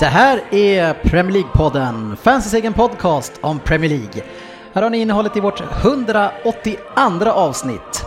Det 0.00 0.06
här 0.06 0.42
är 0.50 0.94
Premier 0.94 1.32
League-podden, 1.32 2.16
fansens 2.16 2.54
egen 2.54 2.72
podcast 2.72 3.32
om 3.40 3.58
Premier 3.58 3.90
League. 3.90 4.22
Här 4.72 4.82
har 4.82 4.90
ni 4.90 4.98
innehållet 4.98 5.36
i 5.36 5.40
vårt 5.40 5.60
182 5.82 7.30
avsnitt. 7.30 8.04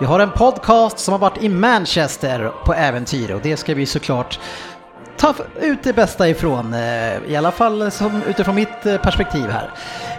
Vi 0.00 0.06
har 0.06 0.20
en 0.20 0.30
podcast 0.30 0.98
som 0.98 1.12
har 1.12 1.18
varit 1.18 1.42
i 1.42 1.48
Manchester 1.48 2.52
på 2.64 2.74
äventyr 2.74 3.30
och 3.30 3.40
det 3.42 3.56
ska 3.56 3.74
vi 3.74 3.86
såklart 3.86 4.40
ta 5.16 5.34
ut 5.60 5.82
det 5.82 5.92
bästa 5.92 6.28
ifrån, 6.28 6.74
eh, 6.74 7.24
i 7.28 7.36
alla 7.36 7.52
fall 7.52 7.90
som 7.90 8.22
utifrån 8.28 8.54
mitt 8.54 8.86
eh, 8.86 8.96
perspektiv 8.96 9.46
här. 9.50 9.70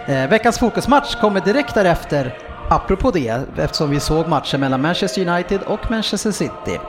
Eh, 0.06 0.30
veckans 0.30 0.58
fokusmatch 0.58 1.14
kommer 1.20 1.40
direkt 1.40 1.74
därefter, 1.74 2.38
apropå 2.70 3.10
det, 3.10 3.40
eftersom 3.56 3.90
vi 3.90 4.00
såg 4.00 4.28
matchen 4.28 4.60
mellan 4.60 4.82
Manchester 4.82 5.28
United 5.28 5.60
och 5.62 5.90
Manchester 5.90 6.32
City. 6.32 6.80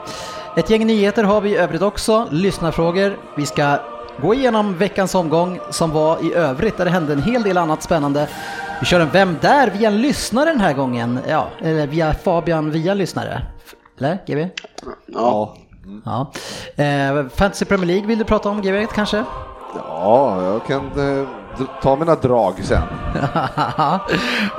Ett 0.56 0.70
gäng 0.70 0.86
nyheter 0.86 1.24
har 1.24 1.40
vi 1.40 1.50
i 1.50 1.56
övrigt 1.56 1.82
också, 1.82 2.28
lyssnarfrågor, 2.30 3.18
vi 3.36 3.46
ska 3.46 3.78
gå 4.22 4.34
igenom 4.34 4.74
veckans 4.78 5.14
omgång 5.14 5.60
som 5.70 5.90
var 5.90 6.24
i 6.24 6.34
övrigt 6.34 6.76
där 6.76 6.84
det 6.84 6.90
hände 6.90 7.12
en 7.12 7.22
hel 7.22 7.42
del 7.42 7.58
annat 7.58 7.82
spännande. 7.82 8.28
Vi 8.80 8.86
kör 8.86 9.00
en 9.00 9.10
Vem 9.12 9.36
där? 9.40 9.70
via 9.70 9.88
en 9.88 10.00
lyssnare 10.02 10.50
den 10.50 10.60
här 10.60 10.72
gången. 10.72 11.18
Ja, 11.28 11.48
eller 11.62 11.86
via 11.86 12.14
Fabian 12.14 12.70
via 12.70 12.92
en 12.92 12.98
lyssnare. 12.98 13.42
Eller 13.98 14.18
GB? 14.26 14.48
Ja. 15.06 15.56
Ja. 16.04 16.30
Eh, 16.84 17.28
Fantasy 17.34 17.64
Premier 17.64 17.86
League 17.86 18.06
vill 18.06 18.18
du 18.18 18.24
prata 18.24 18.48
om 18.48 18.62
GB 18.62 18.86
kanske? 18.94 19.24
Ja, 19.74 20.42
jag 20.44 20.66
kan 20.66 21.18
eh, 21.20 21.28
ta 21.82 21.96
mina 21.96 22.14
drag 22.14 22.54
sen. 22.64 22.82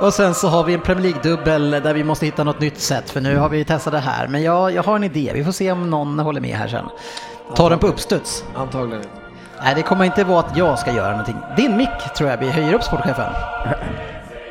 och 0.00 0.14
sen 0.14 0.34
så 0.34 0.48
har 0.48 0.64
vi 0.64 0.74
en 0.74 0.80
Premier 0.80 1.02
League-dubbel 1.02 1.70
där 1.70 1.94
vi 1.94 2.04
måste 2.04 2.26
hitta 2.26 2.44
något 2.44 2.60
nytt 2.60 2.80
sätt 2.80 3.10
för 3.10 3.20
nu 3.20 3.36
har 3.36 3.48
vi 3.48 3.64
testat 3.64 3.92
det 3.92 3.98
här. 3.98 4.28
Men 4.28 4.42
jag, 4.42 4.72
jag 4.72 4.82
har 4.82 4.96
en 4.96 5.04
idé, 5.04 5.30
vi 5.34 5.44
får 5.44 5.52
se 5.52 5.72
om 5.72 5.90
någon 5.90 6.18
håller 6.18 6.40
med 6.40 6.56
här 6.56 6.68
sen. 6.68 6.84
Ta 7.54 7.68
den 7.68 7.78
på 7.78 7.86
uppstuds. 7.86 8.44
Antagligen. 8.56 9.19
Nej, 9.62 9.74
det 9.74 9.82
kommer 9.82 10.04
inte 10.04 10.24
vara 10.24 10.40
att 10.40 10.56
jag 10.56 10.78
ska 10.78 10.92
göra 10.92 11.10
någonting. 11.10 11.36
Din 11.56 11.76
mick 11.76 12.14
tror 12.16 12.30
jag 12.30 12.36
vi 12.36 12.50
höjer 12.50 12.74
upp 12.74 12.82
sportchefen. 12.82 13.32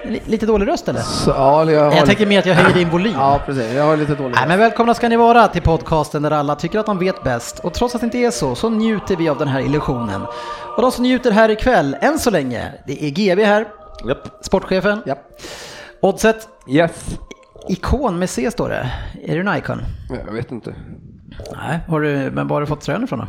Li- 0.06 0.22
Lite 0.26 0.46
dålig 0.46 0.68
röst 0.68 0.88
eller? 0.88 1.00
Så, 1.00 1.30
ja, 1.30 1.72
jag, 1.72 1.84
har 1.84 1.98
Jag 1.98 2.06
tänker 2.06 2.26
mer 2.26 2.40
att 2.40 2.46
jag 2.46 2.56
höjer 2.56 2.74
din 2.78 2.90
volym. 2.90 3.14
Ja, 3.18 3.40
precis. 3.46 3.74
Jag 3.74 3.84
har 3.84 3.98
lite 3.98 4.16
dålig 4.16 4.36
Nej, 4.36 4.48
men 4.48 4.60
välkomna 4.60 4.94
ska 4.94 5.10
ni 5.10 5.16
vara 5.16 5.48
till 5.48 5.62
podcasten 5.62 6.22
där 6.22 6.32
alla 6.32 6.56
tycker 6.56 6.80
att 6.80 6.86
de 6.86 7.00
vet 7.00 7.24
bäst. 7.24 7.60
Och 7.60 7.74
trots 7.74 7.96
att 7.96 8.02
det 8.02 8.06
inte 8.06 8.18
är 8.18 8.32
så, 8.32 8.56
så 8.56 8.70
njuter 8.70 9.16
vi 9.16 9.30
av 9.30 9.38
den 9.38 9.48
här 9.48 9.60
illusionen. 9.60 10.22
Och 10.76 10.82
de 10.82 10.92
som 10.92 11.04
njuter 11.04 11.32
här 11.32 11.50
ikväll, 11.50 11.98
än 12.02 12.20
så 12.20 12.30
länge, 12.32 12.74
det 12.88 13.04
är 13.06 13.10
GB 13.10 13.44
här, 13.46 13.68
Japp. 14.08 14.28
sportchefen. 14.42 15.02
Ja. 15.06 15.16
Oddset, 16.02 16.48
Yes. 16.68 17.06
ikon 17.68 18.20
med 18.20 18.30
C 18.30 18.52
står 18.52 18.70
det. 18.70 18.92
Är 19.28 19.36
du 19.36 19.40
en 19.50 19.58
ikon? 19.58 19.82
Jag 20.28 20.34
vet 20.34 20.52
inte. 20.52 20.74
Nej, 21.68 21.80
har 21.88 22.02
du, 22.02 22.32
men 22.32 22.48
var 22.48 22.56
har 22.56 22.62
du 22.62 22.68
fått 22.68 22.82
tröjan 22.82 23.04
ifrån 23.04 23.20
då? 23.20 23.26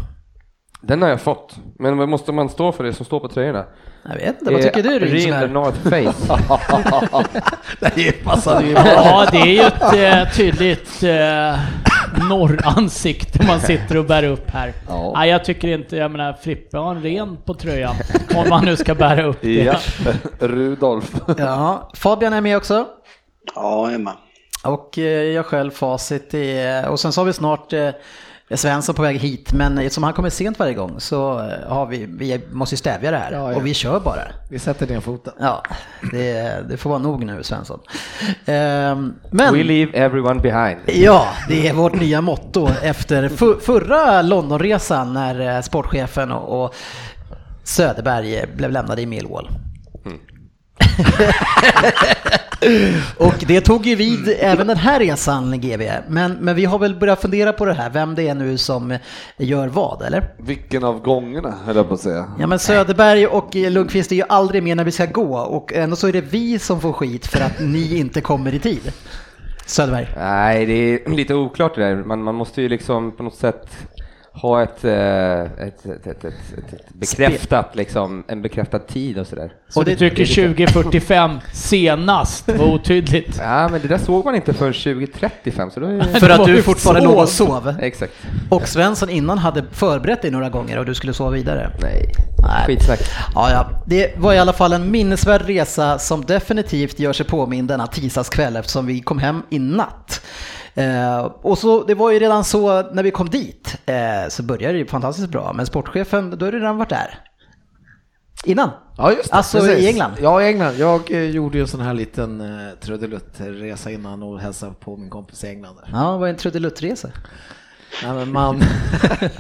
Den 0.82 1.02
har 1.02 1.08
jag 1.08 1.20
fått. 1.20 1.56
Men 1.78 1.96
vad 1.98 2.08
måste 2.08 2.32
man 2.32 2.48
stå 2.48 2.72
för 2.72 2.84
det 2.84 2.92
som 2.92 3.06
står 3.06 3.20
på 3.20 3.28
tröjorna? 3.28 3.64
Jag 4.08 4.14
vet 4.16 4.40
inte, 4.40 4.52
vad 4.52 4.62
tycker 4.62 4.82
du 4.82 4.98
Ryn 4.98 5.22
som 5.22 5.30
Real 5.32 5.44
är? 5.44 5.48
North 5.48 5.78
Face. 5.82 6.38
Det 7.94 8.24
passade 8.24 8.66
ju 8.66 8.72
Ja, 8.72 9.26
det 9.32 9.38
är 9.38 9.46
ju 9.46 9.60
ett 9.60 10.26
eh, 10.28 10.32
tydligt 10.36 11.02
eh, 11.02 11.58
norransikte 12.28 13.46
man 13.46 13.60
sitter 13.60 13.96
och 13.96 14.04
bär 14.04 14.22
upp 14.24 14.50
här. 14.50 14.72
Ja. 14.88 15.12
Nej, 15.16 15.30
jag 15.30 15.44
tycker 15.44 15.68
inte, 15.68 15.96
jag 15.96 16.10
menar 16.10 16.32
Frippe 16.32 16.78
har 16.78 16.94
en 16.94 17.02
ren 17.02 17.36
på 17.44 17.54
tröjan. 17.54 17.94
Om 18.36 18.48
man 18.48 18.64
nu 18.64 18.76
ska 18.76 18.94
bära 18.94 19.22
upp 19.24 19.38
det. 19.40 19.54
Ja. 19.64 19.74
Rudolf. 20.38 21.14
Ja, 21.38 21.90
Fabian 21.94 22.32
är 22.32 22.40
med 22.40 22.56
också. 22.56 22.86
Ja, 23.54 23.84
jag 23.86 23.94
är 23.94 23.98
med. 23.98 24.12
Och 24.64 24.98
eh, 24.98 25.04
jag 25.04 25.46
själv, 25.46 25.70
Facit. 25.70 26.34
är- 26.34 26.88
Och 26.88 27.00
sen 27.00 27.12
så 27.12 27.20
har 27.20 27.26
vi 27.26 27.32
snart 27.32 27.72
eh, 27.72 27.88
Svensson 28.56 28.94
på 28.94 29.02
väg 29.02 29.18
hit, 29.18 29.52
men 29.52 29.78
eftersom 29.78 30.02
han 30.02 30.12
kommer 30.12 30.30
sent 30.30 30.58
varje 30.58 30.74
gång 30.74 31.00
så 31.00 31.38
eh, 31.38 31.68
har 31.68 31.86
vi, 31.86 32.06
vi 32.06 32.40
måste 32.50 32.76
stävja 32.76 33.10
det 33.10 33.16
här. 33.16 33.32
Ja, 33.32 33.50
ja. 33.50 33.56
Och 33.56 33.66
vi 33.66 33.74
kör 33.74 34.00
bara. 34.00 34.22
Vi 34.48 34.58
sätter 34.58 34.86
ner 34.86 35.00
foten. 35.00 35.32
Ja, 35.40 35.62
det, 36.12 36.68
det 36.68 36.76
får 36.76 36.90
vara 36.90 36.98
nog 36.98 37.24
nu 37.24 37.42
Svensson. 37.42 37.80
Ehm, 38.46 39.14
men... 39.30 39.54
We 39.54 39.62
leave 39.62 39.92
everyone 39.92 40.40
behind. 40.40 40.80
Ja, 40.86 41.28
det 41.48 41.68
är 41.68 41.74
vårt 41.74 42.00
nya 42.00 42.20
motto 42.20 42.68
efter 42.82 43.28
förra 43.60 44.22
Londonresan 44.22 45.12
när 45.12 45.56
eh, 45.56 45.62
sportchefen 45.62 46.32
och, 46.32 46.64
och 46.64 46.74
Söderberg 47.64 48.36
eh, 48.36 48.44
blev 48.56 48.70
lämnade 48.70 49.02
i 49.02 49.06
Millwall. 49.06 49.48
och 53.16 53.34
det 53.46 53.60
tog 53.60 53.86
ju 53.86 53.94
vid 53.94 54.36
även 54.38 54.66
den 54.66 54.76
här 54.76 55.00
resan 55.00 55.60
GB. 55.60 55.90
Men, 56.08 56.32
men 56.32 56.56
vi 56.56 56.64
har 56.64 56.78
väl 56.78 56.94
börjat 56.94 57.20
fundera 57.20 57.52
på 57.52 57.64
det 57.64 57.74
här, 57.74 57.90
vem 57.90 58.14
det 58.14 58.28
är 58.28 58.34
nu 58.34 58.58
som 58.58 58.98
gör 59.36 59.68
vad, 59.68 60.02
eller? 60.02 60.30
Vilken 60.38 60.84
av 60.84 61.02
gångerna, 61.02 61.54
höll 61.64 61.76
jag 61.76 61.88
på 61.88 61.94
att 61.94 62.00
säga. 62.00 62.32
Ja 62.40 62.46
men 62.46 62.58
Söderberg 62.58 63.26
och 63.26 63.54
Lundqvist 63.54 64.12
är 64.12 64.16
ju 64.16 64.24
aldrig 64.28 64.62
med 64.62 64.76
när 64.76 64.84
vi 64.84 64.92
ska 64.92 65.06
gå 65.06 65.38
och 65.38 65.72
ändå 65.72 65.96
så 65.96 66.08
är 66.08 66.12
det 66.12 66.20
vi 66.20 66.58
som 66.58 66.80
får 66.80 66.92
skit 66.92 67.26
för 67.26 67.40
att 67.40 67.60
ni 67.60 67.98
inte 67.98 68.20
kommer 68.20 68.54
i 68.54 68.58
tid. 68.58 68.92
Söderberg. 69.66 70.08
Nej, 70.16 70.66
det 70.66 70.72
är 70.72 71.10
lite 71.10 71.34
oklart 71.34 71.74
det 71.74 71.80
där. 71.80 71.96
Man, 71.96 72.22
man 72.22 72.34
måste 72.34 72.62
ju 72.62 72.68
liksom 72.68 73.12
på 73.12 73.22
något 73.22 73.36
sätt 73.36 73.66
ha 74.40 74.62
ett, 74.62 74.84
eh, 74.84 75.40
ett, 75.40 75.86
ett, 75.86 76.06
ett, 76.06 76.24
ett, 76.24 76.24
ett 76.24 76.92
bekräftat, 76.92 77.76
liksom, 77.76 78.24
en 78.28 78.42
bekräftad 78.42 78.78
tid 78.78 79.18
och 79.18 79.26
sådär. 79.26 79.52
Så 79.68 79.82
du 79.82 79.96
tycker 79.96 80.24
2045 80.24 81.38
senast 81.52 82.48
var 82.48 82.74
otydligt? 82.74 83.36
Ja, 83.38 83.68
men 83.68 83.80
det 83.80 83.88
där 83.88 83.98
såg 83.98 84.24
man 84.24 84.34
inte 84.34 84.52
förrän 84.52 84.72
2035, 84.72 85.70
så 85.70 85.80
då 85.80 85.86
är 85.86 85.92
det... 85.92 86.20
För 86.20 86.28
Det 86.28 86.34
att 86.34 86.46
du 86.46 86.62
fortfarande 86.62 87.04
låg 87.04 87.18
och 87.18 87.28
sov. 87.28 87.74
Exakt. 87.80 88.12
Och 88.48 88.68
Svensson 88.68 89.10
innan 89.10 89.38
hade 89.38 89.64
förberett 89.72 90.22
dig 90.22 90.30
några 90.30 90.48
gånger 90.48 90.78
och 90.78 90.86
du 90.86 90.94
skulle 90.94 91.12
sova 91.12 91.30
vidare. 91.30 91.70
Nej, 91.82 92.12
Nej. 92.42 92.66
skitsnack. 92.66 93.00
Ja, 93.34 93.50
ja. 93.50 93.70
Det 93.86 94.18
var 94.18 94.32
i 94.32 94.38
alla 94.38 94.52
fall 94.52 94.72
en 94.72 94.90
minnesvärd 94.90 95.42
resa 95.46 95.98
som 95.98 96.24
definitivt 96.24 96.98
gör 96.98 97.12
sig 97.12 97.26
påmind 97.26 97.68
denna 97.68 97.86
tisdagskväll 97.86 98.56
eftersom 98.56 98.86
vi 98.86 99.00
kom 99.00 99.18
hem 99.18 99.42
i 99.50 99.58
natt. 99.58 100.22
Eh, 100.80 101.18
och 101.20 101.58
så, 101.58 101.84
det 101.84 101.94
var 101.94 102.10
ju 102.10 102.18
redan 102.18 102.44
så 102.44 102.92
när 102.92 103.02
vi 103.02 103.10
kom 103.10 103.28
dit 103.30 103.78
eh, 103.86 104.28
så 104.28 104.42
började 104.42 104.72
det 104.72 104.78
ju 104.78 104.86
fantastiskt 104.86 105.28
bra. 105.28 105.52
Men 105.52 105.66
sportchefen, 105.66 106.38
då 106.38 106.46
har 106.46 106.52
du 106.52 106.58
redan 106.58 106.76
varit 106.76 106.88
där. 106.88 107.18
Innan? 108.44 108.70
Ja, 108.96 109.12
just 109.12 109.30
det. 109.30 109.36
Alltså 109.36 109.58
Precis. 109.58 109.84
i 109.84 109.88
England? 109.88 110.12
Ja, 110.20 110.42
i 110.42 110.46
England. 110.46 110.74
Jag 110.78 111.10
eh, 111.10 111.22
gjorde 111.22 111.58
ju 111.58 111.62
en 111.62 111.68
sån 111.68 111.80
här 111.80 111.94
liten 111.94 112.40
eh, 112.40 112.74
trudeluttresa 112.80 113.90
innan 113.90 114.22
och 114.22 114.40
hälsade 114.40 114.72
på 114.80 114.96
min 114.96 115.10
kompis 115.10 115.44
i 115.44 115.48
England. 115.48 115.76
Där. 115.76 115.88
Ja, 115.92 116.12
det 116.12 116.18
var 116.18 116.28
en 116.28 116.36
trudeluttresa. 116.36 117.08
Nej, 118.04 118.12
men 118.14 118.32
man, 118.32 118.62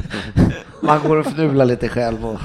man 0.82 1.00
går 1.08 1.16
och 1.16 1.26
fnular 1.26 1.64
lite 1.64 1.88
själv 1.88 2.26
och 2.26 2.40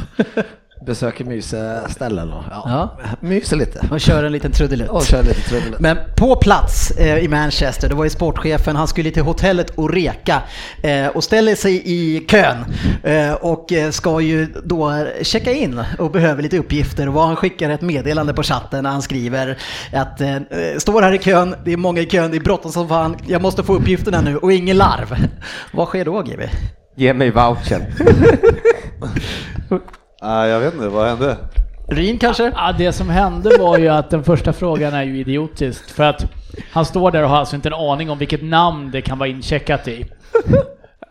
besöker 0.86 1.26
myseställen. 1.26 2.34
Och, 2.34 2.44
ja, 2.52 2.64
Ja. 3.00 3.16
Myser 3.20 3.58
lite. 3.58 3.88
Och 3.92 4.00
kör 4.02 4.24
en 4.24 4.32
liten 4.32 4.52
trudelutt. 4.52 4.90
Och 4.90 5.04
kör 5.04 5.24
lite 5.24 5.42
trudelutt. 5.42 5.80
Men 5.80 5.98
på 6.18 6.36
plats 6.36 6.92
eh, 6.92 7.18
i 7.18 7.28
Manchester, 7.28 7.90
då 7.90 7.96
var 7.96 8.04
ju 8.04 8.10
sportchefen, 8.10 8.76
han 8.76 8.88
skulle 8.88 9.12
till 9.12 9.24
hotellet 9.24 9.72
Oreka 9.76 10.42
eh, 10.82 11.08
och 11.08 11.24
ställer 11.24 11.56
sig 11.56 11.82
i 11.86 12.20
kön 12.20 12.66
eh, 13.04 13.34
och 13.34 13.74
eh, 13.74 13.92
ska 13.92 14.22
ju 14.22 14.46
då 14.64 15.06
checka 15.22 15.52
in 15.54 15.82
och 16.00 16.12
behöver 16.12 16.44
lite 16.44 16.58
uppgifter 16.58 17.10
och 17.10 17.22
han 17.22 17.36
skickar 17.36 17.70
ett 17.70 17.82
meddelande 17.82 18.34
på 18.34 18.44
chatten 18.44 18.84
när 18.84 18.90
han 18.90 19.02
skriver 19.02 19.58
att 19.94 20.22
eh, 20.22 20.38
står 20.78 21.02
här 21.02 21.14
i 21.14 21.20
kön, 21.20 21.56
det 21.66 21.74
är 21.74 21.78
många 21.78 22.02
i 22.02 22.06
kön, 22.06 22.32
det 22.32 22.38
är 22.38 22.42
bråttom 22.42 22.72
som 22.72 22.88
fan, 22.88 23.18
jag 23.28 23.42
måste 23.42 23.64
få 23.64 23.74
uppgifterna 23.74 24.22
nu 24.22 24.38
och 24.38 24.54
ingen 24.54 24.78
larv. 24.78 25.16
vad 25.74 25.88
sker 25.88 26.06
då 26.06 26.22
GB? 26.22 26.44
Ge 26.96 27.14
mig 27.14 27.32
vouchen. 27.32 27.82
Nej, 30.26 30.50
jag 30.50 30.60
vet 30.60 30.74
inte, 30.74 30.88
vad 30.88 31.08
hände? 31.08 31.38
Ryn 31.88 32.20
kanske? 32.20 32.52
Ja, 32.56 32.76
det 32.78 32.92
som 32.92 33.10
hände 33.10 33.58
var 33.60 33.78
ju 33.78 33.88
att 33.90 34.10
den 34.10 34.24
första 34.24 34.54
frågan 34.54 34.94
är 34.94 35.04
ju 35.04 35.20
idiotisk. 35.20 35.90
För 35.90 36.04
att 36.04 36.26
han 36.72 36.86
står 36.86 37.12
där 37.12 37.24
och 37.24 37.30
har 37.30 37.38
alltså 37.38 37.56
inte 37.56 37.70
en 37.70 37.74
aning 37.74 38.10
om 38.10 38.18
vilket 38.18 38.44
namn 38.44 38.92
det 38.92 39.02
kan 39.02 39.20
vara 39.20 39.30
incheckat 39.30 39.88
i. 39.88 40.06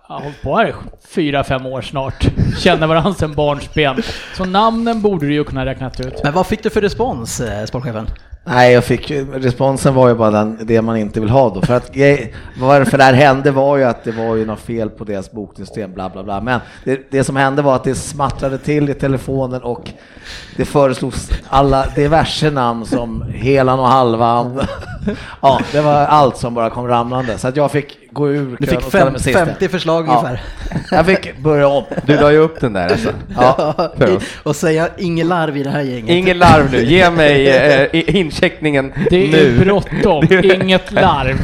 Jag 0.09 0.15
har 0.15 0.21
hållit 0.21 0.43
på 0.43 0.57
här 0.57 0.69
i 0.69 0.73
fyra, 1.09 1.45
fem 1.45 1.67
år 1.67 1.83
snart. 1.83 2.27
Känner 2.59 2.87
varandra 2.87 3.15
sedan 3.15 3.35
barnsben. 3.35 4.03
Så 4.37 4.45
namnen 4.45 5.03
borde 5.03 5.27
du 5.27 5.35
ju 5.35 5.45
kunna 5.45 5.67
räknat 5.67 6.01
ut. 6.01 6.21
Men 6.25 6.33
vad 6.33 6.47
fick 6.47 6.63
du 6.63 6.71
för 6.71 6.81
respons, 6.81 7.41
eh, 7.41 7.65
sportchefen? 7.65 8.07
Nej, 8.47 8.73
jag 8.73 8.85
fick 8.85 9.11
ju- 9.11 9.33
responsen 9.33 9.95
var 9.95 10.09
ju 10.09 10.15
bara 10.15 10.31
den, 10.31 10.59
det 10.63 10.83
man 10.83 10.97
inte 10.97 11.21
vill 11.21 11.31
ha 11.31 11.51
då. 11.55 11.61
För 11.63 11.75
att 11.75 11.91
varför 12.61 12.99
det 12.99 13.05
här 13.05 13.13
hände 13.13 13.51
var 13.51 13.77
ju 13.77 13.85
att 13.85 14.05
det 14.05 14.13
var 14.13 14.35
ju 14.37 14.47
något 14.47 14.61
fel 14.61 14.91
på 14.91 15.05
deras 15.05 15.31
bokningssystem, 15.33 15.93
bla 15.93 16.09
bla 16.09 16.23
bla. 16.23 16.41
Men 16.41 16.61
det, 16.85 17.01
det 17.11 17.25
som 17.25 17.37
hände 17.37 17.63
var 17.63 17.77
att 17.77 17.85
det 17.85 17.95
smattrade 17.95 18.59
till 18.59 18.89
i 18.91 18.95
telefonen 18.95 19.63
och 19.63 19.91
det 20.57 20.65
föreslogs 20.65 21.31
alla 21.49 21.87
diverse 21.95 22.51
namn 22.51 22.87
som 22.87 23.23
Helan 23.23 23.79
och 23.81 23.89
Halvan. 23.89 24.61
Ja, 25.43 25.61
det 25.73 25.81
var 25.81 25.93
allt 25.95 26.37
som 26.37 26.55
bara 26.55 26.71
kom 26.71 26.89
ramlande. 26.89 27.39
Så 27.39 27.49
att 27.49 27.57
jag 27.57 27.71
fick 27.71 27.99
gå 28.15 28.29
ur 28.31 28.57
Du 28.61 28.67
fick 28.67 28.83
fem, 28.83 29.13
mig 29.13 29.21
sist. 29.23 29.39
50 29.39 29.69
förslag 29.69 30.05
Ja. 30.09 30.13
ungefär. 30.19 30.41
Jag 30.91 31.07
fick 31.07 31.39
börja 31.39 31.69
om. 31.69 31.85
Du 32.07 32.17
la 32.17 32.33
ju 32.33 32.39
upp 32.39 32.61
den 32.61 32.73
där 32.73 32.89
alltså. 32.91 33.09
Ja. 33.37 33.75
För 33.99 34.17
oss. 34.17 34.23
och 34.43 34.57
säga 34.57 34.89
inget 34.99 35.27
larv 35.27 35.57
i 35.57 35.63
det 35.63 35.71
här 35.71 35.81
gänget. 35.83 36.11
Ingen 36.11 36.39
larv 36.39 36.71
nu, 36.73 36.85
ge 36.85 37.11
mig 37.11 37.49
eh, 37.93 38.17
incheckningen 38.17 38.93
Det 39.11 39.25
är 39.25 39.29
nu. 39.33 39.59
bråttom, 39.65 40.25
inget 40.63 40.93
larv. 40.93 41.37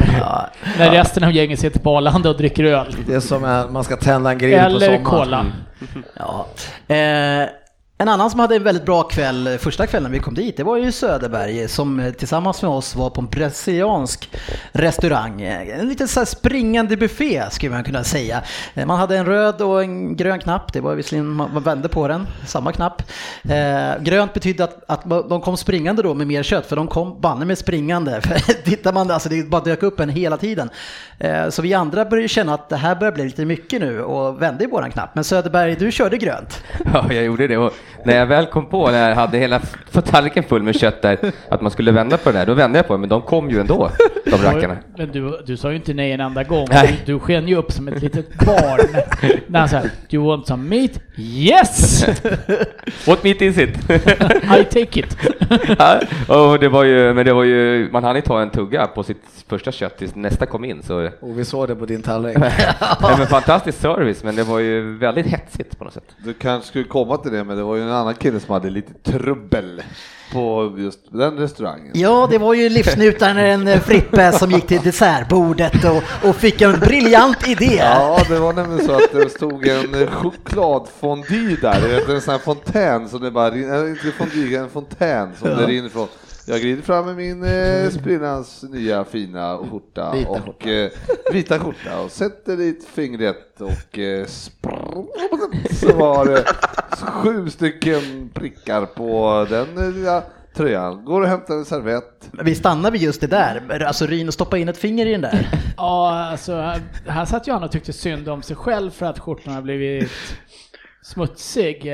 När 0.77 0.91
resten 0.91 1.23
av 1.23 1.31
gänget 1.31 1.59
sitter 1.59 1.79
på 1.79 1.97
Arlanda 1.97 2.29
och 2.29 2.37
dricker 2.37 2.63
öl. 2.63 2.95
Det 3.07 3.13
är 3.15 3.19
som 3.19 3.43
att 3.43 3.71
man 3.71 3.83
ska 3.83 3.95
tända 3.97 4.31
en 4.31 4.37
grill 4.37 4.59
på 4.59 4.65
Eller 4.65 4.79
sommaren. 4.79 5.03
cola. 5.03 5.45
Ja. 6.17 6.47
Eh, 6.95 7.47
en 8.01 8.07
annan 8.07 8.29
som 8.29 8.39
hade 8.39 8.55
en 8.55 8.63
väldigt 8.63 8.85
bra 8.85 9.03
kväll 9.03 9.57
första 9.59 9.87
kvällen 9.87 10.11
vi 10.11 10.19
kom 10.19 10.33
dit, 10.33 10.57
det 10.57 10.63
var 10.63 10.77
ju 10.77 10.91
Söderberg 10.91 11.67
som 11.67 12.13
tillsammans 12.17 12.61
med 12.61 12.71
oss 12.71 12.95
var 12.95 13.09
på 13.09 13.21
en 13.21 13.27
brasiliansk 13.27 14.29
restaurang. 14.71 15.41
En 15.41 15.89
liten 15.89 16.07
så 16.07 16.19
här 16.19 16.25
springande 16.25 16.97
buffé 16.97 17.43
skulle 17.51 17.71
man 17.71 17.83
kunna 17.83 18.03
säga. 18.03 18.41
Man 18.85 18.99
hade 18.99 19.17
en 19.17 19.25
röd 19.25 19.61
och 19.61 19.83
en 19.83 20.15
grön 20.15 20.39
knapp, 20.39 20.73
det 20.73 20.81
var 20.81 20.95
visserligen, 20.95 21.27
man 21.27 21.63
vände 21.63 21.89
på 21.89 22.07
den, 22.07 22.27
samma 22.45 22.71
knapp. 22.71 23.03
Eh, 23.43 24.03
grönt 24.03 24.33
betydde 24.33 24.63
att, 24.63 24.83
att 24.87 25.29
de 25.29 25.41
kom 25.41 25.57
springande 25.57 26.01
då 26.01 26.13
med 26.13 26.27
mer 26.27 26.43
kött, 26.43 26.65
för 26.65 26.75
de 26.75 26.87
kom 26.87 27.21
banne 27.21 27.45
med 27.45 27.57
springande. 27.57 28.21
För 28.21 28.53
Tittar 28.53 28.93
man, 28.93 29.11
alltså 29.11 29.29
det 29.29 29.49
bara 29.49 29.61
dök 29.61 29.83
upp 29.83 29.99
en 29.99 30.09
hela 30.09 30.37
tiden. 30.37 30.69
Eh, 31.19 31.49
så 31.49 31.61
vi 31.61 31.73
andra 31.73 32.05
började 32.05 32.27
känna 32.27 32.53
att 32.53 32.69
det 32.69 32.75
här 32.75 32.95
börjar 32.95 33.13
bli 33.13 33.23
lite 33.23 33.45
mycket 33.45 33.81
nu 33.81 34.03
och 34.03 34.41
vände 34.41 34.63
i 34.63 34.67
våran 34.67 34.91
knapp. 34.91 35.15
Men 35.15 35.23
Söderberg, 35.23 35.75
du 35.75 35.91
körde 35.91 36.17
grönt. 36.17 36.63
Ja, 36.93 37.13
jag 37.13 37.23
gjorde 37.23 37.47
det. 37.47 37.57
Och 37.57 37.73
när 38.03 38.17
jag 38.17 38.25
väl 38.25 38.45
kom 38.45 38.65
på, 38.65 38.91
när 38.91 39.09
jag 39.09 39.15
hade 39.15 39.37
hela 39.37 39.61
tallriken 40.05 40.43
full 40.43 40.63
med 40.63 40.79
kött 40.79 41.01
där, 41.01 41.17
att 41.49 41.61
man 41.61 41.71
skulle 41.71 41.91
vända 41.91 42.17
på 42.17 42.31
det 42.31 42.37
där, 42.37 42.45
då 42.45 42.53
vände 42.53 42.79
jag 42.79 42.87
på 42.87 42.93
det, 42.93 42.99
men 42.99 43.09
de 43.09 43.21
kom 43.21 43.49
ju 43.49 43.59
ändå, 43.59 43.91
de 44.25 44.37
rackarna. 44.37 44.77
Men 44.97 45.11
du, 45.11 45.41
du 45.45 45.57
sa 45.57 45.69
ju 45.69 45.75
inte 45.75 45.93
nej 45.93 46.11
en 46.11 46.19
enda 46.19 46.43
gång. 46.43 46.67
Nej. 46.69 47.01
Du, 47.05 47.13
du 47.13 47.19
sken 47.19 47.47
ju 47.47 47.55
upp 47.55 47.71
som 47.71 47.87
ett 47.87 48.01
litet 48.01 48.37
barn. 48.37 49.03
När 49.47 49.59
han 49.59 49.69
sa 49.69 49.81
Do 49.81 49.87
you 50.09 50.27
want 50.27 50.47
some 50.47 50.69
meat? 50.69 50.91
Yes! 51.17 52.05
Åt 53.07 53.23
mitt 53.23 53.41
i 53.41 53.53
sitt. 53.53 53.89
I 54.59 54.63
take 54.63 54.99
it. 54.99 55.17
Ja, 55.79 55.99
och 56.27 56.59
det 56.59 56.69
var 56.69 56.83
ju, 56.83 57.13
men 57.13 57.25
det 57.25 57.33
var 57.33 57.43
ju, 57.43 57.89
man 57.91 58.03
hann 58.03 58.15
ju 58.15 58.21
ta 58.21 58.41
en 58.41 58.49
tugga 58.49 58.87
på 58.87 59.03
sitt 59.03 59.23
första 59.47 59.71
kött 59.71 59.97
tills 59.97 60.15
nästa 60.15 60.45
kom 60.45 60.65
in, 60.65 60.83
så 60.83 61.09
Och 61.19 61.39
vi 61.39 61.45
såg 61.45 61.67
det 61.67 61.75
på 61.75 61.85
din 61.85 62.01
tallrik. 62.01 62.37
Nej, 63.01 63.15
men 63.17 63.27
fantastisk 63.27 63.79
service, 63.79 64.23
men 64.23 64.35
det 64.35 64.43
var 64.43 64.59
ju 64.59 64.97
väldigt 64.97 65.25
hetsigt 65.25 65.77
på 65.77 65.83
något 65.83 65.93
sätt. 65.93 66.15
Du 66.17 66.33
kanske 66.33 66.67
skulle 66.67 66.83
komma 66.83 67.17
till 67.17 67.31
det, 67.31 67.43
men 67.43 67.57
det 67.57 67.63
var 67.63 67.75
ju 67.75 67.80
en 67.81 67.91
annan 67.91 68.15
kille 68.15 68.39
som 68.39 68.53
hade 68.53 68.69
lite 68.69 68.93
trubbel 68.93 69.81
på 70.33 70.75
just 70.77 70.99
den 71.11 71.37
restaurangen. 71.37 71.91
Ja, 71.93 72.27
det 72.31 72.37
var 72.37 72.53
ju 72.53 72.69
livsnjutaren 72.69 73.67
eh, 73.67 73.79
Frippe 73.79 74.31
som 74.31 74.51
gick 74.51 74.67
till 74.67 74.81
dessertbordet 74.81 75.85
och, 75.85 76.29
och 76.29 76.35
fick 76.35 76.61
en 76.61 76.79
briljant 76.79 77.47
idé. 77.47 77.75
Ja, 77.75 78.19
det 78.27 78.39
var 78.39 78.53
nämligen 78.53 78.85
så 78.85 78.93
att 78.93 79.11
det 79.11 79.29
stod 79.29 79.67
en 79.67 80.07
chokladfondue 80.07 81.57
där, 81.61 82.11
en 82.15 82.21
sån 82.21 82.31
här 82.31 82.39
fontän 82.39 83.09
som 83.09 83.21
det 83.21 83.31
bara 83.31 83.51
rinner, 83.51 83.87
inte 83.87 84.11
fondue, 84.11 84.57
en 84.57 84.69
fontän 84.69 85.29
som 85.39 85.47
det 85.47 85.65
rinner 85.65 85.89
från. 85.89 86.07
Jag 86.47 86.61
glider 86.61 86.81
fram 86.81 87.05
med 87.05 87.15
min 87.15 87.43
eh, 87.43 87.89
sprillans 87.89 88.63
nya 88.63 89.03
fina 89.05 89.57
skjorta 89.57 90.11
Vita 90.13 90.29
och 90.29 90.67
eh, 90.67 90.91
vita 91.31 91.59
skjorta 91.59 91.99
och 92.01 92.11
sätter 92.11 92.57
dit 92.57 92.85
fingret 92.93 93.61
och 93.61 93.99
eh, 93.99 94.25
sprr- 94.25 95.05
så 95.75 95.97
var 95.97 96.25
det 96.25 96.45
sju 97.01 97.49
stycken 97.49 98.29
prickar 98.33 98.85
på 98.85 99.47
den 99.49 99.77
eh, 99.77 99.91
lilla 99.91 100.23
tröjan. 100.55 101.05
Går 101.05 101.21
och 101.21 101.27
hämtar 101.27 101.53
en 101.53 101.65
servett. 101.65 102.29
Vi 102.43 102.55
stannar 102.55 102.91
vid 102.91 103.01
just 103.01 103.21
det 103.21 103.27
där, 103.27 103.83
alltså 103.83 104.05
Ryn 104.05 104.27
och 104.27 104.33
stoppa 104.33 104.57
in 104.57 104.69
ett 104.69 104.77
finger 104.77 105.05
i 105.05 105.11
den 105.11 105.21
där. 105.21 105.49
Ja, 105.77 106.25
alltså 106.31 106.55
här, 106.55 106.81
här 107.07 107.25
satt 107.25 107.47
ju 107.47 107.51
han 107.51 107.63
och 107.63 107.71
tyckte 107.71 107.93
synd 107.93 108.29
om 108.29 108.41
sig 108.41 108.55
själv 108.55 108.91
för 108.91 109.05
att 109.05 109.19
skjortan 109.19 109.53
har 109.53 109.61
blivit 109.61 110.11
smutsig. 111.03 111.91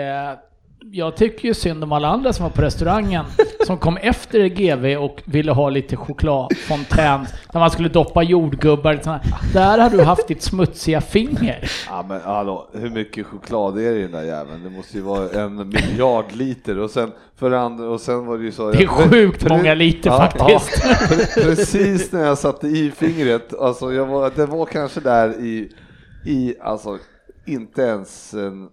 Jag 0.92 1.16
tycker 1.16 1.48
ju 1.48 1.54
synd 1.54 1.84
om 1.84 1.92
alla 1.92 2.08
andra 2.08 2.34
som 2.34 2.44
var 2.44 2.50
på 2.50 2.62
restaurangen 2.62 3.26
som 3.66 3.78
kom 3.78 3.98
efter 3.98 4.48
GV 4.48 5.04
och 5.04 5.22
ville 5.26 5.52
ha 5.52 5.70
lite 5.70 5.96
chokladfontän 5.96 7.28
där 7.54 7.60
man 7.60 7.72
skulle 7.72 7.90
doppa 7.90 8.24
jordgubbar. 8.24 9.02
här. 9.06 9.22
Där 9.54 9.78
har 9.78 9.90
du 9.90 10.02
haft 10.04 10.28
ditt 10.28 10.42
smutsiga 10.42 11.02
finger. 11.02 11.72
Ja 11.88 12.06
men 12.10 12.22
hallå, 12.22 12.70
hur 12.74 12.90
mycket 12.90 13.26
choklad 13.26 13.78
är 13.78 13.92
det 13.92 14.00
i 14.00 14.02
den 14.02 14.12
där 14.12 14.24
jäveln? 14.24 14.64
Det 14.64 14.70
måste 14.70 14.98
ju 14.98 15.04
vara 15.04 15.30
en 15.30 15.68
miljard 15.70 16.26
liter 16.36 16.80
och 16.80 16.90
sen 16.90 17.12
för 17.36 17.52
andra, 17.52 17.90
och 17.90 18.02
sen 18.02 18.26
var 18.26 18.38
det 18.38 18.44
ju 18.44 18.52
så. 18.52 18.72
Det 18.72 18.84
är 18.84 18.88
sjukt 18.88 19.50
många 19.50 19.74
liter 19.74 20.10
faktiskt. 20.10 20.84
Ja, 20.84 20.90
pre- 21.08 21.44
precis 21.44 22.12
när 22.12 22.26
jag 22.26 22.38
satte 22.38 22.68
i 22.68 22.92
fingret, 22.92 23.54
alltså 23.60 23.94
jag 23.94 24.06
var, 24.06 24.32
det 24.36 24.46
var 24.46 24.66
kanske 24.66 25.00
där 25.00 25.30
i, 25.40 25.72
i 26.26 26.56
alltså 26.62 26.98
inte 27.46 27.82
ens 27.82 28.34
en, 28.34 28.70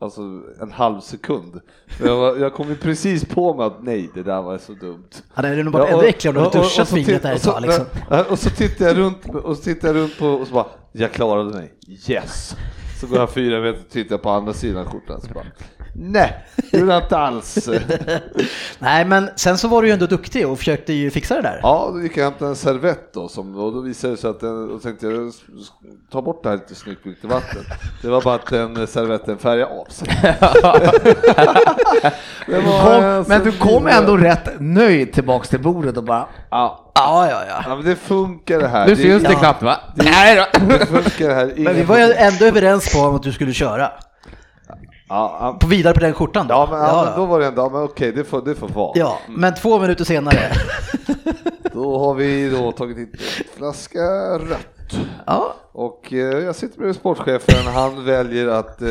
alltså 0.00 0.20
en 0.60 0.72
halv 0.72 1.00
sekund. 1.00 1.60
Jag, 2.04 2.16
var, 2.16 2.36
jag 2.36 2.54
kom 2.54 2.68
ju 2.68 2.76
precis 2.76 3.24
på 3.24 3.54
mig 3.54 3.66
att 3.66 3.82
nej, 3.82 4.10
det 4.14 4.22
där 4.22 4.42
var 4.42 4.58
så 4.58 4.72
dumt. 4.72 5.08
Ja, 5.34 5.42
det 5.42 5.48
är 5.48 5.62
nog 5.64 5.72
bara 5.72 5.82
Ja, 5.82 5.88
ännu 5.88 5.96
och- 5.96 6.04
äckligare 6.04 6.38
om 6.38 6.44
du 6.44 6.48
hade 6.50 6.58
duschat 6.62 6.88
titt- 6.88 7.22
där 7.22 7.32
ett 7.34 7.42
tag 7.42 7.62
liksom. 7.62 7.84
Och 8.30 8.38
så 8.38 8.50
tittar 8.50 8.86
jag 8.86 8.96
runt 8.98 9.26
och 9.34 9.56
så 9.56 9.62
tittar 9.62 9.88
jag 9.88 9.96
runt 9.96 10.18
på 10.18 10.26
och 10.26 10.46
så 10.46 10.54
bara, 10.54 10.66
jag 10.92 11.12
klarade 11.12 11.50
mig. 11.54 11.72
Yes! 12.08 12.56
Så 13.00 13.06
går 13.06 13.18
jag 13.18 13.30
fyra 13.30 13.60
meter 13.60 13.80
och 13.86 13.90
tittar 13.90 14.18
på 14.18 14.30
andra 14.30 14.52
sidan 14.52 14.84
skjortan 14.86 15.20
så 15.20 15.34
bara, 15.34 15.46
nej, 15.94 16.44
det 16.70 16.78
gjorde 16.78 16.92
jag 16.92 17.02
inte 17.02 17.18
alls. 17.18 17.68
Nej, 18.78 19.04
men 19.04 19.30
sen 19.36 19.58
så 19.58 19.68
var 19.68 19.82
du 19.82 19.88
ju 19.88 19.94
ändå 19.94 20.06
duktig 20.06 20.48
och 20.48 20.58
försökte 20.58 20.92
ju 20.92 21.10
fixa 21.10 21.34
det 21.34 21.42
där. 21.42 21.60
Ja, 21.62 21.90
då 21.92 22.02
gick 22.02 22.16
jag 22.16 22.26
och 22.26 22.30
hämtade 22.32 22.50
en 22.50 22.56
servett 22.56 23.12
då, 23.14 23.28
som, 23.28 23.56
och 23.56 23.72
då 23.72 23.80
visade 23.80 24.12
det 24.12 24.16
sig 24.16 24.30
att 24.30 24.40
den, 24.40 24.70
och 24.70 24.82
tänkte 24.82 25.06
jag 25.06 25.32
ta 26.12 26.22
bort 26.22 26.42
det 26.42 26.48
här 26.48 26.56
lite 26.56 26.74
snyggt 26.74 27.06
lite 27.06 27.26
vatten. 27.26 27.62
Det 28.02 28.08
var 28.08 28.22
bara 28.22 28.34
att 28.34 28.46
den 28.46 28.86
servetten 28.86 29.38
färgade 29.38 29.70
av 29.72 29.84
sig. 29.90 30.08
Det 32.46 32.62
men 33.28 33.40
så 33.40 33.44
du 33.44 33.52
kom 33.52 33.86
ändå 33.86 34.16
rätt 34.16 34.48
nöjd 34.60 35.12
tillbaks 35.12 35.48
till 35.48 35.60
bordet 35.60 35.96
och 35.96 36.04
bara 36.04 36.28
Ja, 36.50 36.90
Ja, 36.94 37.28
ja, 37.30 37.42
ja. 37.48 37.62
ja 37.66 37.76
men 37.76 37.84
det 37.84 37.96
funkar 37.96 38.58
det 38.58 38.68
här. 38.68 38.86
Nu 38.86 38.96
syns 38.96 39.22
det 39.22 39.32
ja. 39.32 39.38
knappt 39.38 39.62
va? 39.62 39.76
Nej 39.94 40.36
då! 40.36 40.66
Det 40.66 40.86
funkar 40.86 41.28
det 41.28 41.34
här. 41.34 41.52
Men 41.56 41.74
vi 41.74 41.82
var 41.82 41.98
ju 41.98 42.12
ändå 42.12 42.44
överens 42.44 42.92
på 42.94 43.06
att 43.06 43.22
du 43.22 43.32
skulle 43.32 43.52
köra. 43.52 43.92
Ja, 45.10 45.56
På 45.60 45.66
vidare 45.66 45.94
på 45.94 46.00
den 46.00 46.12
skjortan 46.14 46.46
då. 46.46 46.54
ja, 46.54 46.68
men, 46.70 46.80
ja, 46.80 47.04
men 47.04 47.20
då 47.20 47.26
var 47.26 47.40
det 47.40 47.46
ändå, 47.46 47.70
men 47.70 47.82
okej, 47.82 48.12
det 48.12 48.24
får, 48.24 48.42
det 48.42 48.54
får 48.54 48.68
vara. 48.68 48.92
ja, 48.94 49.18
men 49.28 49.54
två 49.54 49.78
minuter 49.78 50.04
senare. 50.04 50.52
Då 51.72 51.98
har 51.98 52.14
vi 52.14 52.50
då 52.50 52.72
tagit 52.72 52.96
en 52.98 53.08
flaska 53.56 54.00
rött. 54.38 54.96
Ja, 55.26 55.54
Och 55.72 56.12
eh, 56.12 56.18
jag 56.18 56.54
sitter 56.56 56.76
bredvid 56.78 56.96
sportchefen, 56.96 57.66
han 57.74 58.04
väljer 58.04 58.48
att 58.48 58.82
eh, 58.82 58.88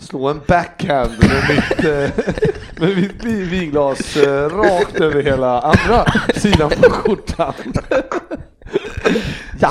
slå 0.00 0.28
en 0.28 0.40
backhand 0.48 1.10
med 1.20 1.42
mitt, 1.48 1.84
eh, 1.84 2.24
med 2.80 2.96
mitt 2.96 3.24
vi- 3.24 3.44
vinglas 3.44 4.16
eh, 4.16 4.48
rakt 4.48 5.00
över 5.00 5.22
hela 5.22 5.60
andra 5.60 6.04
sidan 6.34 6.70
på 6.70 6.90
skjortan. 6.90 7.52
ja, 9.60 9.70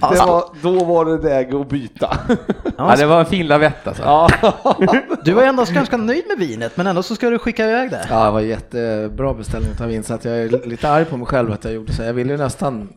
och 0.00 0.10
det 0.12 0.18
var, 0.18 0.44
då 0.62 0.84
var 0.84 1.04
det 1.04 1.28
läge 1.28 1.60
att 1.60 1.68
byta. 1.68 2.18
Ja, 2.78 2.96
det 2.96 3.06
var 3.06 3.20
en 3.20 3.26
fin 3.26 3.46
lavett 3.46 3.86
alltså. 3.86 4.02
ja. 4.02 4.28
du 5.24 5.32
var 5.32 5.42
ändå 5.42 5.64
ganska 5.64 5.96
nöjd 5.96 6.24
med 6.28 6.38
vinet, 6.48 6.76
men 6.76 6.86
ändå 6.86 7.02
så 7.02 7.14
ska 7.14 7.30
du 7.30 7.38
skicka 7.38 7.68
iväg 7.68 7.90
det. 7.90 8.06
Ja, 8.10 8.24
det 8.24 8.30
var 8.30 8.40
jättebra 8.40 9.34
beställning 9.34 9.70
av 9.80 9.86
vin 9.88 10.02
så 10.02 10.14
att 10.14 10.24
jag 10.24 10.38
är 10.38 10.66
lite 10.66 10.90
arg 10.90 11.04
på 11.04 11.16
mig 11.16 11.26
själv 11.26 11.52
att 11.52 11.64
jag 11.64 11.74
gjorde 11.74 11.92
så. 11.92 12.02
Jag 12.02 12.12
ville 12.14 12.32
ju 12.32 12.38
nästan 12.38 12.88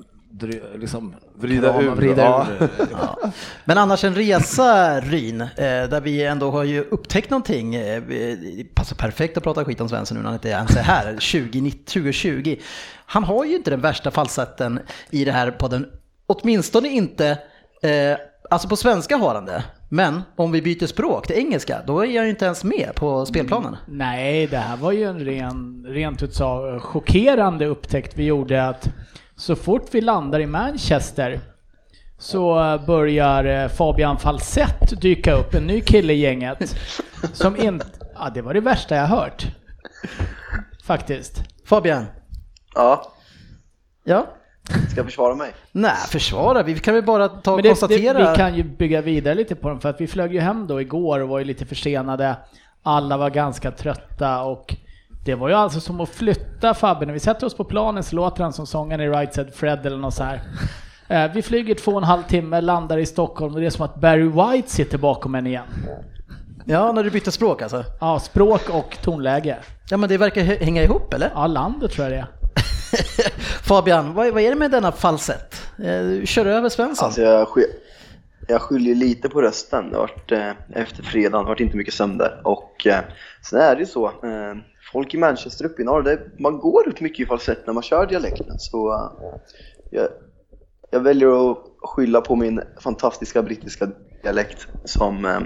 liksom 0.76 1.16
Vrida 1.40 1.74
krama- 1.74 1.82
ur, 1.84 1.90
vrida 1.96 2.24
ja. 2.24 2.48
ur. 2.60 2.70
Ja. 2.92 3.32
Men 3.66 3.78
annars 3.78 4.04
en 4.04 4.16
resa, 4.16 5.00
Ryn, 5.00 5.42
eh, 5.42 5.48
där 5.58 6.02
vi 6.02 6.24
ändå 6.26 6.52
har 6.52 6.64
ju 6.64 6.82
upptäckt 6.82 7.30
någonting. 7.30 7.76
eh, 7.76 8.02
Det 8.04 8.76
passar 8.76 8.96
perfekt 8.96 9.38
att 9.38 9.44
prata 9.44 9.66
skit 9.66 9.82
om 9.82 9.90
Svensson 9.90 10.18
nu 10.18 10.22
när 10.24 10.30
han 10.30 10.36
inte 10.36 10.50
ens 10.50 10.76
är 10.78 10.82
här, 10.82 11.16
20, 11.20 11.72
2020. 11.72 12.56
Han 13.06 13.24
har 13.24 13.46
ju 13.46 13.56
inte 13.56 13.70
den 13.70 13.82
värsta 13.82 14.12
falsetten 14.12 14.80
i 15.10 15.26
det 15.26 15.32
här 15.32 15.52
podden, 15.52 15.86
åtminstone 16.28 16.88
inte, 16.90 17.28
eh, 17.82 18.18
alltså 18.50 18.68
på 18.70 18.76
svenska 18.76 19.18
har 19.18 19.36
han 19.36 19.46
det. 19.46 19.64
Men 19.90 20.22
om 20.36 20.52
vi 20.52 20.62
byter 20.62 20.86
språk 20.86 21.28
till 21.28 21.36
engelska, 21.36 21.82
då 21.88 22.00
är 22.00 22.06
jag 22.06 22.24
ju 22.24 22.30
inte 22.30 22.46
ens 22.46 22.64
med 22.64 22.92
på 22.96 23.26
spelplanen. 23.26 23.76
Nej, 23.88 24.48
det 24.48 24.58
här 24.58 24.78
var 24.78 24.92
ju 24.92 25.04
en 25.04 25.20
ren, 25.20 25.86
rent 25.90 26.24
ut 26.24 26.34
sagt 26.36 26.84
chockerande 26.84 27.66
upptäckt 27.66 28.18
vi 28.18 28.26
gjorde 28.26 28.68
att 28.68 28.90
så 29.36 29.56
fort 29.56 29.86
vi 29.92 30.02
landar 30.02 30.40
i 30.40 30.46
Manchester 30.46 31.40
så 32.18 32.80
börjar 32.88 33.46
eh, 33.46 33.70
Fabian 33.70 34.18
Falsett 34.18 35.02
dyka 35.02 35.34
upp, 35.34 35.54
en 35.54 35.68
ny 35.68 35.82
kille 35.82 36.14
i 36.14 36.20
gänget. 36.20 36.76
Som 37.34 37.56
inte... 37.58 37.86
Ja, 38.16 38.30
det 38.34 38.42
var 38.42 38.54
det 38.54 38.62
värsta 38.62 38.96
jag 38.96 39.08
hört. 39.08 39.48
Faktiskt. 40.84 41.44
Fabian, 41.66 42.06
Ja, 42.76 43.14
Ja. 44.04 44.37
Ska 44.68 44.96
jag 44.96 45.06
försvara 45.06 45.36
mig? 45.36 45.52
Nej, 45.72 45.96
försvara. 46.10 46.64
Vi 46.64 46.80
kan 46.80 46.94
väl 46.94 47.04
bara 47.04 47.28
ta 47.30 47.52
och 47.52 47.62
det, 47.62 47.68
konstatera. 47.70 48.20
det, 48.20 48.30
vi 48.32 48.36
kan 48.38 48.56
ju 48.56 48.64
bygga 48.64 49.02
vidare 49.02 49.36
lite 49.36 49.56
på 49.56 49.70
dem 49.70 49.80
för 49.80 49.90
att 49.90 50.02
vi 50.02 50.08
flög 50.08 50.34
ju 50.34 50.40
hem 50.40 50.68
då 50.68 50.82
igår 50.82 51.20
och 51.20 51.30
var 51.30 51.40
ju 51.40 51.46
lite 51.46 51.66
försenade. 51.66 52.36
Alla 52.84 53.18
var 53.18 53.30
ganska 53.30 53.72
trötta 53.72 54.42
och 54.44 54.76
det 55.26 55.36
var 55.36 55.50
ju 55.50 55.54
alltså 55.56 55.80
som 55.80 56.02
att 56.02 56.10
flytta 56.10 56.74
Fabbe. 56.74 57.06
När 57.06 57.14
vi 57.14 57.20
sätter 57.20 57.48
oss 57.48 57.54
på 57.54 57.64
planen 57.64 58.04
så 58.04 58.16
låter 58.16 58.44
han 58.44 58.54
som 58.54 58.68
sångaren 58.68 59.02
i 59.02 59.10
Right 59.10 59.34
Said 59.34 59.54
Fred 59.56 59.86
eller 59.86 59.98
något 59.98 60.14
så 60.14 60.24
här. 60.24 60.42
Eh, 61.10 61.32
Vi 61.34 61.42
flyger 61.42 61.76
två 61.76 61.92
och 61.92 61.98
en 61.98 62.04
halv 62.04 62.24
timme, 62.24 62.62
landar 62.62 62.98
i 62.98 63.06
Stockholm 63.06 63.54
och 63.54 63.60
det 63.60 63.66
är 63.66 63.70
som 63.70 63.86
att 63.86 63.96
Barry 63.96 64.24
White 64.54 64.72
sitter 64.72 64.98
bakom 64.98 65.36
en 65.36 65.48
igen. 65.48 65.64
Ja, 66.66 66.92
när 66.92 67.04
du 67.04 67.10
bytte 67.10 67.32
språk 67.32 67.62
alltså. 67.62 67.84
Ja, 68.02 68.20
språk 68.20 68.70
och 68.70 68.98
tonläge. 69.02 69.58
Ja, 69.90 69.98
men 69.98 70.10
det 70.10 70.18
verkar 70.18 70.42
hä- 70.42 70.64
hänga 70.64 70.84
ihop, 70.84 71.14
eller? 71.14 71.32
Ja, 71.36 71.48
landet 71.48 71.92
tror 71.92 72.08
jag 72.08 72.14
det 72.14 72.18
är. 72.20 72.28
Fabian, 73.64 74.14
vad, 74.14 74.34
vad 74.34 74.42
är 74.42 74.50
det 74.50 74.56
med 74.56 74.72
denna 74.72 74.92
falsett? 74.92 75.62
Eh, 75.78 76.02
du 76.02 76.26
kör 76.26 76.46
över 76.46 76.70
Svensson. 76.70 77.06
Alltså 77.06 77.22
jag, 77.22 77.48
jag 78.48 78.62
skyller 78.62 78.96
lite 78.96 79.30
på 79.30 79.42
rösten. 79.42 79.90
Det 79.90 79.96
har 79.96 80.02
varit, 80.02 80.32
eh, 80.32 80.82
efter 80.82 81.04
fredagen, 81.04 81.32
det 81.32 81.38
har 81.38 81.46
varit 81.46 81.60
inte 81.60 81.78
mycket 81.78 81.94
sömn 81.94 82.18
där. 82.18 82.42
Och 82.44 82.88
eh, 82.88 83.00
sen 83.50 83.60
är 83.60 83.76
det 83.76 83.80
ju 83.80 83.86
så, 83.86 84.06
eh, 84.06 84.56
folk 84.92 85.14
i 85.14 85.18
Manchester 85.18 85.66
uppe 85.66 85.82
i 85.82 85.86
norr, 85.86 86.04
det, 86.04 86.20
man 86.40 86.60
går 86.60 86.88
upp 86.88 87.02
mycket 87.02 87.20
i 87.20 87.26
falsett 87.26 87.68
när 87.68 87.74
man 87.74 87.84
kör 87.84 88.06
dialekten. 88.06 88.60
Så 88.60 88.94
eh, 88.94 89.40
jag, 89.92 90.08
jag 90.92 91.00
väljer 91.00 91.52
att 91.52 91.58
skylla 91.82 92.22
på 92.22 92.36
min 92.36 92.62
fantastiska 92.80 93.42
brittiska 93.42 93.88
dialekt 94.24 94.68
som 94.86 95.26
eh, 95.26 95.40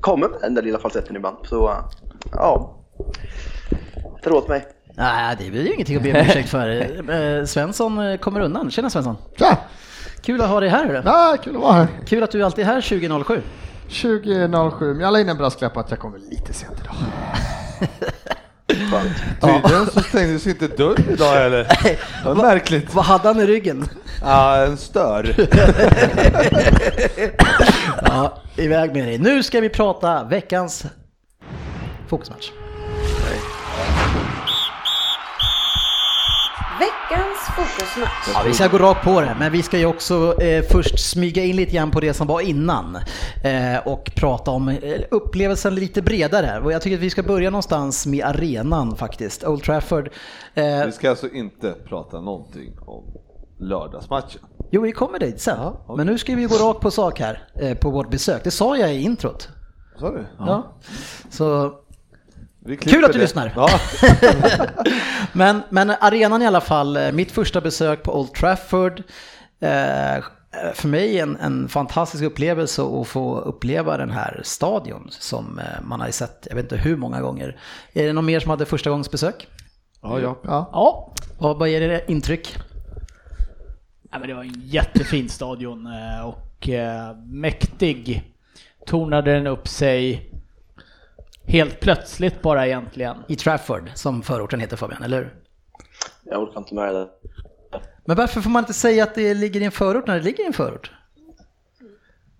kommer 0.00 0.28
med 0.28 0.40
den 0.40 0.54
där 0.54 0.62
lilla 0.62 0.78
falsetten 0.78 1.16
ibland. 1.16 1.36
Så 1.44 1.68
eh, 1.68 1.84
ja, 2.32 2.78
tar 4.22 4.32
åt 4.32 4.48
mig. 4.48 4.66
Nej, 4.94 5.36
det 5.38 5.50
blir 5.50 5.62
ju 5.66 5.72
ingenting 5.74 5.96
att 5.96 6.02
be 6.02 6.10
om 6.10 6.16
ursäkt 6.26 6.48
för. 6.48 6.68
Eh, 7.40 7.44
Svensson 7.44 7.98
eh, 7.98 8.16
kommer 8.16 8.40
undan. 8.40 8.70
Tjena 8.70 8.90
Svensson! 8.90 9.16
Tja! 9.38 9.56
Kul 10.22 10.40
att 10.40 10.48
ha 10.48 10.60
dig 10.60 10.68
här. 10.68 10.86
hörru. 10.86 11.02
Ja, 11.04 11.36
kul 11.44 11.56
att 11.56 11.62
vara 11.62 11.72
här. 11.72 11.88
Kul 12.06 12.22
att 12.22 12.30
du 12.30 12.42
alltid 12.42 12.64
är 12.64 12.68
här 12.68 12.80
2007. 12.80 13.42
20.07, 13.88 14.92
men 14.92 15.00
jag 15.00 15.12
la 15.12 15.20
in 15.20 15.28
en 15.28 15.36
brasklapp 15.36 15.76
att 15.76 15.90
jag 15.90 15.98
kommer 15.98 16.18
lite 16.18 16.52
sent 16.52 16.72
idag. 16.80 16.94
Tydligen 19.40 19.86
så 19.86 20.00
stängdes 20.00 20.46
inte 20.46 20.68
dörren 20.68 21.10
idag 21.10 21.34
heller. 21.34 21.66
Vad 22.24 22.36
märkligt. 22.36 22.94
Vad 22.94 23.04
hade 23.04 23.28
han 23.28 23.40
i 23.40 23.46
ryggen? 23.46 23.88
Ja, 24.22 24.56
en 24.56 24.76
stör. 24.76 25.34
Ja, 28.04 28.42
iväg 28.56 28.92
med 28.92 29.06
dig. 29.06 29.18
Nu 29.18 29.42
ska 29.42 29.60
vi 29.60 29.68
prata 29.68 30.24
veckans 30.24 30.84
fokusmatch. 32.08 32.50
Veckans 36.86 37.38
fokusmatch. 37.56 38.28
Ja, 38.34 38.42
vi 38.46 38.52
ska 38.54 38.68
gå 38.68 38.78
rakt 38.78 39.04
på 39.04 39.20
det, 39.20 39.36
men 39.38 39.52
vi 39.52 39.62
ska 39.62 39.78
ju 39.78 39.86
också 39.86 40.42
eh, 40.42 40.64
först 40.64 41.10
smyga 41.10 41.44
in 41.44 41.56
lite 41.56 41.72
grann 41.72 41.90
på 41.90 42.00
det 42.00 42.14
som 42.14 42.26
var 42.26 42.40
innan 42.40 42.96
eh, 43.44 43.86
och 43.86 44.10
prata 44.16 44.50
om 44.50 44.68
eh, 44.68 45.00
upplevelsen 45.10 45.74
lite 45.74 46.02
bredare. 46.02 46.60
Och 46.60 46.72
jag 46.72 46.82
tycker 46.82 46.96
att 46.96 47.02
vi 47.02 47.10
ska 47.10 47.22
börja 47.22 47.50
någonstans 47.50 48.06
med 48.06 48.24
arenan 48.24 48.96
faktiskt, 48.96 49.44
Old 49.44 49.62
Trafford. 49.62 50.10
Eh, 50.54 50.84
Vi 50.86 50.92
ska 50.92 51.10
alltså 51.10 51.28
inte 51.28 51.72
prata 51.88 52.20
någonting 52.20 52.72
om 52.86 53.04
lördagsmatchen. 53.60 54.40
jo, 54.70 54.82
vi 54.82 54.92
kommer 54.92 55.18
dit 55.18 55.40
sen. 55.40 55.72
Men 55.96 56.06
nu 56.06 56.18
ska 56.18 56.34
vi 56.34 56.44
gå 56.44 56.54
rakt 56.56 56.80
på 56.80 56.90
sak 56.90 57.20
här 57.20 57.48
eh, 57.60 57.74
på 57.76 57.90
vårt 57.90 58.10
besök. 58.10 58.44
Det 58.44 58.50
sa 58.50 58.76
jag 58.76 58.94
i 58.94 59.02
introt. 59.02 59.48
Sa 59.98 60.10
du? 60.10 60.26
Ja. 60.38 60.72
Så 61.30 61.64
Vi 61.68 61.74
Kul 62.66 63.04
att 63.04 63.12
du 63.12 63.18
det. 63.18 63.24
lyssnar. 63.24 63.52
Ja. 63.56 63.68
men, 65.32 65.62
men 65.68 65.90
arenan 66.00 66.42
i 66.42 66.46
alla 66.46 66.60
fall, 66.60 66.96
eh, 66.96 67.12
mitt 67.12 67.32
första 67.32 67.60
besök 67.60 68.02
på 68.02 68.20
Old 68.20 68.34
Trafford. 68.34 69.02
Eh, 69.60 70.24
för 70.74 70.88
mig 70.88 71.18
en, 71.18 71.36
en 71.36 71.68
fantastisk 71.68 72.24
upplevelse 72.24 72.82
att 72.82 73.08
få 73.08 73.38
uppleva 73.40 73.96
den 73.96 74.10
här 74.10 74.40
stadion 74.44 75.06
som 75.10 75.58
eh, 75.58 75.64
man 75.82 76.00
har 76.00 76.10
sett, 76.10 76.46
jag 76.48 76.56
vet 76.56 76.64
inte 76.64 76.76
hur 76.76 76.96
många 76.96 77.20
gånger. 77.20 77.60
Är 77.92 78.06
det 78.06 78.12
någon 78.12 78.26
mer 78.26 78.40
som 78.40 78.50
hade 78.50 78.66
första 78.66 78.90
gångs 78.90 79.10
besök? 79.10 79.48
Ja, 80.02 80.20
ja. 80.20 80.38
ja. 80.44 80.70
Ja, 80.72 81.12
Vad, 81.38 81.58
vad 81.58 81.68
är 81.68 81.80
det 81.80 82.10
intryck? 82.10 82.56
Ja, 84.10 84.18
men 84.18 84.28
det 84.28 84.34
var 84.34 84.42
en 84.42 84.62
jättefin 84.64 85.28
stadion 85.28 85.86
eh, 85.86 86.26
och 86.26 86.68
mäktig. 87.26 88.22
Tornade 88.86 89.32
den 89.34 89.46
upp 89.46 89.68
sig 89.68 90.31
helt 91.52 91.80
plötsligt 91.80 92.42
bara 92.42 92.66
egentligen. 92.66 93.16
I 93.28 93.36
Trafford, 93.36 93.90
som 93.94 94.22
förorten 94.22 94.60
heter 94.60 94.76
Fabian, 94.76 95.02
eller 95.02 95.16
hur? 95.16 95.34
Jag 96.24 96.42
orkar 96.42 96.60
inte 96.60 96.74
med 96.74 96.94
det. 96.94 97.08
Men 98.04 98.16
varför 98.16 98.40
får 98.40 98.50
man 98.50 98.62
inte 98.62 98.72
säga 98.72 99.04
att 99.04 99.14
det 99.14 99.34
ligger 99.34 99.60
i 99.60 99.64
en 99.64 99.70
förort 99.70 100.06
när 100.06 100.14
det 100.14 100.22
ligger 100.22 100.44
i 100.44 100.46
en 100.46 100.52
förort? 100.52 100.92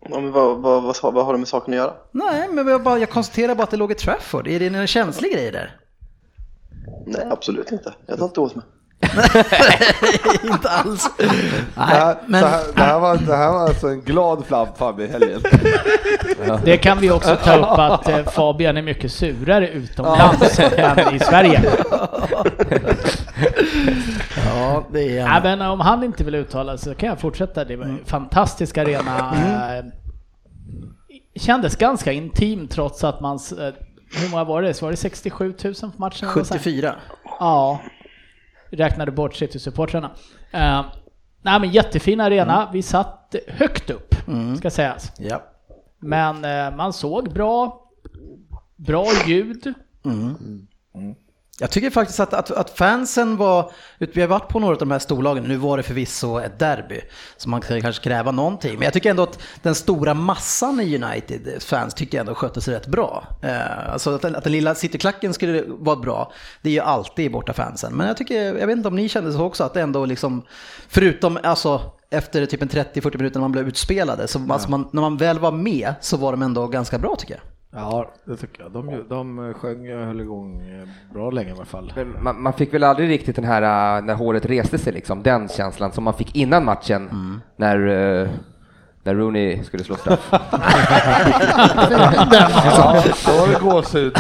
Ja, 0.01 0.21
men 0.21 0.33
vad, 0.33 0.59
vad, 0.59 0.83
vad, 0.83 1.15
vad 1.15 1.27
har 1.27 1.33
det 1.33 1.39
med 1.39 1.49
saken 1.49 1.75
att 1.75 1.79
göra? 1.79 1.95
Nej, 2.13 2.49
men 2.49 2.67
jag, 2.67 2.83
bara, 2.83 2.99
jag 2.99 3.11
konstaterar 3.11 3.55
bara 3.55 3.63
att 3.63 3.71
det 3.71 3.77
låg 3.77 3.93
i 3.93 3.95
Trafford. 3.95 4.49
Är 4.49 4.61
det 4.61 4.67
en 4.67 4.87
känslig 4.87 5.33
grej 5.33 5.51
där? 5.51 5.81
Nej, 7.07 7.27
absolut 7.31 7.73
inte. 7.73 7.95
Jag 8.07 8.19
tar 8.19 8.25
inte 8.25 8.41
åt 8.41 8.55
mig. 8.55 8.65
Inte 10.45 10.69
alls. 10.69 11.11
Det, 11.19 11.27
här, 11.77 12.15
Nej, 12.15 12.17
men... 12.27 12.41
det, 12.43 12.49
här, 12.49 12.63
det, 12.75 12.83
här 12.83 12.99
var, 13.01 13.17
det 13.17 13.37
här 13.37 13.53
var 13.53 13.61
alltså 13.69 13.87
en 13.89 14.01
glad 14.01 14.45
flabb 14.47 15.01
i 15.01 15.07
helgen. 15.07 15.43
Det 16.65 16.77
kan 16.77 16.99
vi 16.99 17.11
också 17.11 17.37
ta 17.37 17.57
upp 17.57 17.79
att 17.79 18.09
eh, 18.09 18.25
Fabian 18.25 18.77
är 18.77 18.83
mycket 18.83 19.13
surare 19.13 19.69
utomlands 19.69 20.59
än 20.59 21.15
i 21.15 21.19
Sverige. 21.19 21.63
Ja, 24.47 24.85
det 24.93 25.19
är 25.19 25.27
Ja, 25.27 25.41
men 25.43 25.63
om 25.63 25.81
han 25.81 26.05
inte 26.05 26.25
vill 26.25 26.35
uttala 26.35 26.79
sig 26.79 26.93
så 26.93 26.99
kan 26.99 27.09
jag 27.09 27.21
fortsätta. 27.21 27.65
Det 27.65 27.77
var 27.77 27.85
en 27.85 28.01
fantastisk 28.05 28.79
arena. 28.79 29.33
Eh, 29.79 29.85
Kändes 31.37 31.77
ganska 31.77 32.13
intim 32.13 32.69
trots 32.69 33.05
att 33.05 33.21
man... 33.21 33.37
eh, 33.59 33.69
Hur 34.21 34.31
många 34.31 34.45
var 34.45 34.63
det? 34.63 34.75
Så 34.75 34.85
var 34.87 34.91
det 34.91 34.97
67 34.97 35.55
000 35.65 35.75
på 35.75 35.87
matchen? 35.97 36.29
eller 36.29 36.37
något 36.39 36.47
sånt? 36.47 36.61
74. 36.63 36.95
Ja. 37.41 37.81
Räknade 38.73 39.13
bort 39.13 39.35
City-supportrarna. 39.35 40.11
Uh, 40.55 40.87
nej 41.43 41.61
men 41.61 41.71
jättefin 41.71 42.21
arena. 42.21 42.71
Vi 42.73 42.83
satt 42.83 43.35
högt 43.49 43.91
upp, 43.91 44.15
ska 44.59 44.71
sägas. 44.71 45.13
Ja. 45.19 45.43
Men 45.99 46.45
eh, 46.45 46.77
man 46.77 46.93
såg 46.93 47.33
bra, 47.33 47.83
bra 48.77 49.07
ljud. 49.27 49.75
Jag 51.61 51.71
tycker 51.71 51.91
faktiskt 51.91 52.21
att, 52.21 52.35
att, 52.35 52.51
att 52.51 52.71
fansen 52.71 53.37
var, 53.37 53.71
vi 53.99 54.21
har 54.21 54.29
varit 54.29 54.49
på 54.49 54.59
några 54.61 54.73
av 54.75 54.79
de 54.79 54.91
här 54.91 54.99
storlagen, 54.99 55.45
nu 55.45 55.57
var 55.57 55.77
det 55.77 55.83
förvisso 55.83 56.39
ett 56.41 56.59
derby, 56.59 57.01
så 57.37 57.49
man 57.49 57.61
kan 57.61 57.81
kanske 57.81 58.03
kräva 58.05 58.31
någonting. 58.31 58.75
Men 58.75 58.83
jag 58.83 58.93
tycker 58.93 59.11
ändå 59.11 59.23
att 59.23 59.39
den 59.63 59.75
stora 59.75 60.15
massan 60.15 60.81
i 60.81 60.97
United 61.05 61.63
fans 61.63 61.95
tyckte 61.95 62.17
jag 62.17 62.21
ändå 62.21 62.35
skötte 62.35 62.61
sig 62.61 62.75
rätt 62.75 62.87
bra. 62.87 63.27
Eh, 63.43 63.93
alltså 63.93 64.15
att, 64.15 64.23
den- 64.23 64.37
att 64.37 64.45
den 64.45 64.53
lilla 64.53 64.75
cityklacken 64.75 65.35
skulle 65.35 65.63
vara 65.67 65.97
bra, 65.97 66.33
det 66.63 66.69
är 66.69 66.73
ju 66.73 66.81
alltid 66.81 67.33
borta 67.33 67.53
fansen. 67.53 67.93
Men 67.95 68.07
jag 68.07 68.17
tycker, 68.17 68.43
jag 68.59 68.67
vet 68.67 68.77
inte 68.77 68.89
om 68.89 68.97
ni 68.97 69.09
kände 69.09 69.33
så 69.33 69.43
också, 69.45 69.65
att 69.65 69.75
det 69.75 69.81
ändå 69.81 70.05
liksom, 70.07 70.43
förutom 70.89 71.39
alltså 71.43 71.81
efter 72.11 72.47
typ 72.47 72.63
en 72.63 72.69
30-40 72.69 73.17
minuter 73.19 73.37
när 73.37 73.41
man 73.45 73.53
blev 73.53 73.69
utspelade, 73.69 74.29
så 74.29 74.41
alltså 74.53 74.71
man, 74.71 74.89
när 74.93 75.01
man 75.01 75.17
väl 75.17 75.39
var 75.39 75.53
med 75.53 75.95
så 76.01 76.17
var 76.17 76.33
de 76.33 76.43
ändå 76.43 76.67
ganska 76.67 76.99
bra 76.99 77.17
tycker 77.17 77.35
jag. 77.35 77.43
Ja, 77.75 78.11
det 78.25 78.37
tycker 78.37 78.63
jag. 78.63 78.73
De, 78.73 79.05
de 79.09 79.55
sjöng 79.55 79.93
och 79.93 80.07
höll 80.07 80.21
igång 80.21 80.61
eh, 80.61 80.89
bra 81.15 81.31
länge 81.31 81.49
i 81.49 81.53
alla 81.53 81.65
fall. 81.65 81.93
Men 81.97 82.23
Man, 82.23 82.43
man 82.43 82.53
fick 82.53 82.75
väl 82.75 82.85
aldrig 82.85 83.09
riktigt 83.09 83.37
den 83.37 83.45
här 83.45 84.01
när 84.03 84.15
håret 84.15 84.47
reste 84.47 84.79
sig 84.79 84.93
liksom, 84.93 85.23
den 85.23 85.49
känslan 85.49 85.93
som 85.93 86.05
man 86.05 86.15
fick 86.15 86.37
innan 86.37 86.65
matchen 86.65 87.11
när, 87.57 87.77
äh, 88.23 88.29
när 89.03 89.15
Rooney 89.15 89.65
skulle 89.65 89.85
slå 89.85 89.97
straff. 89.97 90.29
Då 93.27 93.33
var 93.33 93.49
det 93.49 93.61
gåshud. 93.61 94.13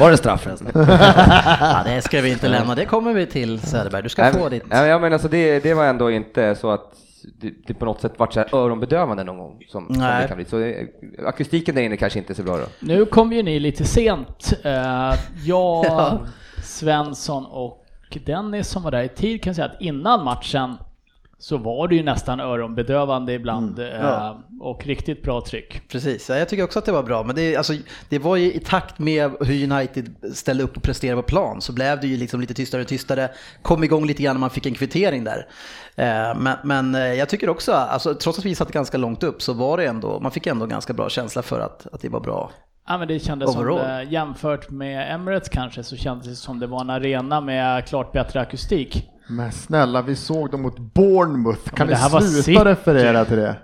Var 0.00 0.10
det 0.10 0.16
straff 0.16 0.42
förresten? 0.42 0.68
Ja, 1.60 1.82
det 1.84 2.02
ska 2.02 2.20
vi 2.20 2.30
inte 2.32 2.48
lämna, 2.48 2.74
det 2.74 2.84
kommer 2.84 3.12
vi 3.12 3.26
till 3.26 3.60
Söderberg. 3.60 4.02
Du 4.02 4.08
ska 4.08 4.22
Nej, 4.22 4.32
få 4.32 4.48
ditt... 4.48 4.62
Nej, 4.66 5.00
men 5.00 5.12
alltså 5.12 5.28
det, 5.28 5.60
det 5.62 5.74
var 5.74 5.84
ändå 5.84 6.10
inte 6.10 6.54
så 6.54 6.70
att 6.70 7.03
det, 7.40 7.54
det 7.66 7.74
på 7.74 7.84
något 7.84 8.00
sätt 8.00 8.12
vart 8.16 8.32
så 8.32 8.40
här 8.40 8.54
öronbedövande 8.54 9.24
någon 9.24 9.38
gång 9.38 9.64
som, 9.68 9.86
som 9.86 9.98
det 10.02 10.24
kan 10.28 10.36
bli. 10.36 10.44
Så 10.44 10.60
eh, 10.60 10.86
akustiken 11.26 11.74
där 11.74 11.82
inne 11.82 11.96
kanske 11.96 12.18
inte 12.18 12.32
är 12.32 12.34
så 12.34 12.42
bra 12.42 12.56
då. 12.56 12.64
Nu 12.80 13.06
kom 13.06 13.32
ju 13.32 13.42
ni 13.42 13.60
lite 13.60 13.84
sent. 13.84 14.52
Eh, 14.64 14.72
jag, 15.44 15.84
Ja. 15.84 16.18
Svensson 16.62 17.46
och 17.46 17.80
Dennis 18.26 18.68
som 18.68 18.82
var 18.82 18.90
där 18.90 19.02
i 19.02 19.08
tid 19.08 19.42
kan 19.42 19.54
säga 19.54 19.66
att 19.66 19.80
innan 19.80 20.24
matchen 20.24 20.76
så 21.38 21.56
var 21.56 21.88
det 21.88 21.94
ju 21.94 22.02
nästan 22.02 22.40
öronbedövande 22.40 23.32
ibland 23.32 23.78
eh, 23.78 24.36
och 24.60 24.86
riktigt 24.86 25.22
bra 25.22 25.40
tryck. 25.40 25.88
Precis, 25.88 26.28
ja, 26.28 26.36
jag 26.36 26.48
tycker 26.48 26.64
också 26.64 26.78
att 26.78 26.84
det 26.84 26.92
var 26.92 27.02
bra. 27.02 27.22
Men 27.22 27.36
det, 27.36 27.56
alltså, 27.56 27.72
det 28.08 28.18
var 28.18 28.36
ju 28.36 28.52
i 28.52 28.60
takt 28.60 28.98
med 28.98 29.30
hur 29.40 29.72
United 29.72 30.14
ställde 30.34 30.64
upp 30.64 30.76
och 30.76 30.82
presterade 30.82 31.22
på 31.22 31.28
plan 31.28 31.60
så 31.60 31.72
blev 31.72 32.00
det 32.00 32.06
ju 32.06 32.16
liksom 32.16 32.40
lite 32.40 32.54
tystare 32.54 32.82
och 32.82 32.88
tystare. 32.88 33.28
Kom 33.62 33.84
igång 33.84 34.06
lite 34.06 34.22
grann 34.22 34.36
när 34.36 34.40
man 34.40 34.50
fick 34.50 34.66
en 34.66 34.74
kvittering 34.74 35.24
där. 35.24 35.46
Eh, 35.96 36.38
Men, 36.38 36.56
men 36.64 36.94
eh, 36.94 37.00
jag 37.00 37.28
tycker 37.28 37.48
också, 37.48 37.72
alltså, 37.72 38.14
trots 38.14 38.38
att 38.38 38.44
vi 38.44 38.54
satt 38.54 38.72
ganska 38.72 38.98
långt 38.98 39.22
upp 39.22 39.42
så 39.42 39.52
var 39.52 39.76
det 39.76 39.86
ändå, 39.86 40.20
man 40.20 40.32
fick 40.32 40.46
ändå 40.46 40.66
ganska 40.66 40.92
bra 40.92 41.08
känsla 41.08 41.42
för 41.42 41.60
att, 41.60 41.86
att 41.92 42.00
det 42.00 42.08
var 42.08 42.20
bra. 42.20 42.50
Ja, 42.88 42.98
men 42.98 43.08
det 43.08 43.18
kändes 43.18 43.52
som 43.52 43.60
Overall. 43.60 43.78
det, 43.78 44.02
jämfört 44.02 44.70
med 44.70 45.14
Emirates 45.14 45.48
kanske 45.48 45.82
så 45.82 45.96
kändes 45.96 46.28
det 46.28 46.34
som 46.34 46.60
det 46.60 46.66
var 46.66 46.80
en 46.80 46.90
arena 46.90 47.40
med 47.40 47.86
klart 47.86 48.12
bättre 48.12 48.40
akustik. 48.40 49.10
Men 49.26 49.52
snälla, 49.52 50.02
vi 50.02 50.16
såg 50.16 50.50
dem 50.50 50.62
mot 50.62 50.78
Bournemouth. 50.78 51.70
Kan 51.70 51.88
här 51.88 52.10
var 52.10 52.20
sluta 52.20 52.64
referera 52.64 53.24
till 53.24 53.36
det? 53.36 53.56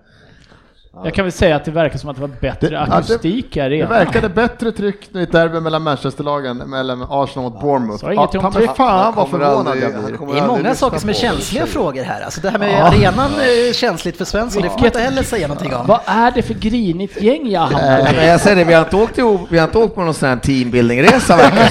Jag 1.04 1.14
kan 1.14 1.24
väl 1.24 1.32
säga 1.32 1.56
att 1.56 1.64
det 1.64 1.70
verkar 1.70 1.98
som 1.98 2.10
att 2.10 2.16
det 2.16 2.22
var 2.22 2.28
bättre 2.40 2.68
Det- 2.68 2.74
ja, 2.74 2.86
det- 2.86 2.92
akustik 2.92 3.56
i 3.56 3.60
Det 3.60 3.86
verkade 3.86 4.28
bättre 4.28 4.72
tryck 4.72 5.14
i 5.14 5.22
ett 5.22 5.32
derby 5.32 5.60
mellan 5.60 5.82
Manchesterlagen, 5.82 6.56
mellan 6.56 7.06
Arsenal 7.10 7.50
mot 7.50 7.60
Bournemouth. 7.60 8.00
sa 8.00 8.12
inget 8.12 8.34
om 8.34 8.52
ta 8.52 8.74
fan 8.74 9.14
vad 9.16 9.28
förvånad 9.28 9.76
jag 9.78 9.92
blir. 9.92 10.32
Det 10.32 10.38
är 10.38 10.46
många 10.46 10.74
saker 10.74 10.98
som 10.98 11.08
är 11.08 11.12
känsliga 11.12 11.66
frågor 11.66 12.02
här. 12.02 12.20
Alltså 12.20 12.40
det 12.40 12.50
här 12.50 12.58
med 12.58 12.84
arenan 12.84 13.30
är 13.34 13.72
känsligt 13.72 14.16
för 14.16 14.24
Svensson, 14.24 14.62
det 14.62 14.68
får 14.70 14.78
man 14.78 14.86
inte 14.86 14.98
heller 14.98 15.22
säga 15.22 15.48
någonting 15.48 15.74
om. 15.74 15.86
Vad 15.86 16.00
är 16.06 16.30
det 16.30 16.42
för 16.42 16.54
grinigt 16.54 17.22
gäng 17.22 17.50
jag 17.50 17.68
Nej, 17.72 18.12
men 18.16 18.26
jag 18.26 18.40
säger 18.40 18.56
det, 18.56 18.64
vi 18.64 18.74
har 18.74 18.84
inte 18.84 18.96
åkt, 18.96 19.18
ihop, 19.18 19.40
vi 19.50 19.58
har 19.58 19.64
inte 19.66 19.78
åkt 19.78 19.94
på 19.94 20.00
någon 20.00 20.14
sån 20.14 20.28
här 20.28 20.36
teambuilding-resa 20.36 21.36
verkar 21.36 21.66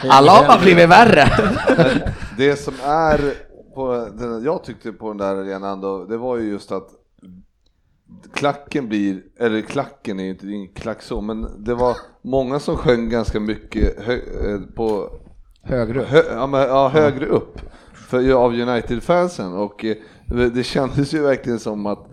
som. 0.00 0.10
Alla 0.10 0.32
har 0.32 0.46
bara 0.46 0.58
blivit 0.58 0.88
värre. 0.88 1.28
Det 2.38 2.56
som 2.56 2.74
är, 2.84 3.20
på 3.74 4.08
den, 4.18 4.44
jag 4.44 4.64
tyckte 4.64 4.92
på 4.92 5.08
den 5.08 5.16
där 5.18 5.36
arenan 5.36 5.80
då, 5.80 6.04
det 6.04 6.16
var 6.16 6.36
ju 6.36 6.50
just 6.50 6.72
att 6.72 6.86
klacken 8.32 8.88
blir, 8.88 9.22
eller 9.38 9.60
klacken 9.60 10.20
är 10.20 10.24
ju 10.24 10.30
inte 10.30 10.48
ingen 10.48 10.74
klack 10.74 11.02
så, 11.02 11.20
men 11.20 11.64
det 11.64 11.74
var 11.74 11.96
många 12.22 12.58
som 12.58 12.76
sjöng 12.76 13.08
ganska 13.08 13.40
mycket 13.40 14.02
hö, 14.06 14.14
eh, 14.14 14.60
på 14.76 15.10
Högre 15.62 16.00
upp. 16.00 16.08
hö, 16.08 16.22
ja, 16.30 16.46
men, 16.46 16.60
ja, 16.60 16.88
högre 16.88 17.26
upp. 17.26 17.60
För, 17.94 18.32
av 18.32 18.52
United-fansen. 18.52 19.52
Och 19.52 19.84
eh, 19.84 19.96
det 20.54 20.64
kändes 20.64 21.14
ju 21.14 21.22
verkligen 21.22 21.58
som 21.58 21.86
att 21.86 22.06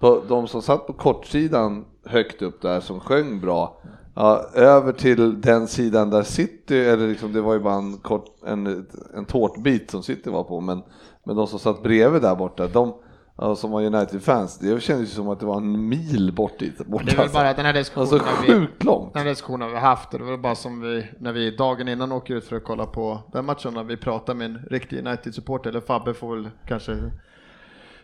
på, 0.00 0.22
de 0.28 0.48
som 0.48 0.62
satt 0.62 0.86
på 0.86 0.92
kortsidan 0.92 1.84
högt 2.04 2.42
upp 2.42 2.62
där 2.62 2.80
som 2.80 3.00
sjöng 3.00 3.40
bra 3.40 3.80
Ja, 4.18 4.44
över 4.54 4.92
till 4.92 5.40
den 5.40 5.68
sidan 5.68 6.10
där 6.10 6.22
City, 6.22 6.78
eller 6.78 7.08
liksom 7.08 7.32
det 7.32 7.40
var 7.40 7.54
ju 7.54 7.60
bara 7.60 7.74
en, 7.74 7.96
kort, 7.96 8.24
en, 8.46 8.86
en 9.14 9.24
tårtbit 9.24 9.90
som 9.90 10.02
City 10.02 10.30
var 10.30 10.44
på, 10.44 10.60
men, 10.60 10.82
men 11.24 11.36
de 11.36 11.46
som 11.46 11.58
satt 11.58 11.82
bredvid 11.82 12.22
där 12.22 12.36
borta, 12.36 12.66
de 12.66 12.94
ja, 13.38 13.54
som 13.56 13.70
var 13.70 13.82
United-fans, 13.82 14.58
det 14.58 14.80
kändes 14.82 15.10
ju 15.10 15.14
som 15.14 15.28
att 15.28 15.40
det 15.40 15.46
var 15.46 15.56
en 15.56 15.88
mil 15.88 16.32
bort 16.32 16.58
dit. 16.58 16.86
Bort, 16.86 17.06
Det 17.06 17.12
är 17.12 17.16
väl 17.16 17.28
bara 17.32 17.52
den 17.52 17.66
här 17.66 17.72
diskussionen 17.72 18.20
alltså 18.20 18.42
vi- 18.42 18.52
sjukt 18.52 18.84
långt. 18.84 19.12
Den 19.12 19.22
här 19.22 19.28
diskussionen 19.30 19.70
vi 19.70 19.78
haft, 19.78 20.12
och 20.14 20.18
det 20.20 20.24
var 20.24 20.36
bara 20.36 20.54
som 20.54 20.80
vi, 20.80 21.06
när 21.20 21.32
vi 21.32 21.50
dagen 21.56 21.88
innan 21.88 22.12
åker 22.12 22.34
ut 22.34 22.44
för 22.44 22.56
att 22.56 22.64
kolla 22.64 22.86
på 22.86 23.20
den 23.32 23.44
matchen, 23.44 23.74
när 23.74 23.84
vi 23.84 23.96
pratar 23.96 24.34
med 24.34 24.44
en 24.46 24.58
riktig 24.70 24.98
United-supporter, 25.06 25.68
eller 25.70 25.80
Fabbe 25.80 26.14
får 26.14 26.36
väl 26.36 26.50
kanske 26.68 27.10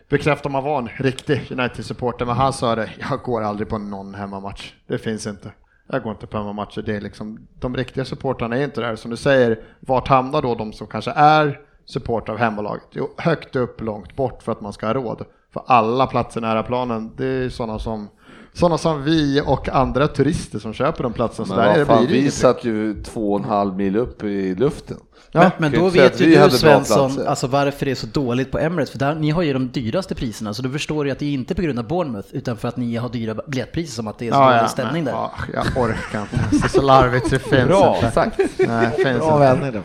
bekräfta 0.09 0.49
om 0.49 0.55
han 0.55 0.63
var 0.63 0.77
en 0.81 0.87
riktig 0.97 1.51
United-supporter, 1.51 2.25
men 2.25 2.35
han 2.35 2.53
sa 2.53 2.75
det, 2.75 2.89
jag 3.09 3.19
går 3.19 3.41
aldrig 3.41 3.69
på 3.69 3.77
någon 3.77 4.13
hemmamatch, 4.15 4.73
det 4.87 4.97
finns 4.97 5.27
inte. 5.27 5.51
Jag 5.87 6.03
går 6.03 6.11
inte 6.11 6.27
på 6.27 6.37
hemmamatcher, 6.37 6.81
det 6.81 6.95
är 6.95 7.01
liksom, 7.01 7.47
de 7.59 7.75
riktiga 7.75 8.05
supportrarna 8.05 8.57
är 8.57 8.63
inte 8.63 8.81
där. 8.81 8.95
Som 8.95 9.11
du 9.11 9.17
säger, 9.17 9.59
vart 9.79 10.07
hamnar 10.07 10.41
då 10.41 10.55
de 10.55 10.73
som 10.73 10.87
kanske 10.87 11.11
är 11.11 11.59
supportrar 11.85 12.33
av 12.33 12.39
hemmalaget? 12.39 12.87
Jo, 12.91 13.09
högt 13.17 13.55
upp, 13.55 13.81
långt 13.81 14.15
bort 14.15 14.43
för 14.43 14.51
att 14.51 14.61
man 14.61 14.73
ska 14.73 14.85
ha 14.85 14.93
råd. 14.93 15.25
För 15.53 15.63
alla 15.65 16.07
platser 16.07 16.41
nära 16.41 16.63
planen, 16.63 17.11
det 17.17 17.25
är 17.25 17.49
sådana 17.49 17.79
som 17.79 18.07
sådana 18.53 18.77
som 18.77 19.03
vi 19.03 19.41
och 19.45 19.69
andra 19.69 20.07
turister 20.07 20.59
som 20.59 20.73
köper 20.73 21.03
de 21.03 21.13
platserna. 21.13 21.55
Men 21.55 21.77
vad 21.77 21.87
fan, 21.87 22.05
vi 22.07 22.31
satt 22.31 22.63
ju 22.63 23.03
två 23.03 23.33
och 23.33 23.39
en 23.39 23.45
halv 23.45 23.75
mil 23.75 23.95
upp 23.95 24.23
i 24.23 24.55
luften. 24.55 24.97
Men, 25.33 25.51
men 25.57 25.71
kan 25.71 25.81
då 25.81 25.89
vet 25.89 26.21
ju 26.21 26.25
du 26.25 26.49
Svensson 26.49 27.27
alltså 27.27 27.47
varför 27.47 27.85
det 27.85 27.91
är 27.91 27.95
så 27.95 28.07
dåligt 28.07 28.51
på 28.51 28.59
Emirates, 28.59 28.91
för 28.91 28.99
där, 28.99 29.15
ni 29.15 29.29
har 29.29 29.41
ju 29.41 29.53
de 29.53 29.71
dyraste 29.71 30.15
priserna, 30.15 30.53
så 30.53 30.61
du 30.61 30.71
förstår 30.71 31.05
ju 31.05 31.11
att 31.11 31.19
det 31.19 31.25
är 31.25 31.33
inte 31.33 31.55
på 31.55 31.61
grund 31.61 31.79
av 31.79 31.87
Bournemouth, 31.87 32.27
utan 32.31 32.57
för 32.57 32.67
att 32.67 32.77
ni 32.77 32.95
har 32.95 33.09
dyra 33.09 33.35
biljettpriser 33.47 33.93
som 33.93 34.07
att 34.07 34.17
det 34.19 34.27
är 34.27 34.31
så 34.31 34.51
dålig 34.51 34.69
stämning 34.69 35.03
men, 35.03 35.13
där. 35.13 35.19
Ja, 35.21 35.31
jag 35.53 35.83
orkar 35.83 36.21
inte. 36.21 36.39
Det 36.51 36.65
är 36.65 36.69
så 36.69 36.81
larvigt 36.81 37.27
så 37.27 37.35
det 37.35 37.39
finns 37.39 37.67
Bra 37.67 37.95
inte. 37.95 38.11
sagt. 38.11 38.37
Nej, 38.37 38.89
det 38.97 39.03
finns 39.03 39.19
Bra 39.19 39.37
vänner 39.37 39.71
det. 39.71 39.81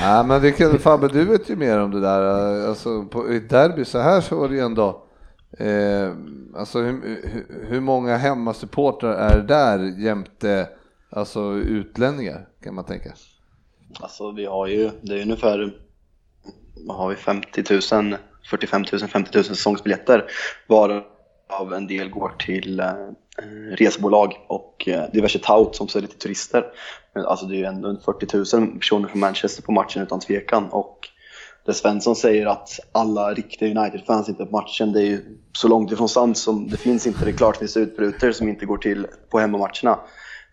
Ja, 0.00 0.22
men 0.22 0.42
det 0.42 0.52
kan, 0.52 0.78
Fabbe, 0.78 1.08
du 1.08 1.24
vet 1.24 1.50
ju 1.50 1.56
mer 1.56 1.78
om 1.78 1.90
det 1.90 2.00
där. 2.00 2.22
Alltså, 2.68 3.04
på, 3.04 3.32
I 3.32 3.40
derby 3.40 3.84
så 3.84 3.98
här 3.98 4.20
så 4.20 4.36
var 4.36 4.48
det 4.48 4.54
ju 4.54 4.60
ändå, 4.60 5.02
eh, 5.58 6.10
alltså 6.56 6.78
hur, 6.78 7.18
hur, 7.22 7.66
hur 7.68 7.80
många 7.80 8.16
hemmasupportrar 8.16 9.12
är 9.12 9.40
där 9.40 9.78
jämte 9.78 10.68
alltså, 11.10 11.52
utlänningar 11.52 12.48
kan 12.64 12.74
man 12.74 12.84
tänka? 12.84 13.10
Alltså 14.02 14.30
vi 14.30 14.46
har 14.46 14.66
ju, 14.66 14.90
det 15.02 15.14
är 15.14 15.22
ungefär, 15.22 15.72
vad 16.86 16.96
har 16.96 17.08
vi, 17.08 17.16
50 17.16 17.64
000, 17.92 18.16
45 18.50 18.84
000, 18.92 19.00
50 19.08 19.30
000 19.34 19.44
säsongsbiljetter 19.44 20.24
varav 20.66 21.72
en 21.74 21.86
del 21.86 22.10
går 22.10 22.34
till 22.38 22.80
eh, 22.80 22.94
resebolag 23.72 24.32
och 24.48 24.88
eh, 24.88 25.10
diverse 25.12 25.38
tout 25.38 25.76
som 25.76 25.88
säljer 25.88 26.08
till 26.08 26.18
turister. 26.18 26.64
Alltså 27.26 27.46
det 27.46 27.54
är 27.54 27.58
ju 27.58 27.64
ändå 27.64 27.96
40 28.04 28.56
000 28.56 28.78
personer 28.78 29.08
från 29.08 29.20
Manchester 29.20 29.62
på 29.62 29.72
matchen 29.72 30.02
utan 30.02 30.20
tvekan 30.20 30.68
och 30.70 31.08
det 31.66 31.74
Svensson 31.74 32.16
säger 32.16 32.46
att 32.46 32.80
alla 32.92 33.34
riktiga 33.34 33.80
United-fans 33.80 34.28
inte 34.28 34.42
är 34.42 34.46
på 34.46 34.56
matchen, 34.56 34.92
det 34.92 35.00
är 35.00 35.06
ju 35.06 35.38
så 35.52 35.68
långt 35.68 35.92
ifrån 35.92 36.08
sant 36.08 36.38
som 36.38 36.70
det 36.70 36.76
finns 36.76 37.06
inte. 37.06 37.24
Det 37.24 37.30
är 37.30 37.36
klart 37.36 37.54
det 37.54 37.58
finns 37.58 37.76
utbrytare 37.76 38.32
som 38.32 38.48
inte 38.48 38.66
går 38.66 38.78
till 38.78 39.06
på 39.30 39.38
hemmamatcherna. 39.38 39.98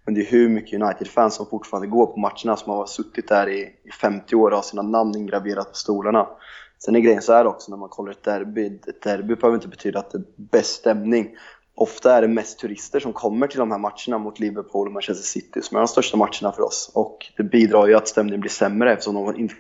Men 0.08 0.14
det 0.14 0.22
är 0.22 0.26
hur 0.26 0.50
mycket 0.50 0.82
United-fans 0.82 1.36
som 1.36 1.46
fortfarande 1.46 1.88
går 1.88 2.06
på 2.06 2.20
matcherna 2.20 2.58
som 2.58 2.72
har 2.72 2.86
suttit 2.86 3.28
där 3.28 3.50
i, 3.50 3.62
i 3.84 3.92
50 4.02 4.36
år 4.36 4.52
och 4.52 4.56
har 4.56 4.64
sina 4.64 4.82
namn 4.82 5.16
ingraverat 5.18 5.70
på 5.70 5.76
stolarna. 5.76 6.28
Sen 6.80 6.96
är 6.96 7.00
grejen 7.00 7.22
så 7.22 7.34
här 7.34 7.48
också 7.48 7.72
när 7.72 7.78
man 7.78 7.90
kollar 7.90 8.12
ett 8.12 8.24
derby, 8.24 8.80
ett 8.88 9.02
derby 9.02 9.36
behöver 9.36 9.56
inte 9.56 9.68
betyda 9.68 10.00
att 10.00 10.12
det 10.12 10.18
är 10.18 10.24
bäst 10.36 10.74
stämning. 10.74 11.36
Ofta 11.76 12.14
är 12.18 12.22
det 12.22 12.28
mest 12.28 12.60
turister 12.60 13.00
som 13.00 13.14
kommer 13.14 13.48
till 13.48 13.60
de 13.60 13.72
här 13.72 13.78
matcherna 13.78 14.18
mot 14.18 14.40
Liverpool 14.40 14.88
och 14.88 14.94
Manchester 14.94 15.24
City 15.24 15.62
som 15.62 15.78
är 15.78 15.82
de 15.82 15.88
största 15.88 16.18
matcherna 16.18 16.52
för 16.52 16.62
oss. 16.62 16.92
Och 16.94 17.18
det 17.38 17.44
bidrar 17.44 17.88
ju 17.88 17.96
att 17.96 18.08
stämningen 18.08 18.40
blir 18.40 18.52
sämre 18.52 18.92
eftersom 18.92 19.16
de 19.16 19.36
inte 19.36 19.56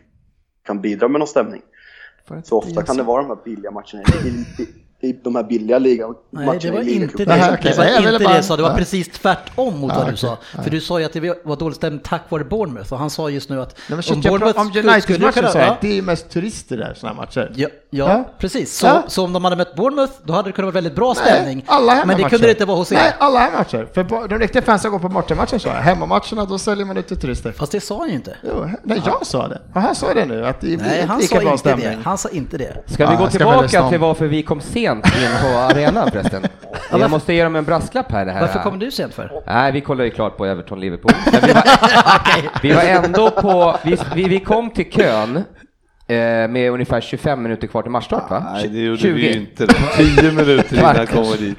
kan 0.63 0.81
bidra 0.81 1.07
med 1.07 1.19
någon 1.19 1.27
stämning. 1.27 1.61
Så 2.43 2.57
ofta 2.57 2.83
kan 2.83 2.97
det 2.97 3.03
vara 3.03 3.21
de 3.21 3.27
här 3.27 3.43
billiga 3.43 3.71
matcherna 3.71 4.03
i, 5.01 5.13
de 5.23 5.35
här 5.35 5.43
billiga 5.43 5.79
ligan, 5.79 6.13
Nej, 6.31 6.59
det 6.61 6.71
var 6.71 6.79
inte 6.81 7.17
det, 7.17 7.25
Det 7.25 7.33
här, 7.33 7.51
var 7.51 7.57
Nej, 7.85 7.93
jag 7.93 8.13
inte 8.13 8.23
bara- 8.23 8.29
det 8.29 8.35
jag 8.35 8.45
sa, 8.45 8.55
det 8.55 8.61
var 8.61 8.69
Nej. 8.69 8.77
precis 8.77 9.07
tvärtom 9.09 9.79
mot 9.79 9.91
Ja, 9.91 9.97
vad 9.97 10.05
du 10.07 10.11
okej. 10.11 10.17
sa. 10.17 10.37
För 10.63 10.69
du 10.69 10.81
sa 10.81 10.99
ju 10.99 11.05
att 11.05 11.13
det 11.13 11.19
var 11.43 11.55
dålig 11.55 11.75
stämning 11.75 12.01
tack 12.03 12.21
vare 12.29 12.43
Bournemouth 12.43 12.93
och 12.93 12.99
han 12.99 13.09
sa 13.09 13.29
just 13.29 13.49
nu 13.49 13.61
att 13.61 13.77
Nej, 13.77 13.83
men 13.89 14.15
om 14.15 14.21
jag 14.23 14.31
Bournemouth 14.33 14.59
om 14.59 14.67
skulle- 14.69 15.01
skulle 15.01 15.17
United-matchen 15.25 15.51
kunna- 15.51 15.65
ja, 15.65 15.77
det 15.81 15.97
är 15.97 16.01
mest 16.01 16.29
turister 16.29 16.77
där, 16.77 16.93
sådana 16.93 17.15
matcher. 17.21 17.51
Ja, 17.55 17.67
ja, 17.89 18.07
Ja. 18.09 18.23
precis. 18.39 18.77
Så, 18.77 18.85
Ja. 18.85 19.03
så 19.07 19.23
om 19.23 19.33
de 19.33 19.43
hade 19.43 19.55
mött 19.55 19.75
Bournemouth, 19.75 20.13
då 20.23 20.33
hade 20.33 20.49
det 20.49 20.53
kunnat 20.53 20.65
vara 20.67 20.73
väldigt 20.73 20.95
bra 20.95 21.15
stämning. 21.15 21.55
Nej, 21.55 21.65
alla 21.67 22.05
men 22.05 22.17
det 22.17 22.29
kunde 22.29 22.45
det 22.47 22.51
inte 22.51 22.65
vara 22.65 22.77
hos 22.77 22.91
er. 22.91 22.95
Nej, 22.95 23.13
alla 23.19 23.39
hemmamatcher. 23.39 23.87
För 23.93 24.03
bo- 24.03 24.27
de 24.27 24.39
riktiga 24.39 24.61
fansen 24.61 24.91
går 24.91 24.99
på 24.99 25.09
bortamatchen 25.09 25.59
så. 25.59 25.69
Hemmamatcherna, 25.69 26.45
då 26.45 26.57
säljer 26.57 26.85
man 26.85 26.97
ut 26.97 27.07
till 27.07 27.17
turister. 27.19 27.51
Fast 27.51 27.71
det 27.71 27.79
sa 27.81 27.97
han 27.99 28.09
ju 28.09 28.15
inte. 28.15 28.37
Jo, 28.43 28.69
nej, 28.83 29.01
jag 29.05 29.25
sa 29.25 29.47
det. 29.47 29.61
Och 29.73 29.81
han 29.81 29.95
sa 29.95 30.13
det 30.13 30.25
nu, 30.25 30.45
att 30.45 30.61
det 30.61 30.67
blir 30.67 30.77
Nej, 30.77 31.05
han 31.07 31.19
lika 31.19 31.35
sa 31.35 31.41
bra 31.41 31.51
inte 31.51 31.57
stämning. 31.59 31.87
det. 31.87 31.97
Han 32.03 32.17
sa 32.17 32.29
inte 32.29 32.57
det. 32.57 32.83
Ska 32.87 33.09
vi 33.09 33.15
gå 33.15 33.21
jag 33.23 33.31
tillbaka 33.31 33.89
till 33.89 33.99
varför 33.99 34.25
vi 34.25 34.43
kom 34.43 34.61
sent 34.61 34.86
in 34.95 35.01
på 35.41 35.47
arenan 35.47 36.11
förresten? 36.11 36.43
Jag 36.91 37.11
måste 37.11 37.33
ge 37.33 37.43
dem 37.43 37.55
en 37.55 37.65
brasklapp 37.65 38.11
här. 38.11 38.25
Det 38.25 38.31
här. 38.31 38.41
Varför 38.41 38.59
kom 38.59 38.79
du 38.79 38.91
sent 38.91 39.13
för? 39.13 39.31
Nej, 39.47 39.71
vi 39.71 39.81
kollade 39.81 40.05
ju 40.05 40.11
klart 40.11 40.37
på 40.37 40.45
Everton-Liverpool. 40.45 41.11
Vi, 41.31 41.53
var, 41.53 41.63
vi 42.61 42.71
var 42.71 42.81
ändå 42.81 43.31
på, 43.31 43.75
vi, 43.83 43.97
vi, 44.15 44.23
vi 44.23 44.39
kom 44.39 44.69
till 44.69 44.91
kön 44.91 45.37
eh, 46.07 46.47
med 46.47 46.71
ungefär 46.71 47.01
25 47.01 47.43
minuter 47.43 47.67
kvar 47.67 47.81
till 47.81 47.91
matchstart 47.91 48.29
va? 48.29 48.43
Nej, 48.53 48.67
det 48.67 48.79
gjorde 48.79 48.97
20. 48.97 49.13
vi 49.13 49.33
ju 49.33 49.39
inte. 49.39 49.67
10 49.97 50.31
minuter 50.31 50.77
innan 50.77 50.95
jag 50.95 51.09
kommer 51.09 51.37
dit. 51.37 51.57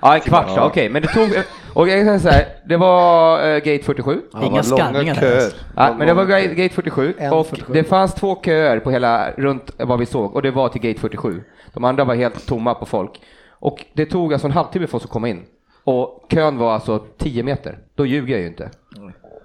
Ja, 0.00 0.14
en 0.14 0.20
kvart, 0.20 0.50
ja. 0.56 0.64
okej. 0.66 0.88
Men 0.88 1.02
det 1.02 1.08
tog, 1.08 1.28
och 1.74 1.88
jag 1.88 2.06
kan 2.06 2.20
säga 2.20 2.32
så 2.32 2.38
här, 2.38 2.46
det 2.68 2.76
var 2.76 3.48
eh, 3.48 3.54
gate 3.56 3.82
47. 3.84 4.20
Det 4.32 4.38
var 4.38 4.44
Inga 4.44 4.56
här. 4.56 5.20
köer. 5.20 5.36
alltså. 5.36 5.56
Ja, 5.76 5.94
men 5.98 6.06
det 6.06 6.14
var 6.14 6.24
gate 6.24 6.54
gate 6.54 6.74
47 6.74 7.14
En 7.18 7.32
och 7.32 7.46
47. 7.46 7.72
det 7.72 7.84
fanns 7.84 8.14
två 8.14 8.42
köer 8.44 8.80
på 8.80 8.90
hela, 8.90 9.30
runt 9.30 9.70
vad 9.78 9.98
vi 9.98 10.06
såg 10.06 10.36
och 10.36 10.42
det 10.42 10.50
var 10.50 10.68
till 10.68 10.80
gate 10.80 11.00
47. 11.00 11.42
De 11.74 11.84
andra 11.84 12.04
var 12.04 12.14
helt 12.14 12.46
tomma 12.46 12.74
på 12.74 12.86
folk. 12.86 13.10
Och 13.50 13.84
det 13.92 14.06
tog 14.06 14.32
alltså 14.32 14.46
en 14.48 14.52
halvtimme 14.52 14.86
för 14.86 14.96
oss 14.96 15.04
att 15.04 15.10
komma 15.10 15.28
in. 15.28 15.42
Och 15.84 16.26
kön 16.30 16.58
var 16.58 16.74
alltså 16.74 16.98
10 17.18 17.42
meter. 17.42 17.78
Då 17.94 18.06
ljuger 18.06 18.32
jag 18.34 18.40
ju 18.40 18.46
inte. 18.46 18.70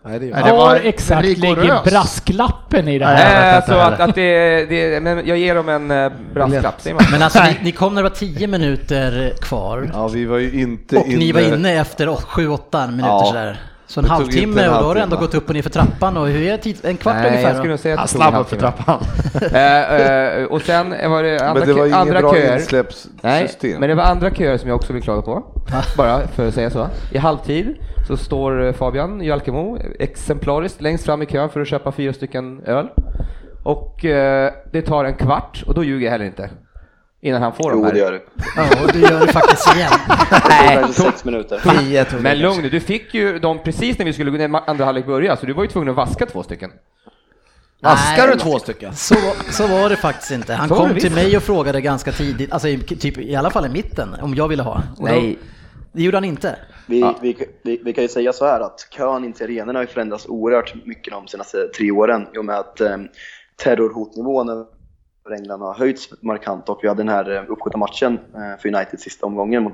Nej, 0.05 0.19
det 0.19 0.51
var 0.51 0.75
exakt 0.75 1.27
ligger 1.27 1.55
rigoröst. 1.55 1.83
brasklappen 1.83 2.87
i 2.87 2.99
det 2.99 3.05
här? 3.05 3.55
inte 3.55 3.67
så 3.67 3.77
att, 3.77 3.99
att 3.99 4.15
det, 4.15 4.65
det, 4.65 5.03
men 5.03 5.27
jag 5.27 5.37
ger 5.37 5.55
dem 5.55 5.69
en 5.69 5.91
eh, 5.91 6.11
brasklapp. 6.33 6.85
Men 7.11 7.21
alltså, 7.21 7.43
ni, 7.43 7.57
ni 7.63 7.71
kom 7.71 7.95
när 7.95 8.03
det 8.03 8.09
var 8.09 8.15
10 8.15 8.47
minuter 8.47 9.33
kvar. 9.41 9.89
Ja, 9.93 10.07
vi 10.07 10.25
var 10.25 10.37
ju 10.37 10.61
inte 10.61 10.97
Och 10.97 11.07
ni 11.07 11.31
var 11.31 11.41
inne 11.41 11.73
efter 11.73 12.07
7-8 12.07 12.91
minuter 12.91 13.07
Ja. 13.09 13.25
sådär. 13.25 13.59
Så 13.87 13.99
en 13.99 14.03
Det 14.03 14.09
halvtimme 14.09 14.61
en 14.61 14.73
och 14.73 14.79
då 14.79 14.85
har 14.87 14.95
du 14.95 15.01
ändå 15.01 15.17
gått 15.17 15.35
upp 15.35 15.49
och 15.49 15.55
ner 15.55 15.61
för 15.61 15.69
trappan 15.69 16.17
och 16.17 16.27
hur 16.27 16.41
är 16.41 16.57
tid? 16.57 16.77
En 16.83 16.97
kvart 16.97 17.15
Nej, 17.15 17.23
jag 17.23 17.31
ungefär? 17.31 17.53
skulle 17.53 17.67
då? 17.67 17.69
nog 17.69 17.79
säga 17.79 17.99
att 17.99 18.07
det 18.07 18.13
tog 18.13 18.21
en 18.21 18.31
snabb 18.31 18.41
upp 18.41 18.49
för 18.49 18.57
trappan. 18.57 18.99
Eh, 19.53 20.41
eh, 20.41 20.43
och 20.43 20.61
sen 20.61 20.89
var 20.89 21.23
det 21.23 21.39
andra, 21.39 21.65
Men 21.65 21.67
det 21.67 21.73
var 21.73 21.99
andra 21.99 22.19
bra 22.19 22.33
köer. 22.33 22.85
Nej, 23.21 23.49
men 23.79 23.89
det 23.89 23.95
var 23.95 24.03
andra 24.03 24.31
köer 24.31 24.57
som 24.57 24.69
jag 24.69 24.75
också 24.75 24.93
vill 24.93 25.03
klaga 25.03 25.21
på. 25.21 25.43
Bara 25.97 26.27
för 26.27 26.47
att 26.47 26.53
säga 26.53 26.69
så. 26.69 26.87
I 27.11 27.17
halvtid 27.17 27.75
så 28.07 28.17
står 28.17 28.65
eh, 28.65 28.73
Fabian 28.73 29.21
Jalkemo 29.21 29.77
exemplariskt 29.99 30.81
längst 30.81 31.05
fram 31.05 31.21
i 31.21 31.25
kön 31.25 31.49
för 31.49 31.61
att 31.61 31.67
köpa 31.67 31.91
fyra 31.91 32.13
stycken 32.13 32.61
öl. 32.65 32.87
Och 33.63 34.05
eh, 34.05 34.51
det 34.71 34.81
tar 34.81 35.05
en 35.05 35.13
kvart 35.13 35.63
och 35.67 35.73
då 35.73 35.83
ljuger 35.83 36.05
jag 36.05 36.11
heller 36.11 36.25
inte. 36.25 36.49
Innan 37.21 37.41
han 37.41 37.53
får 37.53 37.71
de 37.71 37.79
Jo, 37.79 37.85
här. 37.85 37.93
det 37.93 37.99
gör 37.99 38.11
du. 38.11 38.25
Ja, 38.55 38.83
och 38.83 38.91
det 38.93 38.99
gör 38.99 39.19
det 39.19 39.33
faktiskt 39.33 39.75
igen. 39.75 39.91
Nej. 40.49 40.93
Sex 40.93 41.25
minuter. 41.25 41.79
Tio 41.79 42.05
tog 42.05 42.21
Men 42.21 42.39
lugn 42.39 42.61
nu, 42.61 42.69
du 42.69 42.79
fick 42.79 43.13
ju 43.13 43.39
dem 43.39 43.59
precis 43.63 43.97
när 43.97 44.05
vi 44.05 44.13
skulle 44.13 44.31
gå 44.31 44.37
när 44.37 44.69
andra 44.69 44.85
halvlek 44.85 45.05
började, 45.05 45.39
så 45.39 45.45
du 45.45 45.53
var 45.53 45.63
ju 45.63 45.69
tvungen 45.69 45.89
att 45.89 45.95
vaska 45.95 46.25
två 46.25 46.43
stycken. 46.43 46.71
Vaskar 47.81 48.27
du 48.27 48.35
två 48.35 48.59
stycken? 48.59 48.95
Så, 48.95 49.15
så 49.51 49.67
var 49.67 49.89
det 49.89 49.95
faktiskt 49.95 50.31
inte. 50.31 50.53
Han 50.53 50.69
Så 50.69 50.75
kom 50.75 50.95
till 50.95 51.11
mig 51.13 51.37
och 51.37 51.43
frågade 51.43 51.81
ganska 51.81 52.11
tidigt, 52.11 52.51
alltså 52.51 52.67
i, 52.67 52.77
typ, 52.77 53.17
i 53.17 53.35
alla 53.35 53.49
fall 53.49 53.65
i 53.65 53.69
mitten, 53.69 54.15
om 54.21 54.35
jag 54.35 54.47
ville 54.47 54.63
ha. 54.63 54.83
Och 54.97 55.03
Nej. 55.03 55.37
Då, 55.41 55.47
det 55.91 56.03
gjorde 56.03 56.17
han 56.17 56.25
inte. 56.25 56.55
Vi, 56.85 57.13
vi, 57.21 57.37
vi, 57.63 57.81
vi 57.85 57.93
kan 57.93 58.01
ju 58.01 58.07
säga 58.07 58.33
så 58.33 58.45
här 58.45 58.59
att 58.59 58.87
kön 58.89 59.23
in 59.23 59.33
till 59.33 59.45
arenorna 59.45 59.79
har 59.79 59.83
ju 59.83 59.87
förändrats 59.87 60.25
oerhört 60.27 60.85
mycket 60.85 61.13
de 61.13 61.27
senaste 61.27 61.67
tre 61.77 61.91
åren 61.91 62.27
i 62.35 62.37
och 62.37 62.45
med 62.45 62.55
att 62.55 62.81
eh, 62.81 62.97
terrorhotnivån 63.63 64.65
över 65.27 65.35
England 65.41 65.61
har 65.61 65.73
höjts 65.73 66.09
markant 66.21 66.69
och 66.69 66.79
vi 66.81 66.87
hade 66.87 66.99
den 67.03 67.09
här 67.09 67.35
eh, 67.35 67.43
uppskjutna 67.51 67.77
matchen 67.79 68.13
eh, 68.35 68.61
för 68.61 68.75
United 68.75 68.99
sista 68.99 69.25
omgången 69.25 69.63
mot 69.63 69.73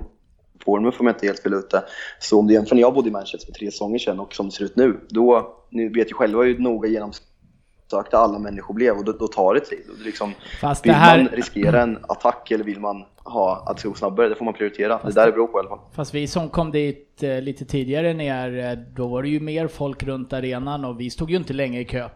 Bournemouth 0.66 1.00
om 1.02 1.08
jag 1.08 1.14
inte 1.16 1.26
är 1.26 1.28
helt 1.28 1.40
fel 1.40 1.54
ute. 1.54 1.84
Så 2.20 2.40
om 2.40 2.48
du 2.48 2.54
jämför 2.54 2.76
när 2.76 2.82
jag 2.82 2.94
bodde 2.94 3.10
i 3.10 3.12
Manchester 3.12 3.46
för 3.46 3.54
tre 3.54 3.72
säsonger 3.72 4.00
sedan 4.00 4.20
och 4.20 4.34
som 4.34 4.46
det 4.46 4.52
ser 4.52 4.66
ut 4.66 4.76
nu, 4.76 5.00
då, 5.10 5.56
ni 5.70 5.88
vet 5.90 6.10
ju 6.12 6.14
själva 6.14 6.44
hur 6.44 6.60
noga 6.60 6.90
genomsökta 6.90 8.18
alla 8.18 8.40
människor 8.40 8.74
blev 8.74 8.98
och 8.98 9.06
då, 9.06 9.12
då 9.12 9.28
tar 9.28 9.54
det 9.54 9.60
tid. 9.60 9.84
Och 9.90 9.96
det 9.98 10.02
är 10.04 10.06
liksom, 10.06 10.34
Fast 10.62 10.86
vill 10.86 10.92
det 10.92 10.98
här- 10.98 11.18
man 11.18 11.28
riskera 11.28 11.82
en 11.82 11.98
attack 12.08 12.52
eller 12.52 12.64
vill 12.64 12.80
man 12.80 13.04
ha 13.24 13.64
att 13.68 13.78
det 13.78 13.88
går 13.88 13.96
snabbare? 13.96 14.30
Det 14.30 14.36
får 14.36 14.46
man 14.46 14.54
prioritera. 14.54 15.00
Det 15.06 15.12
där 15.12 15.26
det 15.26 15.32
beror 15.32 15.48
på 15.48 15.58
i 15.58 15.60
alla 15.60 15.70
fall. 15.70 15.80
Fast 15.96 16.14
vi 16.14 16.28
som 16.28 16.50
kom 16.50 16.72
dit 16.72 17.24
eh, 17.24 17.42
lite 17.42 17.66
tidigare 17.66 18.10
än 18.12 18.22
er, 18.22 18.58
eh, 18.72 18.78
då 18.96 19.08
var 19.08 19.24
det 19.24 19.30
ju 19.30 19.40
mer 19.40 19.68
folk 19.68 20.04
runt 20.04 20.34
arenan 20.34 20.86
och 20.86 21.00
vi 21.00 21.10
stod 21.10 21.30
ju 21.32 21.38
inte 21.38 21.54
länge 21.54 21.80
i 21.80 21.86
kö. 21.86 22.10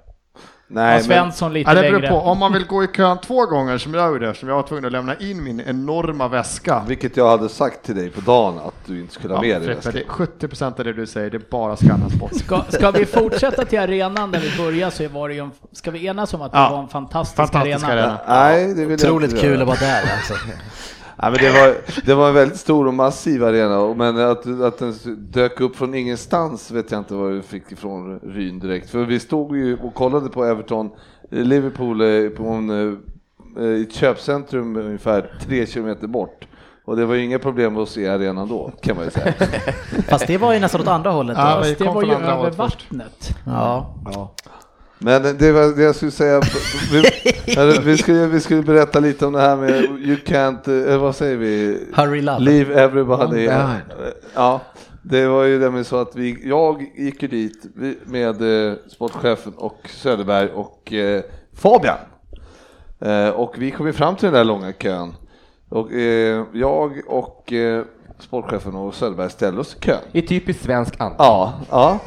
Nej, 0.70 0.98
och 0.98 1.04
Svensson 1.06 1.54
lite 1.54 1.70
Ja, 1.70 1.76
det 1.76 1.82
beror 1.82 2.00
längre. 2.00 2.12
på. 2.12 2.18
Om 2.20 2.38
man 2.38 2.54
vill 2.54 2.66
gå 2.66 2.84
i 2.84 2.88
kön 2.88 3.18
två 3.18 3.46
gånger 3.46 3.78
som 3.78 3.94
jag 3.94 4.12
gjorde, 4.12 4.34
som 4.34 4.50
jag 4.50 4.56
var 4.56 4.64
tvungen 4.64 4.86
att 4.86 4.92
lämna 4.92 5.16
in 5.16 5.44
min 5.44 5.62
enorma 5.68 6.28
väska. 6.28 6.84
Vilket 6.88 7.18
jag 7.18 7.30
hade 7.30 7.50
sagt 7.50 7.84
till 7.86 7.96
dig 7.96 8.10
på 8.10 8.22
dagen 8.22 8.60
att 8.60 8.74
du 8.86 9.00
inte 9.02 9.14
skulle 9.14 9.34
ha 9.34 9.42
med 9.42 9.62
dig. 9.62 9.76
Det- 9.84 10.04
70% 10.08 10.80
av 10.80 10.86
det 10.86 10.94
du 10.94 11.08
säger, 11.08 11.30
det 11.30 11.38
är 11.38 11.42
bara 11.52 11.76
skannas 11.76 12.14
bort. 12.14 12.34
Ska, 12.36 12.64
ska 12.70 12.92
vi 12.92 13.06
fortsätta 13.06 13.66
till 13.66 13.80
arenan 13.80 14.32
där 14.32 14.40
vi 14.40 14.64
börjar 14.64 14.90
så 14.90 15.08
var 15.08 15.30
det 15.30 15.36
ju 15.36 15.42
en, 15.44 15.52
ska 15.72 15.92
vi 15.92 16.08
enas 16.08 16.34
om 16.34 16.42
att 16.42 16.52
det 16.52 16.58
Ja. 16.58 16.70
var 16.70 16.80
en 16.82 16.88
fantastisk, 16.88 17.36
Fantastisk 17.36 17.86
arena? 17.86 18.02
arena. 18.04 18.20
Nej, 18.28 18.68
det 18.68 18.86
vill 18.86 18.90
jag 18.90 18.94
Otroligt 18.94 19.30
inte 19.32 19.42
kul 19.42 19.62
att 19.62 19.68
vara 19.68 19.78
där 19.80 20.02
alltså. 20.18 20.34
Nej, 21.22 21.32
men 21.32 21.40
det, 21.42 21.52
var, 21.52 21.76
det 22.06 22.14
var 22.16 22.28
en 22.28 22.34
väldigt 22.36 22.60
stor 22.60 22.88
och 22.88 22.94
massiv 22.94 23.44
arena, 23.46 23.80
och- 23.80 23.98
men 23.98 24.18
att, 24.18 24.62
att 24.62 24.78
den 24.80 24.94
dök 25.32 25.60
upp 25.62 25.76
från 25.76 25.94
ingenstans 25.96 26.72
vet 26.72 26.92
jag 26.92 27.00
inte 27.00 27.14
vad 27.14 27.32
vi 27.32 27.42
fick 27.42 27.72
ifrån 27.72 28.20
Ryn 28.20 28.60
direkt. 28.60 28.90
För 28.90 29.06
vi 29.06 29.20
stod 29.20 29.58
ju 29.58 29.78
och 29.78 29.94
kollade 29.94 30.30
på 30.30 30.46
Everton, 30.46 30.90
Liverpool 31.32 32.02
eh, 32.02 32.30
på 32.30 32.44
en, 32.48 32.70
eh, 33.58 33.64
i 33.64 33.82
ett 33.82 33.94
köpcentrum 33.94 34.76
ungefär 34.78 35.32
tre 35.42 35.66
kilometer 35.66 36.08
bort. 36.08 36.48
Och 36.86 36.96
det 36.98 37.06
var 37.06 37.16
ju 37.16 37.24
inga 37.24 37.40
problem 37.40 37.78
att 37.78 37.90
se 37.90 38.08
arenan 38.08 38.48
då, 38.48 38.72
kan 38.82 38.96
man 38.96 39.06
ju 39.06 39.12
säga. 39.12 39.34
Fast 40.10 40.28
det 40.28 40.38
var 40.38 40.54
ju 40.54 40.60
nästan 40.60 40.82
åt 40.82 40.88
andra 40.88 41.10
hållet. 41.12 41.38
Ja, 41.38 41.62
det 41.64 41.76
kom 41.76 41.88
var 41.88 41.94
från 42.02 42.10
ju 42.10 42.16
andra 42.16 42.32
över 42.34 42.52
vattnet. 42.52 43.30
Ja. 43.46 43.96
Men 45.00 45.38
det 45.38 45.52
var 45.52 45.76
det 45.76 45.84
jag 45.84 45.96
skulle 45.96 46.12
säga, 46.12 46.42
vi, 46.92 47.04
vi, 47.84 47.98
skulle, 47.98 48.28
vi 48.28 48.40
skulle 48.40 48.62
berätta 48.62 49.00
lite 49.00 49.26
om 49.26 49.34
det 49.34 49.42
här 49.42 49.56
med 49.56 49.72
you 49.84 50.16
can't, 50.26 50.92
eh, 50.92 50.98
vad 50.98 51.16
säger 51.16 51.38
vi? 51.38 51.80
Hurry 51.94 52.22
love. 52.22 52.40
Leave 52.40 52.74
everybody. 52.74 53.48
behind. 53.48 53.82
Ja, 54.36 54.62
det 55.02 55.28
var 55.28 55.44
ju 55.44 55.60
nämligen 55.60 55.86
så 55.86 55.98
att 55.98 56.16
vi, 56.16 56.50
jag 56.50 56.92
gick 56.96 57.22
ju 57.22 57.28
dit 57.28 57.66
med 58.06 58.68
eh, 58.70 58.74
sportchefen 58.88 59.54
och 59.54 59.90
Söderberg 59.90 60.50
och 60.50 60.94
eh, 60.94 61.24
Fabian. 61.54 61.98
Och 63.34 63.56
vi 63.58 63.72
kom 63.72 63.88
ju 63.88 63.94
fram 63.94 64.16
till 64.16 64.26
den 64.26 64.34
där 64.34 64.44
långa 64.44 64.74
kön. 64.74 65.14
Och 65.70 65.92
jag 66.54 67.02
och 67.08 67.54
sportchefen 68.20 68.76
och 68.76 68.96
Söderberg 68.96 69.30
ställde 69.30 69.62
oss 69.62 69.76
i 69.76 69.80
kön. 69.80 70.02
I 70.12 70.22
typiskt 70.22 70.64
svensk 70.64 71.02
anda. 71.02 71.16
Ja, 71.18 71.54
ja. 71.70 72.00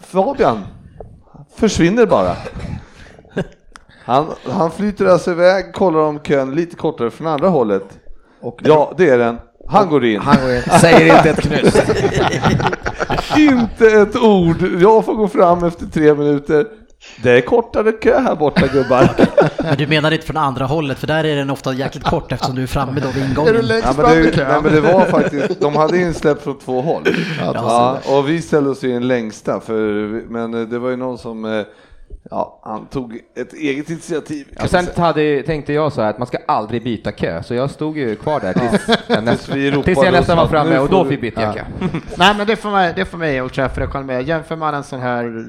Fabian 0.00 0.64
försvinner 1.56 2.06
bara. 2.06 2.36
Han, 4.04 4.26
han 4.50 4.70
flyter 4.70 5.06
alltså 5.06 5.30
iväg, 5.30 5.72
kollar 5.74 6.00
om 6.00 6.20
kön 6.20 6.54
lite 6.54 6.76
kortare 6.76 7.10
från 7.10 7.26
andra 7.26 7.48
hållet. 7.48 7.98
Och 8.40 8.60
Ja, 8.64 8.94
det 8.96 9.08
är 9.08 9.18
den. 9.18 9.38
Han 9.68 9.88
går 9.88 10.04
in. 10.04 10.20
Han 10.20 10.36
går 10.42 10.54
in, 10.54 10.62
säger 10.62 11.16
inte 11.16 11.30
ett 11.30 11.40
knyst. 11.40 11.82
Inte 13.36 13.86
ett 13.86 14.16
ord. 14.16 14.62
Jag 14.80 15.04
får 15.04 15.14
gå 15.14 15.28
fram 15.28 15.64
efter 15.64 15.86
tre 15.86 16.14
minuter. 16.14 16.66
Det 17.22 17.30
är 17.30 17.40
kortare 17.40 17.92
kö 17.92 18.20
här 18.20 18.34
borta 18.34 18.66
gubbar. 18.66 19.10
Men 19.62 19.76
du 19.76 19.86
menar 19.86 20.10
inte 20.10 20.26
från 20.26 20.36
andra 20.36 20.64
hållet, 20.64 20.98
för 20.98 21.06
där 21.06 21.24
är 21.24 21.36
den 21.36 21.50
ofta 21.50 21.72
jäkligt 21.72 22.04
kort 22.04 22.32
eftersom 22.32 22.56
du 22.56 22.62
är 22.62 22.66
framme 22.66 23.00
då 23.00 23.08
vid 23.08 23.22
Är 23.22 23.26
du 23.26 23.30
ingången. 23.30 23.66
längst 23.66 23.86
Ja, 23.86 23.92
men, 23.96 24.06
fram 24.06 24.18
i 24.18 24.22
det, 24.22 24.22
nej, 24.22 24.32
kön? 24.36 24.62
men 24.62 24.72
det 24.72 24.80
var 24.80 25.04
faktiskt, 25.04 25.60
de 25.60 25.76
hade 25.76 25.98
insläpp 25.98 26.42
från 26.42 26.58
två 26.58 26.80
håll. 26.80 27.02
Ja, 27.40 27.98
och 28.06 28.28
vi 28.28 28.42
ställde 28.42 28.70
oss 28.70 28.84
i 28.84 28.92
den 28.92 29.08
längsta, 29.08 29.60
för, 29.60 29.74
men 30.30 30.54
eh, 30.54 30.60
det 30.60 30.78
var 30.78 30.90
ju 30.90 30.96
någon 30.96 31.18
som, 31.18 31.44
eh, 31.44 31.62
ja, 32.30 32.60
han 32.64 32.86
tog 32.86 33.18
ett 33.36 33.52
eget 33.52 33.90
initiativ. 33.90 34.46
man 34.58 34.68
sen 34.68 34.86
hade, 34.96 35.42
tänkte 35.42 35.72
jag 35.72 35.92
så 35.92 36.02
här 36.02 36.10
att 36.10 36.18
man 36.18 36.26
ska 36.26 36.38
aldrig 36.48 36.84
byta 36.84 37.12
kö, 37.12 37.42
så 37.42 37.54
jag 37.54 37.70
stod 37.70 37.98
ju 37.98 38.16
kvar 38.16 38.40
där 38.40 38.52
tills, 38.52 38.98
jag, 39.06 39.24
näst, 39.24 39.52
tills 39.84 40.02
jag 40.02 40.12
nästan 40.12 40.36
var 40.36 40.44
att 40.44 40.50
framme 40.50 40.78
och 40.78 40.88
då 40.88 41.04
fick 41.04 41.20
byta 41.20 41.42
jag 41.42 41.54
kö. 41.54 41.64
Nej 42.16 42.34
men 42.38 42.46
det 42.46 42.56
får 42.56 42.70
mig, 42.70 42.92
det 42.96 43.04
får 43.04 43.18
mig 43.18 43.42
Old 43.42 43.52
Trafford 43.52 43.82
att 43.82 43.92
hålla 43.92 44.04
med. 44.04 44.28
Jämför 44.28 44.56
man 44.56 44.74
en 44.74 44.84
sån 44.84 45.00
här, 45.00 45.46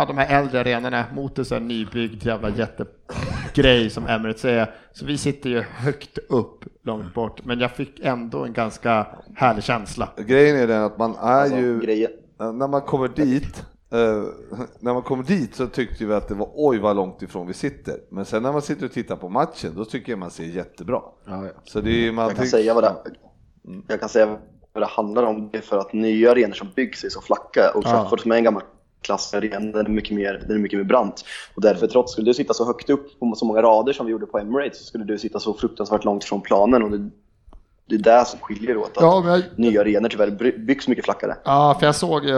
ja 0.00 0.06
de 0.06 0.18
här 0.18 0.40
äldre 0.42 0.60
arenorna 0.60 1.04
mot 1.14 1.38
en 1.38 1.44
sån 1.44 1.58
här 1.58 1.64
nybyggd 1.64 2.26
jävla 2.26 2.48
jättegrej 2.50 3.90
som 3.90 4.06
Emirates 4.06 4.44
är. 4.44 4.74
Så 4.92 5.04
vi 5.06 5.18
sitter 5.18 5.50
ju 5.50 5.60
högt 5.60 6.18
upp, 6.28 6.64
långt 6.84 7.14
bort. 7.14 7.44
Men 7.44 7.60
jag 7.60 7.70
fick 7.70 8.00
ändå 8.00 8.44
en 8.44 8.52
ganska 8.52 9.06
härlig 9.36 9.64
känsla. 9.64 10.08
Grejen 10.16 10.56
är 10.56 10.66
den 10.66 10.82
att 10.82 10.98
man 10.98 11.14
är 11.14 11.16
Alltså, 11.18 11.56
ju, 11.58 11.80
grejen. 11.80 12.10
när 12.38 12.68
man 12.68 12.80
kommer 12.80 13.08
dit, 13.08 13.64
eh, 13.92 14.22
när 14.80 14.92
man 14.92 15.02
kommer 15.02 15.22
dit 15.24 15.54
så 15.54 15.66
tyckte 15.66 16.04
vi 16.06 16.14
att 16.14 16.28
det 16.28 16.34
var 16.34 16.48
oj 16.54 16.78
vad 16.78 16.96
långt 16.96 17.22
ifrån 17.22 17.46
vi 17.46 17.52
sitter. 17.54 17.94
Men 18.10 18.24
sen 18.24 18.42
när 18.42 18.52
man 18.52 18.62
sitter 18.62 18.86
och 18.86 18.92
tittar 18.92 19.16
på 19.16 19.28
matchen, 19.28 19.72
då 19.76 19.84
tycker 19.84 20.12
jag 20.12 20.18
man 20.18 20.30
ser 20.30 20.44
jättebra. 20.44 21.00
Så 21.64 21.80
det 21.80 21.90
är, 22.08 22.12
man 22.12 22.26
Jag 22.26 22.36
kan 22.36 22.44
tyck- 22.44 22.50
säga 22.50 22.74
vad 22.74 22.84
det, 22.84 22.94
jag 23.88 24.00
kan 24.00 24.08
säga 24.08 24.26
vad 24.72 24.82
det 24.82 24.86
handlar 24.86 25.22
om. 25.22 25.50
Det 25.52 25.58
är 25.58 25.62
för 25.62 25.78
att 25.78 25.92
nya 25.92 26.30
arenor 26.30 26.52
som 26.54 26.68
byggs 26.76 27.04
är 27.04 27.08
så 27.08 27.20
flacka 27.20 27.70
och 27.74 27.82
Trafford 27.84 28.20
som 28.20 28.32
är 28.32 28.36
en 28.36 28.44
gammal 28.44 28.62
klassarena, 29.02 29.72
den 29.72 29.86
är 29.86 29.90
mycket 29.90 30.16
mer, 30.16 30.44
den 30.48 30.56
är 30.56 30.60
mycket 30.60 30.78
mer 30.78 30.84
brant. 30.84 31.24
Och 31.54 31.62
därför 31.62 31.86
trots, 31.86 32.12
skulle 32.12 32.30
du 32.30 32.34
sitta 32.34 32.54
så 32.54 32.64
högt 32.66 32.90
upp 32.90 33.20
på 33.20 33.32
så 33.36 33.44
många 33.44 33.62
rader 33.62 33.92
som 33.92 34.06
vi 34.06 34.12
gjorde 34.12 34.26
på 34.26 34.38
Emirates 34.38 34.78
så 34.78 34.84
skulle 34.84 35.04
du 35.04 35.18
sitta 35.18 35.40
så 35.40 35.54
fruktansvärt 35.54 36.04
långt 36.04 36.24
från 36.24 36.40
planen 36.40 36.82
och 36.82 36.90
det, 36.90 37.10
det 37.86 37.94
är 37.94 38.18
det 38.18 38.24
som 38.26 38.38
skiljer 38.40 38.76
åt 38.76 38.96
att 38.96 39.02
Ja, 39.02 39.22
jag, 39.26 39.42
nya 39.56 39.80
arenor 39.80 40.08
tyvärr 40.08 40.30
by- 40.30 40.58
byggs 40.58 40.88
mycket 40.88 41.04
flackare. 41.04 41.36
ja, 41.44 41.76
för 41.78 41.86
jag 41.86 41.94
såg 41.96 42.24
ju 42.24 42.36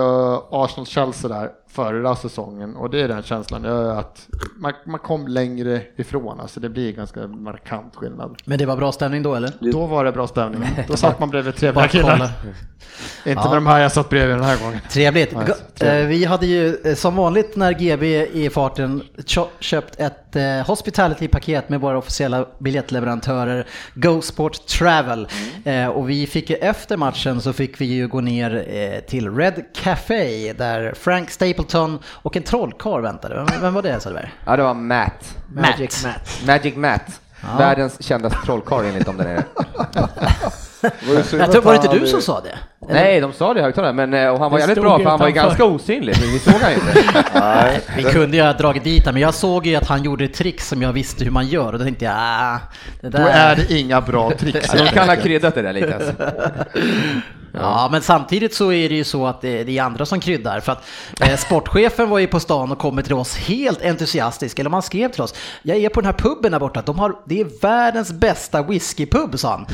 Arsenal-Chelsea 0.50 1.28
där 1.28 1.50
förra 1.72 2.16
säsongen 2.16 2.76
och 2.76 2.90
det 2.90 3.00
är 3.00 3.08
den 3.08 3.22
känslan, 3.22 3.66
att 3.90 4.28
man, 4.56 4.72
man 4.86 4.98
kom 5.00 5.28
längre 5.28 5.82
ifrån, 5.96 6.40
alltså 6.40 6.60
det 6.60 6.68
blir 6.68 6.92
ganska 6.92 7.26
markant 7.26 7.96
skillnad. 7.96 8.36
Men 8.44 8.58
det 8.58 8.66
var 8.66 8.76
bra 8.76 8.92
stämning 8.92 9.22
då 9.22 9.34
eller? 9.34 9.52
Då 9.72 9.86
var 9.86 10.04
det 10.04 10.12
bra 10.12 10.26
stämning. 10.26 10.68
Då 10.88 10.96
satt 10.96 11.20
man 11.20 11.30
bredvid 11.30 11.56
trevliga 11.56 11.88
killar. 11.88 12.30
Inte 13.26 13.44
med 13.48 13.56
de 13.56 13.66
här 13.66 13.80
jag 13.80 13.92
satt 13.92 14.08
bredvid 14.08 14.36
den 14.36 14.44
här 14.44 14.58
gången. 14.64 14.80
Trevligt. 14.90 15.32
Ja, 15.32 15.40
Go- 15.80 15.86
eh, 15.86 16.06
Vi 16.06 16.24
hade 16.24 16.46
ju 16.46 16.76
eh, 16.84 16.94
som 16.94 17.16
vanligt 17.16 17.56
när 17.56 17.72
GB 17.72 18.02
är 18.16 18.26
i 18.36 18.50
farten 18.50 19.02
kö- 19.26 19.46
köpt 19.60 20.00
ett 20.00 20.36
eh, 20.36 20.42
hospitality-paket 20.66 21.68
med 21.68 21.80
våra 21.80 21.98
officiella 21.98 22.46
biljettleverantörer 22.58 23.66
Go 23.94 24.20
Sport 24.22 24.66
Travel. 24.66 25.28
Eh, 25.64 25.86
och 25.86 26.10
vi 26.10 26.26
fick 26.26 26.50
ju 26.50 26.56
efter 26.56 26.96
matchen 26.96 27.40
så 27.40 27.52
fick 27.52 27.80
vi 27.80 27.84
ju 27.84 28.08
gå 28.08 28.20
ner 28.20 29.00
till 29.08 29.36
Red 29.36 29.64
Café 29.74 30.52
där 30.52 30.94
Frank 30.96 31.30
Stapleton 31.62 31.98
och 32.06 32.36
en 32.36 32.42
trollkarl 32.42 33.02
väntade. 33.02 33.34
Vem, 33.34 33.60
vem 33.60 33.74
var 33.74 33.82
det 33.82 34.00
Söderberg? 34.00 34.32
Ja, 34.44 34.56
det 34.56 34.62
var 34.62 34.74
Matt. 34.74 35.36
Magic 35.54 36.04
Matt. 36.04 36.40
Magic 36.46 36.76
Matt. 36.76 37.20
Världens 37.58 38.02
kändaste 38.02 38.38
trollkarl 38.44 38.84
enligt 38.84 39.06
dem 39.06 39.16
där 39.16 39.24
nere. 39.24 39.44
var 40.82 41.38
Jag 41.38 41.52
tror, 41.52 41.62
var 41.62 41.72
det 41.72 41.76
inte 41.76 41.98
du 41.98 42.06
som 42.06 42.22
sa 42.22 42.40
det? 42.40 42.58
Nej, 42.88 43.20
de 43.20 43.32
sa 43.32 43.54
det 43.54 43.60
i 43.60 43.62
högtalaren, 43.62 43.96
men 43.96 44.14
eh, 44.14 44.28
och 44.28 44.38
han 44.38 44.50
var 44.50 44.58
Det 44.58 44.62
jävligt 44.62 44.80
bra 44.80 44.98
för 44.98 45.10
han 45.10 45.18
var 45.18 45.26
ju 45.26 45.32
ganska 45.32 45.64
osynlig, 45.64 46.16
men 46.20 46.32
vi 46.32 46.38
såg 46.38 46.54
han 46.54 46.72
inte. 46.72 47.24
Nej, 47.34 47.80
Vi 47.96 48.02
kunde 48.02 48.36
ju 48.36 48.42
ha 48.42 48.52
dragit 48.52 48.84
dit 48.84 49.04
men 49.04 49.16
jag 49.16 49.34
såg 49.34 49.66
ju 49.66 49.76
att 49.76 49.88
han 49.88 50.02
gjorde 50.02 50.24
ett 50.24 50.34
trick 50.34 50.60
som 50.60 50.82
jag 50.82 50.92
visste 50.92 51.24
hur 51.24 51.30
man 51.30 51.46
gör 51.46 51.72
och 51.72 51.78
då 51.78 51.84
tänkte 51.84 52.04
jag, 52.04 52.14
ah, 52.16 52.58
det 53.00 53.08
där... 53.08 53.18
Då 53.18 53.26
är 53.28 53.56
det 53.56 53.74
inga 53.74 54.00
bra 54.00 54.30
tricks. 54.38 54.72
De 54.76 54.86
kan 54.86 55.08
ha 55.08 55.16
kryddat 55.16 55.54
det 55.54 55.62
där 55.62 55.72
lite 55.72 55.94
alltså. 55.94 56.12
Ja, 57.52 57.88
men 57.92 58.02
samtidigt 58.02 58.54
så 58.54 58.72
är 58.72 58.88
det 58.88 58.94
ju 58.94 59.04
så 59.04 59.26
att 59.26 59.40
det, 59.40 59.78
är 59.78 59.82
andra 59.82 60.06
som 60.06 60.20
kryddar. 60.20 60.60
För 60.60 60.72
att 60.72 60.84
eh, 61.20 61.36
sportchefen 61.36 62.10
var 62.10 62.18
ju 62.18 62.26
på 62.26 62.40
stan 62.40 62.72
och 62.72 62.78
kom 62.78 63.02
till 63.02 63.12
oss 63.12 63.36
helt 63.36 63.82
entusiastisk. 63.82 64.58
Eller 64.58 64.70
man 64.70 64.82
skrev 64.82 65.08
till 65.08 65.22
oss, 65.22 65.34
jag 65.62 65.76
är 65.76 65.88
på 65.88 66.00
den 66.00 66.06
här 66.06 66.18
puben 66.18 66.52
där 66.52 66.58
borta, 66.58 66.82
de 66.86 66.98
har, 66.98 67.14
det 67.24 67.40
är 67.40 67.60
världens 67.60 68.12
bästa 68.12 68.62
whiskypub, 68.62 69.38
sa 69.38 69.50
han. 69.50 69.66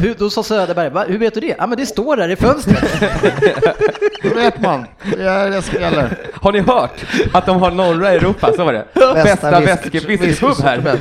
Hur, 0.00 0.14
då 0.18 0.30
sa 0.30 0.42
Söderberg, 0.46 0.90
Va, 0.90 1.04
hur 1.08 1.18
vet 1.18 1.34
du 1.34 1.40
det? 1.40 1.54
Ja, 1.58 1.66
men 1.66 1.78
det 1.78 1.86
står 1.86 2.16
där 2.16 2.28
i 2.28 2.36
fönstret. 2.36 3.00
Då 4.22 4.28
vet 4.34 4.60
man. 4.60 4.86
Det 5.16 5.22
är 5.22 5.50
det 5.50 5.62
som 5.62 5.80
gäller. 5.80 6.18
Har 6.32 6.52
ni 6.52 6.60
hört 6.60 7.04
att 7.32 7.46
de 7.46 7.60
har 7.60 7.70
norra 7.70 8.08
Europa, 8.08 8.52
så 8.56 8.64
var 8.64 8.72
det? 8.72 8.86
Bästa 9.14 9.60
whiskypub 9.60 10.64
här. 10.64 10.98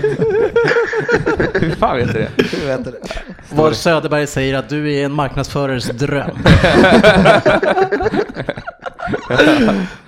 Hur 1.53 1.75
fan 1.75 1.97
vet 1.97 2.07
du 2.07 2.13
det? 2.13 2.29
Vet 2.65 2.85
det. 2.85 2.93
Var 3.49 3.71
Söderberg 3.71 4.27
säger 4.27 4.55
att 4.55 4.69
du 4.69 4.93
är 4.93 5.05
en 5.05 5.11
marknadsförares 5.11 5.85
dröm. 5.85 6.37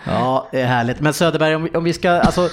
ja, 0.06 0.48
det 0.52 0.62
är 0.62 0.66
härligt. 0.66 1.00
Men 1.00 1.14
Söderberg, 1.14 1.56
om 1.56 1.64
vi, 1.64 1.70
om 1.70 1.84
vi 1.84 1.94
ska 1.94 2.12
alltså, 2.12 2.50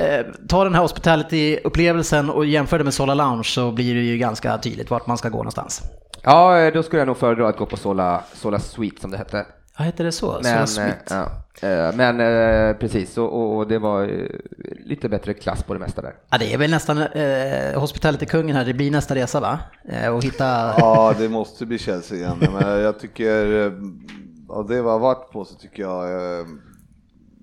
eh, 0.00 0.26
ta 0.48 0.64
den 0.64 0.74
här 0.74 0.82
hospitality-upplevelsen 0.82 2.30
och 2.30 2.46
jämföra 2.46 2.78
det 2.78 2.84
med 2.84 2.94
Sola 2.94 3.14
Lounge 3.14 3.44
så 3.44 3.70
blir 3.72 3.94
det 3.94 4.00
ju 4.00 4.18
ganska 4.18 4.58
tydligt 4.58 4.90
vart 4.90 5.06
man 5.06 5.18
ska 5.18 5.28
gå 5.28 5.38
någonstans. 5.38 5.82
Ja, 6.22 6.70
då 6.70 6.82
skulle 6.82 7.00
jag 7.00 7.06
nog 7.06 7.16
föredra 7.16 7.48
att 7.48 7.56
gå 7.56 7.66
på 7.66 7.76
Sola, 7.76 8.24
Sola 8.34 8.58
Suite 8.58 9.00
som 9.00 9.10
det 9.10 9.16
hette. 9.16 9.46
Ja, 9.78 9.84
heter 9.84 10.04
det 10.04 10.12
så? 10.12 10.40
Men, 10.42 10.66
Sola 10.66 10.86
eh, 10.86 10.92
Suite? 10.92 11.04
ja, 11.60 11.68
eh, 11.68 11.96
men 11.96 12.20
eh, 12.20 12.76
precis, 12.76 13.18
och, 13.18 13.56
och, 13.56 13.68
det 13.68 13.78
var 13.78 14.02
eh, 14.02 14.26
lite 14.84 15.08
bättre 15.08 15.34
klass 15.34 15.62
på 15.62 15.74
det 15.74 15.80
mesta 15.80 16.02
där. 16.02 16.14
Ja, 16.30 16.38
det 16.38 16.54
är 16.54 16.58
väl 16.58 16.70
nästan 16.70 16.98
eh, 16.98 17.80
hospitality-kungen 17.80 18.56
här, 18.56 18.64
det 18.64 18.74
blir 18.74 18.90
nästa 18.90 19.14
resa 19.14 19.40
va? 19.40 19.58
Eh, 19.88 20.14
och 20.14 20.24
hitta... 20.24 20.44
Ja, 20.78 21.14
det 21.18 21.28
måste 21.28 21.66
bli 21.66 21.78
Chelsea 21.78 22.18
igen. 22.18 22.36
Men 22.40 22.80
jag 22.80 23.00
tycker, 23.00 23.66
eh, 23.66 23.72
av 24.48 24.66
det 24.68 24.82
vi 24.82 24.88
har 24.88 24.98
varit 24.98 25.30
på 25.32 25.44
så 25.44 25.54
tycker 25.54 25.82
jag 25.82 26.38
eh, 26.38 26.46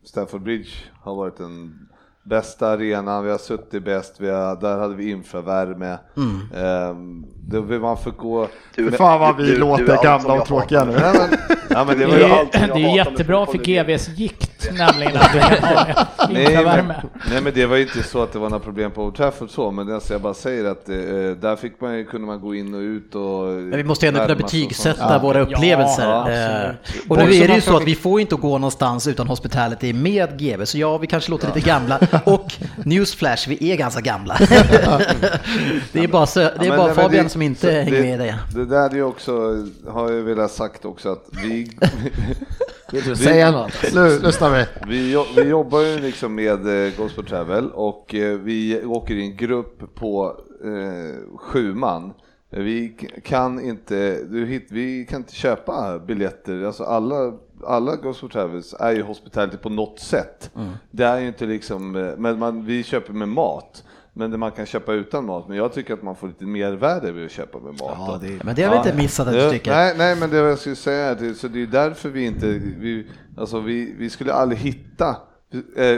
Stamford 0.03 0.41
Bridge 0.41 0.69
har 1.01 1.15
varit 1.15 1.37
den 1.37 1.87
bästa 2.29 2.67
arenan, 2.67 3.23
vi 3.23 3.31
har 3.31 3.37
suttit 3.37 3.85
bäst, 3.85 4.15
vi 4.17 4.29
har, 4.29 4.55
där 4.55 4.77
hade 4.79 4.95
vi 4.95 5.09
infravärme. 5.11 5.97
Mm. 6.17 7.23
det 7.47 7.61
vill 7.61 7.79
man 7.79 7.97
gå... 8.17 8.47
Du, 8.75 8.91
Fan 8.91 9.19
vad 9.19 9.35
vi 9.37 9.43
du- 9.45 9.51
du 9.51 9.57
låter 9.59 9.91
allt 9.93 10.03
gamla 10.03 10.33
och 10.33 10.45
tråkiga 10.47 10.83
nu. 10.85 10.91
Nej, 10.91 11.13
men, 11.29 11.39
ja, 11.69 11.83
men 11.83 11.99
det 11.99 12.05
Det 12.05 12.11
var 12.11 12.17
ju 12.17 12.23
allt. 12.23 12.51
det 12.51 12.59
är 12.83 12.95
jättebra 12.95 13.45
för. 13.45 13.57
GVs 13.57 14.09
gikt, 14.09 14.69
nämligen 14.77 15.17
att 15.17 15.35
vi 15.35 15.39
kan 15.39 15.63
ha 15.63 16.05
Nej 16.29 16.43
infravärme. 16.43 16.95
men, 17.01 17.09
nej 17.31 17.41
men 17.41 17.53
det 17.53 17.65
var 17.65 17.75
ju 17.75 17.81
inte 17.83 18.03
så 18.03 18.23
att 18.23 18.33
det 18.33 18.39
var 18.39 18.49
några 18.49 18.63
problem 18.63 18.91
på 18.91 19.03
Old 19.03 19.15
Trafford 19.15 19.49
så, 19.49 19.71
men 19.71 19.93
alltså 19.93 20.13
jag 20.13 20.21
bara 20.21 20.33
säger 20.33 20.65
att 20.65 20.89
eh, 20.89 20.95
där 21.41 21.55
fick 21.55 21.81
man 21.81 22.05
kunde 22.05 22.27
man 22.27 22.41
gå 22.41 22.55
in 22.55 22.73
och 22.73 22.79
ut 22.79 23.15
och... 23.15 23.21
Men 23.47 23.71
vi 23.77 23.83
måste 23.83 24.07
ändå 24.07 24.19
kunna 24.19 24.35
betygsätta 24.35 25.09
sånt. 25.09 25.23
våra 25.23 25.39
upplevelser. 25.39 26.09
Ja, 26.09 26.27
Eh, 26.27 26.69
och 27.09 27.17
nu 27.17 27.23
är 27.23 27.47
det 27.47 27.55
ju 27.55 27.61
så 27.61 27.77
att 27.77 27.83
vi 27.87 27.95
får 27.95 28.21
inte 28.21 28.35
gå 28.35 28.57
någonstans 28.57 29.07
utan 29.07 29.27
hospitality 29.27 29.93
med 29.93 30.39
GV, 30.39 30.65
så 30.65 30.77
ja, 30.77 30.97
vi 30.97 31.07
kanske 31.07 31.31
låter 31.31 31.47
lite 31.47 31.59
gamla. 31.69 31.99
Och 32.25 32.53
newsflash, 32.85 33.49
vi 33.49 33.71
är 33.71 33.75
ganska 33.77 34.01
gamla. 34.01 34.37
det 34.39 36.03
är 36.03 36.07
bara, 36.07 36.25
det 36.35 36.41
är 36.41 36.51
Ja, 36.55 36.69
men- 36.69 36.77
bara 36.77 36.85
nej, 36.87 36.95
Fabian 36.95 37.23
det- 37.23 37.29
som 37.29 37.41
inte 37.41 37.59
så 37.61 37.67
hänger 37.69 37.91
med 38.01 38.13
i 38.13 38.17
det. 38.17 38.39
Det 38.55 38.65
där 38.65 38.95
är 38.95 39.03
också, 39.03 39.65
har 39.87 40.11
jag 40.11 40.23
velat 40.23 40.51
sagt 40.51 40.85
också 40.85 41.09
att 41.11 41.25
vi, 41.43 41.71
Vill 42.91 43.03
du 43.03 43.15
säga 43.15 43.51
något? 43.51 43.73
Nu 43.93 44.19
lyssnar 44.19 44.49
vi. 44.49 44.65
vi, 44.87 45.11
jo- 45.13 45.25
vi 45.35 45.41
jobbar 45.41 45.81
ju 45.81 45.99
liksom 45.99 46.35
med 46.35 46.85
eh, 46.87 46.93
Ghost 46.97 47.15
for 47.15 47.23
Travel 47.23 47.71
och 47.71 48.15
eh, 48.15 48.37
vi 48.39 48.85
åker 48.85 49.15
i 49.15 49.21
en 49.21 49.37
grupp 49.37 49.95
på 49.95 50.35
eh, 50.63 51.37
sju 51.37 51.73
man. 51.73 52.13
Vi 52.49 52.93
kan 53.23 53.59
inte, 53.65 54.19
du 54.29 54.45
hit, 54.45 54.67
vi 54.71 55.05
kan 55.09 55.19
inte 55.19 55.35
köpa 55.35 55.99
biljetter, 55.99 56.63
alltså 56.65 56.83
alla, 56.83 57.33
alla 57.65 57.95
Ghost 57.95 58.19
for 58.19 58.27
Travels 58.27 58.73
är 58.79 58.91
ju 58.91 59.01
hospitality 59.01 59.57
på 59.57 59.69
något 59.69 59.99
sätt. 59.99 60.51
Det 60.91 61.03
är 61.03 61.19
ju 61.19 61.27
inte 61.27 61.45
liksom, 61.45 61.95
eh, 61.95 62.13
men 62.17 62.39
man, 62.39 62.65
vi 62.65 62.83
köper 62.83 63.13
med 63.13 63.27
mat. 63.29 63.83
Men 64.13 64.31
det 64.31 64.37
man 64.37 64.51
kan 64.51 64.65
köpa 64.65 64.93
utan 64.93 65.25
mat, 65.25 65.47
men 65.47 65.57
jag 65.57 65.73
tycker 65.73 65.93
att 65.93 66.03
man 66.03 66.15
får 66.15 66.27
lite 66.27 66.45
mervärde 66.45 67.11
vid 67.11 67.25
att 67.25 67.31
köpa 67.31 67.59
med 67.59 67.71
mat. 67.71 67.79
Ja, 67.97 68.19
det 68.21 68.27
är... 68.27 68.41
Men 68.43 68.55
det 68.55 68.63
har 68.63 68.71
vi 68.71 68.77
inte 68.77 68.93
missat 68.97 69.27
att 69.27 69.33
du 69.33 69.51
tycker. 69.51 69.71
Nej, 69.71 69.95
nej, 69.97 70.15
men 70.15 70.29
det 70.29 70.37
jag 70.37 70.59
skulle 70.59 70.75
säga 70.75 71.05
är 71.05 71.29
att- 71.31 71.37
så 71.37 71.47
det 71.47 71.61
är 71.61 71.67
därför 71.67 72.09
vi 72.09 72.25
inte, 72.25 72.47
vi, 72.79 73.07
alltså 73.37 73.59
vi, 73.59 73.95
vi 73.97 74.09
skulle 74.09 74.33
aldrig 74.33 74.59
hitta 74.59 75.15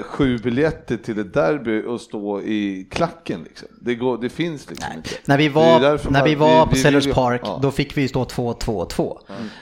sju 0.04 0.38
biljetter 0.38 0.98
till 0.98 1.20
ett 1.20 1.34
derby 1.34 1.84
och 1.88 2.02
stå 2.02 2.42
i 2.42 2.88
klacken 2.92 3.44
liksom. 3.44 3.68
Det, 3.82 3.96
går, 3.96 4.18
det 4.18 4.30
finns 4.30 4.70
liksom 4.70 4.92
inte. 4.96 5.10
När 5.26 5.38
vi 5.38 5.50
var, 5.50 5.80
när 5.80 6.12
man- 6.12 6.24
vi 6.24 6.36
var 6.36 6.66
på 6.66 6.72
vi 6.72 6.78
Sellers 6.80 7.04
vill 7.06 7.10
ju- 7.10 7.14
Park, 7.14 7.42
ja. 7.44 7.60
då 7.62 7.72
fick 7.72 7.98
vi 7.98 8.02
ju 8.02 8.08
stå 8.08 8.24
2-2-2. 8.24 9.18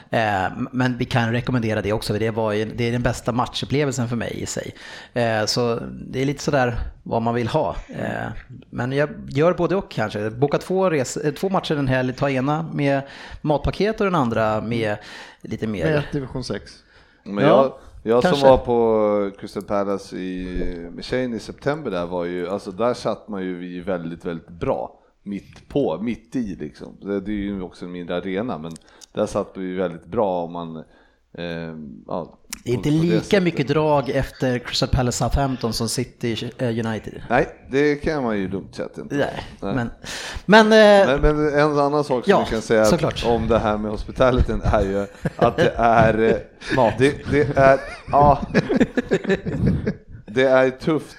Eh, 0.10 0.52
men 0.71 0.97
vi 0.97 1.06
kan 1.06 1.32
rekommendera 1.32 1.82
det 1.82 1.93
också, 1.93 2.13
för 2.13 2.19
det, 2.19 2.32
var 2.32 2.52
ju, 2.52 2.65
det 2.65 2.84
är 2.88 2.91
den 2.91 3.04
bästa 3.04 3.32
matchupplevelsen 3.32 4.10
för 4.10 4.15
mig 4.15 4.32
i 4.41 4.45
sig. 4.45 4.76
Eh, 5.13 5.45
så 5.45 5.80
det 6.08 6.21
är 6.21 6.26
lite 6.26 6.43
sådär 6.43 6.78
vad 7.04 7.21
man 7.21 7.34
vill 7.36 7.47
ha. 7.47 7.76
Eh, 7.89 8.32
men 8.69 8.91
jag 8.91 9.10
gör 9.30 9.54
både 9.54 9.76
och 9.76 9.91
kanske. 9.91 10.30
Boka 10.30 10.58
två, 10.58 10.89
res, 10.89 11.17
eh, 11.17 11.34
två 11.34 11.50
matcher 11.50 11.76
en 11.76 11.88
helg, 11.88 12.13
ta 12.13 12.30
ena 12.30 12.65
med 12.73 13.02
matpaket 13.41 14.00
och 14.02 14.06
den 14.06 14.15
andra 14.15 14.62
med 14.62 14.97
lite 15.41 15.67
mer. 15.67 15.86
Med 15.86 16.04
division 16.12 16.43
6. 16.43 16.71
Men 17.23 17.43
Ja, 17.43 17.50
jag, 17.50 17.73
jag 18.07 18.23
som 18.23 18.31
kanske. 18.31 18.47
var 18.47 18.57
på 18.57 19.37
Crystal 19.39 19.63
Palace 19.63 20.17
i, 20.17 20.91
tjejen 21.01 21.33
i 21.33 21.39
september 21.39 21.91
där 21.91 22.05
var 22.05 22.25
ju, 22.25 22.49
alltså 22.49 22.71
där 22.71 22.93
satt 22.93 23.27
man 23.27 23.43
ju 23.43 23.57
vi 23.57 23.79
väldigt, 23.79 24.25
väldigt 24.25 24.49
bra. 24.49 24.99
Mitt 25.23 25.69
på, 25.69 26.01
mitt 26.01 26.35
i 26.35 26.55
liksom. 26.55 26.97
Det, 27.01 27.19
det 27.19 27.31
är 27.31 27.35
ju 27.35 27.61
också 27.61 27.85
en 27.85 27.91
mindre 27.91 28.17
arena 28.17 28.57
men 28.57 28.71
där 29.11 29.25
satt 29.25 29.51
vi 29.55 29.73
väldigt 29.73 30.05
bra 30.05 30.43
om 30.43 30.53
man 30.53 30.83
ja, 32.07 32.39
Det 32.63 32.71
är 32.71 32.73
inte 32.73 32.89
lika 32.89 33.41
mycket 33.41 33.67
drag 33.67 34.09
efter 34.09 34.59
Crystal 34.59 34.89
Palace 34.89 35.17
Southampton 35.17 35.73
som 35.73 35.89
City 35.89 36.51
eh, 36.57 36.67
United. 36.67 37.21
Nej, 37.29 37.47
det 37.71 37.95
kan 37.95 38.23
man 38.23 38.37
ju 38.37 38.47
lugnt 38.49 38.75
sett 38.75 38.97
inte. 38.97 39.15
Nej, 39.15 39.43
Nej. 39.61 39.75
men, 39.75 39.89
men, 40.45 40.65
eh, 40.65 41.21
Men, 41.21 41.35
men 41.35 41.53
en 41.59 41.79
annan 41.79 42.03
sak 42.03 42.23
som 42.23 42.31
Ja, 42.31 42.45
vi 42.45 42.51
kan 42.51 42.61
säga 42.61 43.09
om 43.25 43.47
det 43.47 43.59
här 43.59 43.77
med 43.77 43.91
hospitalityn 43.91 44.61
är 44.63 44.81
ju 44.81 45.07
att 45.35 45.57
det 45.57 45.73
är 45.75 46.23
eh, 46.23 46.35
mat. 46.75 46.93
Det, 46.97 47.31
det 47.31 47.57
är, 47.57 47.79
ja, 48.11 48.41
det 50.27 50.47
är 50.47 50.69
tufft 50.69 51.17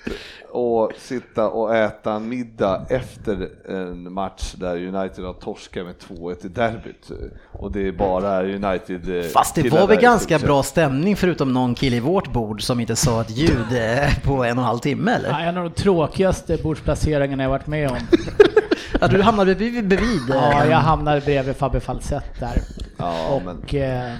att 0.54 0.98
sitta 1.00 1.48
och 1.48 1.76
äta 1.76 2.18
middag 2.18 2.86
efter 2.88 3.48
en 3.68 4.12
match 4.12 4.54
där 4.54 4.76
United 4.76 5.24
har 5.24 5.32
torskat 5.32 5.86
med 5.86 5.94
2-1 6.08 6.46
i 6.46 6.48
derbyt 6.48 7.10
och 7.52 7.72
det 7.72 7.88
är 7.88 7.92
bara 7.92 8.42
United 8.42 9.16
eh, 9.16 9.22
Fast 9.22 9.54
det 9.54 9.70
var 9.70 9.86
väl 9.86 10.00
ganska 10.00 10.38
bra 10.38 10.62
stämning 10.62 11.16
förutom 11.16 11.52
någon 11.52 11.74
kille 11.74 11.96
i 11.96 12.00
vårt 12.00 12.32
bord 12.32 12.62
som 12.62 12.80
inte 12.80 12.96
sa 12.96 13.20
ett 13.20 13.30
ljud 13.30 13.66
eh, 13.72 14.18
på 14.24 14.32
en 14.32 14.38
och 14.38 14.46
en 14.46 14.58
halv 14.58 14.78
timme 14.78 15.12
eller? 15.12 15.28
Ja, 15.28 15.40
en 15.40 15.56
av 15.56 15.64
de 15.64 15.70
tråkigaste 15.70 16.58
bordsplaceringarna 16.62 17.42
jag 17.42 17.50
varit 17.50 17.66
med 17.66 17.90
om. 17.90 17.98
Att 19.00 19.10
du 19.10 19.22
hamnade 19.22 19.54
bredvid, 19.54 19.88
bredvid 19.88 20.30
eh, 20.30 20.36
Ja, 20.36 20.62
en- 20.62 20.70
jag 20.70 20.78
hamnade 20.78 21.20
bredvid 21.20 21.56
Fabbe 21.56 21.80
Falsett 21.80 22.40
där. 22.40 22.62
Ja, 22.96 23.40
men, 23.44 23.56
Och... 23.58 23.74
Eh, 23.74 24.12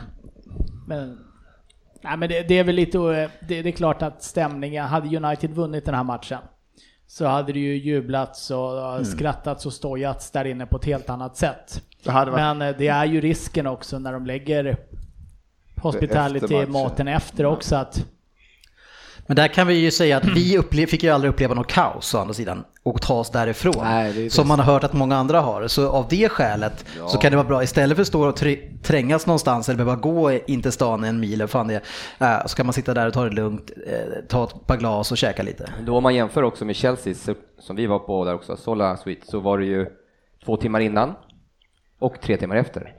men, 0.86 1.18
nej, 2.08 2.16
men 2.18 2.28
det, 2.28 2.42
det 2.48 2.58
är 2.58 2.64
väl 2.64 2.74
lite... 2.74 2.98
eh, 2.98 3.30
Det, 3.48 3.62
det 3.62 3.68
är 3.68 3.72
klart 3.72 4.02
att 4.02 4.22
stämningen... 4.22 4.84
Hade 4.86 5.16
United 5.16 5.50
vunnit 5.50 5.84
den 5.84 5.94
här 5.94 6.04
matchen 6.04 6.38
så 7.06 7.26
hade 7.26 7.52
det 7.52 7.58
ju 7.58 7.76
jublats 7.76 8.50
och 8.50 8.92
Mm. 8.92 9.04
skrattats 9.04 9.66
och 9.66 9.72
stojats 9.72 10.30
där 10.30 10.44
inne 10.44 10.66
på 10.66 10.76
ett 10.76 10.84
helt 10.84 11.10
annat 11.10 11.36
sätt. 11.36 11.82
Det 12.04 12.10
varit... 12.30 12.34
Men 12.34 12.62
eh, 12.62 12.76
det 12.78 12.88
är 12.88 13.04
ju 13.04 13.20
risken 13.20 13.66
också 13.66 13.98
när 13.98 14.12
de 14.12 14.26
lägger 14.26 14.64
Efter 14.64 15.82
hospitality 15.82 16.54
matchen. 16.54 16.72
maten 16.72 17.08
efter 17.08 17.44
också 17.46 17.76
att 17.76 18.06
Men 19.30 19.36
där 19.36 19.48
kan 19.48 19.66
vi 19.66 19.74
ju 19.74 19.90
säga 19.90 20.16
att 20.16 20.24
vi 20.24 20.58
upple- 20.58 20.86
fick 20.86 21.02
ju 21.02 21.10
aldrig 21.10 21.32
uppleva 21.32 21.54
något 21.54 21.66
kaos 21.66 22.14
å 22.14 22.18
andra 22.18 22.34
sidan 22.34 22.64
och 22.82 23.02
ta 23.02 23.14
oss 23.14 23.30
därifrån. 23.30 23.74
Nej, 23.84 24.30
som 24.30 24.48
man 24.48 24.58
har 24.58 24.72
hört 24.72 24.84
att 24.84 24.92
många 24.92 25.16
andra 25.16 25.40
har. 25.40 25.68
Så 25.68 25.88
av 25.90 26.06
det 26.10 26.28
skälet 26.28 26.84
så 27.08 27.18
kan 27.18 27.30
det 27.30 27.36
vara 27.36 27.46
bra, 27.48 27.62
istället 27.62 27.96
för 27.96 28.02
att 28.02 28.08
stå 28.08 28.28
och 28.28 28.38
tr- 28.38 28.82
trängas 28.82 29.26
någonstans 29.26 29.68
eller 29.68 29.76
behöva 29.76 29.96
gå 29.96 30.32
in 30.32 30.62
till 30.62 30.72
stan 30.72 31.04
en 31.04 31.20
mil 31.20 31.46
fan 31.46 31.68
det 31.68 31.82
är, 32.18 32.34
eh, 32.40 32.46
så 32.46 32.56
kan 32.56 32.66
man 32.66 32.72
sitta 32.72 32.94
där 32.94 33.06
och 33.06 33.12
ta 33.12 33.24
det 33.24 33.30
lugnt, 33.30 33.70
eh, 33.86 34.24
ta 34.28 34.44
ett 34.44 34.66
par 34.66 34.76
glas 34.76 35.12
och 35.12 35.18
käka 35.18 35.42
lite. 35.42 35.72
Då 35.86 35.96
om 35.96 36.02
man 36.02 36.14
jämför 36.14 36.42
också 36.42 36.64
med 36.64 36.76
Chelsea, 36.76 37.14
som 37.60 37.76
vi 37.76 37.86
var 37.86 37.98
på 37.98 38.24
där 38.24 38.34
också, 38.34 38.56
Sola 38.56 38.96
Suite, 38.96 39.26
så 39.26 39.40
var 39.40 39.58
det 39.58 39.64
ju 39.66 39.86
två 40.44 40.56
timmar 40.56 40.80
innan 40.80 41.14
och 41.98 42.20
tre 42.20 42.36
timmar 42.36 42.56
efter. 42.56 42.92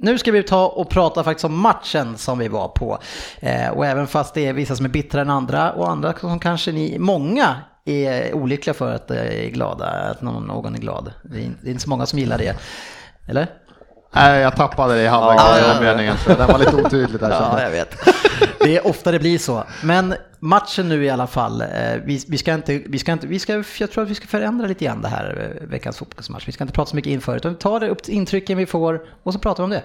Nu 0.00 0.18
ska 0.18 0.32
vi 0.32 0.42
ta 0.42 0.66
och 0.66 0.90
prata 0.90 1.24
faktiskt 1.24 1.44
om 1.44 1.60
matchen 1.60 2.18
som 2.18 2.38
vi 2.38 2.48
var 2.48 2.68
på. 2.68 2.98
Eh, 3.40 3.68
och 3.68 3.86
även 3.86 4.06
fast 4.06 4.34
det 4.34 4.46
är 4.46 4.52
vissa 4.52 4.76
som 4.76 4.84
är 4.84 4.90
bittrare 4.90 5.22
än 5.22 5.30
andra 5.30 5.72
och 5.72 5.90
andra 5.90 6.12
som 6.12 6.38
kanske 6.38 6.72
ni, 6.72 6.98
många 6.98 7.56
är 7.84 8.34
olyckliga 8.34 8.74
för 8.74 8.94
att 8.94 9.10
eh, 9.10 9.46
är 9.46 9.50
glada, 9.50 9.86
att 9.86 10.22
någon, 10.22 10.46
någon 10.46 10.74
är 10.74 10.78
glad. 10.78 11.12
Det 11.22 11.38
är, 11.38 11.50
det 11.62 11.68
är 11.68 11.70
inte 11.70 11.82
så 11.82 11.90
många 11.90 12.06
som 12.06 12.18
gillar 12.18 12.38
det. 12.38 12.56
Eller? 13.28 13.46
Nej, 14.12 14.40
jag 14.40 14.56
tappade 14.56 14.94
det 14.94 15.02
i 15.02 15.06
halva 15.06 15.34
Ja, 15.34 15.58
ja, 15.58 15.74
ja. 15.74 15.80
meningen. 15.80 16.16
så 16.18 16.34
Den 16.34 16.46
var 16.46 16.58
lite 16.58 16.76
otydlig 16.76 17.20
där. 17.20 17.30
Ja, 17.40 17.62
jag 17.62 17.70
vet. 17.70 17.96
Det 18.60 18.76
är 18.76 18.86
ofta 18.86 19.12
det 19.12 19.18
blir 19.18 19.38
så. 19.38 19.64
Men 19.82 20.14
matchen 20.38 20.88
nu 20.88 21.04
i 21.04 21.10
alla 21.10 21.26
fall, 21.26 21.60
eh, 21.60 21.66
vi, 22.04 22.24
vi 22.28 22.38
ska 22.38 22.54
inte, 22.54 22.82
vi 22.86 22.98
ska 22.98 23.12
inte, 23.12 23.26
vi 23.26 23.38
ska, 23.38 23.64
jag 23.78 23.90
tror 23.90 24.02
att 24.02 24.10
vi 24.10 24.14
ska 24.14 24.26
förändra 24.26 24.66
lite 24.66 24.84
grann 24.84 25.02
det 25.02 25.08
här 25.08 25.56
eh, 25.62 25.68
veckans 25.68 25.98
fotbollsmatch. 25.98 26.48
Vi 26.48 26.52
ska 26.52 26.64
inte 26.64 26.74
prata 26.74 26.90
så 26.90 26.96
mycket 26.96 27.10
inför, 27.10 27.36
utan 27.36 27.52
vi 27.52 27.58
tar 27.58 27.80
det 27.80 27.88
upp 27.88 28.08
intrycken 28.08 28.58
vi 28.58 28.66
får 28.66 29.00
och 29.22 29.32
så 29.32 29.38
pratar 29.38 29.62
vi 29.62 29.64
om 29.64 29.70
det. 29.70 29.82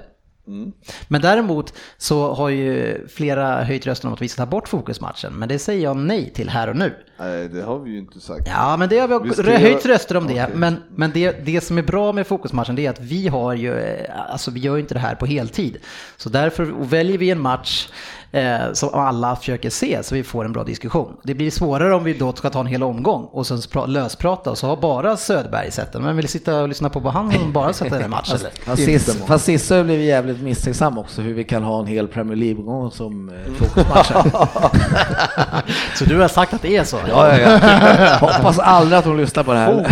Men 1.08 1.22
däremot 1.22 1.74
så 1.98 2.34
har 2.34 2.50
ju 2.50 2.98
flera 3.08 3.64
höjt 3.64 3.88
rösten 3.88 4.08
om 4.08 4.14
att 4.14 4.22
vi 4.22 4.28
ska 4.28 4.42
ta 4.42 4.52
bort 4.52 4.68
fokusmatchen, 4.68 5.34
men 5.34 5.50
det 5.50 5.60
säger 5.60 5.84
jag 5.84 5.98
nej 5.98 6.30
till 6.30 6.50
här 6.50 6.70
och 6.70 6.76
nu. 6.76 6.96
nej, 7.20 7.50
det 7.50 7.62
har 7.62 7.80
vi 7.80 7.92
ju 7.92 7.98
inte 7.98 8.20
sagt. 8.20 8.48
Ja, 8.48 8.78
men 8.78 8.90
det 8.90 9.00
har 9.00 9.08
vi, 9.08 9.30
Vi 9.30 9.36
ska 9.36 9.58
höjt 9.58 9.86
röster 9.86 10.18
om 10.18 10.28
det. 10.28 10.44
Okej. 10.44 10.56
Men, 10.56 10.84
men 10.96 11.12
det, 11.12 11.46
det 11.46 11.62
som 11.62 11.78
är 11.78 11.82
bra 11.82 12.12
med 12.12 12.28
fokusmatchen 12.28 12.76
det 12.76 12.86
är 12.86 12.90
att 12.90 13.00
vi 13.00 13.28
har 13.28 13.54
ju, 13.54 13.74
eh, 13.74 14.32
alltså 14.32 14.52
vi 14.52 14.60
gör 14.60 14.76
ju 14.76 14.82
inte 14.82 14.94
det 14.94 15.00
här 15.00 15.16
på 15.16 15.26
heltid. 15.26 15.78
Så 16.18 16.30
därför 16.30 16.66
väljer 16.66 17.18
vi 17.18 17.30
en 17.30 17.40
match 17.42 17.90
eh, 18.34 18.74
som 18.74 18.90
alla 18.94 19.36
försöker 19.36 19.70
se 19.70 20.00
så 20.04 20.16
vi 20.16 20.24
får 20.24 20.46
en 20.46 20.52
bra 20.52 20.64
diskussion. 20.64 21.18
Det 21.24 21.34
blir 21.34 21.52
svårare 21.52 21.96
om 21.96 22.04
vi 22.04 22.14
då 22.14 22.34
ska 22.34 22.50
ta 22.50 22.60
en 22.60 22.66
hel 22.68 22.84
omgång 22.84 23.28
och 23.32 23.48
sen 23.48 23.58
pra- 23.58 23.88
lösprata 23.88 24.50
och 24.52 24.58
så 24.58 24.68
har 24.68 24.78
bara 24.78 25.18
Söderberg 25.18 25.72
sett 25.72 25.92
den. 25.94 26.02
Men 26.02 26.16
vill 26.16 26.28
sitta 26.28 26.62
och 26.62 26.68
lyssna 26.68 26.90
på 26.90 27.00
vad 27.00 27.14
han 27.14 27.52
bara 27.54 27.74
sett 27.74 27.92
en 27.94 28.10
match 28.10 28.34
eller? 28.34 28.52
Fast 28.66 29.28
Fast 29.28 29.46
sist 29.46 29.70
har 29.70 29.78
jag 29.78 29.86
blivit 29.86 30.08
jävligt 30.08 30.42
misstänksam 30.42 30.98
också 30.98 31.22
hur 31.22 31.34
vi 31.34 31.44
kan 31.44 31.64
ha 31.64 31.80
en 31.80 31.88
hel 31.88 32.08
Premier 32.08 32.36
League-omgång 32.38 32.92
som 32.92 33.30
eh, 33.30 33.54
fokusmatcher. 33.54 34.24
Så 35.96 36.06
du 36.06 36.20
har 36.20 36.28
sagt 36.28 36.54
att 36.54 36.62
det 36.62 36.78
är 36.78 36.84
så? 36.84 36.98
ja, 37.10 37.38
ja, 37.38 37.60
ja. 37.60 38.18
Hoppas 38.20 38.60
aldrig 38.60 39.00
att 39.00 39.06
hon 39.06 39.18
lyssnar 39.18 39.44
på 39.44 39.54
det 39.54 39.60
här. 39.60 39.88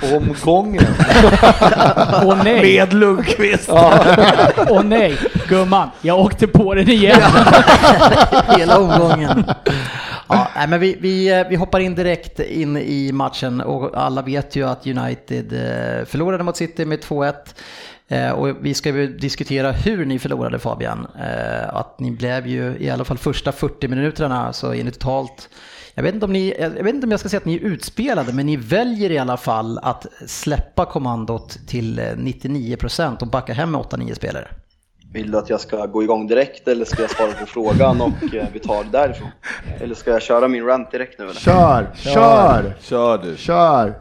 Bonusomgången. 0.00 0.84
Åh 2.24 2.36
nej! 2.44 2.62
Med 2.62 2.92
Lundqvist. 2.94 3.68
Åh 4.68 4.82
nej! 4.84 5.18
Gumman, 5.48 5.88
jag 6.00 6.18
åkte 6.18 6.46
på 6.46 6.74
den 6.74 6.88
igen. 6.88 7.20
Hela 8.58 8.78
omgången. 8.78 9.44
Ja, 10.28 10.48
nej, 10.56 10.68
men 10.68 10.80
vi, 10.80 10.96
vi, 11.00 11.38
eh, 11.38 11.48
vi 11.48 11.56
hoppar 11.56 11.80
in 11.80 11.94
direkt 11.94 12.40
in 12.40 12.76
i 12.76 13.12
matchen 13.12 13.60
och 13.60 14.02
alla 14.02 14.22
vet 14.22 14.56
ju 14.56 14.68
att 14.68 14.86
United 14.86 15.52
eh, 15.52 16.04
förlorade 16.06 16.44
mot 16.44 16.56
City 16.56 16.84
med 16.84 17.00
2-1. 17.00 17.34
Eh, 18.08 18.30
och 18.30 18.56
vi 18.60 18.74
ska 18.74 18.88
ju 18.88 19.18
diskutera 19.18 19.72
hur 19.72 20.04
ni 20.04 20.18
förlorade 20.18 20.58
Fabian. 20.58 21.06
Att 21.68 22.00
ni 22.00 22.10
blev 22.10 22.46
ju 22.46 22.76
i 22.78 22.90
alla 22.90 23.04
fall 23.04 23.18
första 23.18 23.52
40 23.52 23.88
minuterna 23.88 24.52
så 24.52 24.74
är 24.74 24.84
ni 24.84 24.90
totalt 24.90 25.48
jag 25.98 26.02
vet, 26.02 26.14
inte 26.14 26.26
om 26.26 26.32
ni, 26.32 26.54
jag 26.58 26.70
vet 26.70 26.94
inte 26.94 27.06
om 27.06 27.10
jag 27.10 27.20
ska 27.20 27.28
säga 27.28 27.38
att 27.38 27.44
ni 27.44 27.54
är 27.54 27.60
utspelade, 27.60 28.32
men 28.32 28.46
ni 28.46 28.56
väljer 28.56 29.10
i 29.10 29.18
alla 29.18 29.36
fall 29.36 29.78
att 29.82 30.06
släppa 30.26 30.84
kommandot 30.84 31.58
till 31.66 32.00
99% 32.00 33.20
och 33.20 33.26
backa 33.26 33.52
hem 33.52 33.70
med 33.70 33.80
8-9 33.80 34.14
spelare. 34.14 34.48
Vill 35.16 35.30
du 35.30 35.38
att 35.38 35.50
jag 35.50 35.60
ska 35.60 35.86
gå 35.86 36.02
igång 36.02 36.26
direkt 36.26 36.68
eller 36.68 36.84
ska 36.84 37.02
jag 37.02 37.10
svara 37.10 37.32
på 37.32 37.46
frågan 37.46 38.00
och 38.00 38.34
eh, 38.34 38.46
vi 38.52 38.58
tar 38.58 38.84
det 38.84 38.90
därifrån? 38.90 39.28
Eller 39.80 39.94
ska 39.94 40.10
jag 40.10 40.22
köra 40.22 40.48
min 40.48 40.64
rant 40.64 40.90
direkt 40.90 41.18
nu 41.18 41.24
eller? 41.24 41.34
Kör, 41.34 41.86
kör, 41.94 42.74
Kör 42.80 43.18
du. 43.18 43.36
kör! 43.36 43.94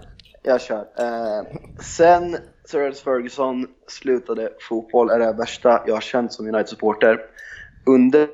Jag 0.43 0.62
kör. 0.62 0.80
Eh, 0.99 1.45
sen 1.80 2.38
Sir 2.65 2.82
Alex 2.86 3.01
Ferguson 3.01 3.67
slutade 3.88 4.49
fotboll 4.69 5.10
är 5.10 5.19
det 5.19 5.34
värsta 5.34 5.82
jag 5.88 5.93
har 5.93 6.01
känt 6.01 6.34
som 6.34 6.47
United-supporter. 6.47 7.19
Under 7.86 8.28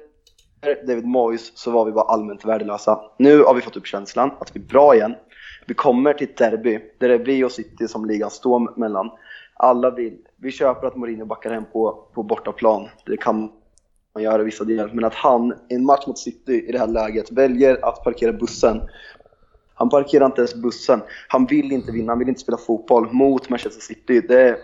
David 0.88 1.06
Moyes 1.06 1.58
så 1.58 1.72
var 1.72 1.86
vi 1.86 1.91
bara 1.91 2.06
allmänt 2.06 2.46
värdelösa. 2.46 3.00
Nu 3.20 3.44
har 3.44 3.54
vi 3.54 3.62
fått 3.62 3.78
upp 3.78 3.88
känslan 3.88 4.32
att 4.39 4.56
vi 4.56 4.60
är 4.60 4.65
bra 4.65 4.96
igen. 4.96 5.15
Vi 5.65 5.74
kommer 5.74 6.13
till 6.13 6.30
ett 6.30 6.38
derby 6.38 6.80
där 7.00 7.10
det 7.10 7.15
är 7.15 7.20
vi 7.20 7.44
och 7.44 7.52
City 7.52 7.88
som 7.88 8.06
ligan 8.06 8.30
står 8.30 8.80
mellan. 8.80 9.10
Alla 9.54 9.91
vill, 9.91 10.17
vi 10.41 10.51
köper 10.51 10.88
att 10.88 10.95
Mourinho 10.95 11.25
backar 11.25 11.51
hem 11.51 11.65
på, 11.73 12.08
på 12.13 12.23
bortaplan. 12.23 12.89
Det 13.06 13.17
kan 13.17 13.51
man 14.13 14.23
göra 14.23 14.41
i 14.41 14.45
vissa 14.45 14.63
delar. 14.63 14.91
Men 14.93 15.06
att 15.06 15.15
han 15.15 15.54
i 15.69 15.75
en 15.75 15.86
match 15.86 16.08
mot 16.08 16.19
City 16.19 16.65
i 16.67 16.71
det 16.71 16.80
här 16.80 16.88
läget 16.88 17.32
väljer 17.32 17.86
att 17.86 18.04
parkera 18.04 18.34
bussen 18.34 18.82
han 19.82 19.89
parkerar 19.89 20.25
inte 20.25 20.41
ens 20.41 20.56
bussen. 20.56 21.01
Han 21.27 21.45
vill 21.45 21.71
inte 21.71 21.91
vinna, 21.91 22.12
han 22.12 22.19
vill 22.19 22.30
inte 22.30 22.41
spela 22.41 22.58
fotboll 22.58 23.13
mot 23.13 23.49
Manchester 23.49 23.82
City. 23.82 24.21
Det 24.27 24.41
är, 24.41 24.58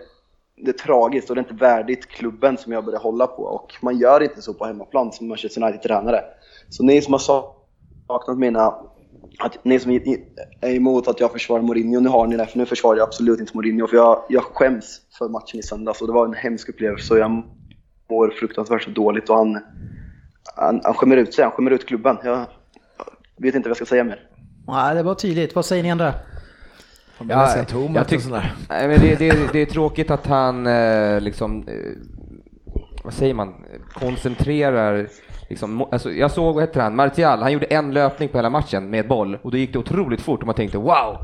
det 0.56 0.70
är 0.70 0.72
tragiskt 0.72 1.30
och 1.30 1.36
det 1.36 1.40
är 1.40 1.42
inte 1.42 1.64
värdigt 1.64 2.06
klubben 2.06 2.56
som 2.56 2.72
jag 2.72 2.84
börjar 2.84 3.00
hålla 3.00 3.26
på. 3.26 3.42
Och 3.42 3.74
man 3.82 3.98
gör 3.98 4.22
inte 4.22 4.42
så 4.42 4.54
på 4.54 4.64
hemmaplan 4.64 5.12
som 5.12 5.28
Manchester 5.28 5.62
United-tränare. 5.62 6.24
Så 6.68 6.82
ni 6.82 7.02
som 7.02 7.12
har 7.12 7.18
saknat 7.18 8.38
mina... 8.38 8.74
Att 9.38 9.64
ni 9.64 9.78
som 9.80 9.90
är 10.60 10.74
emot 10.74 11.08
att 11.08 11.20
jag 11.20 11.32
försvarar 11.32 11.62
Mourinho, 11.62 12.00
nu 12.00 12.08
har 12.08 12.26
ni 12.26 12.36
det. 12.36 12.46
För 12.46 12.58
nu 12.58 12.66
försvarar 12.66 12.96
jag 12.98 13.06
absolut 13.06 13.40
inte 13.40 13.56
Mourinho. 13.56 13.86
För 13.86 13.96
jag, 13.96 14.22
jag 14.28 14.42
skäms 14.42 15.00
för 15.18 15.28
matchen 15.28 15.60
i 15.60 15.62
söndags 15.62 16.00
och 16.00 16.06
det 16.06 16.12
var 16.12 16.26
en 16.26 16.34
hemsk 16.34 16.68
upplevelse. 16.68 17.14
Och 17.14 17.20
jag 17.20 17.42
mår 18.10 18.30
fruktansvärt 18.30 18.82
så 18.82 18.90
dåligt 18.90 19.28
och 19.30 19.36
han, 19.36 19.58
han, 20.56 20.80
han 20.84 20.94
skämmer 20.94 21.16
ut 21.16 21.34
sig. 21.34 21.44
Han 21.44 21.52
skämmer 21.52 21.70
ut 21.70 21.86
klubben. 21.86 22.16
Jag 22.24 22.46
vet 23.36 23.54
inte 23.54 23.68
vad 23.68 23.70
jag 23.70 23.76
ska 23.76 23.86
säga 23.86 24.04
mer. 24.04 24.20
Nej, 24.66 24.94
det 24.94 25.02
var 25.02 25.14
tydligt. 25.14 25.54
Vad 25.54 25.64
säger 25.64 25.82
ni 25.82 25.90
andra? 25.90 26.14
Ja, 27.28 27.56
jag 27.56 27.68
tror 27.68 27.90
jag 27.94 28.06
tyck- 28.06 28.42
Nej, 28.68 28.88
men 28.88 29.00
det, 29.00 29.14
det, 29.18 29.52
det 29.52 29.58
är 29.58 29.66
tråkigt 29.66 30.10
att 30.10 30.26
han 30.26 30.66
eh, 30.66 31.20
liksom, 31.20 31.68
eh, 31.68 31.74
vad 33.04 33.14
säger 33.14 33.34
man, 33.34 33.54
koncentrerar 33.94 35.08
Liksom, 35.48 35.86
alltså, 35.92 36.10
jag 36.12 36.30
såg, 36.30 36.54
vad 36.54 36.62
heter 36.62 36.80
han, 36.80 36.96
Martial, 36.96 37.42
han 37.42 37.52
gjorde 37.52 37.66
en 37.66 37.94
löpning 37.94 38.28
på 38.28 38.38
hela 38.38 38.50
matchen 38.50 38.90
med 38.90 39.08
boll 39.08 39.38
och 39.42 39.50
då 39.50 39.56
gick 39.56 39.72
det 39.72 39.78
otroligt 39.78 40.20
fort 40.20 40.40
och 40.40 40.46
man 40.46 40.54
tänkte 40.54 40.78
wow, 40.78 41.18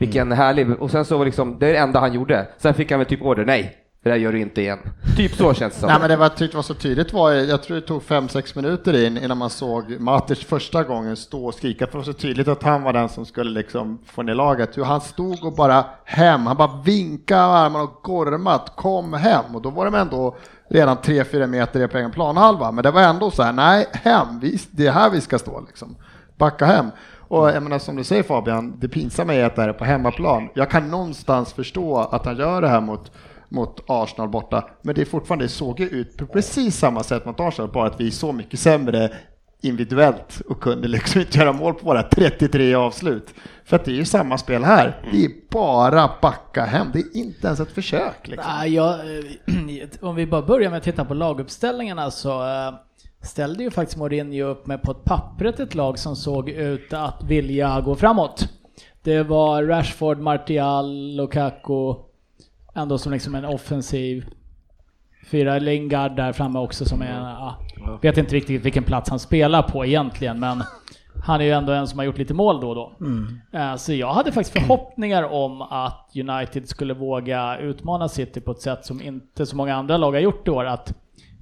vilken 0.00 0.32
härlig, 0.32 0.70
och 0.70 0.90
sen 0.90 1.04
så 1.04 1.18
var 1.18 1.24
liksom, 1.24 1.58
det 1.58 1.68
är 1.68 1.72
det 1.72 1.78
enda 1.78 2.00
han 2.00 2.12
gjorde. 2.12 2.48
Sen 2.58 2.74
fick 2.74 2.90
han 2.90 3.00
väl 3.00 3.08
typ 3.08 3.22
order, 3.22 3.44
nej, 3.44 3.76
det 4.02 4.10
där 4.10 4.16
gör 4.16 4.32
du 4.32 4.40
inte 4.40 4.60
igen. 4.60 4.78
Typ 5.16 5.34
så 5.34 5.54
känns 5.54 5.74
det 5.74 5.80
som. 5.80 5.88
Nej 5.88 6.00
men 6.00 6.10
det 6.10 6.16
var, 6.16 6.28
tyckte 6.28 6.56
var 6.56 6.62
så 6.62 6.74
tydligt 6.74 7.12
var, 7.12 7.32
jag 7.32 7.62
tror 7.62 7.76
det 7.76 7.82
tog 7.82 8.02
5-6 8.02 8.56
minuter 8.56 9.06
in 9.06 9.18
innan 9.18 9.38
man 9.38 9.50
såg 9.50 10.00
Matic 10.00 10.44
första 10.44 10.82
gången 10.84 11.16
stå 11.16 11.46
och 11.46 11.54
skrika, 11.54 11.86
för 11.86 11.92
det 11.92 11.98
var 11.98 12.04
så 12.04 12.12
tydligt 12.12 12.48
att 12.48 12.62
han 12.62 12.82
var 12.82 12.92
den 12.92 13.08
som 13.08 13.26
skulle 13.26 13.50
liksom 13.50 13.98
få 14.06 14.22
ner 14.22 14.34
laget. 14.34 14.78
Hur 14.78 14.84
han 14.84 15.00
stod 15.00 15.44
och 15.44 15.54
bara 15.54 15.84
hem, 16.04 16.46
han 16.46 16.56
bara 16.56 16.82
vinkade 16.84 17.42
armarna 17.42 17.84
och 17.84 18.00
gormat, 18.02 18.72
kom 18.76 19.12
hem. 19.12 19.54
Och 19.54 19.62
då 19.62 19.70
var 19.70 19.84
de 19.84 19.94
ändå 19.94 20.36
redan 20.68 20.96
3-4 20.96 21.46
meter 21.46 21.86
på 21.86 21.98
egen 21.98 22.10
planhalva, 22.10 22.72
men 22.72 22.82
det 22.82 22.90
var 22.90 23.02
ändå 23.02 23.30
så 23.30 23.42
här, 23.42 23.52
nej, 23.52 23.86
hem, 23.92 24.40
vi, 24.40 24.58
det 24.70 24.86
är 24.86 24.92
här 24.92 25.10
vi 25.10 25.20
ska 25.20 25.38
stå 25.38 25.60
liksom. 25.66 25.96
Backa 26.36 26.66
hem. 26.66 26.90
Och 27.28 27.48
jag 27.48 27.62
menar 27.62 27.78
som 27.78 27.96
du 27.96 28.04
säger 28.04 28.22
Fabian, 28.22 28.78
det 28.80 28.88
pinsamma 28.88 29.34
är 29.34 29.44
att 29.44 29.56
det 29.56 29.62
här 29.62 29.68
är 29.68 29.72
på 29.72 29.84
hemmaplan. 29.84 30.48
Jag 30.54 30.70
kan 30.70 30.90
någonstans 30.90 31.52
förstå 31.52 31.96
att 31.96 32.26
han 32.26 32.36
gör 32.36 32.62
det 32.62 32.68
här 32.68 32.80
mot 32.80 33.12
mot 33.48 33.84
Arsenal 33.86 34.28
borta. 34.28 34.68
Men 34.82 34.94
det 34.94 35.00
är 35.00 35.04
fortfarande, 35.04 35.44
det 35.44 35.48
såg 35.48 35.80
ju 35.80 35.88
ut 35.88 36.16
på 36.16 36.26
precis 36.26 36.76
samma 36.76 37.02
sätt 37.02 37.24
mot 37.24 37.40
Arsenal, 37.40 37.72
bara 37.72 37.86
att 37.86 38.00
vi 38.00 38.06
är 38.06 38.10
så 38.10 38.32
mycket 38.32 38.60
sämre 38.60 39.12
individuellt 39.60 40.40
och 40.48 40.60
kunde 40.60 40.88
liksom 40.88 41.20
inte 41.20 41.38
göra 41.38 41.52
mål 41.52 41.74
på 41.74 41.86
våra 41.86 42.02
33 42.02 42.74
avslut. 42.74 43.34
För 43.64 43.76
att 43.76 43.84
det 43.84 43.90
är 43.90 43.94
ju 43.94 44.04
samma 44.04 44.38
spel 44.38 44.64
här. 44.64 45.00
Det 45.12 45.24
är 45.24 45.30
bara 45.50 46.10
backa 46.22 46.64
hem, 46.64 46.86
det 46.92 46.98
är 46.98 47.16
inte 47.16 47.46
ens 47.46 47.60
ett 47.60 47.72
försök. 47.72 48.28
Liksom. 48.28 48.52
Nej, 48.58 48.74
jag, 48.74 48.94
eh, 48.94 49.88
om 50.00 50.14
vi 50.14 50.26
bara 50.26 50.42
börjar 50.42 50.70
med 50.70 50.76
att 50.76 50.84
titta 50.84 51.04
på 51.04 51.14
laguppställningarna 51.14 52.10
så 52.10 52.42
eh, 52.42 52.74
ställde 53.22 53.62
ju 53.62 53.70
faktiskt 53.70 53.98
Mourinho 53.98 54.46
upp 54.46 54.66
med 54.66 54.82
på 54.82 54.90
ett 54.90 55.04
pappret 55.04 55.60
ett 55.60 55.74
lag 55.74 55.98
som 55.98 56.16
såg 56.16 56.48
ut 56.48 56.92
att 56.92 57.24
vilja 57.24 57.80
gå 57.80 57.94
framåt. 57.94 58.48
Det 59.02 59.22
var 59.22 59.62
Rashford, 59.62 60.18
Martial, 60.18 61.16
Lukaku, 61.16 61.94
ändå 62.74 62.98
som 62.98 63.12
liksom 63.12 63.34
en 63.34 63.44
offensiv 63.44 64.26
fyra 65.30 65.58
Lingard 65.58 66.16
där 66.16 66.32
framme 66.32 66.58
också 66.58 66.84
som 66.84 67.02
är, 67.02 67.20
ja, 67.20 67.58
vet 68.02 68.18
inte 68.18 68.34
riktigt 68.34 68.62
vilken 68.64 68.84
plats 68.84 69.10
han 69.10 69.18
spelar 69.18 69.62
på 69.62 69.86
egentligen 69.86 70.40
men 70.40 70.62
han 71.24 71.40
är 71.40 71.44
ju 71.44 71.50
ändå 71.50 71.72
en 71.72 71.88
som 71.88 71.98
har 71.98 72.06
gjort 72.06 72.18
lite 72.18 72.34
mål 72.34 72.60
då 72.60 72.68
och 72.68 72.74
då. 72.74 72.92
Eh, 73.58 73.76
Så 73.76 73.92
jag 73.92 74.12
hade 74.12 74.32
faktiskt 74.32 74.58
förhoppningar 74.58 75.22
om 75.32 75.62
att 75.62 76.10
United 76.28 76.68
skulle 76.68 76.94
våga 76.94 77.58
utmana 77.58 78.08
City 78.08 78.40
på 78.40 78.50
ett 78.52 78.60
sätt 78.60 78.84
som 78.86 79.02
inte 79.02 79.46
så 79.46 79.56
många 79.56 79.74
andra 79.76 79.96
lag 79.96 80.12
har 80.12 80.20
gjort 80.20 80.48
i 80.48 80.50
år, 80.50 80.64
att 80.64 80.92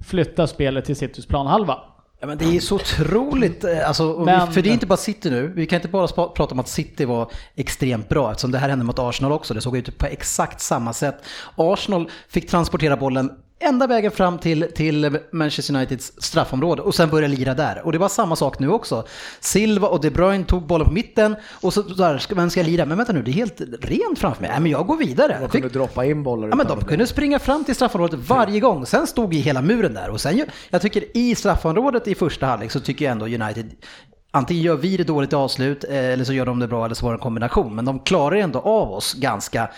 flytta 0.07 0.47
spelet 0.47 0.85
till 0.85 0.95
Citys 0.95 1.25
planhalva. 1.25 1.77
Ja, 2.19 2.27
men 2.27 2.37
det 2.37 2.45
är 2.55 2.59
så 2.59 2.75
otroligt, 2.75 3.63
eh, 3.63 3.87
alltså, 3.87 4.03
Men- 4.25 4.47
vi, 4.47 4.53
för 4.53 4.61
det 4.61 4.69
är 4.69 4.73
inte 4.73 4.85
bara 4.87 4.97
City 4.97 5.29
nu. 5.29 5.47
Vi 5.55 5.65
kan 5.65 5.75
inte 5.75 5.87
bara 5.87 6.07
prata 6.27 6.53
om 6.53 6.59
att 6.59 6.67
City 6.67 7.05
var 7.05 7.31
extremt 7.55 8.09
bra 8.09 8.31
eftersom 8.31 8.51
det 8.51 8.57
här 8.57 8.69
hände 8.69 8.85
mot 8.85 8.99
Arsenal 8.99 9.31
också. 9.31 9.53
Det 9.53 9.61
såg 9.61 9.77
ut 9.77 9.97
på 9.97 10.05
exakt 10.05 10.61
samma 10.61 10.93
sätt. 10.93 11.15
Arsenal 11.55 12.09
fick 12.29 12.49
transportera 12.49 12.97
bollen 12.97 13.31
ända 13.59 13.87
vägen 13.87 14.11
fram 14.11 14.37
till, 14.37 14.67
till 14.75 15.19
Manchester 15.31 15.75
Uniteds 15.75 16.13
straffområde 16.17 16.81
och 16.81 16.95
sen 16.95 17.09
börja 17.09 17.27
lira 17.27 17.53
där. 17.53 17.81
Och 17.85 17.91
det 17.91 17.97
var 17.97 18.09
samma 18.09 18.35
sak 18.35 18.59
nu 18.59 18.69
också. 18.69 19.03
Silva 19.39 19.87
och 19.87 20.01
De 20.01 20.09
Bruyne 20.09 20.43
tog 20.43 20.63
bollen 20.67 20.87
på 20.87 20.93
mitten 20.93 21.35
och 21.61 21.73
så 21.73 21.81
där, 21.81 22.17
ska- 22.17 22.35
vem 22.35 22.49
ska 22.49 22.59
jag 22.59 22.67
lira? 22.67 22.85
Men 22.85 22.97
vänta 22.97 23.13
nu, 23.13 23.21
det 23.21 23.31
är 23.31 23.33
helt 23.33 23.61
rent 23.81 24.19
framför 24.19 24.41
mig. 24.41 24.49
Nej, 24.51 24.59
men 24.59 24.71
jag 24.71 24.87
går 24.87 24.97
vidare. 24.97 25.37
De 25.41 25.49
Fick, 25.49 25.61
kunde 25.61 25.69
droppa 25.79 26.05
in 26.05 26.23
bollar. 26.23 26.47
Ja, 26.47 26.55
men 26.55 26.67
de 26.67 26.81
kunde 26.85 27.07
springa 27.07 27.39
fram 27.39 27.63
till 27.63 27.75
straffområdet 27.75 28.19
varje 28.19 28.59
gång. 28.59 28.85
Sen 28.85 29.07
stod 29.07 29.33
ju 29.33 29.39
hela 29.39 29.61
muren 29.61 29.93
där. 29.93 30.09
Och 30.09 30.21
sen, 30.21 30.45
jag 30.69 30.81
tycker 30.81 31.17
i 31.17 31.35
straffområdet 31.35 32.07
i 32.07 32.15
första 32.15 32.45
halvlek 32.45 32.71
så 32.71 32.79
tycker 32.79 33.05
jag 33.05 33.11
ändå 33.11 33.25
United 33.25 33.71
Antingen 34.31 34.63
gör 34.63 34.75
vi 34.75 34.97
det 34.97 35.03
dåligt 35.03 35.33
i 35.33 35.35
avslut 35.35 35.83
eh, 35.83 35.95
eller 35.95 36.23
så 36.23 36.33
gör 36.33 36.45
de 36.45 36.59
det 36.59 36.67
bra 36.67 36.85
eller 36.85 36.95
så 36.95 37.05
var 37.05 37.13
det 37.13 37.15
en 37.15 37.19
kombination. 37.21 37.75
Men 37.75 37.85
de 37.85 37.99
klarar 37.99 38.35
ändå 38.35 38.59
av 38.59 38.91
oss 38.91 39.13
ganska 39.13 39.69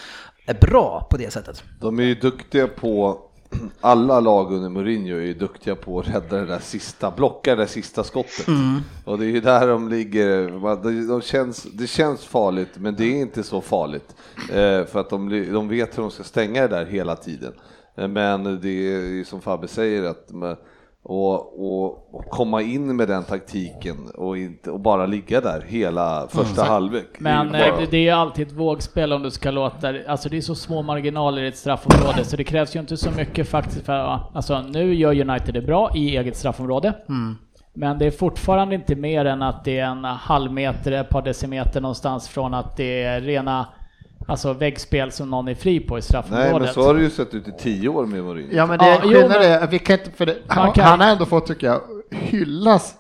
bra 0.62 1.08
på 1.12 1.18
det 1.18 1.34
sättet. 1.34 1.64
De 1.82 2.00
är 2.00 2.04
ju 2.04 2.16
duktiga 2.16 2.68
på, 2.68 3.20
alla 3.82 4.20
lag 4.20 4.54
under 4.54 4.70
Mourinho 4.70 5.18
är 5.18 5.22
ju 5.22 5.34
duktiga 5.34 5.76
på 5.76 6.00
att 6.00 6.08
rädda 6.08 6.38
det 6.38 6.46
där 6.46 6.60
sista, 6.60 7.12
blocka 7.12 7.56
det 7.56 7.62
där 7.62 7.68
sista 7.68 8.04
skottet. 8.04 8.46
Och 9.06 9.18
det 9.20 9.26
är 9.26 9.30
ju 9.30 9.42
där 9.42 9.68
de 9.68 9.90
ligger, 9.90 11.08
de, 11.08 11.22
känns, 11.22 11.64
det 11.64 11.88
känns 11.88 12.26
farligt 12.26 12.70
men 12.76 12.96
det 12.96 13.04
är 13.06 13.22
inte 13.22 13.44
så 13.44 13.62
farligt. 13.62 14.16
Eh, 14.50 14.86
för 14.86 14.96
att 15.00 15.10
de, 15.10 15.48
de 15.54 15.68
vet 15.70 15.98
hur 15.98 16.02
de 16.02 16.12
ska 16.12 16.24
stänga 16.24 16.62
det 16.62 16.68
där 16.68 16.86
hela 16.86 17.16
tiden. 17.16 17.54
Eh, 17.96 18.08
men 18.08 18.44
det 18.44 18.70
är 18.70 19.06
ju 19.08 19.26
som 19.26 19.42
Fabbe 19.42 19.68
säger 19.68 20.04
att 20.04 20.32
man- 20.32 20.56
och, 21.12 21.66
och, 21.66 22.16
och 22.16 22.26
komma 22.30 22.62
in 22.62 22.96
med 22.96 23.08
den 23.08 23.24
taktiken 23.24 23.98
och, 24.16 24.38
inte, 24.38 24.72
och 24.72 24.80
bara 24.80 25.06
ligga 25.06 25.42
där 25.42 25.64
hela 25.68 26.28
första 26.30 26.64
halvlek. 26.64 27.06
Men 27.20 27.52
Det 27.52 27.58
är 27.58 27.66
ju 27.66 27.70
eh, 27.72 27.76
bara- 27.78 27.86
det 27.92 27.98
är 27.98 28.02
ju 28.02 28.10
alltid 28.10 28.48
ett 28.48 28.54
vågspel 28.54 29.14
om 29.14 29.24
du 29.24 29.32
ska 29.32 29.52
låta, 29.52 29.94
alltså 30.08 30.30
det 30.30 30.38
är 30.38 30.42
så 30.42 30.56
små 30.56 30.82
marginaler 30.82 31.42
i 31.44 31.48
ett 31.48 31.58
straffområde 31.58 32.24
så 32.26 32.38
det 32.38 32.44
krävs 32.44 32.76
ju 32.76 32.80
inte 32.80 32.98
så 32.98 33.12
mycket 33.12 33.50
faktiskt 33.50 33.86
för, 33.86 34.20
alltså 34.34 34.62
nu 34.62 34.94
gör 34.94 35.30
United 35.30 35.54
det 35.54 35.62
bra 35.62 35.92
i 35.96 36.18
eget 36.18 36.36
straffområde. 36.38 36.94
Men 37.74 37.98
det 37.98 38.06
är 38.06 38.12
fortfarande 38.12 38.76
inte 38.76 38.96
mer 38.96 39.26
än 39.26 39.42
att 39.42 39.64
det 39.64 39.80
är 39.80 39.86
en 39.86 40.04
halvmeter, 40.06 40.92
ett 40.92 41.10
par 41.10 41.22
decimeter 41.22 41.82
någonstans 41.82 42.28
från 42.30 42.54
att 42.54 42.78
det 42.78 43.04
är 43.04 43.22
rena 43.22 43.68
alltså 44.30 44.54
väggspel 44.54 45.12
som 45.12 45.30
någon 45.30 45.48
är 45.48 45.56
fri 45.56 45.80
på 45.80 45.98
i 45.98 46.02
straffområdet. 46.02 46.52
Nej, 46.52 46.62
men 46.62 46.74
så 46.74 46.82
har 46.84 46.94
det 46.94 47.02
ju 47.02 47.10
sett 47.10 47.34
ut 47.34 47.48
i 47.48 47.52
tio 47.60 47.90
år 47.90 48.06
med 48.06 48.24
Mourinho. 48.24 48.56
Ja 48.56 48.66
men 48.66 48.80
det 48.80 48.86
Ja, 48.88 49.00
jo, 49.04 49.10
skillnaden 49.10 49.30
men- 49.42 49.64
är 49.64 49.68
vi 49.68 49.80
kan 49.80 50.00
inte, 50.00 50.12
för 50.12 50.26
det, 50.26 50.38
Man 50.48 50.58
han, 50.58 50.72
kan- 50.74 50.86
han 50.86 51.00
har 51.00 51.08
ändå 51.08 51.26
fått, 51.26 51.46
tycker 51.48 51.68
jag, 51.68 51.82
hyllas 52.12 52.96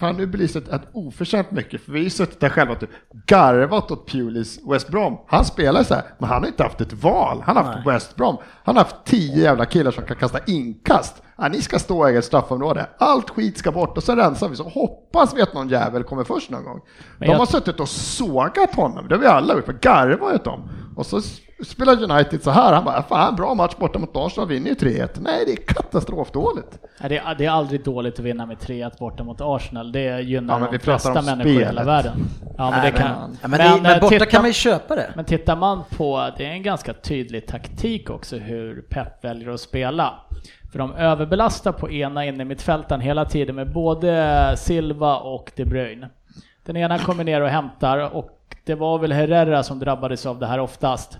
Fan 0.00 0.16
nu 0.16 0.26
belyst 0.26 0.56
ett, 0.56 0.68
ett 0.68 0.82
oförtjänt 0.92 1.50
mycket, 1.50 1.80
för 1.80 1.92
vi 1.92 1.98
har 1.98 2.04
ju 2.04 2.10
suttit 2.10 2.40
där 2.40 2.48
själva 2.48 2.72
och 2.74 2.80
typ 2.80 2.90
garvat 3.26 3.90
åt 3.90 4.08
Pulis 4.10 4.58
West 4.70 4.88
Brom. 4.88 5.18
Han 5.26 5.44
spelar 5.44 5.82
så 5.82 5.94
här, 5.94 6.02
men 6.18 6.28
han 6.28 6.42
har 6.42 6.48
inte 6.48 6.62
haft 6.62 6.80
ett 6.80 6.92
val. 6.92 7.42
Han 7.46 7.56
har 7.56 7.64
haft 7.64 7.86
West 7.86 8.16
Brom. 8.16 8.36
Han 8.64 8.76
har 8.76 8.82
haft 8.84 8.96
tio 9.04 9.42
jävla 9.42 9.64
killar 9.64 9.90
som 9.90 10.04
kan 10.04 10.16
kasta 10.16 10.38
inkast. 10.46 11.22
Ja, 11.36 11.48
ni 11.48 11.62
ska 11.62 11.78
stå 11.78 12.08
i 12.08 12.10
eget 12.10 12.24
straffområde. 12.24 12.86
Allt 12.98 13.30
skit 13.30 13.58
ska 13.58 13.72
bort 13.72 13.96
och 13.96 14.02
så 14.02 14.14
rensar 14.16 14.48
vi. 14.48 14.56
Så 14.56 14.68
hoppas 14.68 15.34
vi 15.36 15.42
att 15.42 15.54
någon 15.54 15.68
jävel 15.68 16.02
kommer 16.02 16.24
först 16.24 16.50
någon 16.50 16.64
gång. 16.64 16.80
Men 17.18 17.26
De 17.28 17.32
jag- 17.32 17.38
har 17.38 17.46
suttit 17.46 17.80
och 17.80 17.88
sågat 17.88 18.74
honom, 18.74 19.08
det 19.08 19.14
har 19.14 19.20
vi 19.20 19.26
alla 19.26 19.54
gjort, 19.54 19.80
garvat 19.82 20.34
åt 20.34 20.44
dem. 20.44 20.68
Och 20.96 21.06
så 21.06 21.20
spelar 21.64 22.02
United 22.12 22.42
så 22.42 22.50
här, 22.50 22.72
han 22.72 22.84
bara, 22.84 23.02
fan 23.02 23.36
bra 23.36 23.54
match 23.54 23.74
borta 23.78 23.98
mot 23.98 24.10
Arsenal, 24.14 24.48
vinner 24.48 24.68
ju 24.68 24.74
3-1. 24.74 25.08
Nej, 25.20 25.44
det 25.46 25.52
är 25.52 25.56
katastrofdåligt. 25.66 26.78
Nej, 27.00 27.08
Det 27.08 27.16
är, 27.18 27.34
det 27.34 27.44
är 27.46 27.50
aldrig 27.50 27.84
dåligt 27.84 28.14
att 28.18 28.24
vinna 28.24 28.46
med 28.46 28.56
3-1 28.56 28.98
borta 28.98 29.24
mot 29.24 29.36
Arsenal. 29.40 29.92
Det 29.92 30.20
gynnar 30.20 30.54
Ja, 30.54 30.58
men 30.60 30.72
de 30.72 30.78
flesta 30.78 31.22
människor 31.22 31.46
i 31.52 31.54
hela 31.54 31.66
spelet. 31.70 31.86
världen. 31.86 32.12
Ja, 32.58 32.70
men 32.70 32.84
det 32.84 32.90
kan... 32.90 33.36
Men, 33.42 33.50
det, 33.50 33.58
men 33.82 33.86
eh, 33.92 34.00
borta 34.00 34.08
titta- 34.08 34.26
kan 34.26 34.42
man 34.42 34.48
ju 34.48 34.52
köpa 34.54 34.96
det. 34.96 35.12
Men 35.16 35.24
tittar 35.24 35.56
man 35.56 35.82
på, 35.96 36.30
det 36.36 36.44
är 36.46 36.50
en 36.50 36.62
ganska 36.62 36.92
tydlig 36.94 37.46
taktik 37.46 38.10
också 38.10 38.36
hur 38.36 38.80
Pep 38.90 39.24
väljer 39.24 39.50
att 39.50 39.60
spela. 39.60 40.14
För 40.72 40.78
de 40.78 40.94
överbelastar 40.94 41.72
på 41.72 41.90
ena 41.90 42.24
inne 42.24 42.44
mittfältaren 42.44 43.00
hela 43.00 43.24
tiden 43.24 43.56
med 43.56 43.72
både 43.72 44.54
Silva 44.58 45.16
och 45.16 45.52
De 45.56 45.64
Bruyne. 45.64 46.08
Den 46.64 46.76
ena 46.76 46.98
kommer 46.98 47.24
ner 47.24 47.40
och 47.40 47.48
hämtar 47.48 48.14
och 48.16 48.30
det 48.64 48.74
var 48.74 48.98
väl 48.98 49.12
Herrera 49.12 49.62
som 49.62 49.78
drabbades 49.78 50.26
av 50.26 50.38
det 50.38 50.46
här 50.46 50.58
oftast. 50.58 51.18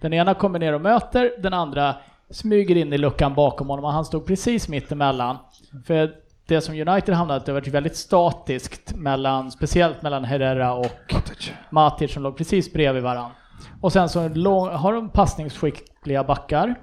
Den 0.00 0.12
ena 0.12 0.34
kommer 0.34 0.58
ner 0.58 0.72
och 0.72 0.80
möter, 0.80 1.32
den 1.38 1.52
andra 1.52 1.94
smyger 2.30 2.76
in 2.76 2.92
i 2.92 2.98
luckan 2.98 3.34
bakom 3.34 3.68
honom 3.68 3.84
och 3.84 3.92
han 3.92 4.04
stod 4.04 4.26
precis 4.26 4.68
mitt 4.68 4.92
emellan. 4.92 5.36
För 5.86 6.14
det 6.48 6.60
som 6.60 6.74
United 6.74 7.14
hamnade 7.14 7.40
det 7.44 7.52
har 7.52 7.60
varit 7.60 7.68
väldigt 7.68 7.96
statiskt 7.96 8.94
mellan, 8.96 9.50
speciellt 9.50 10.02
mellan 10.02 10.24
Herrera 10.24 10.74
och 10.74 11.14
Matic 11.70 12.12
som 12.12 12.22
låg 12.22 12.36
precis 12.36 12.72
bredvid 12.72 13.02
varandra. 13.02 13.30
Och 13.80 13.92
sen 13.92 14.08
så 14.08 14.28
lång, 14.28 14.68
har 14.68 14.92
de 14.92 15.10
passningsskickliga 15.10 16.24
backar 16.24 16.74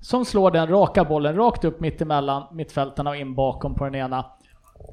som 0.00 0.24
slår 0.24 0.50
den 0.50 0.68
raka 0.68 1.04
bollen 1.04 1.36
rakt 1.36 1.64
upp 1.64 1.80
mitt 1.80 2.00
emellan 2.00 2.42
mittfältarna 2.52 3.10
och 3.10 3.16
in 3.16 3.34
bakom 3.34 3.74
på 3.74 3.84
den 3.84 3.94
ena. 3.94 4.26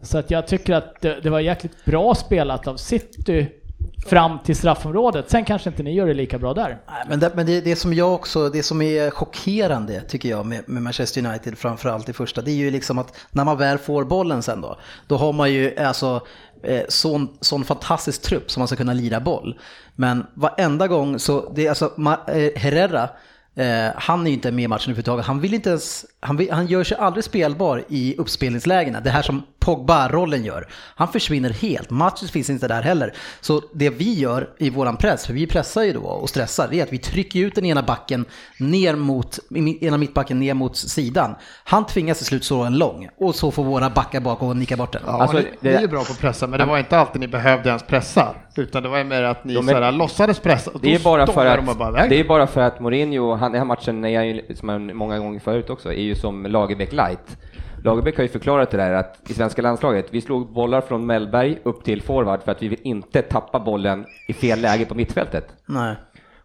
Så 0.01 0.17
att 0.17 0.31
jag 0.31 0.47
tycker 0.47 0.73
att 0.73 1.01
det, 1.01 1.19
det 1.23 1.29
var 1.29 1.39
jäkligt 1.39 1.85
bra 1.85 2.15
spelat 2.15 2.67
av 2.67 2.75
City 2.75 3.60
fram 4.05 4.39
till 4.39 4.55
straffområdet. 4.55 5.29
Sen 5.29 5.45
kanske 5.45 5.69
inte 5.69 5.83
ni 5.83 5.93
gör 5.93 6.07
det 6.07 6.13
lika 6.13 6.37
bra 6.39 6.53
där. 6.53 6.81
Nej, 6.87 7.05
Men, 7.09 7.19
det, 7.19 7.31
men 7.35 7.45
det, 7.45 7.61
det 7.61 7.75
som 7.75 7.93
jag 7.93 8.13
också, 8.13 8.49
det 8.49 8.63
som 8.63 8.81
är 8.81 9.09
chockerande 9.09 10.01
tycker 10.01 10.29
jag 10.29 10.45
med, 10.45 10.69
med 10.69 10.83
Manchester 10.83 11.25
United 11.25 11.57
framförallt 11.57 12.09
i 12.09 12.13
första, 12.13 12.41
det 12.41 12.51
är 12.51 12.55
ju 12.55 12.71
liksom 12.71 12.97
att 12.99 13.17
när 13.31 13.45
man 13.45 13.57
väl 13.57 13.77
får 13.77 14.03
bollen 14.03 14.43
sen 14.43 14.61
då, 14.61 14.77
då 15.07 15.17
har 15.17 15.33
man 15.33 15.51
ju 15.51 15.77
alltså 15.79 16.21
eh, 16.63 16.81
sån, 16.89 17.37
sån 17.41 17.63
fantastisk 17.63 18.21
trupp 18.21 18.51
som 18.51 18.61
man 18.61 18.67
ska 18.67 18.75
kunna 18.75 18.93
lira 18.93 19.19
boll. 19.19 19.59
Men 19.95 20.25
varenda 20.33 20.87
gång 20.87 21.19
så, 21.19 21.51
det 21.55 21.65
är 21.65 21.69
alltså 21.69 21.91
Ma- 21.97 22.29
eh, 22.29 22.59
Herrera, 22.61 23.09
Eh, 23.55 23.65
han 23.95 24.21
är 24.21 24.27
ju 24.27 24.33
inte 24.33 24.51
med 24.51 24.63
i 24.63 24.67
matchen 24.67 24.83
överhuvudtaget. 24.91 25.25
Han, 25.25 25.39
vill 25.39 25.53
inte 25.53 25.69
ens, 25.69 26.05
han, 26.19 26.37
vill, 26.37 26.51
han 26.51 26.67
gör 26.67 26.83
sig 26.83 26.97
aldrig 26.97 27.23
spelbar 27.23 27.83
i 27.89 28.15
uppspelningslägena. 28.17 28.99
Det 28.99 29.09
här 29.09 29.21
som 29.21 29.43
Pogba-rollen 29.59 30.43
gör. 30.45 30.67
Han 30.95 31.07
försvinner 31.07 31.49
helt. 31.49 31.89
Matchen 31.89 32.27
finns 32.27 32.49
inte 32.49 32.67
där 32.67 32.81
heller. 32.81 33.13
Så 33.41 33.61
det 33.73 33.89
vi 33.89 34.13
gör 34.13 34.49
i 34.57 34.69
våran 34.69 34.97
press, 34.97 35.25
för 35.25 35.33
vi 35.33 35.47
pressar 35.47 35.83
ju 35.83 35.93
då 35.93 35.99
och 36.01 36.29
stressar, 36.29 36.67
det 36.71 36.79
är 36.79 36.83
att 36.83 36.93
vi 36.93 36.97
trycker 36.97 37.39
ut 37.39 37.55
den 37.55 37.65
ena 37.65 37.81
backen 37.83 38.25
ner 38.59 38.95
mot, 38.95 39.39
ena 39.81 39.97
mittbacken 39.97 40.39
ner 40.39 40.53
mot 40.53 40.77
sidan. 40.77 41.35
Han 41.63 41.85
tvingas 41.85 42.17
till 42.17 42.27
slut 42.27 42.43
slå 42.45 42.61
en 42.63 42.77
lång 42.77 43.09
och 43.17 43.35
så 43.35 43.51
får 43.51 43.63
våra 43.63 43.89
backar 43.89 44.19
bak 44.19 44.41
och 44.43 44.55
nicka 44.57 44.77
bort 44.77 44.93
den. 44.93 45.01
Ja, 45.05 45.21
Alltså, 45.21 45.37
ni, 45.37 45.43
det- 45.43 45.69
ni 45.69 45.75
är 45.75 45.81
ju 45.81 45.87
bra 45.87 46.03
på 46.03 46.11
att 46.11 46.19
pressa, 46.19 46.47
men 46.47 46.59
det 46.59 46.65
var 46.65 46.77
inte 46.77 46.97
alltid 46.97 47.19
ni 47.21 47.27
behövde 47.27 47.69
ens 47.69 47.83
pressa. 47.83 48.35
Utan 48.55 48.83
det 48.83 48.89
var 48.89 48.97
ju 48.97 49.03
mer 49.03 49.23
att 49.23 49.45
ni 49.45 49.53
De 49.53 49.69
är- 49.69 49.73
såhär, 49.73 49.91
låtsades 49.91 50.39
pressa. 50.39 50.71
och 50.71 50.79
Det 50.81 50.95
är 50.95 50.99
bara 50.99 51.27
för 51.27 51.45
att, 51.45 51.77
bara 51.77 52.07
det 52.07 52.19
är 52.19 52.23
bara 52.23 52.47
för 52.47 52.61
att 52.61 52.79
Mourinho, 52.79 53.35
han, 53.41 53.51
den 53.51 53.59
här 53.61 53.65
matchen 53.65 54.05
är 54.05 54.23
ju, 54.23 54.55
som 54.55 54.69
han 54.69 54.97
många 54.97 55.19
gånger 55.19 55.39
förut 55.39 55.69
också, 55.69 55.89
är 55.93 56.01
ju 56.01 56.15
som 56.15 56.45
Lagerbäck 56.45 56.91
light. 56.93 57.37
Lagerbäck 57.83 58.15
har 58.17 58.23
ju 58.23 58.29
förklarat 58.29 58.71
det 58.71 58.77
där 58.77 58.93
att 58.93 59.29
i 59.29 59.33
svenska 59.33 59.61
landslaget, 59.61 60.07
vi 60.11 60.21
slog 60.21 60.53
bollar 60.53 60.81
från 60.81 61.05
Mellberg 61.05 61.57
upp 61.63 61.83
till 61.83 62.01
forward 62.01 62.43
för 62.43 62.51
att 62.51 62.61
vi 62.61 62.67
vill 62.67 62.79
inte 62.83 63.21
tappa 63.21 63.59
bollen 63.59 64.05
i 64.27 64.33
fel 64.33 64.61
läge 64.61 64.85
på 64.85 64.95
mittfältet. 64.95 65.47
Nej. 65.65 65.95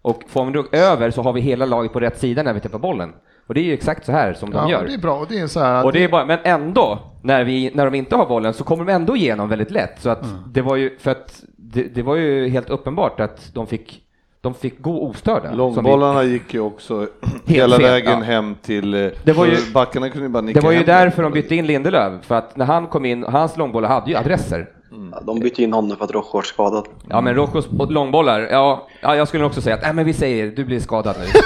Och 0.03 0.23
får 0.29 0.45
vi 0.45 0.53
då 0.53 0.65
över 0.73 1.11
så 1.11 1.23
har 1.23 1.33
vi 1.33 1.41
hela 1.41 1.65
laget 1.67 1.93
på 1.93 2.01
rätt 2.01 2.19
sida 2.19 2.43
när 2.43 2.53
vi 2.53 2.61
tappar 2.61 2.79
bollen. 2.79 3.13
Och 3.47 3.55
det 3.55 3.61
är 3.61 3.65
ju 3.65 3.73
exakt 3.73 4.07
så 4.07 4.13
här 4.13 4.33
som 4.35 4.51
de 4.51 4.57
ja, 4.57 4.71
gör. 4.71 4.87
det 4.87 4.95
är 4.95 4.99
bra. 4.99 5.27
Det 5.29 5.39
är 5.39 5.47
så 5.47 5.61
här, 5.61 5.85
Och 5.85 5.93
det 5.93 6.05
är 6.05 6.09
bara, 6.09 6.25
men 6.25 6.39
ändå, 6.45 6.99
när, 7.23 7.45
vi, 7.45 7.71
när 7.75 7.85
de 7.85 7.95
inte 7.95 8.17
har 8.17 8.27
bollen 8.27 8.55
så 8.55 8.65
kommer 8.65 8.85
de 8.85 8.93
ändå 8.93 9.17
igenom 9.17 9.49
väldigt 9.49 9.71
lätt. 9.71 10.01
Så 10.01 10.11
att 10.11 10.23
Mm. 10.25 10.37
det 10.47 10.63
var 10.63 10.77
ju, 10.77 10.99
för 10.99 11.11
att 11.11 11.43
det, 11.57 11.83
det 11.83 12.03
var 12.03 12.17
ju 12.17 12.49
helt 12.49 12.71
uppenbart 12.71 13.21
att 13.21 13.55
de 13.55 13.67
fick, 13.67 14.03
de 14.41 14.55
fick 14.55 14.83
gå 14.83 15.03
ostörda. 15.09 15.53
Långbollarna 15.53 16.23
gick 16.25 16.55
ju 16.55 16.61
också 16.61 17.07
hela 17.47 17.77
fel, 17.77 17.85
vägen 17.85 18.13
ja. 18.19 18.25
hem 18.25 18.55
till... 18.63 18.95
eh, 18.95 19.11
Det 19.25 19.33
var 19.33 19.47
ju- 19.47 19.57
Backarna 19.75 20.11
kunde 20.11 20.29
bara 20.29 20.41
nicka 20.43 20.61
det 20.61 20.67
var 20.67 20.73
ju 20.73 20.85
därför 20.85 21.23
de 21.23 21.33
bytte 21.33 21.55
in 21.55 21.67
Lindelöf, 21.67 22.13
för 22.25 22.35
att 22.35 22.57
när 22.57 22.67
han 22.67 22.87
kom 22.87 23.05
in, 23.05 23.23
hans 23.25 23.57
långbollar 23.57 23.89
hade 23.89 24.11
ju 24.11 24.17
adresser. 24.17 24.69
Ja, 24.91 25.21
De 25.21 25.41
bytte 25.41 25.63
in 25.63 25.73
honom 25.73 25.97
för 25.97 26.05
att 26.05 26.11
Rojo 26.11 26.31
var 26.33 26.43
skadad. 26.43 26.87
Ja 27.09 27.21
men 27.21 27.35
Rocos 27.35 27.67
långbollar, 27.89 28.41
ja, 28.41 28.89
ja 29.01 29.17
jag 29.17 29.29
skulle 29.29 29.45
också 29.45 29.61
säga 29.61 29.75
att, 29.75 29.83
nej 29.83 29.93
men 29.93 30.05
vi 30.05 30.13
säger, 30.13 30.51
du 30.51 30.65
blir 30.65 30.81
skadad 30.81 31.17
nu. 31.19 31.27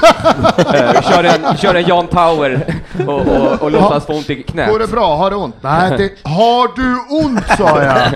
Eh, 0.75 1.03
kör, 1.03 1.25
en, 1.25 1.57
kör 1.57 1.75
en 1.75 1.87
Jan 1.87 2.07
Tower 2.07 2.75
och, 3.07 3.21
och, 3.21 3.63
och 3.63 3.71
låtsas 3.71 4.07
få 4.07 4.13
ont 4.13 4.31
i 4.31 4.43
knät. 4.43 4.71
Går 4.71 4.79
det 4.79 4.87
bra? 4.87 5.17
Har 5.17 5.31
du 5.31 5.37
ont? 5.37 5.55
Nej, 5.61 5.99
det, 5.99 6.29
har 6.31 6.77
du 6.77 7.25
ont 7.25 7.47
sa 7.59 7.83
jag! 7.83 8.13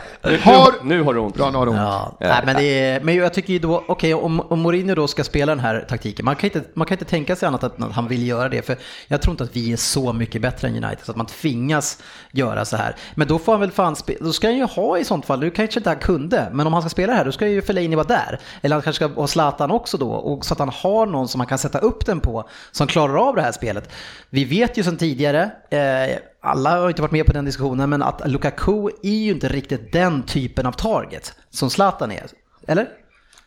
Har... 0.24 0.84
Nu 0.84 1.02
har 1.02 1.14
du 1.14 1.20
ont. 1.20 1.34
Bra, 1.34 1.50
nu 1.50 1.58
har 1.58 1.66
du 1.66 1.70
ont. 1.70 1.80
Ja, 1.80 2.16
nej, 2.20 2.42
men, 2.46 2.56
det 2.56 2.62
är, 2.62 3.00
men 3.00 3.14
jag 3.14 3.34
tycker 3.34 3.52
ju 3.52 3.58
då, 3.58 3.84
okej 3.88 4.14
om, 4.14 4.40
om 4.40 4.60
Mourinho 4.60 4.94
då 4.94 5.06
ska 5.06 5.24
spela 5.24 5.54
den 5.54 5.60
här 5.60 5.86
taktiken, 5.88 6.24
man 6.24 6.36
kan, 6.36 6.50
inte, 6.50 6.62
man 6.74 6.86
kan 6.86 6.94
inte 6.94 7.04
tänka 7.04 7.36
sig 7.36 7.46
annat 7.46 7.62
än 7.62 7.84
att 7.84 7.92
han 7.92 8.08
vill 8.08 8.26
göra 8.26 8.48
det, 8.48 8.62
för 8.62 8.76
jag 9.08 9.22
tror 9.22 9.32
inte 9.32 9.44
att 9.44 9.56
vi 9.56 9.72
är 9.72 9.76
så 9.76 10.12
mycket 10.12 10.42
bättre 10.42 10.68
än 10.68 10.84
United 10.84 10.98
så 11.02 11.10
att 11.10 11.16
man 11.16 11.26
tvingas 11.26 11.98
göra 12.32 12.64
så 12.64 12.76
här. 12.76 12.96
Men 13.14 13.28
då 13.28 13.38
får 13.38 13.52
han 13.52 13.60
väl 13.60 13.70
fan 13.70 13.96
spela, 13.96 14.18
då 14.24 14.32
ska 14.32 14.50
han 14.54 14.68
ju 14.68 14.74
ha 14.74 14.98
i 14.98 15.04
sånt 15.04 15.26
fall, 15.26 15.40
Du 15.40 15.50
kanske 15.50 15.80
inte 15.80 15.90
han 15.90 15.98
kunde, 15.98 16.48
men 16.52 16.66
om 16.66 16.72
han 16.72 16.82
ska 16.82 16.88
spela 16.88 17.12
det 17.12 17.16
här 17.16 17.24
då 17.24 17.32
ska 17.32 17.48
ju 17.48 17.62
Fellaini 17.62 17.96
vara 17.96 18.06
där. 18.06 18.40
Eller 18.62 18.76
han 18.76 18.82
kanske 18.82 19.04
ska 19.04 19.20
ha 19.20 19.26
Zlatan 19.26 19.70
också 19.70 19.96
då, 19.96 20.10
och 20.10 20.44
så 20.44 20.52
att 20.54 20.58
han 20.58 20.68
har 20.68 21.06
någon 21.06 21.28
som 21.28 21.40
han 21.40 21.46
kan 21.46 21.58
sätta 21.58 21.78
upp 21.78 22.06
den 22.06 22.20
på, 22.20 22.48
som 22.72 22.86
klarar 22.86 23.28
av 23.28 23.36
det 23.36 23.42
här 23.42 23.52
spelet. 23.52 23.92
Vi 24.30 24.44
vet 24.44 24.78
ju 24.78 24.82
sedan 24.82 24.96
tidigare, 24.96 25.50
eh, 25.70 26.18
alla 26.40 26.80
har 26.80 26.88
inte 26.88 27.02
varit 27.02 27.12
med 27.12 27.26
på 27.26 27.32
den 27.32 27.44
diskussionen, 27.44 27.90
men 27.90 28.02
att 28.02 28.28
Lukaku 28.28 28.88
är 29.02 29.24
ju 29.24 29.32
inte 29.32 29.48
riktigt 29.48 29.92
den 29.92 30.22
typen 30.22 30.66
av 30.66 30.72
target 30.72 31.34
som 31.50 31.70
Zlatan 31.70 32.12
är. 32.12 32.26
Eller? 32.66 32.88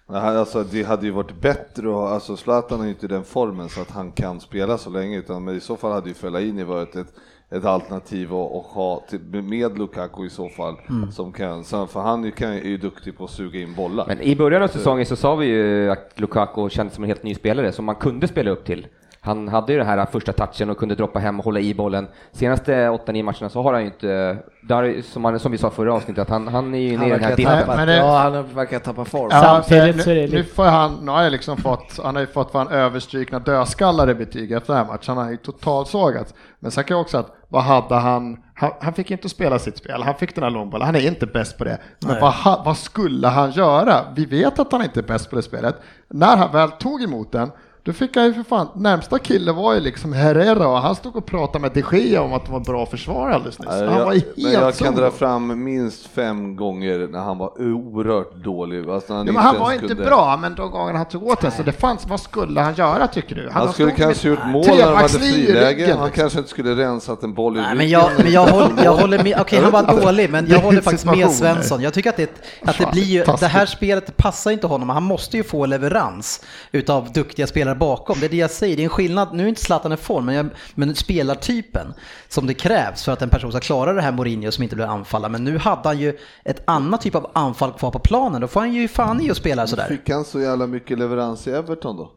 Alltså, 0.10 0.64
det 0.64 0.84
hade 0.84 1.06
ju 1.06 1.12
varit 1.12 1.42
bättre 1.42 1.90
och 1.90 2.10
alltså 2.10 2.38
Zlatan 2.38 2.80
är 2.80 2.84
ju 2.84 2.90
inte 2.90 3.06
i 3.06 3.10
den 3.10 3.24
formen 3.24 3.70
så 3.70 3.82
att 3.82 3.92
han 3.92 4.12
kan 4.12 4.40
spela 4.40 4.78
så 4.78 4.90
länge 4.90 5.18
utan 5.18 5.44
men 5.44 5.56
i 5.56 5.60
så 5.60 5.78
fall 5.78 5.92
hade 5.92 6.10
ju 6.10 6.16
Fellaini 6.16 6.64
varit 6.64 6.96
ett, 6.96 7.14
ett 7.52 7.66
alternativ 7.66 8.34
att, 8.34 8.56
att 8.56 8.66
ha 8.66 9.04
till, 9.10 9.20
med 9.44 9.78
Lukaku 9.78 10.26
i 10.26 10.30
så 10.30 10.50
fall 10.50 10.76
som 11.12 11.34
kan, 11.34 11.64
så, 11.64 11.88
för 11.88 12.00
han 12.00 12.32
kan, 12.32 12.52
är 12.52 12.68
ju 12.68 12.78
duktig 12.78 13.18
på 13.18 13.24
att 13.24 13.32
suga 13.32 13.60
in 13.60 13.74
bollar. 13.74 14.08
Men 14.08 14.22
i 14.22 14.36
början 14.36 14.64
av 14.64 14.68
säsongen 14.68 15.06
så 15.06 15.16
sa 15.16 15.36
vi 15.36 15.46
ju 15.46 15.92
att 15.92 16.20
Lukaku 16.20 16.70
kändes 16.70 16.96
som 16.96 17.04
en 17.04 17.08
helt 17.08 17.24
ny 17.24 17.36
spelare 17.36 17.72
som 17.72 17.86
man 17.86 17.96
kunde 17.96 18.28
spela 18.28 18.52
upp 18.52 18.66
till. 18.66 18.88
Han 19.28 19.48
hade 19.48 19.72
ju 19.74 19.78
den 19.78 19.88
här 19.88 20.06
första 20.06 20.34
touchen 20.34 20.70
och 20.70 20.78
kunde 20.78 20.96
droppa 20.96 21.20
hem 21.20 21.40
och 21.40 21.46
hålla 21.46 21.60
i 21.60 21.74
bollen. 21.74 22.08
Senaste 22.32 22.74
8-9 22.88 23.24
matcherna 23.24 23.50
så 23.50 23.62
har 23.62 23.74
han 23.74 23.82
ju 23.82 23.88
inte, 23.88 24.38
där, 24.62 25.02
som, 25.02 25.26
han, 25.26 25.40
som 25.40 25.52
vi 25.52 25.58
sa 25.58 25.70
förra 25.70 25.94
avsnittet, 25.94 26.22
att 26.22 26.30
han, 26.30 26.48
han 26.48 26.76
är 26.76 26.80
ju 26.80 26.98
Han 26.98 27.08
nere 27.08 27.18
i 27.18 27.20
den 27.20 27.30
här 27.30 27.36
dippen. 27.36 27.90
ja, 27.90 28.18
han 28.18 28.54
verkar 28.56 28.80
tappa 28.80 29.06
form. 29.06 29.30
Ja, 29.32 29.42
Samtidigt 29.42 30.04
så 30.04 30.10
är 30.10 30.16
det 30.16 30.28
nu, 30.28 30.44
får 30.44 30.66
han, 30.66 30.98
nu 31.02 31.12
har 31.12 31.24
jag 31.24 31.32
liksom 31.32 31.58
fått, 31.58 32.00
han 32.04 32.16
har 32.16 32.22
ju 32.22 32.28
fått 32.28 32.52
fan 32.52 32.68
överstrykna 32.68 33.40
dödskallar 33.40 34.10
i 34.10 34.14
betyg 34.16 34.52
efter 34.52 34.74
den 34.74 34.86
här 34.86 34.94
matchen. 34.94 35.18
Han 35.18 35.26
har 35.26 35.32
ju 35.32 35.38
totalsågats. 35.38 36.34
Men 36.60 36.72
sen 36.72 36.84
kan 36.84 36.96
jag 36.96 37.02
också 37.02 37.18
att, 37.18 37.36
vad 37.50 37.64
hade 37.64 37.96
han, 37.96 38.38
han, 38.56 38.72
han 38.82 38.94
fick 38.94 39.12
inte 39.12 39.30
spela 39.30 39.60
sitt 39.60 39.78
spel, 39.78 40.04
han 40.04 40.16
fick 40.16 40.36
den 40.36 40.44
här 40.44 40.52
långbollen, 40.52 40.86
han 40.86 40.96
är 40.96 41.08
inte 41.08 41.26
bäst 41.26 41.58
på 41.58 41.64
det. 41.64 41.78
Men 42.00 42.22
vad, 42.22 42.66
vad 42.66 42.78
skulle 42.78 43.28
han 43.28 43.52
göra? 43.52 43.94
Vi 44.16 44.26
vet 44.26 44.60
att 44.60 44.72
han 44.72 44.84
inte 44.84 45.00
är 45.00 45.04
bäst 45.04 45.30
på 45.30 45.36
det 45.36 45.42
spelet. 45.42 45.76
När 46.10 46.38
han 46.38 46.52
väl 46.52 46.72
tog 46.72 47.04
emot 47.04 47.32
den, 47.32 47.52
Då 47.88 47.94
fick 47.94 48.16
han 48.16 48.26
ju 48.26 48.34
för 48.34 48.44
fan, 48.44 48.68
närmsta 48.76 49.20
kille 49.20 49.52
var 49.52 49.74
ju 49.74 49.80
liksom 49.80 50.14
Herrera 50.14 50.68
och 50.68 50.78
han 50.78 50.96
stod 50.96 51.16
och 51.16 51.26
pratade 51.26 51.60
med 51.60 51.72
de 51.74 51.98
Gea 51.98 52.22
om 52.22 52.34
att 52.34 52.46
det 52.46 52.52
var 52.52 52.60
bra 52.60 52.86
försvar 52.86 53.30
alldeles 53.30 53.60
nyss. 53.60 53.70
Han 53.70 53.86
var 53.88 53.94
jag, 53.98 54.14
helt 54.14 54.38
men 54.38 54.52
jag 54.52 54.76
kan 54.76 54.96
dra 54.96 55.12
fram 55.12 55.64
minst 55.64 56.06
fem 56.08 56.56
gånger 56.56 57.08
när 57.12 57.20
han 57.20 57.38
var 57.38 57.62
oerhört 57.62 58.36
dålig. 58.36 58.90
Alltså 58.90 59.14
han 59.14 59.28
Ja, 59.28 59.34
men 59.34 59.44
han 59.44 59.60
var 59.60 59.72
inte 59.74 59.88
kunde- 59.88 60.06
bra, 60.06 60.38
men 60.42 60.56
de 60.56 60.72
gångerna 60.72 60.98
han 60.98 61.08
tog 61.08 61.24
åt 61.24 61.42
den 61.42 61.52
så 61.52 61.64
det 61.64 61.72
fanns, 61.72 62.08
vad 62.08 62.20
skulle 62.20 62.62
han 62.62 62.74
göra 62.74 63.08
tycker 63.08 63.36
du? 63.36 63.50
Han 63.52 63.66
har 63.68 63.74
skulle 63.74 63.92
kanske 63.92 64.28
gjort 64.28 64.46
mål 64.46 64.66
när 64.68 64.78
de 64.78 64.96
hade 64.96 65.10
friläge. 65.10 65.82
Han 65.96 66.06
liksom. 66.06 66.10
kanske 66.12 66.38
inte 66.40 66.50
skulle 66.52 66.76
rensat 66.76 67.24
en 67.24 67.34
boll 67.34 67.58
i 67.58 67.62
Nej, 67.62 67.66
ryggen. 67.66 67.78
men 67.78 67.90
jag, 67.90 68.12
men 68.24 68.32
jag, 68.32 68.46
håller, 68.48 68.84
jag 68.84 68.94
håller 69.02 69.24
med, 69.24 69.38
okej 69.42 69.60
han 69.62 69.72
var 69.72 69.80
inte. 69.80 70.06
dålig, 70.06 70.30
men 70.30 70.48
jag 70.50 70.60
håller 70.60 70.82
faktiskt 70.82 71.06
med. 71.06 71.32
Svensson. 71.32 71.82
Jag 71.82 71.94
tycker 71.94 72.10
att 72.10 72.18
det, 72.18 72.32
att 72.66 72.78
det 72.78 72.92
blir 72.92 73.04
ju, 73.04 73.24
det 73.40 73.48
här 73.48 73.66
spelet 73.66 74.18
passar 74.18 74.52
inte 74.52 74.68
honom, 74.68 74.90
han 74.90 75.04
måste 75.04 75.38
ju 75.38 75.44
få 75.44 75.66
leverans 75.66 76.44
utav 76.72 77.12
duktiga 77.12 77.48
spelare 77.48 77.76
bakom. 77.78 78.20
Det 78.20 78.26
är 78.26 78.30
det 78.30 78.38
jag 78.38 78.52
säger, 78.52 78.76
det 78.76 78.82
är 78.82 78.84
en 78.84 78.90
skillnad, 78.90 79.34
nu 79.34 79.44
är 79.44 79.48
inte 79.48 79.62
Zlatan 79.62 79.94
i 79.94 79.98
form, 79.98 80.26
men, 80.26 80.36
jag, 80.36 80.50
men 80.76 80.96
spelartypen 80.96 81.94
som 82.28 82.48
det 82.48 82.54
krävs 82.54 83.04
för 83.04 83.12
att 83.12 83.22
en 83.22 83.30
person 83.30 83.52
ska 83.52 83.60
klara 83.60 83.94
det 83.94 84.02
här 84.02 84.12
Mourinho 84.12 84.52
som 84.52 84.64
inte 84.64 84.76
blir 84.76 84.86
anfallare. 84.86 85.32
Men 85.32 85.44
nu 85.44 85.58
hade 85.58 85.90
han 85.90 86.00
ju 86.00 86.18
ett 86.46 86.62
annat 86.66 87.02
typ 87.02 87.16
av 87.16 87.32
anfall 87.34 87.74
kvar 87.74 87.92
på 87.92 88.00
planen, 88.00 88.42
då 88.42 88.48
får 88.48 88.60
han 88.60 88.74
ju 88.74 88.88
fan 88.88 89.22
i 89.22 89.32
att 89.32 89.38
spela 89.38 89.68
sådär. 89.68 89.88
Fick 89.88 90.10
han 90.10 90.26
så 90.26 90.40
jävla 90.40 90.68
mycket 90.68 91.00
leverans 91.00 91.48
i 91.48 91.52
Everton 91.52 91.98
då? 91.98 92.12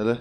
Eller? 0.00 0.18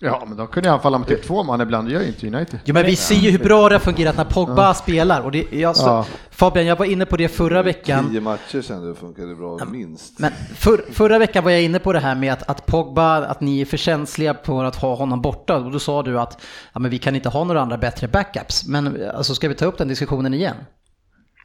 Ja, 0.00 0.24
men 0.28 0.36
de 0.36 0.46
kunde 0.46 0.68
ju 0.68 0.74
anfalla 0.74 0.98
med 0.98 1.08
typ 1.08 1.26
två 1.26 1.42
man 1.42 1.60
ibland, 1.60 1.88
det 1.88 1.94
gör 1.94 2.00
ju 2.00 2.06
inte 2.06 2.26
United. 2.26 2.60
Jo 2.64 2.74
men 2.74 2.86
vi 2.86 2.96
ser 2.96 3.14
ju 3.14 3.30
hur 3.30 3.38
bra 3.38 3.68
det 3.68 3.74
har 3.74 3.80
fungerat 3.80 4.16
när 4.16 4.24
Pogba 4.24 4.74
spelar. 4.74 5.20
Och 5.20 5.30
det, 5.30 5.52
jag, 5.52 5.76
så, 5.76 5.86
Ja. 5.86 6.06
Fabian, 6.30 6.66
jag 6.66 6.76
var 6.76 6.86
inne 6.86 7.06
på 7.06 7.16
det 7.16 7.28
förra 7.28 7.62
veckan. 7.62 8.10
Tio 8.10 8.20
matcher 8.20 8.62
sen 8.62 8.88
det 8.88 8.94
funkade 8.94 9.34
bra, 9.34 9.58
minst. 9.64 10.18
Men 10.18 10.32
för, 10.54 10.84
förra 10.92 11.18
veckan 11.18 11.44
var 11.44 11.50
jag 11.50 11.62
inne 11.62 11.78
på 11.78 11.92
det 11.92 12.00
här 12.00 12.14
med 12.14 12.32
att, 12.32 12.50
att 12.50 12.66
Pogba, 12.66 13.16
att 13.16 13.40
ni 13.40 13.60
är 13.60 13.64
för 13.64 13.76
känsliga 13.76 14.34
på 14.34 14.60
att 14.60 14.76
ha 14.76 14.94
honom 14.94 15.22
borta. 15.22 15.56
Och 15.56 15.70
då 15.70 15.78
sa 15.78 16.02
du 16.02 16.20
att 16.20 16.42
ja, 16.72 16.80
men 16.80 16.90
vi 16.90 16.98
kan 16.98 17.14
inte 17.14 17.28
ha 17.28 17.44
några 17.44 17.60
andra 17.60 17.78
bättre 17.78 18.08
backups. 18.08 18.66
Men 18.66 19.10
alltså, 19.14 19.34
ska 19.34 19.48
vi 19.48 19.54
ta 19.54 19.64
upp 19.64 19.78
den 19.78 19.88
diskussionen 19.88 20.34
igen? 20.34 20.56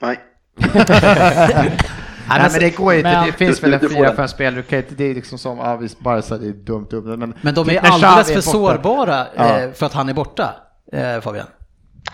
Nej. 0.02 0.20
Nej, 2.30 2.50
men 2.52 2.60
det 2.60 2.76
går 2.78 2.94
ju 2.94 3.00
inte, 3.00 3.12
men- 3.12 3.26
det 3.26 3.32
finns 3.32 3.64
väl 3.64 3.74
en 3.74 3.80
fyra, 3.90 4.16
fem 4.16 4.28
spelare, 4.28 4.56
du 4.56 4.64
kan 4.64 4.80
inte- 4.80 4.96
det 4.96 5.04
är 5.04 5.16
liksom 5.16 5.38
som, 5.38 5.58
ja 5.58 5.76
visst 5.76 6.00
Barca 6.00 6.38
det 6.38 6.48
är 6.48 6.52
dumt 6.52 6.88
upp, 6.92 7.06
men... 7.06 7.34
Men 7.42 7.54
de 7.54 7.70
är 7.70 7.80
alldeles 7.80 8.34
för 8.34 8.42
sårbara 8.42 9.28
Ja. 9.36 9.60
eh, 9.60 9.72
för 9.72 9.86
att 9.86 9.94
han 9.94 10.10
är 10.10 10.14
borta, 10.14 10.56
eh, 10.94 11.22
Fabian. 11.22 11.48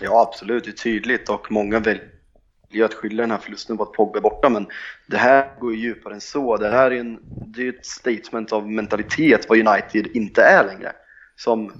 Ja, 0.00 0.26
absolut. 0.28 0.64
Det 0.64 0.70
är 0.70 0.72
tydligt 0.72 1.28
och 1.28 1.52
många 1.52 1.78
väljer 1.80 2.84
att 2.84 2.94
skylla 2.94 3.22
den 3.22 3.30
här 3.30 3.38
förlusten 3.38 3.76
på 3.76 3.82
att 3.82 3.92
Pogba 3.92 4.18
är 4.18 4.22
borta, 4.22 4.48
men 4.48 4.66
det 5.06 5.16
här 5.16 5.60
går 5.60 5.72
ju 5.74 5.80
djupare 5.80 6.14
än 6.14 6.20
så. 6.20 6.56
Det 6.56 6.70
här 6.70 6.90
är, 6.90 7.00
en, 7.00 7.18
det 7.46 7.62
är 7.62 7.68
ett 7.68 7.86
statement 7.86 8.52
av 8.52 8.70
mentalitet 8.70 9.46
vad 9.48 9.58
United 9.58 10.06
inte 10.14 10.42
är 10.42 10.64
längre. 10.66 10.92
Som 11.36 11.72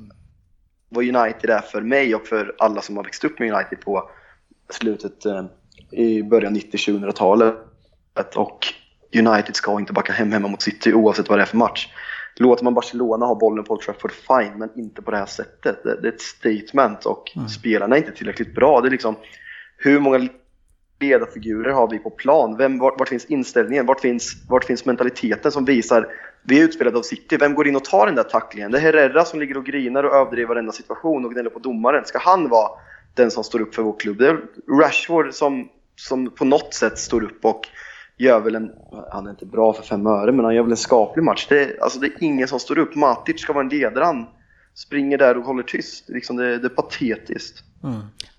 vad 0.89 1.05
United 1.05 1.51
är 1.51 1.61
för 1.61 1.81
mig 1.81 2.15
och 2.15 2.27
för 2.27 2.55
alla 2.59 2.83
som 2.83 2.97
har 2.97 3.05
växt 3.05 3.25
upp 3.25 3.39
med 3.39 3.53
United 3.55 3.81
på 3.81 4.11
slutet 4.73 5.27
eh, 5.27 5.45
i 5.91 6.23
början 6.23 6.57
90-2000-talet. 6.57 7.55
Och 8.37 8.67
United 9.19 9.57
ska 9.57 9.81
inte 9.81 9.93
backa 9.93 10.13
hem 10.13 10.33
hemma 10.33 10.49
mot 10.49 10.63
City 10.63 10.95
oavsett 10.95 11.29
vad 11.29 11.39
det 11.39 11.43
är 11.43 11.47
för 11.47 11.57
match. 11.57 11.89
Låter 12.37 12.65
man 12.65 12.75
Barcelona 12.75 13.27
ha 13.27 13.35
bollen 13.35 13.65
på 13.65 13.75
Old 13.75 13.83
Trafford, 13.83 14.13
fine, 14.13 14.59
men 14.59 14.71
inte 14.77 15.03
på 15.03 15.11
det 15.11 15.17
här 15.17 15.27
sättet. 15.27 15.83
Det, 15.83 16.01
det 16.03 16.09
är 16.09 16.13
ett 16.13 16.21
statement 16.21 17.07
och 17.07 17.25
spelarna 17.59 17.97
är 17.97 17.99
inte 17.99 18.13
tillräckligt 18.13 18.55
bra. 18.55 18.81
Det 18.81 18.89
är 18.89 18.91
liksom, 18.91 19.17
hur 19.77 20.01
många 20.01 20.29
ledarfigurer 21.01 21.73
har 21.73 21.89
vi 21.89 21.99
på 21.99 22.11
plan? 22.11 22.57
Vem, 22.57 22.79
vart, 22.79 22.99
vart 22.99 23.09
finns 23.09 23.25
inställningen? 23.25 23.87
Vart 23.87 24.01
finns, 24.01 24.33
vart 24.49 24.65
finns 24.65 24.85
mentaliteten 24.85 25.53
som 25.53 25.65
visar 25.65 26.09
vi 26.43 26.61
är 26.61 26.65
utspelade 26.65 26.99
av 26.99 27.03
City. 27.03 27.37
Vem 27.37 27.55
går 27.55 27.69
in 27.69 27.77
och 27.77 27.85
tar 27.85 28.07
den 28.07 28.15
där 28.15 28.23
tacklingen? 28.23 28.71
Det 28.71 28.79
är 28.79 28.83
Herrera 28.83 29.25
som 29.25 29.41
ligger 29.41 29.57
och 29.57 29.67
grinar 29.67 30.05
och 30.05 30.15
överdriver 30.15 30.49
varenda 30.49 30.73
situation 30.73 31.25
och 31.25 31.33
gnäller 31.33 31.51
på 31.51 31.59
domaren. 31.59 32.05
Ska 32.05 32.19
han 32.19 32.49
vara 32.49 32.71
den 33.15 33.31
som 33.31 33.45
står 33.45 33.61
upp 33.61 33.75
för 33.75 33.83
vår 33.83 33.99
klubb? 33.99 34.19
Det 34.19 34.29
är 34.29 34.39
Rashford 34.81 35.35
som, 35.35 35.69
som 35.97 36.31
på 36.31 36.45
något 36.45 36.75
sätt 36.75 36.99
står 36.99 37.25
upp 37.25 37.45
och 37.45 37.69
gör 38.21 38.41
väl 38.41 38.55
en, 38.55 38.73
han 39.11 39.27
är 39.27 39.31
inte 39.31 39.47
bra 39.47 39.73
för 39.73 39.83
fem 39.83 40.07
öre, 40.07 40.33
men 40.33 40.45
han 40.45 40.55
gör 40.55 40.63
väl 40.63 40.71
en 40.71 40.77
skaplig 40.77 41.23
match. 41.23 41.47
Det 41.49 41.63
är, 41.63 41.83
alltså 41.83 41.99
det 42.01 42.07
är 42.07 42.13
ingen 42.23 42.49
som 42.49 42.61
står 42.61 42.79
upp. 42.79 42.95
Matic 42.95 43.41
ska 43.41 43.53
vara 43.53 43.65
en 43.65 43.71
ledare. 43.71 44.05
Han 44.05 44.27
springer 44.75 45.19
där 45.19 45.37
och 45.37 45.45
håller 45.45 45.63
tyst. 45.63 46.09
Liksom 46.09 46.37
det, 46.37 46.59
det 46.59 46.67
är 46.67 46.69
patetiskt. 46.69 47.65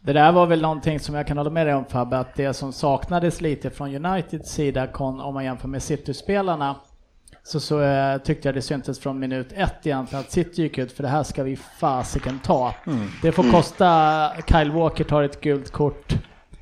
Det 0.01 0.13
där 0.13 0.31
var 0.31 0.45
väl 0.45 0.61
någonting 0.61 0.99
som 0.99 1.15
jag 1.15 1.27
kan 1.27 1.37
hålla 1.37 1.49
med 1.49 1.67
dig 1.67 1.75
om 1.75 1.85
Fabbe, 1.85 2.17
att 2.17 2.35
det 2.35 2.53
som 2.53 2.73
saknades 2.73 3.41
lite 3.41 3.69
från 3.69 4.05
Uniteds 4.05 4.51
sida 4.51 4.87
kon- 4.87 5.21
om 5.21 5.33
man 5.33 5.43
jämför 5.45 5.67
med 5.67 5.83
City-spelarna 5.83 6.75
så, 7.43 7.59
så 7.59 7.81
eh, 7.81 8.17
tyckte 8.17 8.47
jag 8.47 8.55
det 8.55 8.61
syntes 8.61 8.99
från 8.99 9.19
minut 9.19 9.47
ett 9.55 9.87
egentligen 9.87 10.19
att 10.23 10.31
City 10.31 10.61
gick 10.61 10.77
ut 10.77 10.91
för 10.91 11.03
det 11.03 11.09
här 11.09 11.23
ska 11.23 11.43
vi 11.43 11.55
fasiken 11.55 12.39
ta. 12.43 12.73
Det 13.21 13.31
får 13.31 13.51
kosta, 13.51 14.29
Kyle 14.47 14.71
Walker 14.71 15.03
tar 15.03 15.23
ett 15.23 15.41
gult 15.41 15.71
kort 15.71 16.13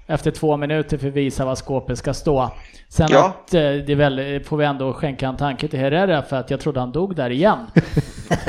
efter 0.09 0.31
två 0.31 0.57
minuter 0.57 0.97
för 0.97 1.07
att 1.07 1.13
visa 1.13 1.45
var 1.45 1.55
skåpet 1.55 1.97
ska 1.97 2.13
stå. 2.13 2.51
Sen 2.89 3.07
Ja. 3.11 3.27
att, 3.27 3.53
eh, 3.53 3.61
det 3.61 3.89
är 3.91 3.95
väl, 3.95 4.43
får 4.43 4.57
vi 4.57 4.65
ändå 4.65 4.93
skänka 4.93 5.27
en 5.27 5.37
tanke 5.37 5.67
till 5.67 5.79
Herrera 5.79 6.21
för 6.21 6.35
att 6.35 6.51
jag 6.51 6.59
trodde 6.59 6.79
han 6.79 6.91
dog 6.91 7.15
där 7.15 7.29
igen. 7.29 7.57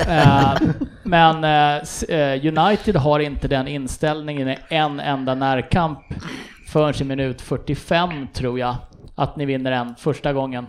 Eh, 0.09 0.53
men 1.03 1.45
eh, 1.45 2.59
United 2.59 2.97
har 2.97 3.21
inte 3.21 3.49
den 3.49 3.69
inställningen 3.69 4.49
i 4.49 4.57
en 4.69 5.01
enda 5.01 5.35
närkamp 5.35 5.99
förrän 6.69 6.95
i 7.01 7.05
minut 7.05 7.41
45 7.41 8.29
tror 8.33 8.59
jag. 8.59 8.77
Att 9.15 9.37
ni 9.37 9.45
vinner 9.47 9.73
en 9.73 9.95
första 9.99 10.33
gången. 10.33 10.67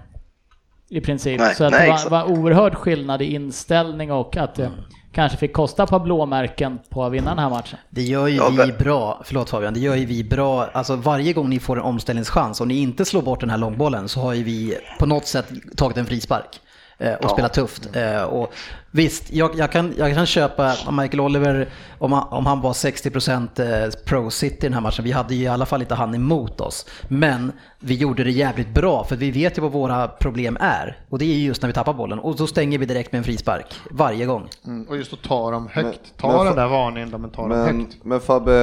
I 0.89 1.02
princip. 1.02 1.39
Nej, 1.39 1.56
Så 1.56 1.64
att 1.64 1.72
nej, 1.72 1.86
det 2.04 2.10
var, 2.10 2.26
var 2.26 2.32
oerhörd 2.32 2.76
skillnad 2.76 3.22
i 3.22 3.34
inställning 3.34 4.12
och 4.12 4.38
att 4.38 4.56
det 4.56 4.72
kanske 5.12 5.38
fick 5.38 5.53
kosta 5.53 5.88
par 5.88 5.99
blåmärken 5.99 6.80
på 6.89 7.03
att 7.03 7.12
vinna 7.12 7.30
den 7.30 7.39
här 7.39 7.49
matchen. 7.49 7.80
Det 7.89 8.01
gör 8.01 8.28
ju 8.28 8.36
Ja, 8.36 8.49
vi 8.49 8.72
bra, 8.74 9.22
förlåt 9.26 9.49
Fabian, 9.49 9.74
det 9.74 9.80
gör 9.80 9.95
ju 9.95 10.05
vi 10.05 10.24
bra, 10.24 10.66
alltså 10.74 10.95
varje 10.95 11.34
gång 11.34 11.49
ni 11.49 11.59
får 11.59 11.76
en 11.76 11.82
omställningschans 11.84 12.62
och 12.62 12.68
ni 12.68 12.76
inte 12.82 13.05
slår 13.05 13.22
bort 13.22 13.39
den 13.39 13.49
här 13.49 13.57
långbollen 13.57 14.09
så 14.09 14.20
har 14.20 14.34
ju 14.34 14.43
vi 14.43 14.78
på 14.99 15.05
något 15.05 15.28
sätt 15.28 15.51
tagit 15.76 15.97
en 15.97 16.05
frispark 16.05 16.59
eh, 16.97 17.14
och 17.14 17.30
spelat 17.30 17.53
tufft. 17.53 17.95
Eh, 17.95 18.22
Och 18.24 18.53
visst, 18.92 19.34
jag, 19.34 19.52
jag, 19.56 19.72
kan, 19.72 19.94
jag 19.98 20.14
kan 20.14 20.26
köpa 20.26 20.74
Michael 20.92 21.20
Oliver, 21.20 21.70
om 22.00 22.12
han, 22.12 22.28
om 22.30 22.46
han 22.46 22.62
var 22.62 22.74
60% 22.74 23.84
eh, 23.86 23.89
pro 24.06 24.30
city 24.30 24.56
i 24.56 24.60
den 24.60 24.74
här 24.74 24.82
matchen, 24.82 25.04
vi 25.04 25.12
hade 25.12 25.36
ju 25.36 25.44
i 25.44 25.48
alla 25.48 25.66
fall 25.66 25.82
inte 25.82 25.96
han 25.96 26.16
emot 26.16 26.62
oss. 26.62 26.86
Men 27.08 27.52
vi 27.80 27.96
gjorde 27.96 28.24
det 28.24 28.32
jävligt 28.32 28.74
bra 28.74 29.04
för 29.04 29.16
vi 29.16 29.32
vet 29.32 29.58
ju 29.58 29.62
vad 29.62 29.72
våra 29.72 30.08
problem 30.08 30.58
är 30.60 30.98
och 31.10 31.20
det 31.20 31.26
är 31.26 31.36
ju 31.36 31.46
just 31.46 31.62
när 31.62 31.68
vi 31.68 31.74
tappar 31.74 31.94
bollen 31.94 32.20
och 32.20 32.36
då 32.36 32.48
stänger 32.48 32.78
vi 32.78 32.86
direkt 32.86 33.12
med 33.12 33.18
en 33.20 33.24
frispark 33.24 33.66
varje 33.92 34.26
gång. 34.26 34.50
Mm, 34.66 34.84
och 34.89 34.98
just 34.98 35.14
att 35.14 35.22
ta 35.24 35.52
dem 35.52 35.68
högt, 35.72 35.86
Men- 35.86 36.22
ta 36.22 36.38
men 36.38 36.46
den 36.46 36.56
där 36.56 36.68
varningen 36.68 37.10
där, 37.12 37.18
men 37.18 37.30
ta 37.30 37.48
dem 37.48 37.52
högt. 37.80 37.98
men 38.04 38.20
Fabbe, 38.20 38.54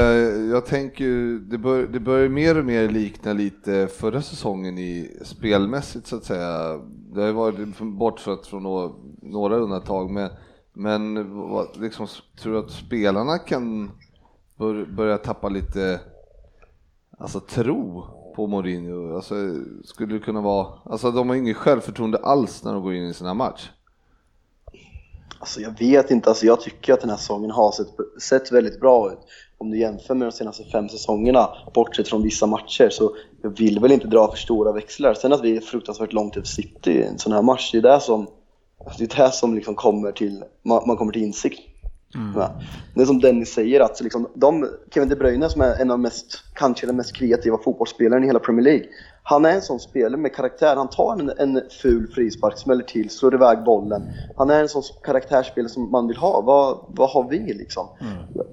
jag 0.50 0.66
tänker 0.66 1.04
ju, 1.04 1.38
det, 1.38 1.58
bör, 1.58 1.86
det 1.86 2.00
börjar 2.00 2.28
mer 2.28 2.58
och 2.58 2.64
mer 2.64 2.88
likna 2.88 3.32
lite 3.32 3.88
förra 3.98 4.22
säsongen 4.22 4.78
i 4.78 5.16
spelmässigt 5.24 6.06
så 6.06 6.16
att 6.16 6.24
säga. 6.24 6.78
Det 7.14 7.20
har 7.20 7.26
ju 7.26 7.32
varit 7.32 7.78
bortsett 7.78 8.46
från 8.46 8.62
några, 8.62 8.90
några 9.22 9.56
undantag, 9.56 10.10
men, 10.18 10.30
men 10.72 11.38
vad, 11.50 11.76
liksom, 11.76 12.06
tror 12.42 12.52
du 12.52 12.58
att 12.58 12.70
spelarna 12.70 13.38
kan 13.38 13.90
bör, 14.56 14.84
börja 14.84 15.18
tappa 15.18 15.48
lite 15.48 16.00
alltså, 17.18 17.40
tro 17.40 18.04
på 18.36 18.46
Mourinho? 18.46 19.16
Alltså, 19.16 19.34
skulle 19.84 20.14
det 20.14 20.20
kunna 20.20 20.40
vara, 20.40 20.66
alltså 20.84 21.10
de 21.10 21.28
har 21.28 21.36
inget 21.36 21.56
självförtroende 21.56 22.18
alls 22.18 22.64
när 22.64 22.72
de 22.72 22.82
går 22.82 22.94
in 22.94 23.08
i 23.08 23.14
sina 23.14 23.28
här 23.28 23.34
match. 23.34 23.70
Alltså 25.38 25.60
jag 25.60 25.78
vet 25.78 26.10
inte, 26.10 26.28
alltså 26.28 26.46
jag 26.46 26.60
tycker 26.60 26.92
att 26.92 27.00
den 27.00 27.10
här 27.10 27.16
säsongen 27.16 27.50
har 27.50 27.72
sett, 27.72 27.88
sett 28.22 28.52
väldigt 28.52 28.80
bra 28.80 29.12
ut. 29.12 29.18
Om 29.58 29.70
du 29.70 29.78
jämför 29.78 30.14
med 30.14 30.28
de 30.28 30.32
senaste 30.32 30.64
fem 30.64 30.88
säsongerna, 30.88 31.48
bortsett 31.74 32.08
från 32.08 32.22
vissa 32.22 32.46
matcher, 32.46 32.88
så 32.90 33.16
jag 33.42 33.58
vill 33.58 33.80
väl 33.80 33.92
inte 33.92 34.06
dra 34.06 34.30
för 34.30 34.36
stora 34.36 34.72
växlar. 34.72 35.14
Sen 35.14 35.32
att 35.32 35.44
vi 35.44 35.56
är 35.56 35.60
fruktansvärt 35.60 36.12
långt 36.12 36.36
efter 36.36 36.50
City 36.50 36.90
i 36.90 37.02
en 37.02 37.18
sån 37.18 37.32
här 37.32 37.42
match, 37.42 37.72
det 37.72 37.78
är 37.78 37.82
det 37.82 38.00
som, 38.00 38.26
det 38.98 39.18
är 39.18 39.24
det 39.24 39.32
som 39.32 39.54
liksom 39.54 39.74
kommer 39.74 40.12
till, 40.12 40.44
man, 40.62 40.82
man 40.86 40.96
kommer 40.96 41.12
till 41.12 41.22
insikt. 41.22 41.60
Ja. 42.34 42.50
Det 42.94 43.02
är 43.02 43.06
som 43.06 43.20
Dennis 43.20 43.52
säger, 43.52 43.80
att 43.80 44.00
liksom 44.00 44.28
de, 44.34 44.68
Kevin 44.94 45.08
De 45.08 45.14
Bruyne 45.14 45.48
som 45.48 45.60
är 45.60 45.80
en 45.80 45.90
av 45.90 45.98
mest, 45.98 46.44
kanske 46.54 46.86
den 46.86 46.96
mest 46.96 47.12
kreativa 47.12 47.58
fotbollsspelaren 47.58 48.24
i 48.24 48.26
hela 48.26 48.38
Premier 48.38 48.64
League. 48.64 48.86
Han 49.22 49.44
är 49.44 49.52
en 49.52 49.62
sån 49.62 49.80
spelare 49.80 50.20
med 50.20 50.34
karaktär. 50.34 50.76
Han 50.76 50.88
tar 50.88 51.12
en, 51.12 51.32
en 51.38 51.62
ful 51.82 52.10
frispark, 52.14 52.58
smäller 52.58 52.84
till, 52.84 53.10
slår 53.10 53.34
iväg 53.34 53.64
bollen. 53.64 54.02
Han 54.36 54.50
är 54.50 54.60
en 54.60 54.68
sån 54.68 54.82
karaktärsspelare 55.04 55.70
som 55.70 55.90
man 55.90 56.08
vill 56.08 56.16
ha. 56.16 56.40
Vad, 56.40 56.78
vad 56.88 57.10
har 57.10 57.28
vi 57.28 57.38
liksom? 57.38 57.86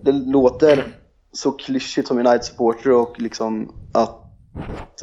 Det 0.01 0.11
låter 0.11 0.95
så 1.31 1.51
klyschigt 1.51 2.07
som 2.07 2.17
United-supporter 2.17 2.91
och 2.91 3.21
liksom 3.21 3.71
att 3.93 4.24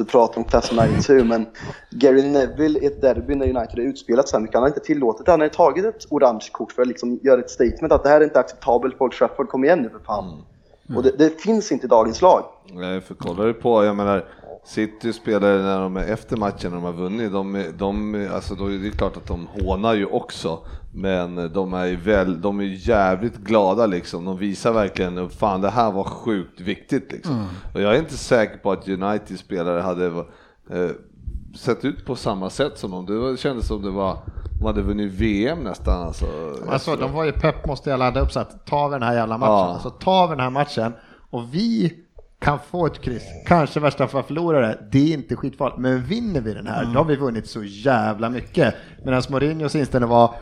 att 0.01 0.09
prata 0.09 0.41
om 0.41 0.45
Class 0.45 0.73
of 0.73 0.79
92 0.89 1.25
men 1.25 1.47
Gary 1.91 2.23
Neville 2.23 2.79
i 2.79 2.87
ett 2.87 3.01
derby 3.01 3.35
när 3.35 3.47
United 3.47 3.79
är 3.79 3.89
utspelat 3.89 4.29
så 4.29 4.37
här 4.37 4.43
mycket, 4.43 4.55
han 4.55 4.63
har 4.63 4.69
inte 4.69 4.81
tillåtit 4.81 5.27
det. 5.27 5.33
Han 5.33 5.41
har 5.41 5.49
tagit 5.49 5.85
ett 5.85 6.07
orange 6.11 6.49
kort 6.53 6.73
för 6.73 6.83
att 6.83 6.89
liksom 6.89 7.21
göra 7.23 7.41
ett 7.41 7.51
statement 7.51 7.93
att 7.93 8.03
det 8.03 8.09
här 8.09 8.21
är 8.21 8.25
inte 8.25 8.39
acceptabelt 8.39 8.99
på 8.99 9.05
Old 9.05 9.13
Trafford, 9.13 9.49
kom 9.49 9.65
igen 9.65 9.83
nu 9.83 9.89
för 9.89 9.99
fan. 9.99 10.45
Och 10.97 11.03
det, 11.03 11.11
det 11.19 11.43
finns 11.43 11.73
inte 11.73 11.87
i 11.87 11.89
dagens 11.89 12.23
lag. 12.23 12.45
Nej, 12.73 13.01
för 13.01 13.15
kollar 13.15 13.47
du 13.47 13.55
på, 13.55 13.85
jag 13.85 13.97
menar, 13.97 14.29
City 14.65 15.13
spelar 15.13 15.59
när 15.59 15.81
de 15.81 15.97
är 15.97 16.05
efter 16.05 16.37
matchen 16.37 16.71
när 16.71 16.77
de 16.77 16.85
har 16.85 16.93
vunnit, 16.93 17.33
de, 17.33 17.65
de, 17.79 18.29
alltså 18.35 18.55
då 18.55 18.67
är 18.67 18.79
det 18.79 18.91
klart 18.91 19.17
att 19.17 19.27
de 19.27 19.47
hånar 19.47 19.95
ju 19.95 20.07
också. 20.07 20.59
Men 20.95 21.53
de 21.53 21.75
är 21.75 21.87
ju 21.87 21.97
väl, 21.97 22.41
de 22.41 22.61
är 22.61 22.89
jävligt 22.89 23.37
glada 23.37 23.87
liksom. 23.87 24.25
De 24.25 24.39
visar 24.39 24.73
verkligen, 24.73 25.31
fan 25.31 25.61
det 25.61 25.71
här 25.71 25.93
var 25.93 26.05
sjukt 26.05 26.61
viktigt 26.61 27.13
liksom. 27.13 27.47
Och 27.75 27.81
jag 27.81 27.95
är 27.95 27.99
inte 27.99 28.17
säker 28.17 28.57
på 28.59 28.73
att 28.73 28.89
United 28.89 29.39
spelare 29.39 29.81
hade 29.81 30.07
eh, 30.71 30.91
sett 31.57 31.85
ut 31.85 32.07
på 32.07 32.17
samma 32.17 32.51
sätt 32.51 32.79
som 32.79 32.91
dem. 32.91 33.07
Det 33.33 33.37
kändes 33.41 33.67
som 33.67 33.83
det 33.83 33.91
var, 33.91 34.19
de 34.61 34.67
hade 34.67 34.83
vunnit 34.83 35.13
VM 35.13 35.59
nästan 35.59 36.03
alltså. 36.07 36.27
Alltså 36.69 36.97
de 36.97 37.13
var 37.13 37.25
ju 37.25 37.33
pepp 37.33 37.67
måste 37.67 37.91
jag 37.91 37.99
ladda 37.99 38.21
upp 38.21 38.33
så 38.33 38.41
att 38.41 38.67
tar 38.67 38.89
vi 38.89 38.93
den 38.95 39.03
här 39.03 39.15
jävla 39.15 39.39
matchen, 39.39 39.53
Ja. 39.53 39.73
alltså 39.73 39.91
tar 39.91 40.27
vi 40.29 40.33
den 40.33 40.41
här 40.41 40.51
matchen 40.51 40.93
och 41.31 41.55
vi 41.55 41.93
kan 42.43 42.59
få 42.71 42.87
ett 42.87 43.01
kryss, 43.01 43.23
kanske 43.47 43.81
värsta 43.81 44.09
fall 44.09 44.23
förlorare, 44.23 44.79
det 44.93 44.99
är 44.99 45.15
inte 45.15 45.37
skitfarligt, 45.37 45.79
men 45.79 46.05
vinner 46.05 46.41
vi 46.41 46.55
den 46.55 46.67
här, 46.67 46.85
då 46.85 46.91
har 47.01 47.05
vi 47.05 47.17
vunnit 47.17 47.47
så 47.47 47.65
jävla 47.65 48.31
mycket. 48.31 48.75
Medan 49.05 49.23
Mourinhos 49.31 49.75
inställning 49.75 50.11
var, 50.11 50.35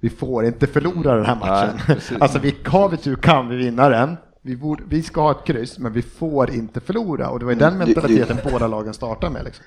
vi 0.00 0.10
får 0.10 0.44
inte 0.44 0.66
förlora 0.66 1.16
den 1.16 1.24
här 1.26 1.36
matchen. 1.36 1.80
Nej, 1.88 1.98
alltså 2.20 2.38
vi, 2.38 2.56
har 2.66 2.88
vi 2.88 2.96
tur 2.96 3.16
kan 3.16 3.48
vi 3.48 3.56
vinna 3.56 3.88
den, 3.88 4.16
vi, 4.42 4.56
borde, 4.56 4.82
vi 4.88 5.02
ska 5.02 5.20
ha 5.22 5.30
ett 5.30 5.44
kryss, 5.46 5.78
men 5.78 5.92
vi 5.92 6.02
får 6.02 6.50
inte 6.50 6.80
förlora. 6.80 7.30
Och 7.30 7.38
det 7.38 7.44
var 7.44 7.52
ju 7.52 7.58
den 7.58 7.78
det- 7.78 7.86
mentaliteten 7.86 8.36
båda 8.52 8.66
lagen 8.66 8.94
startar 8.94 9.30
med. 9.30 9.44
Liksom. 9.44 9.64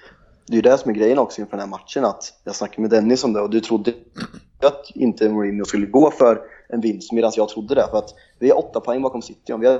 Det 0.48 0.54
är 0.54 0.56
ju 0.56 0.62
det 0.62 0.78
som 0.78 0.92
är 0.92 0.96
grejen 0.96 1.20
också 1.20 1.42
inför 1.42 1.52
den 1.58 1.60
här 1.60 1.68
matchen, 1.80 2.06
att 2.06 2.24
jag 2.44 2.56
snackade 2.56 2.82
med 2.82 2.92
Dennis 2.92 3.24
om 3.24 3.34
det 3.34 3.42
och 3.42 3.50
du 3.50 3.60
trodde 3.60 3.94
att 4.64 4.92
inte 4.96 5.30
Mourinho 5.30 5.66
skulle 5.66 5.86
gå 5.86 6.12
för 6.12 6.42
en 6.70 6.82
vinst, 6.82 7.12
medan 7.12 7.32
jag 7.36 7.50
trodde 7.50 7.76
det. 7.76 7.88
För 7.92 7.98
att 7.98 8.10
vi 8.40 8.50
är 8.50 8.58
åtta 8.58 8.80
poäng 8.80 9.02
bakom 9.02 9.22
City. 9.22 9.54
Om 9.54 9.60
vi 9.60 9.80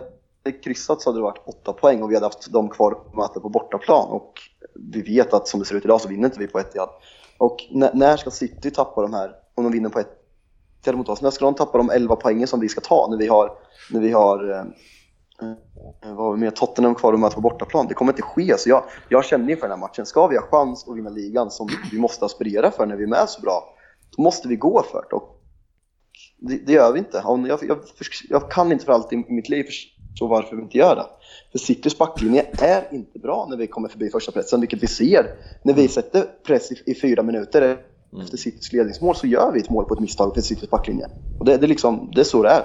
kryssat 0.52 1.02
så 1.02 1.10
hade 1.10 1.20
det 1.20 1.24
varit 1.24 1.44
åtta 1.46 1.74
poäng 1.74 2.04
och 2.04 2.12
vi 2.12 2.16
hade 2.16 2.26
haft 2.26 2.52
dem 2.52 2.70
kvar 2.70 2.92
att 2.92 3.16
möta 3.16 3.40
på 3.40 3.50
bortaplan. 3.50 4.10
Och 4.10 4.34
vi 4.76 5.02
vet 5.02 5.34
att 5.34 5.48
som 5.48 5.60
det 5.60 5.66
ser 5.66 5.76
ut 5.76 5.86
idag 5.86 6.02
så 6.02 6.08
vinner 6.08 6.26
inte 6.26 6.40
vi 6.40 6.48
på 6.48 6.60
Etihad. 6.60 6.90
Och 7.38 7.58
när, 7.72 8.18
ska 8.18 8.32
City 8.32 8.72
tappa 8.72 9.02
de 9.02 9.14
här, 9.14 9.36
om 9.56 9.64
de 9.64 9.74
vinner 9.74 9.90
på 9.90 10.00
Etihad 10.00 10.98
mot 10.98 11.10
oss, 11.10 11.22
när 11.22 11.32
ska 11.32 11.46
de 11.46 11.54
tappa 11.54 11.78
de 11.78 11.90
11 11.90 12.16
poängen 12.16 12.48
som 12.48 12.60
vi 12.60 12.70
ska 12.70 12.82
ta 12.82 13.08
när 13.10 13.18
vi 13.18 13.28
har, 13.28 13.52
när 13.92 14.00
vi 14.00 14.12
har 14.12 14.52
eh, 14.52 14.60
eh 14.60 15.56
vad 16.02 16.18
har 16.18 16.34
vi 16.34 16.40
med 16.40 16.56
Tottenham 16.56 16.96
kvar 16.96 17.14
att 17.14 17.20
möta 17.20 17.36
på 17.36 17.42
bortaplan. 17.42 17.88
Det 17.88 17.94
kommer 17.94 18.12
inte 18.12 18.22
ske. 18.22 18.58
Så 18.58 18.70
jag, 18.70 18.84
jag 19.10 19.26
känner 19.26 19.50
inför 19.50 19.62
den 19.62 19.72
här 19.72 19.88
matchen, 19.88 20.06
ska 20.06 20.28
vi 20.28 20.38
ha 20.38 20.44
chans 20.44 20.88
att 20.88 20.98
vinna 20.98 21.10
ligan 21.10 21.52
som 21.52 21.70
vi 21.92 22.00
måste 22.00 22.26
aspirera 22.26 22.72
för 22.72 22.86
när 22.86 22.96
vi 22.96 23.04
är 23.04 23.08
med 23.08 23.30
så 23.30 23.42
bra, 23.42 23.76
då 24.18 24.24
måste 24.24 24.48
vi 24.48 24.56
gå 24.56 24.84
för 24.84 25.06
det. 25.10 25.16
Och 25.16 25.40
det, 26.38 26.58
det 26.66 26.74
gör 26.74 26.94
vi 26.94 27.00
inte. 27.00 27.24
Jag, 27.26 27.64
jag, 27.64 27.80
jag 28.30 28.52
kan 28.52 28.72
inte 28.72 28.86
för 28.86 28.94
allt 28.94 29.14
i 29.14 29.26
mitt 29.28 29.50
liv 29.50 29.66
förstå 30.14 30.28
varför 30.28 30.56
vi 30.56 30.62
inte 30.62 30.78
gör 30.78 30.96
det. 30.96 31.06
För 31.52 31.60
Citys 31.60 31.98
backlinje 31.98 32.46
är 32.58 32.88
inte 32.92 33.20
bra 33.20 33.48
när 33.50 33.58
vi 33.58 33.68
kommer 33.68 33.90
förbi 33.90 34.10
första 34.10 34.32
pressen, 34.32 34.60
vilket 34.60 34.84
vi 34.84 34.88
ser. 34.88 35.32
När 35.62 35.74
vi 35.74 35.88
sätter 35.88 36.26
press 36.46 36.72
i, 36.72 36.92
i 36.92 36.96
fyra 36.96 37.24
minuter 37.24 37.78
efter 38.22 38.38
Citys 38.38 38.74
ledningsmål 38.74 39.16
så 39.16 39.28
gör 39.28 39.52
vi 39.52 39.60
ett 39.60 39.70
mål 39.70 39.86
på 39.86 39.94
ett 39.94 40.00
misstag 40.00 40.34
för 40.34 40.42
Citys 40.42 40.70
backlinje. 40.70 41.08
Och 41.38 41.46
det, 41.46 41.58
det, 41.58 41.68
liksom, 41.68 42.12
det 42.16 42.22
är 42.22 42.26
så 42.26 42.44
det 42.44 42.50
är. 42.50 42.64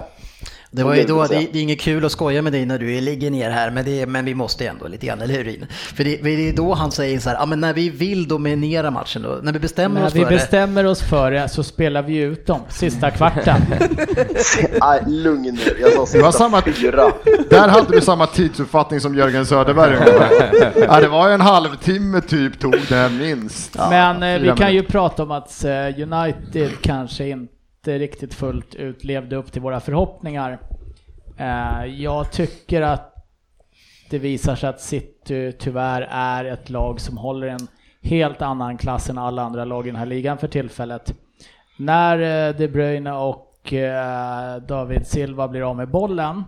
Det 0.71 0.83
var 0.83 0.95
ju 0.95 1.03
då, 1.03 1.23
Okej, 1.23 1.37
det, 1.45 1.53
det 1.53 1.59
är 1.59 1.63
inget 1.63 1.79
kul 1.81 2.05
att 2.05 2.11
skoja 2.11 2.41
med 2.41 2.53
dig 2.53 2.65
när 2.65 2.79
du 2.79 3.01
ligger 3.01 3.31
ner 3.31 3.49
här, 3.51 3.71
men, 3.71 3.85
det, 3.85 4.05
men 4.05 4.25
vi 4.25 4.35
måste 4.35 4.67
ändå 4.67 4.87
lite 4.87 5.05
grann, 5.05 5.21
eller 5.21 5.33
hur 5.33 5.43
Rin? 5.43 5.65
För 5.71 6.03
det, 6.03 6.17
det 6.23 6.49
är 6.49 6.53
då 6.53 6.73
han 6.73 6.91
säger 6.91 7.19
så 7.19 7.29
här, 7.29 7.37
ja 7.37 7.45
men 7.45 7.59
när 7.59 7.73
vi 7.73 7.89
vill 7.89 8.27
dominera 8.27 8.91
matchen 8.91 9.21
då, 9.21 9.39
när 9.43 9.53
vi 9.53 9.59
bestämmer 9.59 9.99
När 9.99 10.07
oss 10.07 10.15
vi 10.15 10.23
för 10.23 10.29
det. 10.29 10.35
bestämmer 10.35 10.85
oss 10.85 11.01
för 11.01 11.31
det 11.31 11.49
så 11.49 11.63
spelar 11.63 12.01
vi 12.01 12.17
ut 12.17 12.45
dem 12.45 12.61
sista 12.69 13.11
kvarten. 13.11 13.61
Nej, 14.81 15.03
lugn 15.07 15.43
nu. 15.65 15.77
Jag 15.81 15.91
sa 15.91 16.17
Det 16.17 16.21
var 16.23 16.31
sista 16.31 16.31
samma- 16.31 16.61
fyra. 16.61 17.11
Där 17.49 17.67
hade 17.67 17.95
du 17.95 18.01
samma 18.01 18.27
tidsuppfattning 18.27 18.99
som 18.99 19.15
Jörgen 19.15 19.45
Söderberg 19.45 19.97
ja, 20.87 20.99
Det 20.99 21.07
var 21.07 21.27
ju 21.27 21.33
en 21.33 21.41
halvtimme 21.41 22.21
typ 22.21 22.59
tog 22.59 22.75
det 22.89 23.09
minst. 23.19 23.77
Men 23.89 24.23
eh, 24.23 24.39
vi 24.41 24.57
kan 24.57 24.73
ju 24.73 24.83
prata 24.83 25.23
om 25.23 25.31
att 25.31 25.63
eh, 25.63 25.71
United 25.71 26.69
kanske 26.81 27.27
inte 27.27 27.53
riktigt 27.87 28.33
fullt 28.33 28.75
ut 28.75 29.03
levde 29.03 29.35
upp 29.35 29.51
till 29.51 29.61
våra 29.61 29.79
förhoppningar. 29.79 30.59
Eh, 31.37 31.85
Jag 31.85 32.31
tycker 32.31 32.81
att 32.81 33.15
det 34.09 34.19
visar 34.19 34.55
sig 34.55 34.69
att 34.69 34.81
City 34.81 35.51
tyvärr 35.59 36.01
är 36.11 36.45
ett 36.45 36.69
lag 36.69 37.01
som 37.01 37.17
håller 37.17 37.47
en 37.47 37.67
helt 38.01 38.41
annan 38.41 38.77
klass 38.77 39.09
än 39.09 39.17
alla 39.17 39.41
andra 39.41 39.65
lag 39.65 39.87
i 39.87 39.89
den 39.89 39.99
här 39.99 40.05
ligan 40.05 40.37
för 40.37 40.47
tillfället. 40.47 41.13
När 41.77 42.47
eh, 42.49 42.55
De 42.55 42.67
Bruyne 42.67 43.11
och 43.13 43.73
eh, 43.73 44.57
David 44.61 45.07
Silva 45.07 45.47
blir 45.47 45.69
av 45.69 45.75
med 45.75 45.89
bollen 45.89 46.43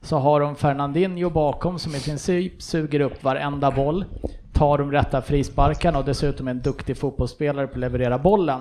så 0.00 0.16
har 0.18 0.40
de 0.40 0.56
Fernandinho 0.56 1.30
bakom 1.30 1.78
som 1.78 1.94
i 1.94 2.00
princip 2.00 2.62
suger 2.62 3.00
upp 3.00 3.24
varenda 3.24 3.70
boll, 3.70 4.04
tar 4.52 4.78
de 4.78 4.92
rätta 4.92 5.22
frisparkarna 5.22 5.98
och 5.98 6.04
dessutom 6.04 6.46
är 6.46 6.50
en 6.50 6.60
duktig 6.62 6.96
fotbollsspelare 6.96 7.66
på 7.66 7.72
att 7.72 7.78
leverera 7.78 8.18
bollen. 8.18 8.60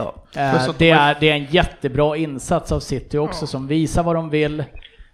Ja. 0.00 0.40
Eh, 0.40 0.74
det, 0.78 0.90
är, 0.90 1.16
det 1.20 1.30
är 1.30 1.34
en 1.34 1.44
jättebra 1.44 2.16
insats 2.16 2.72
av 2.72 2.80
City 2.80 3.18
också 3.18 3.46
som 3.46 3.66
visar 3.66 4.02
vad 4.02 4.14
de 4.16 4.30
vill. 4.30 4.64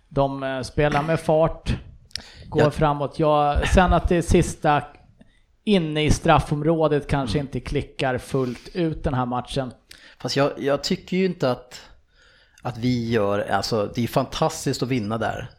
De 0.09 0.43
eh, 0.43 0.61
spelar 0.63 1.03
med 1.03 1.21
fart, 1.21 1.75
går 2.49 2.63
Ja. 2.63 2.71
framåt. 2.71 3.19
Ja, 3.19 3.57
sen 3.75 3.93
att 3.93 4.09
det 4.09 4.23
sista 4.23 4.83
inne 5.65 6.05
i 6.05 6.11
straffområdet 6.11 7.09
kanske 7.09 7.39
inte 7.39 7.61
klickar 7.61 8.19
fullt 8.19 8.69
ut 8.75 9.05
den 9.05 9.15
här 9.15 9.27
matchen. 9.27 9.73
Fast 10.19 10.37
jag, 10.37 10.51
jag 10.59 10.85
tycker 10.85 11.17
ju 11.17 11.25
inte 11.25 11.51
att, 11.51 11.81
att 12.63 12.79
vi 12.79 13.11
gör, 13.11 13.39
alltså 13.51 13.91
det 13.95 14.03
är 14.03 14.07
fantastiskt 14.09 14.83
att 14.83 14.89
vinna 14.89 15.19
där. 15.19 15.51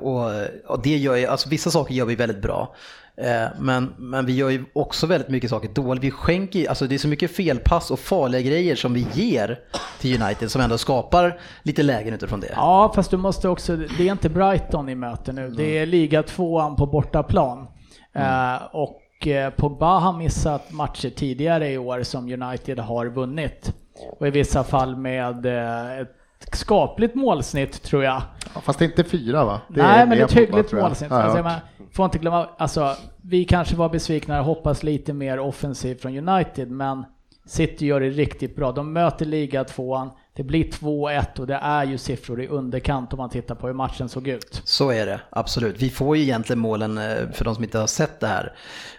Och, 0.00 0.30
och 0.66 0.82
det 0.82 0.96
gör 0.96 1.26
alltså 1.28 1.48
vissa 1.48 1.70
saker 1.70 1.94
gör 1.94 2.04
vi 2.04 2.14
väldigt 2.14 2.42
bra. 2.42 2.74
Eh, 3.22 3.48
Men, 3.58 3.94
men 3.98 4.26
vi 4.26 4.34
gör 4.34 4.50
ju 4.50 4.64
också 4.72 5.06
väldigt 5.06 5.28
mycket 5.28 5.50
saker 5.50 5.68
dåligt. 5.68 6.04
Vi 6.04 6.10
skänker 6.10 6.68
alltså 6.68 6.86
det 6.86 6.94
är 6.94 6.98
så 6.98 7.08
mycket 7.08 7.30
felpass 7.36 7.90
och 7.90 7.98
farliga 7.98 8.40
grejer 8.40 8.76
som 8.76 8.94
vi 8.94 9.06
ger 9.12 9.58
till 10.00 10.22
United 10.22 10.50
som 10.50 10.60
ändå 10.60 10.78
skapar 10.78 11.40
lite 11.62 11.82
lägen 11.82 12.14
utifrån 12.14 12.40
det. 12.40 12.52
Ja, 12.56 12.92
fast 12.94 13.10
du 13.10 13.16
måste 13.16 13.48
också, 13.48 13.76
det 13.76 14.08
är 14.08 14.12
inte 14.12 14.28
Brighton 14.28 14.88
i 14.88 14.94
möte 14.94 15.32
nu. 15.32 15.48
Det 15.48 15.78
är 15.78 15.86
liga 15.86 16.22
tvåan 16.22 16.76
på 16.76 16.86
bortaplan. 16.86 17.66
Eh, 18.14 18.56
och 18.72 19.26
eh, 19.26 19.50
Pogba 19.50 19.98
har 19.98 20.12
missat 20.12 20.72
matcher 20.72 21.10
tidigare 21.10 21.68
i 21.72 21.78
år 21.78 22.02
som 22.02 22.42
United 22.42 22.78
har 22.78 23.06
vunnit. 23.06 23.72
Och 24.18 24.26
i 24.26 24.30
vissa 24.30 24.64
fall 24.64 24.96
med 24.96 25.46
ett 26.00 26.56
skapligt 26.56 27.14
målsnitt 27.14 27.82
tror 27.82 28.04
jag. 28.04 28.22
Ja, 28.54 28.60
fast 28.60 28.78
det 28.78 28.84
är 28.84 28.86
inte 28.86 29.04
fyra 29.04 29.44
va? 29.44 29.60
Det 29.68 29.82
Nej, 29.82 29.98
men 29.98 30.08
mer 30.08 30.16
det 30.16 30.22
är 30.22 30.24
ett 30.24 30.32
hyggligt 30.32 30.72
målsnitt. 30.72 31.10
Ja, 31.10 31.22
Alltså, 31.22 31.38
ja 31.38 31.60
får 31.96 32.04
inte 32.04 32.18
glömma, 32.18 32.48
alltså, 32.58 32.96
vi 33.22 33.44
kanske 33.44 33.76
var 33.76 33.88
besvikna 33.88 34.38
och 34.38 34.46
hoppas 34.46 34.82
lite 34.82 35.12
mer 35.12 35.38
offensivt 35.38 36.00
från 36.00 36.28
United, 36.28 36.70
men 36.70 37.04
City 37.46 37.86
gör 37.86 38.00
det 38.00 38.10
riktigt 38.10 38.56
bra. 38.56 38.72
De 38.72 38.92
möter 38.92 39.26
liga 39.26 39.64
tvåan, 39.64 40.10
det 40.36 40.42
blir 40.42 40.64
2-1 40.64 41.40
och 41.40 41.46
det 41.46 41.54
är 41.54 41.84
ju 41.84 41.98
siffror 41.98 42.42
i 42.42 42.48
underkant 42.48 43.12
om 43.12 43.16
man 43.16 43.30
tittar 43.30 43.54
på 43.54 43.66
hur 43.66 43.74
matchen 43.74 44.08
såg 44.08 44.28
ut. 44.28 44.62
Så 44.64 44.90
är 44.90 45.06
det, 45.06 45.20
absolut. 45.30 45.82
Vi 45.82 45.90
får 45.90 46.16
ju 46.16 46.22
egentligen 46.22 46.60
målen, 46.60 46.98
eh, 46.98 47.30
för 47.32 47.44
de 47.44 47.54
som 47.54 47.64
inte 47.64 47.78
har 47.78 47.86
sett 47.86 48.20
det 48.20 48.26
här, 48.26 48.52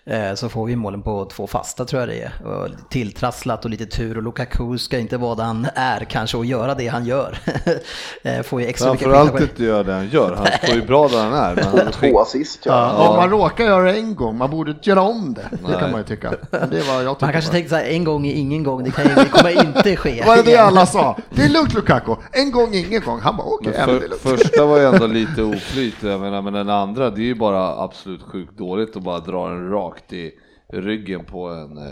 eh, 0.05 0.33
så 0.35 0.49
får 0.49 0.65
vi 0.65 0.75
målen 0.75 1.01
på 1.01 1.25
två 1.25 1.47
fasta 1.47 1.85
tror 1.85 1.99
jag 1.99 2.09
det 2.09 2.21
är. 2.21 2.47
Och 2.47 2.69
tilltrasslat 2.89 3.65
och 3.65 3.71
lite 3.71 3.85
tur 3.85 4.17
och 4.17 4.23
Lukaku 4.23 4.77
ska 4.77 4.99
inte 4.99 5.17
vara 5.17 5.35
där 5.35 5.43
han 5.43 5.67
är 5.75 5.99
kanske 5.99 6.37
och 6.37 6.45
göra 6.45 6.75
det 6.75 6.87
han 6.87 7.05
gör. 7.05 7.37
Eh, 8.23 8.41
får 8.41 8.61
ju 8.61 8.67
extra 8.67 8.87
Framförallt 8.87 9.41
inte 9.41 9.63
göra 9.63 9.83
det 9.83 9.93
han 9.93 10.09
gör, 10.09 10.35
han 10.35 10.47
står 10.63 10.75
ju 10.75 10.85
bra 10.85 11.07
där 11.07 11.23
han 11.23 11.33
är. 11.33 11.55
Men 11.55 11.63
han 11.63 11.91
Två 11.91 12.19
assist 12.19 12.59
ja. 12.65 12.93
Ja, 12.97 13.09
Om 13.09 13.15
man 13.15 13.29
råkar 13.29 13.63
göra 13.63 13.83
det 13.91 13.97
en 13.97 14.15
gång, 14.15 14.37
man 14.37 14.51
borde 14.51 14.71
inte 14.71 14.89
göra 14.89 15.01
om 15.01 15.33
det. 15.33 15.49
Det 15.67 15.79
kan 15.79 15.91
man 15.91 15.99
ju 15.99 16.05
tycka. 16.05 16.33
Det 16.51 16.87
var 16.87 17.01
jag 17.01 17.17
Man 17.21 17.31
kanske 17.31 17.51
tänkte 17.51 17.69
så 17.69 17.75
här, 17.75 17.85
en 17.85 18.03
gång 18.03 18.27
är 18.27 18.33
ingen 18.33 18.63
gång, 18.63 18.83
det, 18.83 18.91
kan 18.91 19.07
ju, 19.07 19.15
det 19.15 19.25
kommer 19.25 19.65
inte 19.65 19.95
ske. 19.95 20.23
Var 20.25 20.35
det 20.35 20.41
det 20.41 20.57
alla 20.57 20.85
sa? 20.85 21.17
Det 21.29 21.41
är 21.41 21.49
lugnt 21.49 21.73
Lukaku. 21.73 22.15
En 22.31 22.51
gång, 22.51 22.73
ingen 22.73 23.01
gång. 23.01 23.19
Han 23.19 23.37
bara 23.37 23.47
okej, 23.47 23.73
ja, 23.77 23.85
men 23.85 23.95
det 23.95 23.95
är 23.95 23.99
för, 23.99 24.09
lugnt. 24.09 24.21
första 24.21 24.65
var 24.65 24.77
ju 24.77 24.85
ändå 24.85 25.07
lite 25.19 25.43
oflyt, 25.43 26.03
jag 26.03 26.21
menar, 26.21 26.41
men 26.41 26.53
den 26.53 26.69
andra 26.69 27.09
det 27.09 27.21
är 27.21 27.25
ju 27.25 27.35
bara 27.35 27.83
absolut 27.83 28.21
sjukt 28.21 28.57
dåligt 28.57 28.95
att 28.95 29.03
bara 29.03 29.19
dra 29.19 29.49
den 29.49 29.69
rakt 29.69 30.13
i 30.13 30.31
ryggen 30.73 31.25
på 31.25 31.47
en, 31.47 31.77
eh, 31.77 31.83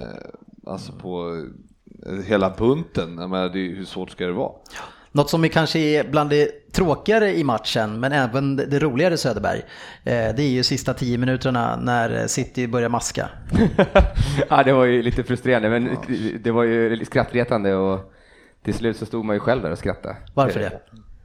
alltså 0.68 0.92
på 0.92 1.44
eh, 2.06 2.26
hela 2.26 2.50
bunten. 2.50 3.18
Jag 3.18 3.30
menar, 3.30 3.50
det, 3.50 3.60
hur 3.60 3.86
svårt 3.86 4.12
ska 4.12 4.26
det 4.26 4.32
vara? 4.32 4.52
Något 5.12 5.30
som 5.30 5.44
är 5.44 5.48
kanske 5.48 5.80
är 5.80 6.04
bland 6.04 6.30
det 6.30 6.72
tråkigare 6.72 7.38
i 7.38 7.44
matchen, 7.44 8.00
men 8.00 8.12
även 8.12 8.56
det 8.56 8.80
roligare 8.80 9.18
Söderberg, 9.18 9.60
eh, 10.04 10.36
det 10.36 10.44
är 10.44 10.50
ju 10.50 10.64
sista 10.64 10.94
tio 10.94 11.18
minuterna 11.18 11.80
när 11.82 12.28
City 12.28 12.68
börjar 12.68 12.90
maska. 12.90 13.30
ja, 14.50 14.64
det 14.64 14.74
var 14.74 14.86
ju 14.86 15.02
lite 15.02 15.24
frustrerande, 15.24 15.70
men 15.70 15.98
det 16.44 16.52
var 16.52 16.64
ju 16.64 17.06
skrattretande 17.06 17.76
och 17.76 18.15
till 18.66 18.74
slut 18.74 18.98
så 18.98 19.06
stod 19.06 19.26
man 19.26 19.36
ju 19.36 19.40
själv 19.40 19.62
där 19.62 19.72
och 19.72 19.78
skrattade. 19.78 20.16
Varför 20.34 20.60
det? 20.60 20.80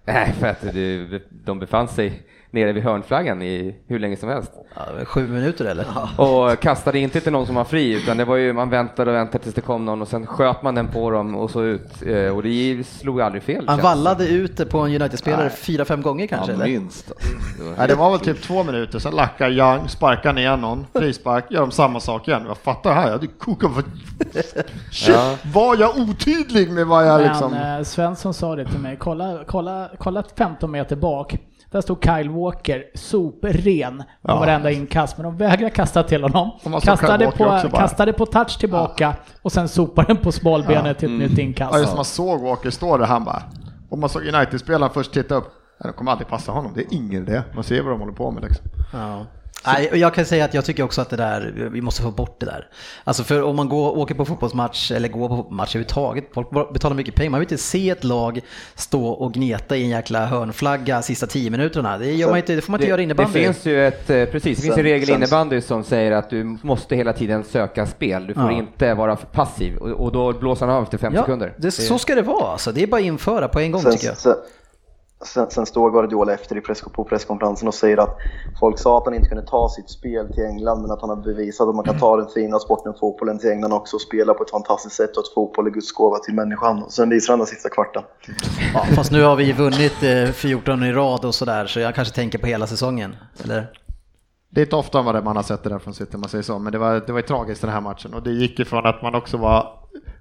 Nej, 0.04 0.32
för 0.32 0.46
att 0.46 0.60
det, 0.60 1.22
de 1.30 1.58
befann 1.58 1.88
sig 1.88 2.22
nere 2.52 2.72
vid 2.72 2.82
hörnflaggan 2.82 3.42
i 3.42 3.74
hur 3.86 3.98
länge 3.98 4.16
som 4.16 4.28
helst. 4.28 4.52
Ja, 4.74 5.04
sju 5.04 5.28
minuter 5.28 5.64
eller? 5.64 5.86
Och 6.20 6.60
kastade 6.60 6.98
inte 6.98 7.20
till 7.20 7.32
någon 7.32 7.46
som 7.46 7.54
var 7.54 7.64
fri 7.64 7.92
utan 8.02 8.16
det 8.16 8.24
var 8.24 8.36
ju, 8.36 8.52
man 8.52 8.70
väntade 8.70 9.10
och 9.10 9.16
väntade 9.16 9.42
tills 9.44 9.54
det 9.54 9.60
kom 9.60 9.84
någon 9.84 10.02
och 10.02 10.08
sen 10.08 10.26
sköt 10.26 10.62
man 10.62 10.74
den 10.74 10.88
på 10.88 11.10
dem 11.10 11.36
och 11.36 11.50
så 11.50 11.62
ut. 11.62 12.02
Eh, 12.06 12.36
Och 12.36 12.42
det 12.42 12.86
slog 12.86 13.20
aldrig 13.20 13.42
fel. 13.42 13.64
Han 13.68 13.80
vallade 13.80 14.28
ut 14.28 14.70
på 14.70 14.78
en 14.78 14.86
United-spelare 14.94 15.50
fyra, 15.50 15.84
fem 15.84 16.02
gånger 16.02 16.26
kanske? 16.26 16.52
Ja, 16.52 16.54
eller? 16.62 16.66
minst. 16.80 17.10
Alltså. 17.10 17.28
Det 17.58 17.64
var 17.64 17.76
Nej, 17.78 17.88
det 17.88 17.94
var 17.94 18.10
väl 18.10 18.20
typ 18.20 18.42
två 18.42 18.64
minuter, 18.64 18.98
sen 18.98 19.14
lackar 19.14 19.50
Young, 19.50 19.88
sparkar 19.88 20.32
ner 20.32 20.56
någon, 20.56 20.86
frispark, 20.94 21.44
gör 21.50 21.60
de 21.60 21.70
samma 21.70 22.00
sak 22.00 22.28
igen. 22.28 22.42
Jag 22.48 22.56
fattar 22.58 22.94
här, 22.94 23.04
jag 23.04 23.12
hade 23.12 23.26
kokat 23.26 23.70
för... 23.74 23.84
Shit, 24.92 25.14
Ja. 25.14 25.36
var 25.54 25.76
jag 25.76 25.96
otydlig 25.98 26.70
med 26.72 26.86
vad 26.86 27.06
jag 27.08 27.20
Men 27.20 27.28
liksom... 27.28 27.54
eh, 27.54 27.82
Svensson 27.82 28.34
sa 28.34 28.56
det 28.56 28.64
till 28.64 28.78
mig, 28.80 28.96
kolla, 29.00 29.38
kolla, 29.46 29.88
kolla 29.98 30.22
15 30.38 30.70
meter 30.70 30.96
bak. 30.96 31.36
Där 31.70 31.80
stod 31.80 32.04
Kyle 32.04 32.30
Walker 32.30 32.84
sopren 32.94 33.98
på 33.98 34.04
Ja. 34.22 34.38
varenda 34.38 34.70
inkast, 34.70 35.16
men 35.18 35.24
de 35.24 35.36
vägrade 35.36 35.70
kasta 35.70 36.02
till 36.02 36.22
honom. 36.22 36.50
Kastade 36.82 37.30
på, 37.30 37.60
kastade 37.70 38.12
på 38.12 38.26
touch 38.26 38.58
tillbaka 38.58 39.14
och 39.42 39.52
sen 39.52 39.68
sopade 39.68 40.06
den 40.06 40.16
på 40.16 40.32
smalbenet 40.32 40.98
till 40.98 41.22
ett 41.22 41.30
nytt 41.30 41.38
inkast. 41.38 41.74
Ja, 41.74 41.78
just 41.80 41.96
man 41.96 42.04
såg 42.04 42.40
Walker 42.42 42.70
stå 42.70 42.96
där, 42.96 43.06
han 43.06 43.24
bara... 43.24 43.42
Och 43.90 43.98
man 43.98 44.08
såg 44.08 44.22
United-spelaren 44.22 44.92
först 44.92 45.12
titta 45.12 45.34
upp. 45.34 45.52
De 45.82 45.92
kommer 45.92 46.10
aldrig 46.12 46.28
passa 46.28 46.52
honom, 46.52 46.72
det 46.74 46.80
är 46.80 46.86
ingen 46.94 47.22
idé. 47.22 47.42
Man 47.54 47.64
ser 47.64 47.82
vad 47.82 47.92
de 47.92 48.00
håller 48.00 48.12
på 48.12 48.30
med 48.30 48.42
liksom. 48.42 48.66
Ja. 48.92 49.26
Nej, 49.66 49.90
och 49.90 49.96
jag 49.96 50.14
kan 50.14 50.24
säga 50.24 50.44
att 50.44 50.54
jag 50.54 50.64
tycker 50.64 50.82
också 50.82 51.00
att 51.00 51.10
det 51.10 51.16
där, 51.16 51.68
vi 51.72 51.80
måste 51.80 52.02
få 52.02 52.10
bort 52.10 52.40
det 52.40 52.46
där. 52.46 52.66
Alltså 53.04 53.24
för 53.24 53.42
om 53.42 53.56
man 53.56 53.68
går, 53.68 53.98
åker 53.98 54.14
på 54.14 54.24
fotbollsmatch 54.24 54.90
eller 54.90 55.08
går 55.08 55.28
på 55.28 55.50
match 55.50 55.70
överhuvudtaget, 55.76 56.24
folk 56.34 56.72
betalar 56.72 56.96
mycket 56.96 57.14
pengar, 57.14 57.30
man 57.30 57.40
vill 57.40 57.44
inte 57.52 57.62
se 57.62 57.90
ett 57.90 58.04
lag 58.04 58.40
stå 58.74 59.06
och 59.08 59.32
gneta 59.32 59.76
i 59.76 59.82
en 59.82 59.88
jäkla 59.88 60.26
hörnflagga 60.26 61.02
sista 61.02 61.26
tio 61.26 61.50
minuterna. 61.50 61.98
Det, 61.98 62.12
gör 62.12 62.28
man 62.28 62.36
inte, 62.36 62.54
det 62.54 62.60
får 62.62 62.72
man 62.72 62.80
inte 62.80 62.88
göra 62.88 63.00
i 63.00 63.04
det 63.04 63.04
innebandy. 63.04 63.44
finns 63.44 63.66
ju 63.66 63.86
ett, 63.86 64.10
eh, 64.10 64.24
precis, 64.24 64.58
det 64.58 64.62
finns 64.64 64.76
en 64.76 64.82
regel 64.82 65.10
i 65.10 65.12
innebandy 65.12 65.60
som 65.60 65.84
säger 65.84 66.12
att 66.12 66.30
du 66.30 66.58
måste 66.62 66.96
hela 66.96 67.12
tiden 67.12 67.44
söka 67.44 67.86
spel. 67.86 68.26
Du 68.26 68.34
får 68.34 68.42
Ja. 68.42 68.52
inte 68.52 68.94
vara 68.94 69.16
för 69.16 69.26
passiv 69.26 69.76
och, 69.76 69.88
och 69.90 70.12
då 70.12 70.32
blåser 70.32 70.66
han 70.66 70.74
av 70.76 70.82
efter 70.82 70.98
fem 70.98 71.14
ja, 71.14 71.20
sekunder. 71.22 71.54
det, 71.56 71.70
så 71.70 71.98
ska 71.98 72.14
det 72.14 72.22
vara 72.22 72.52
alltså. 72.52 72.72
Det 72.72 72.82
är 72.82 72.86
bara 72.86 72.96
att 73.00 73.02
införa 73.06 73.48
på 73.48 73.60
en 73.60 73.70
gång 73.72 73.82
Sen, 73.82 73.92
tycker 73.92 74.06
jag. 74.06 74.16
sen, 74.16 74.34
sen, 75.24 75.50
sen 75.50 75.66
står 75.66 75.90
Guardiola 75.90 76.32
efter 76.32 76.56
i 76.56 76.60
press, 76.60 76.80
på 76.80 77.04
presskonferensen 77.04 77.68
och 77.68 77.74
säger 77.74 77.96
att 77.96 78.16
folk 78.60 78.78
sa 78.78 78.98
att 78.98 79.04
han 79.04 79.14
inte 79.14 79.28
kunde 79.28 79.46
ta 79.46 79.68
sitt 79.68 79.90
spel 79.90 80.32
till 80.34 80.44
England 80.44 80.82
men 80.82 80.90
att 80.90 81.00
han 81.00 81.10
har 81.10 81.16
bevisat 81.16 81.68
att 81.68 81.74
man 81.74 81.84
kan 81.84 81.98
ta 81.98 82.16
den 82.16 82.28
fina 82.28 82.58
sporten 82.58 82.94
fotbollen 83.00 83.38
till 83.38 83.50
England 83.50 83.72
också 83.72 83.96
och 83.96 84.00
spela 84.00 84.34
på 84.34 84.42
ett 84.42 84.50
fantastiskt 84.50 84.96
sätt 84.96 85.16
och 85.16 85.20
att 85.20 85.34
fotboll 85.34 85.66
är 85.66 85.70
Guds 85.70 85.92
gåva 85.92 86.18
till 86.18 86.34
människan. 86.34 86.82
Och 86.82 86.92
sen 86.92 87.08
visar 87.08 87.32
han 87.32 87.38
den 87.38 87.46
sista 87.46 87.68
kvarten. 87.68 88.02
Ja, 88.74 88.86
fast 88.96 89.12
nu 89.12 89.22
har 89.22 89.36
vi 89.36 89.52
vunnit 89.52 90.02
eh, 90.02 90.32
14 90.32 90.82
i 90.82 90.92
rad 90.92 91.24
och 91.24 91.34
sådär, 91.34 91.66
så 91.66 91.80
jag 91.80 91.94
kanske 91.94 92.14
tänker 92.14 92.38
på 92.38 92.46
hela 92.46 92.66
säsongen. 92.66 93.16
Eller? 93.44 93.70
Det 94.52 94.60
är 94.60 94.64
inte 94.64 94.76
ofta 94.76 95.02
man 95.02 95.24
man 95.24 95.36
har 95.36 95.42
sett 95.42 95.62
det 95.62 95.68
där 95.70 95.78
från 95.78 95.94
City, 95.94 96.16
man 96.16 96.28
säger 96.28 96.42
så, 96.42 96.58
men 96.58 96.72
det 96.72 96.78
var, 96.78 97.02
det 97.06 97.12
var 97.12 97.18
ju 97.18 97.26
tragiskt 97.26 97.60
den 97.62 97.70
här 97.70 97.80
matchen 97.80 98.14
och 98.14 98.22
det 98.22 98.30
gick 98.30 98.60
ifrån 98.60 98.86
att 98.86 99.02
man 99.02 99.14
också 99.14 99.36
var 99.36 99.66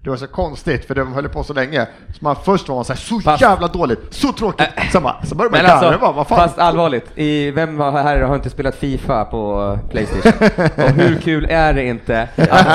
det 0.03 0.09
var 0.09 0.17
så 0.17 0.27
konstigt 0.27 0.85
för 0.85 0.95
de 0.95 1.13
höll 1.13 1.29
på 1.29 1.43
så 1.43 1.53
länge. 1.53 1.87
Så 2.07 2.17
man 2.23 2.35
först 2.45 2.69
var 2.69 2.75
man 2.75 2.85
så, 2.85 2.93
här, 2.93 2.99
så 2.99 3.19
Fast- 3.19 3.41
jävla 3.41 3.67
dåligt, 3.67 3.99
så 4.13 4.33
tråkigt. 4.33 4.67
Sen 4.91 5.03
bara, 5.03 5.25
så 5.25 5.35
började 5.35 5.57
man 5.57 5.65
garva, 5.65 5.85
alltså, 5.87 5.99
bara, 6.01 6.11
vad 6.11 6.27
fan. 6.27 6.37
fast 6.37 6.59
allvarligt, 6.59 7.11
i, 7.15 7.51
vem 7.51 7.79
har- 7.79 7.91
här 7.91 8.21
har 8.21 8.35
inte 8.35 8.49
spelat 8.49 8.75
Fifa 8.75 9.25
på 9.25 9.73
eh, 9.83 9.89
Playstation? 9.89 10.49
och 10.85 10.89
hur 10.91 11.15
kul 11.21 11.47
är 11.49 11.73
det 11.73 11.83
inte 11.83 12.27
att, 12.37 12.67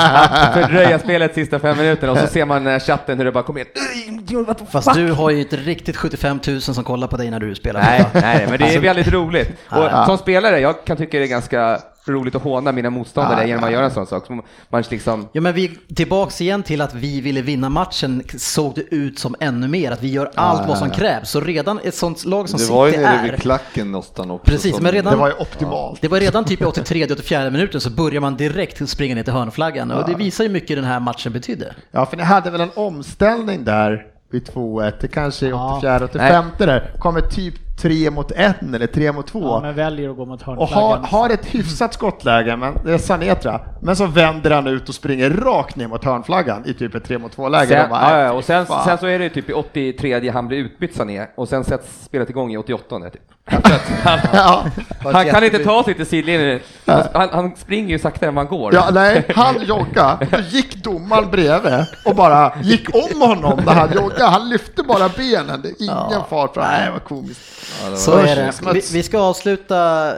att 0.45 0.53
fördröja 0.53 0.99
spelet 0.99 1.33
sista 1.33 1.59
fem 1.59 1.77
minuterna 1.77 2.11
och 2.11 2.17
så 2.17 2.27
ser 2.27 2.45
man 2.45 2.67
eh, 2.67 2.79
chatten 2.79 3.17
hur 3.17 3.25
det 3.25 3.31
bara 3.31 3.43
kommer 3.43 3.59
in. 3.59 4.24
What 4.43 4.57
the 4.57 4.65
Fast 4.65 4.87
fuck? 4.87 4.97
du 4.97 5.11
har 5.11 5.29
ju 5.29 5.39
inte 5.39 5.55
riktigt 5.57 5.97
75 5.97 6.39
000 6.47 6.61
som 6.61 6.83
kollar 6.83 7.07
på 7.07 7.17
dig 7.17 7.31
när 7.31 7.39
du 7.39 7.55
spelar. 7.55 7.81
Nej, 7.81 8.05
nej, 8.13 8.47
men 8.49 8.59
det 8.59 8.73
är 8.75 8.79
väldigt 8.79 9.07
roligt. 9.07 9.49
Ja. 9.69 9.99
Och 10.01 10.05
som 10.05 10.17
spelare, 10.17 10.59
jag 10.59 10.85
kan 10.85 10.97
tycka 10.97 11.17
det 11.17 11.23
är 11.23 11.27
ganska 11.27 11.79
roligt 12.07 12.35
att 12.35 12.41
håna 12.41 12.71
mina 12.71 12.89
motståndare 12.89 13.41
Ja, 13.41 13.47
genom 13.47 13.63
att 13.63 13.69
ja. 13.69 13.75
göra 13.75 13.85
en 13.85 13.91
sån 13.91 14.07
sak. 14.07 14.29
Man 14.69 14.83
liksom, 14.89 15.27
Ja 15.31 15.41
men 15.41 15.53
vi, 15.53 15.67
tillbaks 15.95 16.41
igen 16.41 16.63
till 16.63 16.81
att 16.81 16.93
vi 16.93 17.21
ville 17.21 17.41
vinna 17.41 17.69
matchen 17.69 18.23
såg 18.37 18.75
det 18.75 18.95
ut 18.95 19.19
som 19.19 19.35
ännu 19.39 19.67
mer, 19.67 19.91
att 19.91 20.03
vi 20.03 20.07
gör 20.07 20.31
allt 20.35 20.61
ja, 20.61 20.67
vad 20.67 20.77
som 20.77 20.87
ja. 20.87 20.93
krävs. 20.93 21.29
Så 21.29 21.41
redan 21.41 21.79
ett 21.83 21.95
sånt 21.95 22.25
lag 22.25 22.49
som 22.49 22.59
Det 22.59 22.65
var 22.65 22.85
ju 22.85 22.91
City 22.91 23.03
nere 23.03 23.15
är, 23.15 23.31
vid 23.31 23.39
klacken 23.41 23.91
någonstans 23.91 24.31
också. 24.31 24.51
Precis, 24.51 24.79
men 24.79 24.91
redan- 24.91 25.13
det 25.13 25.19
var 25.19 25.27
ju 25.27 25.33
optimalt. 25.33 26.01
det 26.01 26.07
var 26.07 26.19
redan 26.19 26.45
typ 26.45 26.61
i 26.61 26.63
83-84 26.65 27.51
minuten 27.51 27.81
så 27.81 27.89
börjar 27.89 28.21
man 28.21 28.37
direkt 28.37 28.89
springa 28.89 29.15
ner 29.15 29.23
till 29.23 29.33
hörnflaggan 29.33 29.91
och 29.91 30.09
det 30.09 30.15
visar 30.15 30.43
ju 30.43 30.49
mycket 30.49 30.77
den 30.77 30.85
här 30.85 30.99
matchen 30.99 31.33
betydde. 31.33 31.75
Ja, 31.91 32.05
för 32.05 32.17
ni 32.17 32.23
hade 32.23 32.49
väl 32.51 32.61
en 32.61 32.71
omställning 32.75 33.63
där 33.63 34.05
vid 34.31 34.49
2-1, 34.49 34.93
det 35.01 35.07
kanske 35.07 35.45
är 35.45 35.49
Ja. 35.49 35.75
84 35.77 35.95
85 36.05 36.45
där, 36.57 36.91
kommer 36.99 37.21
typ 37.21 37.53
3 37.77 38.11
mot 38.11 38.31
1 38.31 38.55
eller 38.75 38.87
3 38.87 39.11
mot 39.11 39.27
2. 39.27 39.39
Ja, 39.41 39.59
men 39.61 39.75
väljer 39.75 40.09
att 40.09 40.15
gå 40.17 40.25
mot 40.25 40.41
och 40.41 40.47
har, 40.47 40.57
hörnflaggan. 40.57 41.05
har 41.05 41.29
ett 41.29 41.45
hyfsat 41.45 41.93
skottläge, 41.93 42.55
men 42.55 42.73
det 42.85 42.93
är 42.93 42.97
Sanetra. 42.97 43.61
Men 43.81 43.95
så 43.95 44.05
vänder 44.05 44.51
han 44.51 44.67
ut 44.67 44.89
och 44.89 44.95
springer 44.95 45.29
rakt 45.29 45.75
ner 45.75 45.87
mot 45.87 46.03
hörnflaggan 46.03 46.63
i 46.65 46.73
typ 46.73 46.95
ett 46.95 47.03
3 47.03 47.17
mot 47.17 47.31
2 47.31 47.49
läge. 47.49 47.67
sen, 47.67 47.83
De 47.83 47.89
bara, 47.89 48.01
ja, 48.01 48.17
ja, 48.17 48.27
"Nej, 48.27 48.37
och 48.37 48.43
sen, 48.43 48.65
fan." 48.65 48.85
sen 48.85 48.97
så 48.97 49.07
är 49.07 49.19
det 49.19 49.29
typ 49.29 49.49
i 49.49 49.53
83 49.53 50.29
han 50.29 50.47
blir 50.47 50.57
utbytt 50.57 50.95
Sané 50.95 51.27
och 51.35 51.47
sen 51.49 51.63
sätts 51.63 52.03
spelet 52.05 52.29
igång 52.29 52.51
i 52.53 52.57
88 52.57 53.09
typ. 53.09 53.21
Han, 54.03 54.19
ja. 54.33 54.65
han 55.03 55.25
kan 55.29 55.43
inte 55.43 55.59
ta 55.63 55.83
sig 55.83 55.93
till 55.93 56.05
sidlinjen. 56.05 56.59
Han, 56.85 57.29
han 57.31 57.55
springer 57.55 57.89
ju 57.89 57.99
saktare 57.99 58.27
än 58.27 58.33
man 58.33 58.47
går. 58.47 58.73
ja, 58.73 58.89
nej, 58.93 59.25
han 59.35 59.63
joggade, 59.63 60.27
då 60.31 60.37
gick 60.39 60.75
domaren 60.83 61.31
bredvid 61.31 61.85
och 62.05 62.15
bara 62.15 62.53
gick 62.63 62.95
om 62.95 63.21
honom 63.21 63.59
när 63.65 63.73
han 63.73 63.93
joggade. 63.95 64.23
Han 64.25 64.49
lyfte 64.49 64.83
bara 64.83 65.09
benen, 65.09 65.61
det 65.61 65.69
är 65.69 65.83
ingen 65.83 66.21
fart. 66.29 66.53
fram. 66.53 66.65
Nej, 66.71 66.89
vad 66.91 67.03
komiskt. 67.03 67.41
Ja, 67.81 67.85
det 67.85 67.91
var- 67.91 67.97
Så 67.97 68.17
är 68.17 68.35
det. 68.35 68.51
Vi, 68.73 68.81
vi 68.93 69.03
ska 69.03 69.19
avsluta 69.19 69.75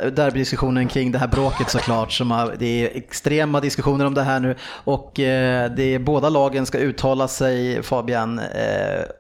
derbydiskussionen 0.10 0.88
kring 0.88 1.12
det 1.12 1.20
här 1.20 1.28
bråket 1.28 1.70
såklart. 1.70 2.12
Som 2.12 2.32
har, 2.32 2.56
det 2.60 2.66
är 2.86 2.98
extrema 2.98 3.60
diskussioner 3.60 4.06
om 4.06 4.14
det 4.14 4.24
här 4.24 4.40
nu 4.40 4.56
och 4.84 5.20
eh, 5.20 5.72
det 5.72 5.94
är, 5.96 6.00
båda 6.00 6.30
lagen 6.30 6.66
ska 6.66 6.78
uttala 6.78 7.28
sig 7.28 7.84
Fabian. 7.84 8.40
Eh, 8.40 8.46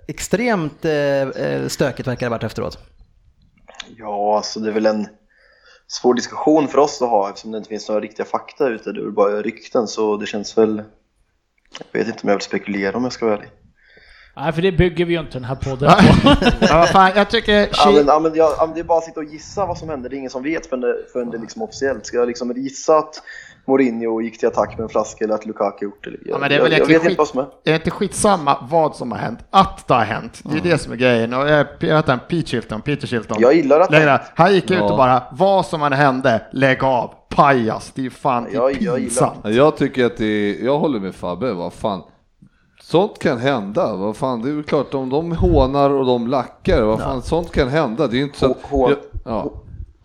extremt 0.07 0.85
eh, 0.85 0.93
eh, 0.93 1.67
stökigt 1.67 2.07
verkar 2.07 2.19
det 2.19 2.25
ha 2.25 2.37
varit 2.37 2.43
efteråt. 2.43 2.77
Ja, 3.97 4.37
alltså 4.37 4.59
det 4.59 4.69
är 4.69 4.73
väl 4.73 4.85
en 4.85 5.07
svår 5.87 6.13
diskussion 6.13 6.67
för 6.67 6.77
oss 6.77 7.01
att 7.01 7.09
ha 7.09 7.29
eftersom 7.29 7.51
det 7.51 7.57
inte 7.57 7.69
finns 7.69 7.87
några 7.87 8.01
riktiga 8.01 8.25
fakta 8.25 8.67
ute. 8.67 8.91
Det 8.91 8.99
är 8.99 9.03
väl 9.03 9.11
bara 9.11 9.41
rykten 9.41 9.87
så 9.87 10.17
det 10.17 10.25
känns 10.25 10.57
väl... 10.57 10.83
Jag 11.91 11.99
vet 11.99 12.07
inte 12.07 12.19
om 12.23 12.29
jag 12.29 12.35
vill 12.35 12.41
spekulera 12.41 12.97
om 12.97 13.03
jag 13.03 13.13
ska 13.13 13.25
vara 13.25 13.35
ärlig. 13.35 13.49
Nej, 14.35 14.53
för 14.53 14.61
det 14.61 14.71
bygger 14.71 15.05
vi 15.05 15.13
ju 15.13 15.19
inte 15.19 15.33
den 15.33 15.43
här 15.43 15.55
podden 15.55 15.89
på. 15.89 16.35
Ja, 16.65 16.85
fan, 16.85 17.11
jag 17.15 17.29
tycker... 17.29 17.69
Ja, 17.71 17.91
men, 17.91 18.05
ja, 18.05 18.19
men, 18.19 18.35
ja, 18.35 18.55
ja, 18.57 18.65
men 18.65 18.75
det 18.75 18.81
är 18.81 18.83
bara 18.83 18.97
att 18.97 19.03
sitta 19.03 19.19
och 19.19 19.25
gissa 19.25 19.65
vad 19.65 19.77
som 19.77 19.89
hände. 19.89 20.09
Det 20.09 20.15
är 20.15 20.17
ingen 20.17 20.31
som 20.31 20.43
vet 20.43 20.65
förrän 20.65 20.81
det, 20.81 20.95
förrän 21.13 21.29
det 21.29 21.37
är 21.37 21.41
liksom 21.41 21.61
officiellt. 21.61 22.05
Ska 22.05 22.17
jag 22.17 22.27
liksom 22.27 22.53
gissa 22.55 22.97
att 22.97 23.21
Mourinho 23.67 24.21
gick 24.21 24.39
till 24.39 24.47
attack 24.47 24.77
med 24.77 24.83
en 24.83 24.89
flaska 24.89 25.23
eller 25.25 25.35
att 25.35 25.45
Lukaku 25.45 25.85
gjort 25.85 26.03
det? 26.03 26.09
Jag, 26.09 26.19
Ja, 26.25 26.37
men 26.39 26.49
det 26.49 26.55
är 26.55 26.61
väl 26.61 26.71
jag, 26.71 26.81
jag 26.81 26.85
vet 26.87 26.95
inte 26.95 27.09
skit- 27.09 27.17
vad 27.17 27.27
som 27.27 27.39
är. 27.39 27.43
Är 27.43 27.47
det 27.63 27.73
inte 27.75 27.91
skitsamma 27.91 28.57
vad 28.71 28.95
som 28.95 29.11
har 29.11 29.19
hänt? 29.19 29.39
Att 29.49 29.87
det 29.87 29.93
har 29.93 30.03
hänt. 30.05 30.41
Det 30.43 30.57
är 30.57 30.61
det 30.71 30.77
som 30.77 30.91
är 30.93 30.95
grejen. 30.97 31.33
Och 31.33 31.49
jag 31.49 31.67
jag 31.79 31.95
vet 31.95 32.09
inte, 32.09 32.17
Pete 32.29 32.47
Shilton, 32.47 32.81
Peter 32.81 33.07
Shilton. 33.07 33.37
Jag 33.39 33.53
gillar 33.53 33.79
att- 33.79 33.89
det. 33.91 34.21
Han 34.35 34.53
gick 34.53 34.71
ut 34.71 34.81
och 34.81 34.97
bara, 34.97 35.23
vad 35.31 35.65
som 35.65 35.83
än 35.83 35.93
hände, 35.93 36.41
lägg 36.51 36.83
av. 36.83 37.13
Pajas, 37.29 37.91
det 37.95 38.05
är 38.05 38.09
fan 38.09 38.43
det 38.43 38.49
är 38.49 38.53
Jag- 38.53 38.71
jag 38.71 38.73
gillar- 38.81 38.95
pinsamt. 38.97 39.37
Ja, 39.43 39.49
Jag 39.49 39.77
tycker 39.77 40.05
att 40.05 40.17
det 40.17 40.25
är, 40.25 40.65
jag 40.65 40.79
håller 40.79 40.99
med 40.99 41.15
Fabbe, 41.15 41.53
vad 41.53 41.73
fan. 41.73 42.01
Sånt 42.81 43.19
kan 43.19 43.37
hända, 43.37 43.95
vad 43.95 44.17
fan, 44.17 44.41
det 44.41 44.49
är 44.49 44.53
väl 44.53 44.63
klart 44.63 44.93
om 44.93 45.09
de 45.09 45.31
hånar 45.31 45.89
och 45.89 46.05
de 46.05 46.27
lackar, 46.27 46.81
vad 46.81 46.99
fan, 46.99 47.21
sånt 47.21 47.51
kan 47.51 47.67
hända. 47.67 48.07
Det 48.07 48.17
är 48.17 48.21
inte 48.21 48.37
så 48.39 48.45
att, 48.51 48.57
Hå- 48.63 48.87
hå- 48.87 48.95
ja, 49.25 49.51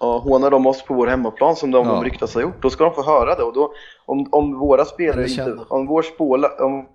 Ja, 0.02 0.18
hånar 0.18 0.50
de 0.50 0.66
oss 0.66 0.82
på 0.82 0.94
vår 0.94 1.06
hemmaplan 1.06 1.56
som 1.56 1.70
de, 1.70 1.86
Ja. 1.86 2.02
ryktas 2.04 2.34
ha 2.34 2.40
gjort, 2.40 2.62
då 2.62 2.70
ska 2.70 2.84
de 2.84 2.94
få 2.94 3.02
höra 3.02 3.34
det. 3.34 3.42
Och 3.42 3.52
då, 3.54 3.72
om, 4.06 4.26
om 4.30 4.58
våra 4.58 4.84
spelare 4.84 5.28
inte, 5.28 5.56
om 5.68 5.86
vår, 5.86 6.02
spåla, 6.02 6.48
om 6.60 6.86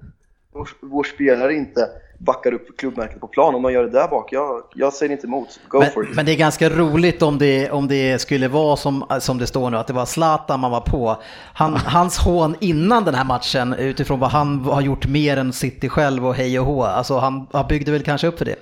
vår, 0.53 0.67
vår 0.81 1.03
spelare 1.03 1.53
inte 1.53 1.89
backar 2.19 2.53
upp 2.53 2.77
klubbmärket 2.77 3.19
på 3.19 3.27
plan, 3.27 3.55
om 3.55 3.61
man 3.61 3.73
gör 3.73 3.83
det 3.83 3.89
där 3.89 4.07
bak, 4.07 4.31
jag, 4.33 4.63
jag 4.75 4.93
säger 4.93 5.11
inte 5.11 5.27
emot. 5.27 5.59
Go 5.67 5.81
for 5.93 6.01
Men, 6.01 6.09
it. 6.09 6.15
men 6.15 6.25
det 6.25 6.31
är 6.31 6.35
ganska 6.37 6.69
roligt 6.69 7.21
om 7.21 7.37
det, 7.37 7.71
om 7.71 7.87
det 7.87 8.21
skulle 8.21 8.47
vara 8.47 8.75
som, 8.75 9.05
som 9.19 9.37
det 9.37 9.47
står 9.47 9.69
nu, 9.69 9.77
att 9.77 9.87
det 9.87 9.93
var 9.93 10.05
Zlatan 10.05 10.59
man 10.59 10.71
var 10.71 10.81
på. 10.81 11.15
Han, 11.53 11.73
hans 11.73 12.17
hån 12.17 12.55
innan 12.59 13.03
den 13.03 13.15
här 13.15 13.25
matchen, 13.25 13.73
utifrån 13.73 14.19
vad 14.19 14.29
han 14.29 14.59
har 14.65 14.81
gjort 14.81 15.07
mer 15.07 15.37
än 15.37 15.53
City 15.53 15.89
själv 15.89 16.27
och 16.27 16.35
hej 16.35 16.59
och 16.59 16.65
hå, 16.65 16.83
alltså 16.83 17.17
han, 17.17 17.47
han 17.51 17.67
byggde 17.67 17.91
väl 17.91 18.03
kanske 18.03 18.27
upp 18.27 18.37
för 18.37 18.45
det. 18.45 18.55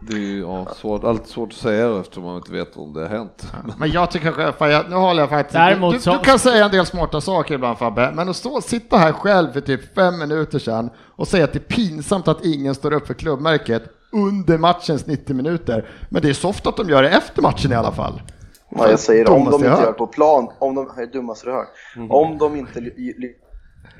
Det 0.00 0.12
är 0.12 0.18
ju 0.18 0.40
ja, 0.40 0.66
svårt, 0.76 1.04
allt 1.04 1.26
svårt 1.26 1.48
att 1.48 1.58
säga 1.58 2.00
eftersom 2.00 2.24
man 2.24 2.36
inte 2.36 2.52
vet 2.52 2.76
om 2.76 2.92
det 2.92 3.00
har 3.00 3.08
hänt. 3.08 3.52
Men 3.78 3.90
jag 3.90 4.10
tycker 4.10 4.54
jag, 4.60 4.90
nu 4.90 4.96
håller 4.96 5.22
jag 5.22 5.28
faktiskt, 5.30 5.52
Däremot 5.54 5.94
du, 5.94 6.00
så- 6.00 6.12
du 6.12 6.18
kan 6.18 6.38
säga 6.38 6.64
en 6.64 6.70
del 6.70 6.86
smarta 6.86 7.20
saker 7.20 7.54
ibland 7.54 7.78
Fabbe, 7.78 8.12
men 8.14 8.28
att 8.28 8.36
stå 8.36 8.60
sitta 8.60 8.96
här 8.96 9.12
själv 9.12 9.52
för 9.52 9.60
typ 9.60 9.94
fem 9.94 10.18
minuter 10.18 10.58
sedan 10.58 10.90
och 11.16 11.28
säga 11.28 11.44
att 11.44 11.52
det 11.52 11.58
är 11.58 11.74
pinsamt 11.74 12.28
att 12.28 12.44
ingen 12.44 12.74
står 12.74 12.92
upp 12.92 13.06
för 13.06 13.14
klubbmärket 13.14 13.82
under 14.12 14.58
matchens 14.58 15.06
90 15.06 15.36
minuter. 15.36 15.88
Men 16.08 16.22
det 16.22 16.28
är 16.28 16.34
soft 16.34 16.66
att 16.66 16.76
de 16.76 16.88
gör 16.88 17.02
det 17.02 17.08
efter 17.08 17.42
matchen 17.42 17.72
i 17.72 17.74
alla 17.74 17.92
fall. 17.92 18.22
Ja, 18.70 18.90
jag 18.90 18.98
säger 18.98 19.30
om 19.30 19.44
de 19.44 19.54
inte 19.54 19.66
gör 19.66 19.92
på 19.92 20.06
plan, 20.06 20.48
om 20.58 20.74
de, 20.74 20.88
det 20.96 21.02
är 21.02 21.06
dummaste 21.06 21.46
du 21.46 21.52
hört. 21.52 21.68
Om 22.10 22.38
de 22.38 22.56
inte 22.56 22.80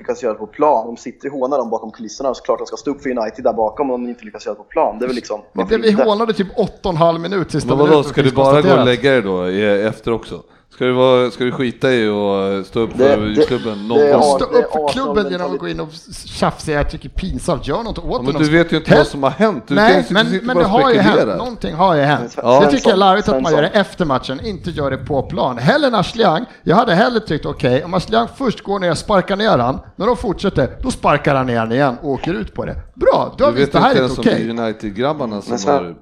lyckas 0.01 0.23
göra 0.23 0.33
det 0.33 0.39
på 0.39 0.47
plan. 0.47 0.85
De 0.87 0.97
sitter 0.97 1.27
och 1.33 1.39
hånar 1.39 1.57
dem 1.57 1.69
bakom 1.69 1.91
kulisserna, 1.91 2.33
så 2.33 2.43
klart 2.43 2.59
de 2.59 2.67
ska 2.67 2.77
stå 2.77 2.91
upp 2.91 3.01
för 3.01 3.09
United 3.09 3.43
där 3.43 3.53
bakom 3.53 3.91
om 3.91 4.03
de 4.03 4.09
inte 4.09 4.25
lyckas 4.25 4.45
göra 4.45 4.55
det 4.55 4.63
på 4.63 4.69
plan. 4.69 4.99
Det 4.99 5.05
är 5.05 5.07
väl 5.07 5.15
liksom... 5.15 5.41
Men 5.53 5.67
det 5.67 5.77
vi 5.77 5.91
hånade 5.91 6.33
typ 6.33 6.57
8,5 6.57 7.19
minut 7.19 7.51
sista 7.51 7.69
Men 7.69 7.77
vadå, 7.77 7.91
minuten, 7.91 8.09
ska 8.09 8.21
du 8.21 8.31
bara 8.31 8.61
gå 8.61 8.73
och 8.79 8.85
lägga 8.85 9.11
dig 9.11 9.21
då 9.21 9.43
efter 9.87 10.11
också? 10.11 10.43
Ska 10.73 10.85
du, 10.85 10.91
vara, 10.91 11.31
ska 11.31 11.43
du 11.43 11.51
skita 11.51 11.93
i 11.93 12.07
och 12.07 12.65
stå 12.65 12.79
upp 12.79 12.89
Det- 12.97 13.15
för 13.15 13.25
det- 13.25 13.45
klubben 13.47 13.87
någon 13.87 13.97
det 13.99 14.11
gång? 14.13 14.21
Stå 14.23 14.37
det 14.51 14.57
upp 14.57 14.71
för 14.71 14.87
klubben 14.87 15.31
genom 15.31 15.53
att 15.53 15.59
gå 15.59 15.67
in 15.67 15.79
och 15.79 15.89
tjafsa, 16.25 16.71
jag 16.71 16.89
tycker 16.89 17.09
pinsamt, 17.09 17.67
gör 17.67 17.83
något 17.83 17.97
åt 17.97 18.05
Ja, 18.11 18.21
men 18.21 18.41
du 18.43 18.49
vet 18.49 18.73
ju 18.73 18.77
inte 18.77 18.89
Hell- 18.89 18.97
vad 18.97 19.07
som 19.07 19.23
har 19.23 19.29
hänt. 19.29 19.63
Du 19.67 19.75
Nej, 19.75 19.93
kan, 19.93 20.13
men, 20.13 20.31
du 20.31 20.41
men 20.41 20.57
det 20.57 20.63
har 20.63 20.91
ju 20.91 20.99
hänt, 20.99 21.37
någonting 21.37 21.75
har 21.75 21.95
ju 21.95 22.01
hänt. 22.01 22.33
Ja, 22.37 22.59
det 22.65 22.71
tycker 22.71 22.89
jag 22.89 22.93
är 22.93 22.97
larvigt 22.97 23.29
att 23.29 23.41
man 23.43 23.51
gör 23.53 23.61
det 23.61 23.67
efter 23.67 24.05
matchen, 24.05 24.39
inte 24.45 24.69
gör 24.71 24.91
det 24.91 24.97
på 24.97 25.21
plan. 25.21 25.57
Hellre 25.57 25.87
än 25.87 25.95
Ashley 25.95 26.25
Young, 26.25 26.45
jag 26.63 26.75
hade 26.75 26.93
hellre 26.95 27.19
tyckt 27.19 27.45
okej, 27.45 27.83
om 27.83 27.93
Ashley 27.93 28.17
Young 28.19 28.29
först 28.37 28.61
går 28.61 28.79
ner 28.79 28.91
och 28.91 28.97
sparkar 28.97 29.35
ner 29.35 29.57
han, 29.57 29.79
när 29.95 30.05
de 30.07 30.17
fortsätter, 30.17 30.77
då 30.81 30.91
sparkar 30.91 31.35
han 31.35 31.45
ner 31.45 31.59
han 31.59 31.71
igen 31.71 31.95
och 32.01 32.09
åker 32.09 32.33
ut 32.33 32.53
på 32.53 32.65
det. 32.65 32.75
Bra, 32.95 33.35
då 33.37 33.43
har 33.45 33.51
Du 33.51 33.57
vi 33.57 33.63
vet 33.63 33.71
det 33.73 33.79
här 33.79 33.87
inte 33.89 33.97
är 33.99 34.03
ens 34.03 34.17
inte 34.17 34.29
om 34.29 34.35
okej. 34.35 34.45
det 34.55 34.61
är 34.61 34.65
United-grabbarna 34.65 35.41
som 35.41 35.71
har... 35.73 35.95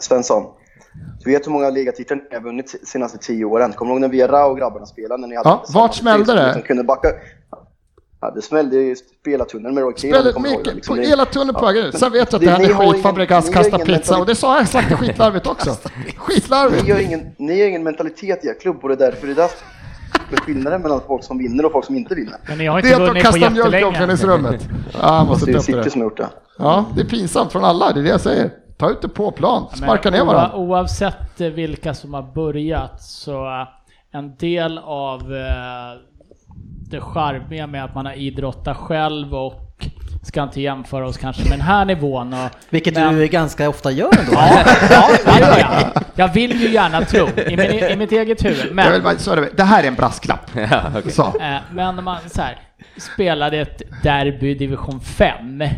Svensson, 0.00 0.42
du 1.24 1.30
vet 1.30 1.46
hur 1.46 1.50
många 1.52 1.70
ligatitlar 1.70 2.16
ni 2.30 2.36
har 2.36 2.42
vunnit 2.42 2.74
de 2.80 2.86
senaste 2.86 3.18
tio 3.18 3.44
åren? 3.44 3.72
Kommer 3.72 3.90
du 3.90 3.94
ihåg 3.94 4.00
när 4.00 4.08
Viera 4.08 4.46
och 4.46 4.58
grabbarna 4.58 4.86
spelade? 4.86 5.20
När 5.20 5.28
ni 5.28 5.36
hade 5.36 5.48
Ja, 5.48 5.64
vart 5.68 5.94
smällde 5.94 6.34
det? 6.34 6.52
Som 6.52 6.62
kunde 6.62 6.84
backa. 6.84 7.08
Ja, 8.20 8.30
det 8.30 8.42
smällde 8.42 8.76
i 8.76 8.96
spelartunneln 9.20 9.74
med 9.74 9.82
Roy 9.84 9.92
Keane. 9.96 10.22
Det, 10.32 10.40
mycket, 10.40 10.74
liksom. 10.74 10.96
på 10.96 11.02
Det- 11.02 11.08
hela 11.08 11.24
tunneln 11.24 11.54
på 11.54 11.66
vägen 11.66 11.86
ut. 11.86 11.98
Sen 11.98 12.12
vet 12.12 12.32
jag 12.32 12.38
att 12.38 12.40
Det- 12.40 12.46
det 12.46 12.50
här 12.52 12.58
ni 12.58 12.66
med 12.66 12.76
har 12.76 12.82
ingen- 12.84 12.94
skitfabrikas 12.94 13.46
ni 13.48 13.54
har 13.54 13.62
kasta 13.62 13.76
ingen 13.76 13.86
pizza 13.86 14.18
och 14.18 14.26
det 14.26 14.34
sa 14.34 14.58
jag 14.58 14.68
sagt 14.68 14.92
skitlarvigt 14.92 15.46
också. 15.46 15.70
Skitlarvigt. 16.16 16.84
Ni 16.86 16.90
har 16.92 17.00
ingen, 17.00 17.20
ni 17.38 17.60
har 17.60 17.68
ingen 17.68 17.82
mentalitet 17.82 18.44
i 18.44 18.48
er 18.48 18.54
klubb 18.60 18.76
och 18.82 18.88
det 18.88 18.94
är 18.94 19.10
därför 19.10 19.26
det 19.26 19.42
är 19.42 19.50
är 20.32 20.36
skillnaden 20.36 20.82
mellan 20.82 21.00
folk 21.06 21.24
som 21.24 21.38
vinner 21.38 21.66
och 21.66 21.72
folk 21.72 21.84
som 21.86 21.96
inte 21.96 22.14
vinner. 22.14 22.36
Men 22.48 22.58
ni 22.58 22.66
har 22.66 22.82
Det 22.82 22.88
inte 22.88 23.02
är 23.02 23.08
att 23.08 23.14
de 23.14 23.20
kastar 23.20 23.50
mjölk 23.50 23.74
i 23.74 23.84
omklädningsrummet. 23.84 24.62
Ja, 24.92 24.98
han 25.02 25.26
måste 25.26 25.46
Det 25.46 25.52
är 25.52 25.58
City 25.60 25.78
det. 25.84 25.90
som 25.90 26.00
har 26.00 26.06
gjort 26.06 26.16
det. 26.16 26.28
Ja, 26.58 26.84
det 26.94 27.00
är 27.00 27.04
pinsamt 27.04 27.52
från 27.52 27.64
alla, 27.64 27.92
det 27.92 28.00
är 28.00 28.04
det 28.04 28.08
jag 28.10 28.20
säger. 28.20 28.50
Ta 28.76 28.90
ut 28.90 29.02
det 29.02 29.08
på 29.08 29.30
plan, 29.30 29.66
Men 29.70 29.78
sparka 29.78 30.10
ner 30.10 30.24
varandra. 30.24 30.56
Oavsett 30.56 31.40
eh, 31.40 31.48
vilka 31.48 31.94
som 31.94 32.14
har 32.14 32.22
börjat 32.22 33.02
så 33.02 33.46
eh, 33.46 33.68
en 34.18 34.36
del 34.36 34.78
av 34.78 35.20
eh, 35.20 36.00
det 36.90 37.00
charmiga 37.00 37.66
med 37.66 37.84
att 37.84 37.94
man 37.94 38.06
har 38.06 38.12
idrottat 38.12 38.76
själv 38.76 39.34
och 39.34 39.86
ska 40.22 40.42
inte 40.42 40.60
jämföra 40.60 41.06
oss 41.06 41.16
kanske 41.16 41.42
med 41.42 41.52
den 41.52 41.60
här 41.60 41.84
nivån. 41.84 42.32
Och, 42.34 42.50
Vilket 42.70 42.94
men- 42.94 43.14
du 43.14 43.26
ganska 43.26 43.68
ofta 43.68 43.90
gör 43.90 44.18
ändå. 44.18 44.32
Ja, 44.32 44.64
ja, 44.90 45.08
det 45.34 45.40
gör 45.40 45.58
jag. 45.58 46.02
Jag 46.14 46.28
vill 46.34 46.60
ju 46.62 46.68
gärna 46.72 47.00
tro 47.04 47.26
i, 47.28 47.56
min, 47.56 47.60
i 47.90 47.96
mitt 47.98 48.12
eget 48.12 48.44
huvud. 48.44 48.58
Jag 48.58 48.64
vill 48.66 48.74
Men, 48.74 49.02
bara, 49.02 49.18
så 49.18 49.32
är 49.32 49.48
det, 49.56 49.62
här 49.62 49.82
är 49.82 49.88
en 49.88 49.94
brasklapp. 49.94 50.50
Så. 51.08 51.22
eh, 51.22 51.56
men 51.72 51.96
när 51.96 52.02
man 52.02 52.16
så 52.26 52.42
här, 52.42 52.58
spelade 52.96 53.58
ett 53.58 53.82
derby 54.02 54.50
i 54.50 54.54
division 54.54 55.00
5 55.00 55.60
eh, 55.62 55.70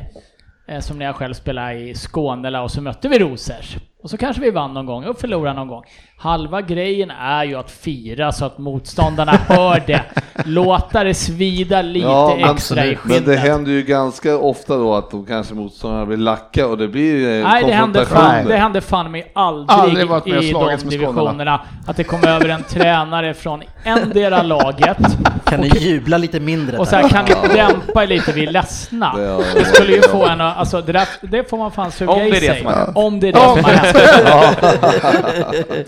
Eh, 0.69 0.81
som 0.81 0.99
när 0.99 1.07
jag 1.07 1.17
själv 1.17 1.35
spelade 1.35 1.75
i 1.75 1.95
Skåne 1.95 2.61
och 2.61 2.71
så 2.71 2.83
mötte 2.83 3.09
vi 3.09 3.19
Rosers. 3.19 3.77
Och 4.03 4.11
så 4.11 4.17
kanske 4.17 4.43
vi 4.43 4.51
vann 4.51 4.75
någon 4.75 4.87
gång 4.87 5.05
och 5.05 5.19
förlorade 5.19 5.57
någon 5.57 5.69
gång. 5.69 5.85
Halva 6.21 6.61
grejen 6.63 7.11
är 7.11 7.45
ju 7.45 7.55
att 7.55 7.71
fira 7.71 8.33
så 8.33 8.45
att 8.45 8.59
motståndarna 8.59 9.33
hör 9.49 9.83
det. 9.87 10.03
Låta 10.45 11.05
det 11.05 11.15
svida 11.15 11.83
lite 11.83 12.07
Ja, 12.07 12.37
men 12.41 12.51
extra 12.55 12.85
i 12.87 12.89
Men 12.89 12.97
skinnet. 12.97 13.27
det 13.27 13.37
händer 13.37 13.73
ju 13.73 13.83
ganska 13.83 14.37
ofta 14.37 14.77
då 14.77 14.95
att 14.95 15.11
de 15.11 15.27
kanske 15.27 15.55
motståndarna 15.55 16.07
blir 16.07 16.17
lacka 16.17 16.67
och 16.67 16.79
det 16.79 16.89
blir 16.89 17.39
eh, 17.41 17.49
Nej, 17.49 17.65
det 17.65 17.73
hände, 17.73 18.07
fan, 18.07 18.47
det 18.47 18.57
hände 18.57 18.81
fan 18.81 19.11
mig 19.13 19.31
aldrig, 19.35 19.79
Aldrig 19.79 20.09
varit 20.09 20.27
med 20.27 20.45
i 20.45 20.53
de 20.53 20.77
divisionerna 20.89 21.61
att 21.87 21.97
det 21.97 22.05
kom 22.05 22.25
över 22.25 22.49
en 22.49 22.63
tränare 22.63 23.35
från 23.35 23.63
endera 23.85 24.43
laget 24.43 24.99
Kan 25.45 25.61
ni 25.61 25.69
jubla 25.79 26.19
lite 26.19 26.41
mindre? 26.41 26.79
och 26.79 26.89
så 26.89 26.97
här, 26.97 27.09
kan 27.09 27.25
ni 27.25 27.35
dämpa 27.55 28.03
er 28.03 28.07
lite, 28.07 28.33
vi 28.33 28.47
är 28.47 28.51
ledsna. 28.53 29.15
Det 29.55 29.65
skulle 29.65 29.93
ju 29.93 30.03
få 30.03 30.27
en 30.27 30.41
alltså 30.41 30.81
det, 30.81 30.93
där, 30.93 31.09
det 31.21 31.51
får 31.51 31.59
man 31.59 31.71
fan 31.71 31.93
suga 31.93 32.13
Om 32.13 32.19
det 32.19 32.25
är 32.25 32.29
i 32.29 32.31
det 32.41 32.47
sig. 32.47 32.59
som 32.59 32.67
har 32.67 32.75
hänt. 32.75 32.91
Om 32.97 33.21
det 33.21 33.29
är 33.29 33.33
det 33.33 33.41
som 33.41 33.65
har 33.65 33.73
hänt. 33.73 33.97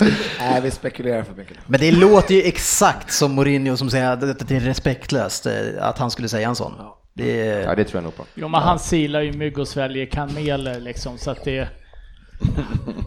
Nej, 0.40 0.60
vi 0.60 0.70
spekulerar 0.70 1.22
för 1.22 1.34
mycket. 1.34 1.56
Men 1.66 1.80
det 1.80 1.92
låter 1.92 2.34
ju 2.34 2.42
exakt 2.42 3.12
som 3.12 3.34
Mourinho 3.34 3.76
som 3.76 3.90
säger 3.90 4.10
att 4.12 4.48
det 4.48 4.56
är 4.56 4.60
respektlöst 4.60 5.46
eh, 5.46 5.52
att 5.80 5.98
han 5.98 6.10
skulle 6.10 6.28
säga 6.28 6.48
en 6.48 6.56
sån. 6.56 6.72
Det 7.14 7.36
Ja, 7.36 7.70
är, 7.72 7.76
det 7.76 7.84
tror 7.84 7.96
jag 7.96 8.04
nog 8.04 8.16
på. 8.16 8.24
Jo 8.34 8.48
men 8.48 8.60
han 8.60 8.78
silar 8.78 9.20
ju 9.20 9.32
mygg 9.32 9.58
och 9.58 9.68
sväljer 9.68 10.06
kameler 10.06 10.80
liksom 10.80 11.18
så 11.18 11.30
att 11.30 11.44
det... 11.44 11.68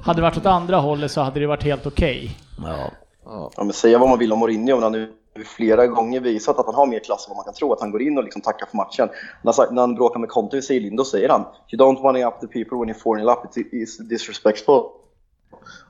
Hade 0.04 0.18
det 0.18 0.22
varit 0.22 0.38
åt 0.38 0.46
andra 0.46 0.78
hållet 0.78 1.12
så 1.12 1.22
hade 1.22 1.40
det 1.40 1.48
varit 1.48 1.64
helt 1.64 1.86
okej. 1.86 2.38
ja. 2.64 2.92
Ja, 3.26 3.52
men 3.58 3.74
säga 3.74 3.98
vad 3.98 4.10
man 4.10 4.20
vill 4.20 4.34
om 4.34 4.40
Mourinho, 4.40 4.76
men 4.76 4.84
han 4.84 4.94
har 4.94 5.00
nu 5.00 5.14
flera 5.46 5.88
gånger 5.88 6.20
visat 6.20 6.60
att 6.60 6.66
han 6.66 6.76
har 6.76 6.86
mer 6.86 7.00
klass 7.00 7.28
än 7.28 7.30
vad 7.30 7.38
man 7.38 7.44
kan 7.44 7.54
tro. 7.54 7.74
Att 7.74 7.82
han 7.82 7.92
går 7.92 8.02
in 8.02 8.18
och 8.18 8.24
liksom 8.24 8.42
tackar 8.42 8.66
för 8.66 8.78
matchen. 8.78 9.10
När 9.42 9.82
han, 9.82 9.96
bråkar 9.96 10.20
med 10.20 10.30
Conte 10.30 10.58
i 10.58 10.62
Sejlind, 10.62 10.98
då 10.98 11.06
säger 11.06 11.30
han 11.30 11.46
You 11.72 11.82
don't 11.84 12.02
money 12.02 12.24
up 12.24 12.34
the 12.42 12.48
people 12.48 12.78
when 12.78 12.90
you're 12.90 13.24
4 13.24 13.34
up, 13.34 13.58
it 13.58 13.74
is 13.74 13.98
disrespectful. 13.98 14.82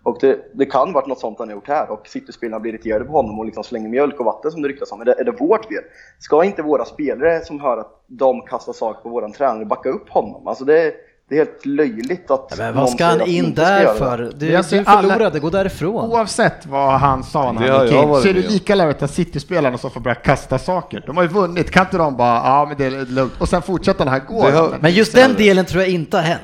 Och 0.03 0.17
det, 0.21 0.39
det 0.53 0.65
kan 0.65 0.93
varit 0.93 1.07
något 1.07 1.19
sånt 1.19 1.39
han 1.39 1.47
har 1.47 1.55
gjort 1.55 1.67
här 1.67 1.91
och 1.91 2.07
City-spelarna 2.07 2.59
blir 2.59 2.73
irriterade 2.73 3.05
på 3.05 3.11
honom 3.11 3.39
och 3.39 3.45
liksom 3.45 3.63
slänger 3.63 3.89
mjölk 3.89 4.19
och 4.19 4.25
vatten 4.25 4.51
som 4.51 4.61
det 4.61 4.67
ryktas 4.67 4.91
om. 4.91 5.01
Är 5.01 5.05
det, 5.05 5.15
är 5.19 5.23
det 5.23 5.31
vårt 5.31 5.65
fel? 5.65 5.83
Ska 6.19 6.43
inte 6.43 6.61
våra 6.61 6.85
spelare 6.85 7.45
som 7.45 7.59
hör 7.59 7.77
att 7.77 8.03
de 8.07 8.41
kastar 8.41 8.73
saker 8.73 9.01
på 9.01 9.09
våran 9.09 9.31
tränare 9.31 9.65
backa 9.65 9.89
upp 9.89 10.09
honom? 10.09 10.47
Alltså 10.47 10.65
det, 10.65 10.93
det 11.29 11.35
är 11.35 11.39
helt 11.39 11.65
löjligt 11.65 12.31
att 12.31 12.57
Men 12.57 12.75
vad 12.75 12.89
ska 12.89 13.05
han 13.05 13.21
in 13.21 13.53
där 13.53 13.93
för? 13.93 14.17
Du, 14.17 14.57
du 14.57 14.63
ser 14.63 14.83
alla- 14.85 15.09
förlorade, 15.09 15.39
gå 15.39 15.49
därifrån. 15.49 16.11
Oavsett 16.11 16.65
vad 16.65 16.91
han 16.99 17.23
sa 17.23 17.51
när 17.51 17.67
Det 17.67 17.73
han 17.73 17.85
gick 17.85 17.95
in, 17.95 18.15
så 18.15 18.27
är 18.27 18.33
det 18.33 18.49
lika 18.49 18.75
lätt 18.75 19.03
att 19.03 19.11
City-spelarna 19.11 19.77
som 19.77 19.91
får 19.91 20.01
börja 20.01 20.15
kasta 20.15 20.59
saker. 20.59 21.03
De 21.05 21.17
har 21.17 21.23
ju 21.23 21.29
vunnit, 21.29 21.71
kan 21.71 21.85
inte 21.85 21.97
de 21.97 22.17
bara, 22.17 22.35
ja 22.35 22.65
men 22.67 22.77
det 22.77 22.85
är 22.85 23.05
lugnt, 23.05 23.33
och 23.39 23.49
sen 23.49 23.61
fortsätter 23.61 24.05
den 24.05 24.13
här 24.13 24.19
gå. 24.19 24.69
Men 24.79 24.91
just 24.91 25.15
den 25.15 25.33
delen 25.33 25.65
tror 25.65 25.81
jag 25.83 25.91
inte 25.91 26.17
har 26.17 26.23
hänt. 26.23 26.43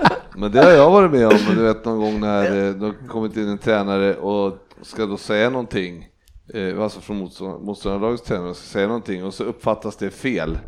Men 0.40 0.52
det 0.52 0.64
har 0.64 0.70
jag 0.70 0.90
varit 0.90 1.10
med 1.10 1.26
om, 1.26 1.38
du 1.54 1.62
vet 1.62 1.84
någon 1.84 1.98
gång 1.98 2.20
när 2.20 2.50
det 2.50 2.86
har 2.86 3.08
kommit 3.08 3.36
in 3.36 3.48
en 3.48 3.58
tränare 3.58 4.16
och 4.16 4.58
ska 4.82 5.06
då 5.06 5.16
säga 5.16 5.50
någonting, 5.50 6.08
eh, 6.54 6.82
alltså 6.82 7.00
från 7.00 7.16
motståndarlagets 7.62 8.22
tränare 8.22 8.54
ska 8.54 8.64
säga 8.64 8.86
någonting 8.86 9.24
och 9.24 9.34
så 9.34 9.44
uppfattas 9.44 9.96
det 9.96 10.10
fel. 10.10 10.58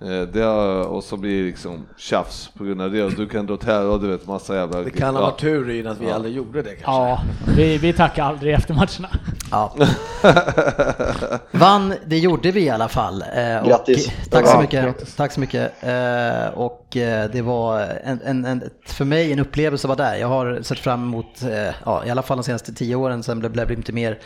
Eh, 0.00 0.22
Det 0.32 0.46
och 0.86 1.04
så 1.04 1.16
blir 1.16 1.40
det 1.40 1.46
liksom 1.46 1.86
tjafs 1.96 2.50
på 2.58 2.64
grund 2.64 2.82
av 2.82 2.90
det 2.92 3.02
och 3.02 3.12
du 3.12 3.26
kan 3.28 3.46
dra 3.46 3.54
åt 3.54 3.64
här 3.64 3.84
och 3.86 4.00
du 4.00 4.08
vet 4.08 4.26
massa 4.26 4.54
jävla... 4.56 4.80
Det 4.82 4.90
kan 4.90 5.14
ha 5.14 5.22
ja. 5.22 5.26
varit 5.30 5.40
tur 5.40 5.70
i 5.70 5.86
att 5.86 6.00
vi 6.00 6.10
aldrig 6.10 6.34
gjorde 6.34 6.62
det 6.62 6.68
kanske. 6.74 6.90
Ja, 6.90 7.22
vi, 7.56 7.78
vi 7.78 7.92
tackar 7.92 8.22
aldrig 8.24 8.54
efter 8.54 8.74
matcherna. 8.74 9.08
Ja. 9.50 9.74
Vann, 11.50 11.94
det 12.06 12.18
gjorde 12.18 12.50
vi 12.50 12.60
i 12.64 12.70
alla 12.70 12.88
fall. 12.88 13.24
Eh, 13.36 13.56
och- 13.58 13.68
Grattis. 13.68 14.12
Tack 14.30 14.46
så 14.46 14.52
Ja, 14.56 14.60
mycket. 14.60 14.84
grattis. 14.84 15.14
Tack 15.16 15.32
så 15.32 15.40
mycket. 15.40 15.72
Eh, 15.82 16.48
Och 16.54 16.86
det 17.32 17.42
var 17.44 17.80
en, 18.04 18.20
en, 18.24 18.44
en, 18.44 18.62
för 18.86 19.04
mig 19.04 19.32
en 19.32 19.38
upplevelse 19.38 19.88
att 19.88 19.98
vara 19.98 20.10
där. 20.10 20.16
Jag 20.18 20.28
har 20.28 20.58
sett 20.62 20.78
fram 20.78 21.02
emot, 21.02 21.40
ja, 21.84 22.04
i 22.06 22.10
alla 22.10 22.22
fall 22.22 22.36
de 22.36 22.42
senaste 22.44 22.74
tio 22.74 22.94
åren, 22.96 23.22
sen 23.22 23.38
blev 23.40 23.68
det 23.68 23.74
inte 23.74 23.92
mer 23.92 24.18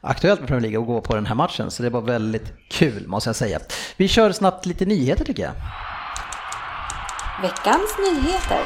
aktuellt 0.00 0.40
med 0.40 0.48
Premier 0.48 0.70
League 0.70 0.80
att 0.80 0.86
gå 0.86 1.00
på 1.00 1.14
den 1.14 1.26
här 1.26 1.34
matchen. 1.34 1.70
Så 1.70 1.82
det 1.82 1.90
var 1.90 2.00
väldigt 2.00 2.52
kul 2.70 3.06
måste 3.06 3.28
jag 3.28 3.36
säga. 3.36 3.58
Vi 3.96 4.08
kör 4.08 4.32
snabbt 4.32 4.66
lite 4.66 4.84
nyheter 4.86 5.24
tycker 5.24 5.42
jag. 5.42 5.52
Veckans 7.42 7.96
nyheter. 7.98 8.58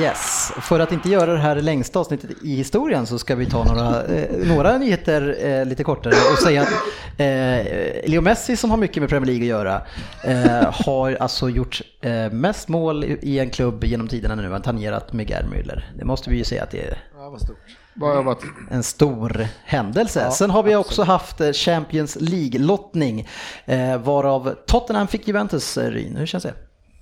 Yes, 0.00 0.52
för 0.60 0.80
att 0.80 0.92
inte 0.92 1.08
göra 1.08 1.32
det 1.32 1.38
här 1.38 1.56
längsta 1.56 1.98
avsnittet 1.98 2.30
i 2.44 2.56
historien 2.56 3.06
så 3.06 3.18
ska 3.18 3.34
vi 3.34 3.46
ta 3.46 3.64
några, 3.64 4.04
eh, 4.04 4.46
några 4.46 4.78
nyheter 4.78 5.36
eh, 5.40 5.64
lite 5.66 5.84
kortare 5.84 6.14
och 6.32 6.38
säga 6.38 6.62
att 6.62 6.68
eh, 7.16 8.10
Leo 8.10 8.20
Messi 8.20 8.56
som 8.56 8.70
har 8.70 8.76
mycket 8.76 9.02
med 9.02 9.10
Premier 9.10 9.26
League 9.26 9.44
att 9.44 9.48
göra 9.48 9.82
eh, 10.24 10.72
har 10.86 11.16
alltså 11.20 11.48
gjort 11.48 11.82
eh, 12.00 12.30
mest 12.30 12.68
mål 12.68 13.04
i, 13.04 13.18
i 13.22 13.38
en 13.38 13.50
klubb 13.50 13.84
genom 13.84 14.08
tiderna 14.08 14.34
nu, 14.34 14.50
han 14.50 14.62
tangerat 14.62 15.12
med 15.12 15.30
Gerd 15.30 15.44
Müller. 15.44 15.82
Det 15.98 16.04
måste 16.04 16.30
vi 16.30 16.36
ju 16.36 16.44
säga 16.44 16.62
att 16.62 16.70
det 16.70 16.84
är 16.84 17.02
Ja, 17.18 17.30
vad 17.30 17.40
stort. 17.40 17.77
En 18.70 18.82
stor 18.82 19.46
händelse. 19.64 20.30
Sen 20.30 20.50
har 20.50 20.62
vi 20.62 20.76
också 20.76 21.02
haft 21.02 21.40
eh, 21.40 21.52
Champions 21.52 22.16
League-lottning 22.20 23.28
eh, 23.64 23.98
varav 23.98 24.54
Tottenham 24.66 25.06
fick 25.06 25.28
Juventus, 25.28 25.78
eh, 25.78 25.90
Ryn. 25.90 26.16
Hur 26.16 26.26
känns 26.26 26.44
det? 26.44 26.54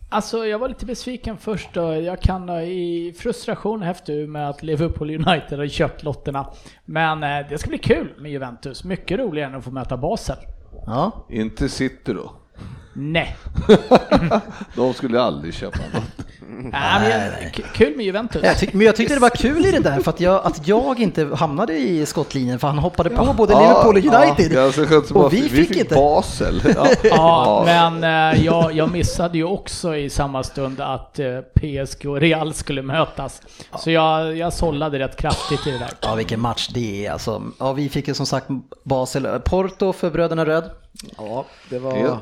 Alltså 0.09 0.47
jag 0.47 0.59
var 0.59 0.69
lite 0.69 0.87
besviken 0.87 1.37
först 1.37 1.69
då. 1.75 1.95
Jag 1.95 2.21
kan 2.21 2.51
i 2.51 3.15
frustration 3.19 3.83
efter 3.83 4.27
med 4.27 4.49
att 4.51 4.63
Liverpool 4.63 5.11
United 5.11 5.59
har 5.59 5.69
köpt 5.69 6.03
lotterna. 6.03 6.47
Men 6.85 7.21
det 7.21 7.59
ska 7.59 7.69
bli 7.69 7.79
kul 7.79 8.15
med 8.19 8.31
Juventus. 8.33 8.85
Mycket 8.85 9.19
roligare 9.19 9.51
än 9.51 9.59
att 9.59 9.65
få 9.65 9.71
möta 9.71 9.97
Basel. 9.97 10.37
Ja, 10.87 11.27
Inte 11.31 11.69
City 11.69 12.13
då. 12.13 12.33
Nej. 12.95 13.37
De 14.77 14.95
skulle 14.95 15.21
aldrig 15.21 15.55
köpa 15.55 15.79
något. 15.79 16.26
Nej, 16.63 17.01
men 17.01 17.11
jag, 17.11 17.65
kul 17.75 17.97
med 17.97 18.07
Juventus. 18.07 18.43
Jag 18.45 18.59
tyck, 18.59 18.73
men 18.73 18.87
jag 18.87 18.97
tyckte 18.97 19.15
det 19.15 19.21
var 19.21 19.31
kul 19.31 19.67
i 19.67 19.71
det 19.71 19.81
där 19.81 20.01
för 20.01 20.11
att 20.11 20.21
jag, 20.21 20.47
att 20.47 20.69
jag 20.69 21.01
inte 21.01 21.25
hamnade 21.35 21.79
i 21.79 22.07
skottlinjen 22.07 22.59
för 22.59 22.69
han 22.69 22.79
hoppade 22.79 23.11
på 23.11 23.35
både 23.37 23.55
Liverpool 23.55 23.97
och 23.97 24.05
United. 24.05 24.53
Ja, 24.53 24.73
och 25.15 25.27
att 25.27 25.33
vi 25.33 25.49
fick 25.49 25.77
inte. 25.77 25.95
Basel. 25.95 26.63
Ja. 26.75 26.89
Ja, 27.03 27.63
men 27.67 28.05
eh, 28.35 28.45
jag, 28.45 28.73
jag 28.73 28.91
missade 28.91 29.39
ju 29.39 29.45
också 29.45 29.97
i 29.97 30.11
samma 30.11 30.43
stund 30.43 30.81
att 30.81 31.19
eh, 31.19 31.27
PSG 31.41 32.07
och 32.07 32.21
Real 32.21 32.55
skulle 32.55 32.83
mötas. 32.83 33.43
Så 33.79 33.91
jag, 33.91 34.37
jag 34.37 34.53
sållade 34.53 34.99
rätt 34.99 35.17
kraftigt 35.17 35.67
i 35.67 35.71
det 35.71 35.79
där. 35.79 35.91
Ja, 36.01 36.15
vilken 36.15 36.41
match 36.41 36.69
det 36.75 37.07
är 37.07 37.13
alltså. 37.13 37.43
Ja, 37.59 37.73
vi 37.73 37.89
fick 37.89 38.09
ju 38.09 38.15
som 38.15 38.27
sagt 38.27 38.47
Basel, 38.85 39.29
Porto 39.45 39.93
för 39.93 40.11
bröderna 40.11 40.45
Röd. 40.47 40.71
Ja, 41.19 41.47
det 41.71 41.79
var 41.79 41.93
Helt, 41.97 42.21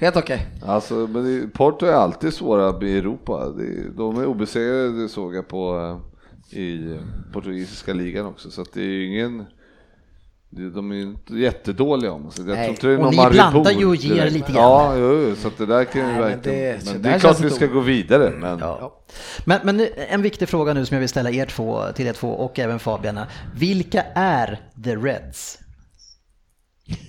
helt 0.00 0.16
okej. 0.16 0.46
alltså, 0.66 0.94
men 0.94 1.50
Porto 1.54 1.86
är 1.86 1.92
alltid 1.92 2.34
svåra 2.34 2.86
i 2.86 2.98
Europa. 2.98 3.48
De 3.96 4.16
är 4.18 4.26
obesegrade, 4.26 5.02
det 5.02 5.08
såg 5.08 5.34
jag 5.34 5.48
på 5.48 5.76
eh, 6.52 6.58
i 6.58 6.98
portugisiska 7.32 7.92
ligan 7.92 8.26
också. 8.26 8.50
Så 8.50 8.64
det 8.74 8.80
är 8.80 8.84
ju 8.84 9.06
ingen... 9.06 9.44
De 10.74 10.90
är 10.90 10.94
ju 10.96 11.02
inte 11.02 11.34
jättedåliga 11.34 12.12
om 12.12 12.30
sig. 12.30 12.44
Jag 12.48 12.56
tror 12.56 12.68
inte 12.70 12.86
det 12.86 12.92
är 12.92 12.96
Och 12.96 13.02
någon 13.02 13.10
ni 13.10 13.16
Maribor 13.16 13.32
blandar 13.50 13.70
ju 13.72 13.86
och 13.86 13.96
ger 13.96 14.30
lite 14.30 14.52
grann. 14.52 14.62
Ja, 14.62 14.96
jo, 14.96 15.34
så 15.36 15.50
det 15.58 15.66
där 15.66 15.84
kan 15.84 16.00
ju 16.00 16.06
men 16.06 16.20
verkligen... 16.20 16.58
det- 16.58 16.92
Men 16.92 17.02
det, 17.02 17.08
är 17.08 17.18
klart 17.18 17.40
vi 17.40 17.50
ska 17.50 17.66
gå 17.66 17.80
vidare, 17.80 18.30
men... 18.40 18.58
Ja. 18.58 19.00
Men, 19.44 19.60
men 19.64 19.86
en 20.08 20.22
viktig 20.22 20.48
fråga 20.48 20.74
nu 20.74 20.86
som 20.86 20.94
jag 20.94 21.00
vill 21.00 21.08
ställa 21.08 21.30
er 21.30 21.46
två, 21.46 21.82
till 21.94 22.06
er 22.06 22.12
två 22.12 22.28
och 22.28 22.58
även 22.58 22.78
Fabian. 22.78 23.18
Vilka 23.54 24.02
är 24.14 24.60
the 24.84 24.96
Reds? 24.96 25.58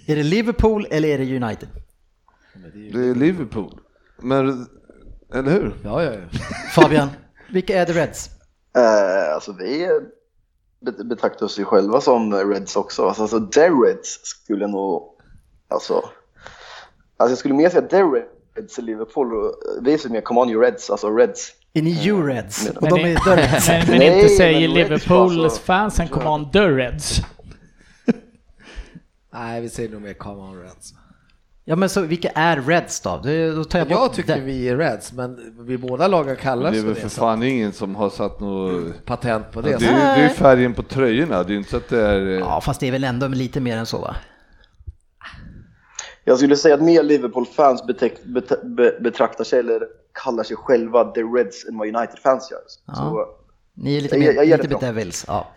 Är 0.08 0.16
det 0.16 0.24
Liverpool 0.24 0.88
eller 0.92 1.08
är 1.08 1.18
det 1.18 1.36
United? 1.44 1.70
Det 2.94 3.00
är 3.10 3.16
Liverpool. 3.16 3.80
Men, 4.22 4.68
eller 5.34 5.52
hur? 5.52 5.74
Ja, 5.84 6.04
ja, 6.04 6.12
ja. 6.14 6.40
Fabian, 6.76 7.10
vilka 7.50 7.82
är 7.82 7.86
the 7.86 7.94
Reds? 7.94 8.30
Eh, 8.78 9.34
alltså 9.34 9.54
vi 9.60 9.88
bet- 10.86 11.06
betraktar 11.10 11.46
oss 11.46 11.60
ju 11.60 11.66
själva 11.66 12.02
som 12.02 12.34
Reds 12.34 12.76
också. 12.76 13.08
Alltså, 13.08 13.22
alltså 13.22 13.40
the 13.40 13.70
Reds 13.70 14.20
skulle 14.24 14.68
nog... 14.68 15.04
Alltså, 15.68 15.94
alltså 17.18 17.32
jag 17.32 17.38
skulle 17.38 17.54
mer 17.54 17.70
säga 17.70 17.82
the 17.88 18.02
Reds 18.56 18.80
i 18.80 18.82
Liverpool. 18.82 19.52
Vi 19.82 19.94
är 19.94 20.10
mer 20.10 20.22
Come 20.22 20.42
on 20.42 20.50
you 20.50 20.62
Reds, 20.62 20.90
alltså 20.90 21.10
Reds. 21.10 21.52
Är 21.74 21.82
ni 21.82 22.06
you 22.08 22.28
Reds? 22.28 22.66
men- 22.66 22.78
Och 22.78 23.00
de 23.00 23.12
är 23.12 23.16
the 23.16 23.36
Reds? 23.42 23.68
men, 23.90 24.02
inte 24.02 24.30
säger 24.30 24.68
Liverpools 24.68 25.38
alltså. 25.38 25.62
fansen 25.62 26.08
come 26.08 26.26
on 26.30 26.52
the 26.52 26.60
Reds. 26.68 27.22
Nej, 29.34 29.62
vi 29.62 29.70
säger 29.70 29.90
nog 29.90 30.02
mer 30.02 30.14
Come 30.14 30.42
on 30.42 30.62
Reds. 30.62 30.94
Ja 31.66 31.76
men 31.76 31.90
så 31.90 32.02
vilka 32.02 32.30
är 32.30 32.58
Reds 32.62 33.00
då? 33.02 33.20
Det, 33.24 33.52
då 33.52 33.64
tar 33.64 33.80
jag 33.80 33.92
Jag 33.92 34.14
tycker 34.14 34.36
det. 34.36 34.42
vi 34.42 34.70
är 34.70 34.78
Reds, 34.78 35.14
men 35.14 35.54
vi 35.66 35.78
båda 35.78 36.08
lagen 36.08 36.36
kallas 36.36 36.72
Det 36.72 36.78
är 36.78 36.82
för 36.82 36.86
väl 36.88 36.96
det. 36.96 37.02
för 37.02 37.10
så 37.10 37.20
fan 37.20 37.44
ingen 37.44 37.74
som 37.74 37.96
har 37.96 38.10
satt 38.10 38.40
något... 38.40 39.06
Patent 39.06 39.52
på 39.52 39.62
Det 39.62 39.78
det. 39.78 39.86
är, 39.86 40.18
det 40.18 40.24
är 40.26 40.30
färgen 40.30 40.74
på 40.74 40.84
tröjorna, 40.84 41.44
det 41.44 41.54
är 41.54 41.58
inte 41.58 41.70
så 41.70 41.78
att 41.78 41.90
det 41.90 42.02
är... 42.02 42.28
eh, 42.28 42.40
Ja 42.40 42.62
fast 42.62 42.80
det 42.80 42.88
är 42.88 42.92
väl 42.92 43.04
ändå 43.04 43.28
lite 43.28 43.60
mer 43.60 43.78
än 43.78 43.86
så 43.86 43.98
va? 44.02 44.16
Jag 46.24 46.38
skulle 46.38 46.56
säga 46.56 46.76
att 46.76 46.82
mer 46.82 47.04
Liverpool-fans 47.04 47.84
betek- 47.84 48.24
bet- 48.26 48.64
be- 48.64 48.98
betraktar 49.02 49.44
sig 49.44 49.60
eller 49.60 49.82
kallar 50.24 50.44
sig 50.44 50.56
själva 50.56 51.04
the 51.12 51.22
Reds 51.22 51.66
än 51.66 51.78
vad 51.78 51.88
United-fans 51.96 52.52
gör. 52.52 52.94
Så 52.96 53.26
Ni 53.74 53.98
är 53.98 54.02
lite 54.02 54.16
Jag- 54.16 54.20
mer, 54.26 54.34
jag 54.34 54.46
ger 54.46 54.58
lite 54.58 54.68
det 54.70 54.76
bedevils. 54.80 55.26
Ja. 55.28 55.48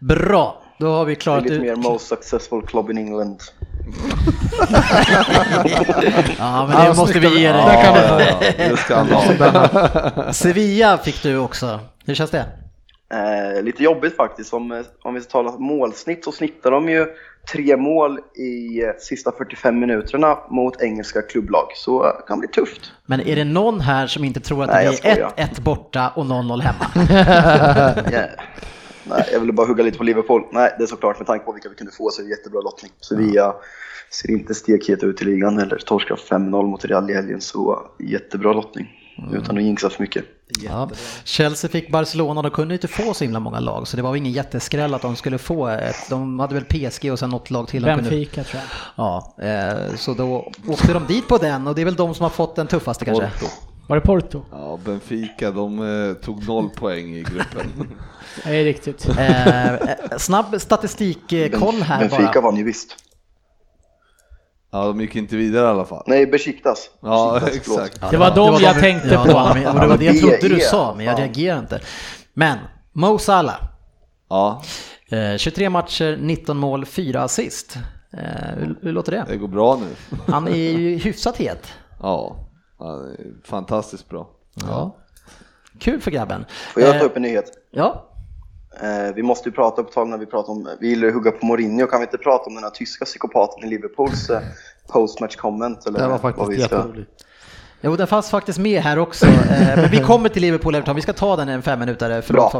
Bra, 0.00 0.62
då 0.80 0.92
har 0.92 1.04
vi 1.04 1.14
det 1.14 1.18
är 1.18 1.20
klarat 1.20 1.46
ut. 1.46 1.60
mer 1.60 1.76
most 1.76 2.06
successful 2.06 2.66
club 2.66 2.90
in 2.90 2.98
England. 2.98 3.42
Ja 6.38 6.66
men 6.66 6.86
det 6.86 6.96
måste 6.96 7.18
vi 7.18 7.40
ge 7.40 7.52
dig. 7.52 7.60
Ja, 7.60 7.82
ja, 7.84 8.20
ja, 8.20 8.68
det 8.68 8.76
ska 8.76 8.94
han 8.94 9.08
ha. 9.08 10.32
Sevilla 10.32 10.98
fick 10.98 11.22
du 11.22 11.38
också. 11.38 11.80
Hur 12.06 12.14
känns 12.14 12.30
det? 12.30 12.44
Eh, 13.14 13.62
lite 13.62 13.82
jobbigt 13.82 14.16
faktiskt. 14.16 14.54
Om, 14.54 14.72
eh, 14.72 14.78
om 15.02 15.14
vi 15.14 15.20
ska 15.20 15.30
tala 15.30 15.58
målsnitt 15.58 16.24
så 16.24 16.32
snittar 16.32 16.70
de 16.70 16.88
ju 16.88 17.06
tre 17.52 17.76
mål 17.76 18.18
i 18.36 18.82
eh, 18.82 18.90
sista 18.98 19.32
45 19.32 19.78
minuterna 19.80 20.38
mot 20.50 20.82
engelska 20.82 21.22
klubblag. 21.22 21.66
Så 21.74 22.06
eh, 22.06 22.12
det 22.18 22.24
kan 22.28 22.38
bli 22.38 22.48
tufft. 22.48 22.92
Men 23.06 23.20
är 23.20 23.36
det 23.36 23.44
någon 23.44 23.80
här 23.80 24.06
som 24.06 24.24
inte 24.24 24.40
tror 24.40 24.64
att 24.64 24.70
Nej, 24.70 24.84
det 24.84 25.02
blir 25.02 25.12
skojar. 25.12 25.32
1-1 25.36 25.60
borta 25.60 26.12
och 26.14 26.24
0-0 26.24 26.60
hemma? 26.60 26.86
Yeah. 28.10 28.30
Nej, 29.04 29.28
jag 29.32 29.40
ville 29.40 29.52
bara 29.52 29.66
hugga 29.66 29.84
lite 29.84 29.98
på 29.98 30.04
Liverpool. 30.04 30.42
Nej, 30.52 30.74
det 30.78 30.84
är 30.84 30.86
såklart 30.86 31.18
med 31.18 31.26
tanke 31.26 31.44
på 31.44 31.52
vilka 31.52 31.68
vi 31.68 31.74
kunde 31.74 31.92
få 31.92 32.10
så 32.10 32.20
är 32.22 32.24
det 32.24 32.30
jättebra 32.30 32.60
lottning. 32.60 32.92
Sevilla 33.08 33.54
ser 34.10 34.30
inte 34.30 34.54
stekheta 34.54 35.06
ut 35.06 35.22
i 35.22 35.24
ligan 35.24 35.58
eller 35.58 35.76
torskar 35.78 36.16
5-0 36.16 36.66
mot 36.66 36.84
Real 36.84 37.10
i 37.10 37.14
helgen 37.14 37.40
så 37.40 37.82
jättebra 37.98 38.52
lottning. 38.52 38.96
Utan 39.32 39.58
att 39.58 39.62
jinxa 39.64 39.90
för 39.90 40.02
mycket. 40.02 40.24
Ja. 40.62 40.90
Chelsea 41.24 41.70
fick 41.70 41.90
Barcelona, 41.90 42.42
de 42.42 42.50
kunde 42.50 42.74
inte 42.74 42.88
få 42.88 43.14
så 43.14 43.24
himla 43.24 43.40
många 43.40 43.60
lag 43.60 43.88
så 43.88 43.96
det 43.96 44.02
var 44.02 44.16
ingen 44.16 44.32
jätteskräll 44.32 44.94
att 44.94 45.02
de 45.02 45.16
skulle 45.16 45.38
få 45.38 45.66
ett. 45.68 45.96
De 46.10 46.38
hade 46.40 46.54
väl 46.54 46.64
PSG 46.64 47.12
och 47.12 47.18
sen 47.18 47.30
något 47.30 47.50
lag 47.50 47.68
till. 47.68 47.82
de 47.82 47.94
kunde- 47.94 48.10
Benfica 48.10 48.44
tror 48.44 48.62
jag. 48.62 49.04
Ja, 49.06 49.34
eh, 49.44 49.94
så 49.96 50.14
då 50.14 50.52
åkte 50.68 50.92
de 50.92 51.06
dit 51.06 51.28
på 51.28 51.36
den 51.38 51.66
och 51.66 51.74
det 51.74 51.80
är 51.80 51.84
väl 51.84 51.94
de 51.94 52.14
som 52.14 52.22
har 52.22 52.30
fått 52.30 52.56
den 52.56 52.66
tuffaste 52.66 53.04
kanske. 53.04 53.30
Porto. 53.40 53.46
Var 53.90 53.96
det 53.96 54.00
Porto? 54.06 54.42
Ja, 54.50 54.78
Benfica, 54.84 55.50
de 55.50 55.78
eh, 56.08 56.14
tog 56.14 56.48
noll 56.48 56.70
poäng 56.76 57.14
i 57.16 57.22
gruppen. 57.22 57.96
Nej, 58.44 58.64
riktigt. 58.64 59.08
Eh, 59.08 59.74
eh, 59.74 59.78
snabb 60.18 60.60
statistikkoll 60.60 61.74
här 61.82 62.00
Benfica 62.00 62.30
bara. 62.34 62.40
vann 62.40 62.56
ju 62.56 62.64
visst. 62.64 62.96
Ja, 64.72 64.84
de 64.86 65.00
gick 65.00 65.16
inte 65.16 65.36
vidare 65.36 65.64
i 65.66 65.68
alla 65.68 65.84
fall. 65.84 66.04
Nej, 66.06 66.26
Besiktas. 66.26 66.90
Ja, 67.02 67.40
Besiktas, 67.44 67.78
exakt. 67.78 68.10
Det 68.10 68.16
var 68.16 68.34
de 68.34 68.62
jag 68.62 68.78
tänkte 68.80 69.08
ja, 69.08 69.22
på. 69.24 69.28
det 69.58 69.66
och 69.68 69.80
det 69.80 69.86
var 69.86 69.98
det 69.98 70.04
jag 70.04 70.14
Ja, 70.14 70.20
trodde 70.20 70.38
du 70.40 70.48
det 70.48 70.54
är- 70.62 70.68
sa, 70.68 70.94
men 70.96 71.06
jag 71.06 71.14
fan. 71.16 71.24
reagerar 71.24 71.58
inte. 71.58 71.80
Men 72.34 72.58
Mo 72.92 73.18
Salah, 73.18 73.56
Ja, 74.28 74.62
eh, 75.10 75.36
23 75.36 75.70
matcher, 75.70 76.18
19 76.20 76.56
mål, 76.56 76.84
4 76.86 77.22
assist. 77.22 77.76
Eh, 78.12 78.20
hur, 78.58 78.78
hur 78.82 78.92
låter 78.92 79.12
det? 79.12 79.24
det 79.28 79.36
går 79.36 79.48
bra 79.48 79.76
nu. 79.80 80.16
Han 80.32 80.48
är 80.48 80.54
ju 80.56 80.96
hyfsat 81.04 81.36
het. 81.36 81.66
Ja, 82.02 82.36
ja 82.36 82.36
det 82.36 82.46
är 82.46 82.49
fantastiskt 83.44 84.08
bra. 84.08 84.28
Ja. 84.54 84.96
Kul 85.78 86.00
för 86.00 86.10
grabben. 86.10 86.44
Får 86.74 86.82
jag 86.82 86.94
Eh, 86.94 87.00
ta 87.00 87.06
upp 87.06 87.16
en 87.16 87.22
nyhet? 87.22 87.44
Ja, 87.70 88.06
Eh, 88.82 89.14
vi 89.14 89.22
måste 89.22 89.48
ju 89.48 89.52
prata 89.54 89.82
på 89.82 89.90
tal 89.90 90.08
när 90.08 90.18
vi 90.18 90.26
pratar 90.26 90.52
om, 90.52 90.68
vi 90.80 90.88
gillar 90.88 91.06
ju 91.08 91.14
hugga 91.14 91.30
på 91.30 91.46
Mourinho, 91.46 91.86
kan 91.86 92.00
vi 92.00 92.04
inte 92.06 92.18
prata 92.18 92.44
om 92.46 92.54
den 92.54 92.64
här 92.64 92.70
tyska 92.70 93.04
psykopaten 93.04 93.64
i 93.64 93.70
Liverpools 93.70 94.30
eh, 94.30 94.40
postmatch 94.92 95.36
comment? 95.36 95.86
Eller 95.86 95.98
Det 95.98 96.04
var 96.04 96.10
vad 96.18 96.20
faktiskt 96.20 96.50
vi 96.50 96.62
ska- 96.62 96.76
jätteroligt. 96.76 97.10
Jo, 97.80 97.96
den 97.96 98.06
fanns 98.06 98.30
faktiskt 98.30 98.58
med 98.58 98.82
här 98.82 98.98
också. 98.98 99.26
Eh, 99.26 99.76
Men 99.76 99.90
vi 99.90 99.98
kommer 99.98 100.28
till 100.28 100.42
Liverpool 100.42 100.74
Everton. 100.74 100.96
Vi 100.96 101.02
ska 101.02 101.12
ta 101.12 101.36
den 101.36 101.48
i 101.48 101.52
en 101.52 101.62
fem 101.62 101.78
minuter. 101.80 102.20
Förlåt. 102.20 102.54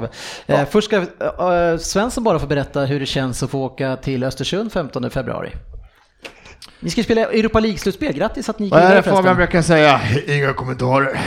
Eh, 0.47 0.65
Först 0.65 0.85
ska 0.89 0.97
eh, 0.97 1.79
Svensson 1.79 2.25
bara 2.25 2.39
få 2.39 2.47
berätta 2.47 2.81
hur 2.85 3.01
det 3.01 3.07
känns 3.07 3.43
att 3.43 3.51
få 3.51 3.65
åka 3.65 3.97
till 3.97 4.25
Östersund 4.25 4.73
15 4.73 5.11
februari. 5.11 5.53
Ni 6.81 6.91
ska 6.91 7.03
spela 7.03 7.21
Europa 7.21 7.61
League-slutspel. 7.61 8.13
Grattis 8.13 8.49
att 8.49 8.59
ni 8.59 8.65
gick 8.67 8.73
Vad 8.73 8.83
är 8.83 8.87
vidare 8.87 8.99
det 8.99 9.03
Fabian 9.03 9.23
förresten. 9.23 9.37
brukar 9.37 9.63
säga? 9.63 10.01
Inga 10.37 10.53
kommentarer. 10.53 11.21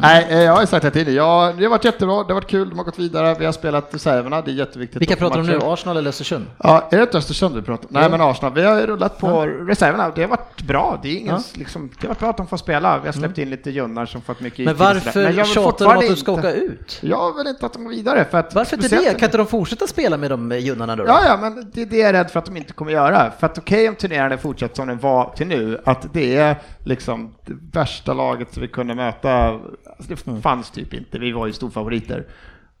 Nej, 0.00 0.26
eh, 0.30 0.42
jag 0.42 0.52
har 0.52 0.60
ju 0.60 0.66
sagt 0.66 0.82
det 0.82 0.90
tidigare. 0.90 1.16
Ja, 1.16 1.52
det 1.58 1.64
har 1.64 1.70
varit 1.70 1.84
jättebra, 1.84 2.14
det 2.14 2.28
har 2.28 2.34
varit 2.34 2.50
kul, 2.50 2.68
de 2.68 2.78
har 2.78 2.84
gått 2.84 2.98
vidare, 2.98 3.36
vi 3.38 3.44
har 3.44 3.52
spelat 3.52 3.94
reserverna, 3.94 4.40
det 4.40 4.50
är 4.50 4.54
jätteviktigt. 4.54 5.00
Vilka 5.00 5.16
pratar 5.16 5.36
du 5.36 5.40
om 5.42 5.46
nu? 5.46 5.58
Arsenal 5.62 5.96
eller 5.96 6.08
Östersund? 6.08 6.46
Ja, 6.58 6.88
är 6.90 6.96
det 6.96 7.02
inte 7.02 7.18
Östersund 7.18 7.54
du 7.54 7.62
pratar 7.62 7.84
om? 7.84 7.88
Nej, 7.90 8.10
men 8.10 8.20
Arsenal. 8.20 8.52
Vi 8.54 8.62
har 8.62 8.80
rullat 8.80 9.18
på 9.18 9.46
reserverna. 9.46 10.12
Det 10.14 10.22
har 10.22 10.28
varit 10.28 10.62
bra. 10.62 10.98
Det, 11.02 11.08
är 11.08 11.16
ingen, 11.16 11.34
Ja. 11.34 11.42
liksom, 11.54 11.90
det 12.00 12.06
har 12.06 12.08
varit 12.08 12.18
bra 12.18 12.30
att 12.30 12.36
de 12.36 12.46
får 12.46 12.56
spela. 12.56 12.98
Vi 12.98 13.06
har 13.08 13.12
släppt 13.12 13.38
in 13.38 13.50
lite 13.50 13.70
junnar 13.70 14.06
som 14.06 14.20
fått 14.22 14.40
mycket 14.40 14.64
Men 14.64 14.76
varför 14.76 15.26
vill 15.32 15.44
tjatar 15.44 15.84
de 15.84 15.94
att 15.94 16.08
du 16.08 16.16
ska 16.16 16.32
åka 16.32 16.52
ut? 16.52 16.98
Jag 17.02 17.36
vill 17.36 17.46
inte 17.46 17.66
att 17.66 17.72
de 17.72 17.84
går 17.84 17.90
vidare. 17.90 18.24
För 18.30 18.38
att 18.38 18.54
Varför 18.54 18.76
inte 18.76 18.88
det? 18.88 19.18
Kan 19.18 19.24
inte 19.26 19.36
de 19.36 19.46
fortsätta 19.46 19.86
spela 19.86 20.16
med 20.16 20.30
de 20.30 20.52
eh, 20.52 20.58
junnarna 20.58 20.96
då? 20.96 21.04
Ja, 21.06 21.20
ja, 21.26 21.36
men 21.36 21.70
det 21.74 21.82
är 21.82 21.86
det 21.86 21.96
jag 21.96 22.08
är 22.08 22.12
rädd 22.12 22.30
för 22.30 22.38
att 22.38 22.46
de 22.46 22.56
inte 22.56 22.72
kommer 22.72 22.92
göra. 22.92 23.32
För 23.38 23.46
att 23.46 23.58
okej 23.58 23.88
om 23.88 23.94
turneringen 23.94 24.38
fortsätter 24.38 24.76
som 24.76 24.88
den 24.88 24.98
var 24.98 25.32
till 25.36 25.46
nu, 25.46 25.80
att 25.84 26.12
det 26.12 26.36
är 26.36 26.56
liksom 26.84 27.34
det 27.46 27.78
värsta 27.78 28.12
laget 28.14 28.52
som 28.54 28.62
vi 28.62 28.68
kunde 28.68 28.94
möta. 28.94 29.58
Alltså 29.96 30.32
det 30.34 30.40
fanns 30.42 30.70
typ 30.70 30.94
inte, 30.94 31.18
vi 31.18 31.32
var 31.32 31.46
ju 31.46 31.52
storfavoriter. 31.52 32.26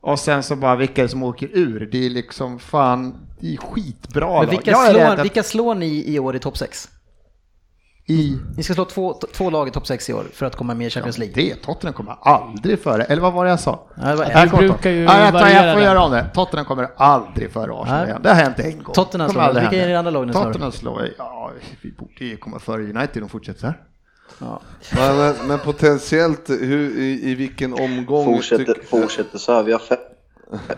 Och 0.00 0.18
sen 0.18 0.42
så 0.42 0.56
bara 0.56 0.76
vilka 0.76 1.02
det 1.02 1.08
som 1.08 1.22
åker 1.22 1.48
ur? 1.52 1.88
Det 1.92 2.06
är 2.06 2.10
liksom 2.10 2.58
fan, 2.58 3.14
det 3.40 3.52
är 3.52 3.56
skitbra 3.56 4.40
Men 4.40 4.50
vilka 4.50 4.74
slår, 4.74 5.00
att 5.00 5.24
vilka 5.24 5.42
slår 5.42 5.74
ni 5.74 6.14
i 6.14 6.18
år 6.18 6.36
i 6.36 6.38
topp 6.38 6.58
6? 6.58 6.88
i 8.08 8.38
Ni 8.56 8.62
ska 8.62 8.74
slå 8.74 8.84
två, 8.84 9.20
två 9.34 9.50
lag 9.50 9.68
i 9.68 9.70
topp 9.70 9.86
6 9.86 10.10
i 10.10 10.12
år 10.12 10.24
för 10.32 10.46
att 10.46 10.56
komma 10.56 10.74
med 10.74 10.86
i 10.86 10.90
Champions 10.90 11.18
League. 11.18 11.34
det, 11.34 11.54
Tottenham 11.54 11.94
kommer 11.94 12.16
aldrig 12.20 12.78
före, 12.78 13.04
eller 13.04 13.22
vad 13.22 13.32
var 13.32 13.44
det 13.44 13.50
jag 13.50 13.60
sa? 13.60 13.86
Ja, 13.94 14.16
det 14.16 14.32
Jag 14.32 14.48
brukar 14.50 14.90
ju 14.90 15.02
ja, 15.02 15.20
jag, 15.20 15.32
tar, 15.32 15.48
jag 15.48 15.74
får 15.74 15.80
det. 15.80 15.86
göra 15.86 16.02
om 16.02 16.10
det. 16.10 16.30
Tottenham 16.34 16.66
kommer 16.66 16.88
aldrig 16.96 17.52
före 17.52 17.72
Arsenal 17.72 18.06
igen. 18.06 18.20
Det 18.22 18.28
har 18.28 18.36
hänt 18.36 18.58
en 18.58 18.82
gång. 18.82 18.94
Tottenham 18.94 19.30
slår. 19.30 19.60
Vilka 19.60 19.76
är 19.76 19.88
era 19.88 19.98
andra 19.98 20.10
lag 20.10 20.26
ni 20.26 20.32
slår? 20.32 20.44
Tottenham 20.44 20.72
slår, 20.72 21.08
ja, 21.18 21.52
vi 21.82 21.92
borde 21.92 22.24
ju 22.24 22.36
komma 22.36 22.58
före 22.58 22.82
United 22.82 23.16
om 23.16 23.20
de 23.20 23.28
fortsätter 23.28 23.60
så 23.60 23.66
här. 23.66 23.87
Men, 24.38 25.16
men, 25.16 25.34
men 25.48 25.58
potentiellt, 25.58 26.50
hur, 26.50 26.98
i, 26.98 27.30
i 27.30 27.34
vilken 27.34 27.72
omgång? 27.74 28.24
Fortsätter, 28.24 28.64
tyck- 28.64 28.84
fortsätter 28.84 29.38
så 29.38 29.52
här. 29.52 29.62
Vi 29.62 29.72
har, 29.72 29.78
fem, 29.78 29.98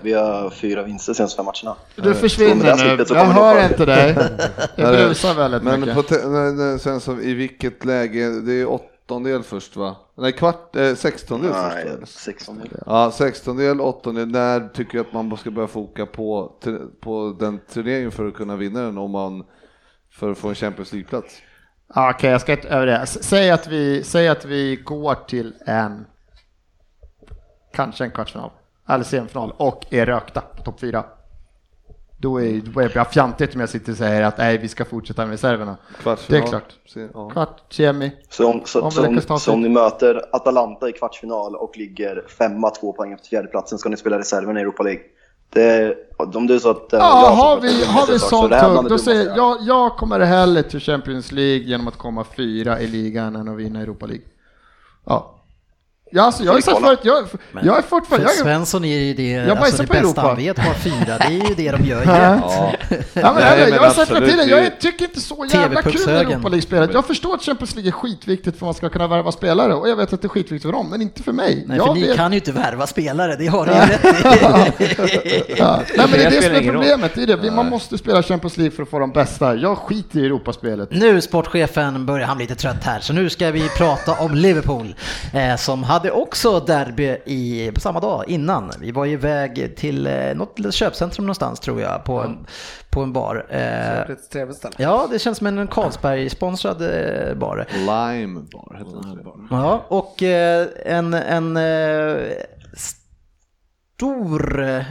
vi 0.03 0.13
har 0.13 0.51
fyra 0.51 0.83
vinster 0.83 1.15
senaste 1.15 1.37
fem 1.37 1.45
matcherna. 1.47 1.77
Du 1.95 2.03
det 2.03 2.15
försvinner 2.15 2.97
nu. 2.97 3.05
Jag 3.15 3.25
hör 3.25 3.65
inte 3.65 3.85
dig. 3.85 4.17
Jag 4.77 4.95
brusar 4.95 5.35
väldigt 5.35 5.63
Men 5.63 5.81
mycket. 5.81 5.95
poten- 5.97 6.57
nej, 6.57 6.79
sen 6.79 7.01
så, 7.01 7.21
i 7.21 7.35
vilket 7.35 7.85
läge? 7.85 8.41
Det 8.41 8.53
är 8.53 8.67
åttondel 8.67 9.43
först 9.43 9.77
va? 9.77 9.97
Nej, 10.17 10.33
kvart, 10.33 10.77
eh, 10.77 10.95
sextondel 10.95 11.53
först. 11.53 11.75
Nej? 11.75 11.97
16 12.07 12.61
Ja, 12.87 13.11
sextondel, 13.11 13.81
åttondel. 13.81 14.29
När 14.29 14.69
tycker 14.69 14.99
jag 14.99 15.07
att 15.07 15.13
man 15.13 15.37
ska 15.37 15.51
börja 15.51 15.69
foka 15.69 16.07
på, 16.07 16.53
på 17.01 17.37
den 17.41 17.59
turneringen 17.73 18.11
för 18.13 18.27
att 18.29 18.35
kunna 18.35 18.57
vinna 18.57 18.81
den 18.83 18.99
om 18.99 19.11
man 19.11 19.45
för 20.13 20.31
att 20.31 20.39
få 20.39 20.49
en 20.49 20.55
Champions 20.55 20.93
League-plats? 20.93 21.35
Ja, 21.95 22.11
Okej, 22.15 22.31
jag 22.31 22.41
ska 22.41 22.53
inte 22.53 22.69
över 22.69 22.87
det. 22.87 23.07
Säg 23.07 23.51
att, 23.51 23.67
vi, 23.67 24.05
säg 24.05 24.29
att 24.29 24.45
vi 24.45 24.77
går 24.77 25.15
till 25.15 25.55
en, 25.67 26.07
kanske 27.73 28.05
en 28.05 28.11
kvartsfinal, 28.11 28.51
eller 28.89 29.05
semifinal 29.05 29.53
och 29.57 29.87
är 29.91 30.07
rökta 30.07 30.41
på 30.41 30.63
topp 30.63 30.81
fyra. 30.81 31.05
då 32.19 32.41
är 32.41 32.61
då 32.61 32.81
är 32.81 32.89
det 32.89 32.95
bara 32.95 33.05
fjantigt 33.05 33.55
om 33.55 33.61
jag 33.61 33.69
sitter 33.69 33.93
och 33.93 33.99
säger 33.99 34.23
att 34.23 34.39
nej, 34.39 34.59
vi 34.59 34.69
ska 34.69 34.85
fortsätta 34.85 35.23
med 35.23 35.31
reserverna. 35.31 35.77
Kvartsfinal. 35.99 36.41
Det 36.41 36.47
är 36.47 36.51
klart. 36.51 37.11
Ja. 37.15 37.31
Kvart, 37.31 37.63
semi. 37.71 38.13
Så 38.31 38.51
om, 38.51 38.63
så, 38.65 38.83
Om 38.83 38.91
så, 38.91 39.07
om, 39.07 39.41
så 39.41 39.53
om 39.53 39.63
ni 39.63 39.69
möter 39.69 40.23
Atalanta 40.33 40.89
i 40.89 40.93
kvartsfinal 40.93 41.57
och 41.57 41.77
ligger 41.77 42.25
femma, 42.39 42.71
två 42.71 42.93
poäng 42.93 43.13
efter 43.13 43.29
fjärdeplatsen 43.29 43.79
ska 43.79 43.89
ni 43.89 43.97
spela 43.97 44.19
reserven 44.19 44.57
i 44.57 44.61
Europa 44.61 44.83
League. 44.83 45.03
Det, 45.53 45.95
om 46.17 46.47
är 46.55 46.59
så 46.59 46.71
att... 46.71 46.93
eh, 46.93 46.99
Ja, 46.99 47.23
jag 47.25 47.31
har 47.31 47.61
vi, 47.61 47.85
har 47.85 48.07
vi 48.07 48.19
sånt 48.19 48.51
det 48.51 48.89
då 48.89 48.99
säger 48.99 49.27
jag- 49.27 49.37
jag, 49.39 49.59
jag 49.63 49.97
kommer 49.97 50.21
hellre 50.21 50.63
till 50.63 50.81
Champions 50.81 51.33
League 51.33 51.65
genom 51.67 51.89
att 51.89 51.97
komma 51.99 52.25
fyra 52.37 52.81
i 52.81 52.87
ligan 52.87 53.37
än 53.37 53.49
att 53.49 53.57
vinna 53.57 53.81
Europa 53.81 54.07
League. 54.07 54.25
Ja. 55.05 55.40
Ja, 56.13 56.23
alltså, 56.23 56.45
jag 56.45 56.53
har 56.53 56.61
sagt 56.61 56.81
förut, 56.81 56.99
jag, 57.03 57.25
jag 57.63 57.79
är 57.79 57.83
fortfarande... 57.83 58.29
För 58.29 58.35
Jag, 58.37 58.45
Svensson 58.47 58.85
är 58.85 58.99
ju 58.99 59.15
det, 59.15 59.31
Jag 59.31 59.59
alltså 59.59 59.83
det 59.83 59.87
på 59.87 59.93
bästa 59.93 60.07
Europa. 60.07 60.21
han 60.21 60.37
vet 60.37 60.59
har 60.59 60.75
fyra, 60.75 61.19
det 61.19 61.25
är 61.25 61.49
ju 61.49 61.55
det 61.55 61.71
de 61.71 61.85
gör 61.85 61.99
jämt. 62.05 62.43
Ja. 62.47 62.73
Ja, 63.13 63.33
men, 63.33 63.35
Nej, 63.35 63.61
men 63.65 63.75
jag 63.75 63.83
har 63.83 63.91
sagt 63.91 64.11
hela 64.11 64.19
absolut, 64.21 64.31
tiden, 64.31 64.49
jag 64.49 64.81
tycker 64.81 65.05
inte 65.05 65.21
så 65.21 65.47
jävla 65.53 65.83
kul 65.83 66.07
med. 66.07 66.17
Europa 66.21 66.49
League-spelet. 66.49 66.91
Jag 66.95 67.07
förstår 67.07 67.35
att 67.35 67.43
Champions 67.43 67.75
League 67.75 67.89
är 67.91 67.93
skitviktigt 67.93 68.59
för 68.59 68.67
att 68.67 68.69
man 68.69 68.75
ska 68.75 68.89
kunna 68.89 69.07
värva 69.09 69.33
spelare 69.33 69.75
och 69.75 69.89
jag 69.89 69.97
vet 69.97 70.13
att 70.13 70.23
det 70.23 70.27
är 70.27 70.29
skitviktigt 70.29 70.63
för 70.63 70.73
dem, 70.73 70.91
men 70.91 71.03
inte 71.03 71.23
för 71.23 71.33
mig. 71.33 71.65
Nej, 71.67 71.77
jag 71.77 71.87
för 71.87 71.95
ni 71.95 72.07
vet- 72.07 72.17
kan 72.17 72.33
ju 72.33 72.39
inte 72.39 72.53
värva 72.53 72.87
spelare, 72.87 73.37
det 73.37 73.47
har 73.47 73.67
ni 73.67 73.73
ju 73.73 73.79
rätt 73.81 74.81
i. 74.81 75.55
Ja. 75.59 75.81
Nej, 75.97 76.07
men 76.11 76.11
det 76.11 76.25
är 76.25 76.31
det 76.31 76.43
som 76.43 76.55
är 76.55 76.63
problemet. 76.73 77.13
Det 77.15 77.23
är 77.23 77.27
det. 77.37 77.51
Man 77.51 77.69
måste 77.69 77.99
spela 77.99 78.23
Champions 78.23 78.57
League 78.57 78.77
för 78.77 78.83
att 78.83 78.89
få 78.91 78.99
de 78.99 79.11
bästa. 79.13 79.55
Jag 79.55 79.79
skiter 79.79 80.19
i 80.21 80.27
Europaspelet. 80.27 80.89
Nu 80.93 81.21
sportchefen 81.21 82.07
börjar 82.07 82.27
han 82.27 82.37
bli 82.37 82.47
lite 82.47 82.61
trött 82.61 82.85
här, 82.85 83.01
så 83.01 83.13
nu 83.13 83.31
ska 83.31 83.51
vi 83.51 83.69
prata 83.69 84.13
om 84.13 84.35
Liverpool 84.35 84.95
eh, 85.35 85.57
som 85.57 85.83
hade 85.83 86.00
också 86.11 86.61
derby 86.61 87.17
i, 87.25 87.71
på 87.75 87.81
samma 87.81 88.01
dag 88.01 88.25
innan. 88.29 88.71
Vi 88.81 88.93
var 88.93 89.07
iväg 89.07 89.77
till 89.77 90.07
eh, 90.07 90.35
något 90.35 90.59
litet 90.59 90.75
köpcentrum 90.75 91.27
någonstans 91.27 91.61
tror 91.61 91.81
jag, 91.81 92.05
på, 92.05 92.21
en, 92.21 92.47
på 92.91 93.01
en 93.03 93.13
bar. 93.13 93.47
Eh, 93.51 94.01
Ett 94.01 94.31
trevligt 94.33 94.57
ställe. 94.59 94.75
ja, 94.79 95.09
det 95.11 95.19
känns 95.19 95.39
som 95.39 95.47
en 95.47 95.67
Carlsberg-sponsrad 95.69 96.83
eh, 96.83 97.35
bar. 97.35 97.67
Lime 97.73 98.41
bar 98.53 98.75
heter 98.79 98.93
den. 98.93 99.03
tror 99.23 99.47
jag. 99.51 99.59
Ja, 99.61 99.85
och 99.89 100.23
eh, 100.23 100.67
en, 100.85 101.15
en 101.15 101.57
eh, 101.57 102.17
stor, 103.97 104.61
eh, 104.63 104.85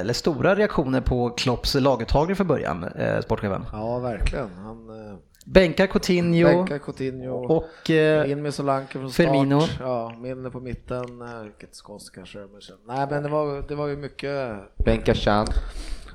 eller 0.00 0.12
stora 0.12 0.54
reaktioner 0.54 1.00
på 1.00 1.30
Klopps 1.30 1.74
laguttagning 1.74 2.36
för 2.36 2.44
början, 2.44 2.84
eh, 2.84 3.20
sportchefen. 3.20 3.64
Ja, 3.72 3.98
verkligen. 3.98 4.50
Han 4.56 4.88
eh, 4.90 5.16
Bänkar 5.46 5.86
Coutinho 5.86 6.44
bänkar 6.48 6.78
Coutinho. 6.78 7.32
och 7.56 7.90
eh, 7.90 8.30
In 8.30 8.42
med 8.42 8.54
Solanke 8.54 8.92
från 8.92 9.10
start. 9.10 9.26
Firmino. 9.26 9.60
Ja, 9.80 10.14
Minne 10.18 10.50
på 10.50 10.60
mitten. 10.60 11.22
eh, 11.22 11.42
Vilket 11.42 11.74
så 11.76 11.84
konstigt 11.84 12.14
kanske. 12.14 12.38
Men 12.38 12.60
sen- 12.60 12.76
nej, 12.86 13.06
men 13.10 13.22
det 13.22 13.28
var, 13.28 13.68
det 13.68 13.74
var 13.74 13.86
ju 13.88 13.96
mycket 13.96 14.56
Bänka 14.84 15.14
Chan. 15.14 15.46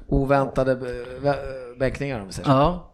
oväntade 0.08 0.72
eh, 0.72 1.34
bänkningar 1.80 2.20
om 2.20 2.28
vi 2.28 2.34
säger 2.34 2.46
så. 2.46 2.52
ja. 2.52 2.94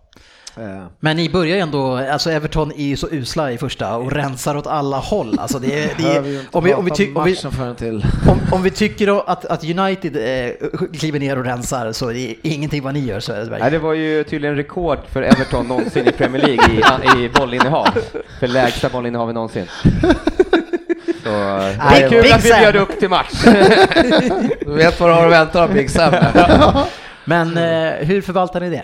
Eh, 0.57 0.85
Men 0.99 1.17
ni 1.17 1.29
börjar 1.29 1.55
ju 1.55 1.61
ändå, 1.61 1.95
alltså 1.95 2.31
Everton 2.31 2.71
är 2.71 2.83
ju 2.83 2.97
så 2.97 3.07
usla 3.11 3.51
i 3.51 3.57
första 3.57 3.95
och 3.97 4.11
rensar 4.11 4.57
åt 4.57 4.67
alla 4.67 4.97
håll. 4.97 5.39
Alltså 5.39 5.59
det 5.59 5.83
är, 5.83 5.89
det 5.97 6.03
är, 6.03 6.39
om, 6.51 6.63
vi, 6.63 6.73
om, 6.73 6.85
vi 6.85 6.89
prata 6.91 7.03
ty, 7.03 7.13
om, 7.15 7.23
vi, 7.23 8.03
om, 8.31 8.39
om 8.51 8.63
vi 8.63 8.69
tycker 8.69 9.07
då 9.07 9.21
att, 9.21 9.45
att 9.45 9.63
United 9.63 10.15
eh, 10.15 10.51
kliver 10.99 11.19
ner 11.19 11.37
och 11.39 11.45
rensar 11.45 11.91
så 11.91 12.09
är 12.09 12.13
det 12.13 12.35
ingenting 12.41 12.83
vad 12.83 12.93
ni 12.93 12.99
gör 12.99 13.19
Söderberg. 13.19 13.59
Nej, 13.61 13.71
det 13.71 13.79
var 13.79 13.93
ju 13.93 14.23
tydligen 14.23 14.55
rekord 14.55 14.99
för 15.11 15.21
Everton 15.21 15.67
någonsin 15.67 16.07
i 16.07 16.11
Premier 16.11 16.41
League 16.47 16.65
i, 16.73 17.25
i 17.25 17.29
bollinnehav. 17.29 17.87
För 18.39 18.47
lägsta 18.47 18.89
bollinnehavet 18.89 19.35
någonsin. 19.35 19.65
Så, 21.23 21.29
det 21.29 22.03
är 22.03 22.09
kul 22.09 22.21
Big 22.23 22.31
att 22.31 22.45
vi 22.45 22.49
Sam. 22.49 22.59
bjöd 22.59 22.75
upp 22.75 22.99
till 22.99 23.09
match. 23.09 23.43
Du 24.65 24.73
vet 24.73 24.99
vad 24.99 25.09
du 25.09 25.13
har 25.13 25.25
att 25.25 25.31
vänta 25.31 25.63
av 25.63 25.73
Big 25.73 25.89
Sam. 25.89 26.13
Men 27.25 27.57
eh, 27.57 27.93
hur 27.93 28.21
förvaltar 28.21 28.59
ni 28.59 28.69
det? 28.69 28.83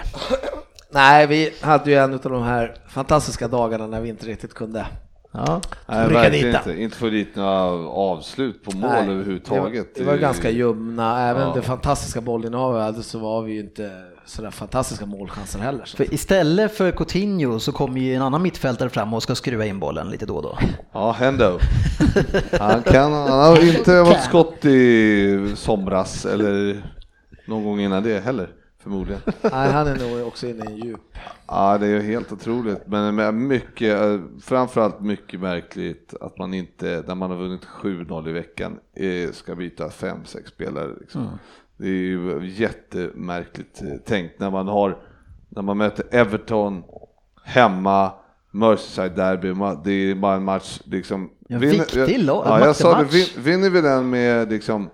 Nej, 0.92 1.28
vi 1.28 1.54
hade 1.62 1.92
ju 1.92 1.98
en 1.98 2.14
av 2.14 2.20
de 2.20 2.44
här 2.44 2.76
fantastiska 2.88 3.48
dagarna 3.48 3.88
när 3.88 4.02
vi 4.02 4.10
inte 4.10 4.26
riktigt 4.26 4.54
kunde. 4.54 4.86
Ja. 5.32 5.62
Nej, 5.88 6.10
verkligen 6.10 6.56
inte. 6.56 6.82
Inte 6.82 6.98
få 6.98 7.10
dit 7.10 7.36
några 7.36 7.88
avslut 7.90 8.64
på 8.64 8.78
mål 8.78 8.90
Nej, 8.92 9.10
överhuvudtaget. 9.10 9.96
Det 9.96 10.04
var, 10.04 10.12
det 10.12 10.18
var 10.18 10.22
ganska 10.22 10.50
ljumna, 10.50 11.30
även 11.30 11.42
Ja. 11.48 11.54
det 11.56 11.62
fantastiska 11.62 12.22
bollinnehavet 12.22 12.78
vi 12.80 12.84
hade 12.84 13.04
så 13.04 13.20
var 13.20 13.42
vi 13.42 13.54
ju 13.54 13.60
inte 13.60 13.92
sådär 14.26 14.52
fantastiska 14.52 15.06
målchanser 15.06 15.60
heller. 15.60 15.86
För 15.98 16.14
istället 16.14 16.78
för 16.78 16.92
Coutinho 16.92 17.60
så 17.60 17.72
kommer 17.72 18.02
ju 18.02 18.16
en 18.16 18.22
annan 18.22 18.42
mittfältare 18.42 18.90
fram 18.90 19.14
och 19.14 19.24
ska 19.24 19.36
skruva 19.36 19.66
in 19.66 19.80
bollen 19.80 20.10
lite 20.10 20.26
då 20.26 20.36
och 20.36 20.44
då. 20.44 20.58
Ja, 20.94 21.12
Hendo. 21.12 21.60
Han, 22.60 22.84
kan, 22.84 23.14
han 23.14 23.30
har 23.40 23.78
inte 23.78 24.02
varit 24.02 24.24
skott 24.24 24.66
i 24.66 25.52
somras 25.56 26.26
eller 26.26 26.84
någon 27.48 27.64
gång 27.64 27.80
innan 27.80 28.04
det 28.04 28.20
heller, 28.20 28.50
förmodligen. 28.80 29.21
Nej, 29.41 29.71
han 29.71 29.88
är 29.88 29.95
nog 30.17 30.27
också 30.27 30.47
inne 30.47 30.65
i 30.65 30.67
en 30.67 30.77
djup. 30.77 30.99
Ja, 31.47 31.77
det 31.77 31.86
är 31.86 31.89
ju 31.89 32.01
helt 32.01 32.32
otroligt, 32.32 32.88
men 32.88 33.15
med 33.15 33.34
mycket, 33.34 34.01
eh, 34.01 34.19
framförallt 34.41 35.01
mycket 35.01 35.39
märkligt 35.39 36.13
att 36.21 36.38
man 36.38 36.53
inte, 36.53 37.03
när 37.07 37.15
man 37.15 37.30
har 37.30 37.38
vunnit 37.38 37.65
7-0 37.65 38.30
i 38.30 38.32
veckan, 38.32 38.80
eh, 38.95 39.32
ska 39.32 39.55
byta 39.55 39.89
5-6 39.89 40.47
spelare. 40.49 40.91
Liksom. 40.99 41.30
Det 41.77 41.88
är 41.88 41.91
ju 41.91 42.47
jättemärkligt 42.49 43.82
eh, 43.82 43.97
tänkt 44.05 44.39
när 44.39 44.49
man 44.51 44.67
har, 44.67 44.97
när 45.49 45.61
man 45.61 45.77
möter 45.77 46.05
Everton 46.11 46.84
hemma, 47.43 48.11
Merseyside 48.51 49.15
derby, 49.15 49.51
ma- 49.51 49.82
det 49.84 49.91
är 49.91 50.15
bara 50.15 50.36
en 50.36 50.43
match 50.43 50.82
liksom. 50.84 51.30
Ja, 51.47 51.57
viktig 51.59 52.23
lo- 52.23 52.43
Ja, 52.45 52.65
jag 52.65 52.75
sa 52.75 53.03
det, 53.03 53.38
vinner 53.38 53.69
vi 53.69 53.82
den 53.82 54.09
med 54.09 54.49
liksom 54.49 54.89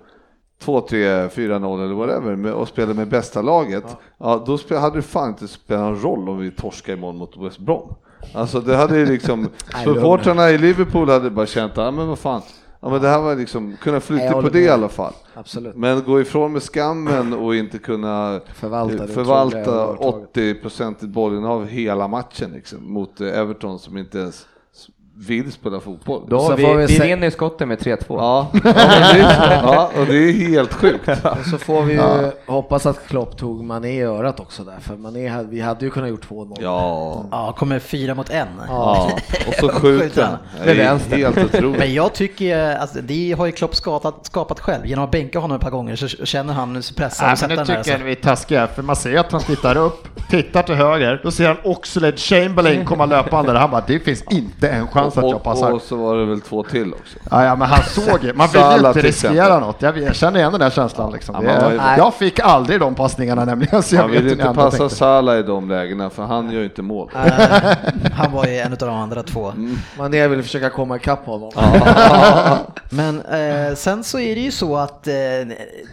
2-3, 0.66 1.30
4-0 1.30 1.84
eller 1.84 1.95
whatever 1.95 2.36
med, 2.36 2.53
och 2.53 2.68
spelar 2.68 2.93
med 2.93 3.07
bästa 3.07 3.41
laget, 3.41 3.97
ja. 4.18 4.43
då 4.45 4.57
spe, 4.57 4.78
hade 4.78 4.95
det 4.95 5.01
fan 5.01 5.30
inte 5.30 5.47
spelat 5.47 5.84
någon 5.84 6.01
roll 6.01 6.30
om 6.30 6.38
vi 6.38 6.51
torskade 6.51 6.97
imorgon 6.97 7.18
mot 7.18 7.38
West 7.38 7.59
Brom. 7.59 7.93
Alltså 8.34 8.59
det 8.59 8.76
hade 8.76 8.97
ju 8.97 9.05
liksom, 9.05 9.49
supportrarna 9.84 10.49
i 10.49 10.57
Liverpool 10.57 11.09
hade 11.09 11.30
bara 11.30 11.45
känt, 11.45 11.72
ja 11.76 11.91
men 11.91 12.07
vad 12.07 12.20
fan, 12.20 12.41
ja 12.80 12.89
men 12.89 13.01
det 13.01 13.07
här 13.07 13.22
var 13.22 13.36
liksom, 13.36 13.78
kunna 13.82 13.99
flytta 13.99 14.34
på 14.34 14.49
det 14.49 14.59
i 14.59 14.63
med. 14.63 14.74
alla 14.74 14.89
fall. 14.89 15.13
Absolut. 15.34 15.76
Men 15.76 16.03
gå 16.03 16.22
ifrån 16.22 16.53
med 16.53 16.63
skammen 16.63 17.34
och 17.34 17.55
inte 17.55 17.78
kunna 17.78 18.41
Förvalta 18.53 18.93
otroliga 18.93 19.13
förvalta 19.13 19.72
övertaget. 19.72 20.36
80% 20.36 21.07
bollinnehav 21.07 21.66
hela 21.66 22.07
matchen 22.07 22.51
liksom, 22.51 22.93
mot 22.93 23.22
eh, 23.22 23.39
Everton 23.39 23.80
som 23.80 23.97
inte 23.97 24.20
ens 24.20 24.45
vill 25.18 25.51
spela 25.51 25.80
fotboll. 25.80 26.22
Då, 26.28 26.39
Så 26.39 26.55
vi 26.55 26.63
får 26.63 26.76
vi 26.76 26.86
vi 26.86 26.95
se- 26.97 27.07
vinner 27.07 27.30
skotten 27.30 27.68
med 27.68 27.80
3-2. 27.80 27.97
Ja, 28.09 28.47
ja, 28.53 28.59
men 28.63 28.74
det 28.74 29.22
är, 29.22 29.61
ja, 29.63 29.89
och 29.99 30.05
det 30.05 30.16
är 30.18 30.32
helt 30.32 30.74
sjukt. 30.74 31.07
Och 31.39 31.45
så 31.51 31.57
får 31.57 31.82
vi 31.84 31.93
ju 31.93 32.32
hoppas 32.45 32.86
att 32.86 33.07
Klopp 33.07 33.38
tog 33.38 33.63
Mané 33.63 33.89
i 33.91 34.01
örat 34.01 34.39
också 34.39 34.63
där, 34.63 34.78
för 34.82 34.95
Mané 34.95 35.43
vi 35.49 35.61
hade 35.61 35.86
ju 35.86 35.91
kunnat 35.91 36.09
gjort 36.09 36.30
2-0. 36.30 36.57
Ja, 36.59 37.26
Ja, 37.32 37.55
kommer 37.57 37.80
fyra 37.80 38.16
mot 38.16 38.30
en. 38.30 38.47
ja. 38.68 39.11
och 39.47 39.53
så 39.53 39.70
skjuter 39.74 40.24
han. 40.24 40.38
Det 40.66 40.72
är 40.82 40.97
helt 41.18 41.38
otroligt. 41.38 41.80
Men 41.80 41.93
jag 41.93 42.13
tycker, 42.13 42.76
alltså, 42.78 42.99
det 43.01 43.36
har 43.38 43.45
ju 43.45 43.51
Klopp 43.51 43.76
skapat, 43.76 44.16
skapat 44.26 44.59
själv. 44.59 44.86
Genom 44.86 45.05
att 45.05 45.11
bänka 45.11 45.39
honom 45.39 45.55
ett 45.55 45.61
par 45.63 45.72
gånger 45.72 45.95
så 45.95 46.07
känner 46.07 46.53
han 46.53 46.84
sig 46.84 46.95
pressad 46.95 47.26
Nej, 47.28 47.34
och 47.34 47.39
men 47.57 47.66
sätta 47.66 47.74
nu 47.78 47.84
tycker 47.84 47.97
jag 47.99 48.05
vi 48.05 48.11
är 48.11 48.16
taskiga, 48.16 48.68
för 48.68 48.82
man 48.84 48.95
ser 48.95 49.18
att 49.18 49.32
han 49.32 49.41
tittar 49.41 49.78
upp, 49.78 50.07
tittar 50.30 50.63
till 50.63 50.76
höger, 50.76 51.22
då 51.24 51.32
ser 51.32 51.47
han 51.47 51.57
Oxlade 51.63 52.18
Chamberlain 52.18 52.86
komma 52.86 53.05
löpande. 53.05 53.51
Han 53.59 53.72
bara, 53.72 53.84
det 53.88 53.99
finns 53.99 54.24
inte 54.32 54.70
en 54.70 54.88
chans 54.88 55.05
att 55.08 55.16
jag 55.16 55.36
Och, 55.36 55.43
passar. 55.43 55.72
och 55.72 55.82
så 55.82 55.95
var 55.95 56.18
det 56.18 56.26
väl 56.26 56.41
två 56.41 56.64
till 56.64 56.93
också. 56.93 57.18
Ja, 57.32 57.45
ja, 57.45 57.56
men 57.56 57.68
han 57.68 57.84
såg 57.84 58.24
ju, 58.24 58.34
man 58.34 58.47
vill 58.53 58.62
ju 58.62 58.88
inte 58.88 59.01
riskera 59.01 59.60
något. 59.60 59.82
Jag, 59.82 59.97
jag 59.97 60.16
känner 60.16 60.39
igen 60.39 60.51
den 60.51 60.62
där 60.62 60.70
känslan 60.70 61.12
liksom. 61.12 61.36
Ja, 61.36 61.41
var 61.41 61.72
är, 61.72 61.97
jag 61.97 62.14
fick 62.14 62.39
aldrig 62.39 62.80
de 62.80 62.95
passningarna 62.95 63.45
nämligen, 63.45 63.84
så 63.84 63.95
jag 63.95 64.01
Man 64.01 64.12
vill 64.12 64.32
inte 64.32 64.53
passa. 64.56 64.89
Salah 64.89 65.38
i 65.38 65.43
de 65.43 65.70
lägena 65.70 66.10
för 66.10 66.24
han 66.24 66.51
gör 66.51 66.60
ju 66.60 66.66
inte 66.66 66.82
mål. 66.82 67.10
Han 68.14 68.32
var 68.32 68.45
ju 68.45 68.58
en 68.58 68.72
av 68.72 68.78
de 68.78 68.89
andra 68.89 69.24
två. 69.24 69.53
Mané 69.97 70.28
ville 70.28 70.43
försöka 70.43 70.70
komma 70.70 70.95
ikapp 70.95 71.26
honom. 71.26 71.51
Men 72.89 73.22
eh, 73.22 73.76
sen 73.76 74.03
så 74.03 74.20
är 74.20 74.36
det 74.36 74.41
ju 74.41 74.51
så 74.51 74.78
att 74.78 75.08
eh, 75.08 75.14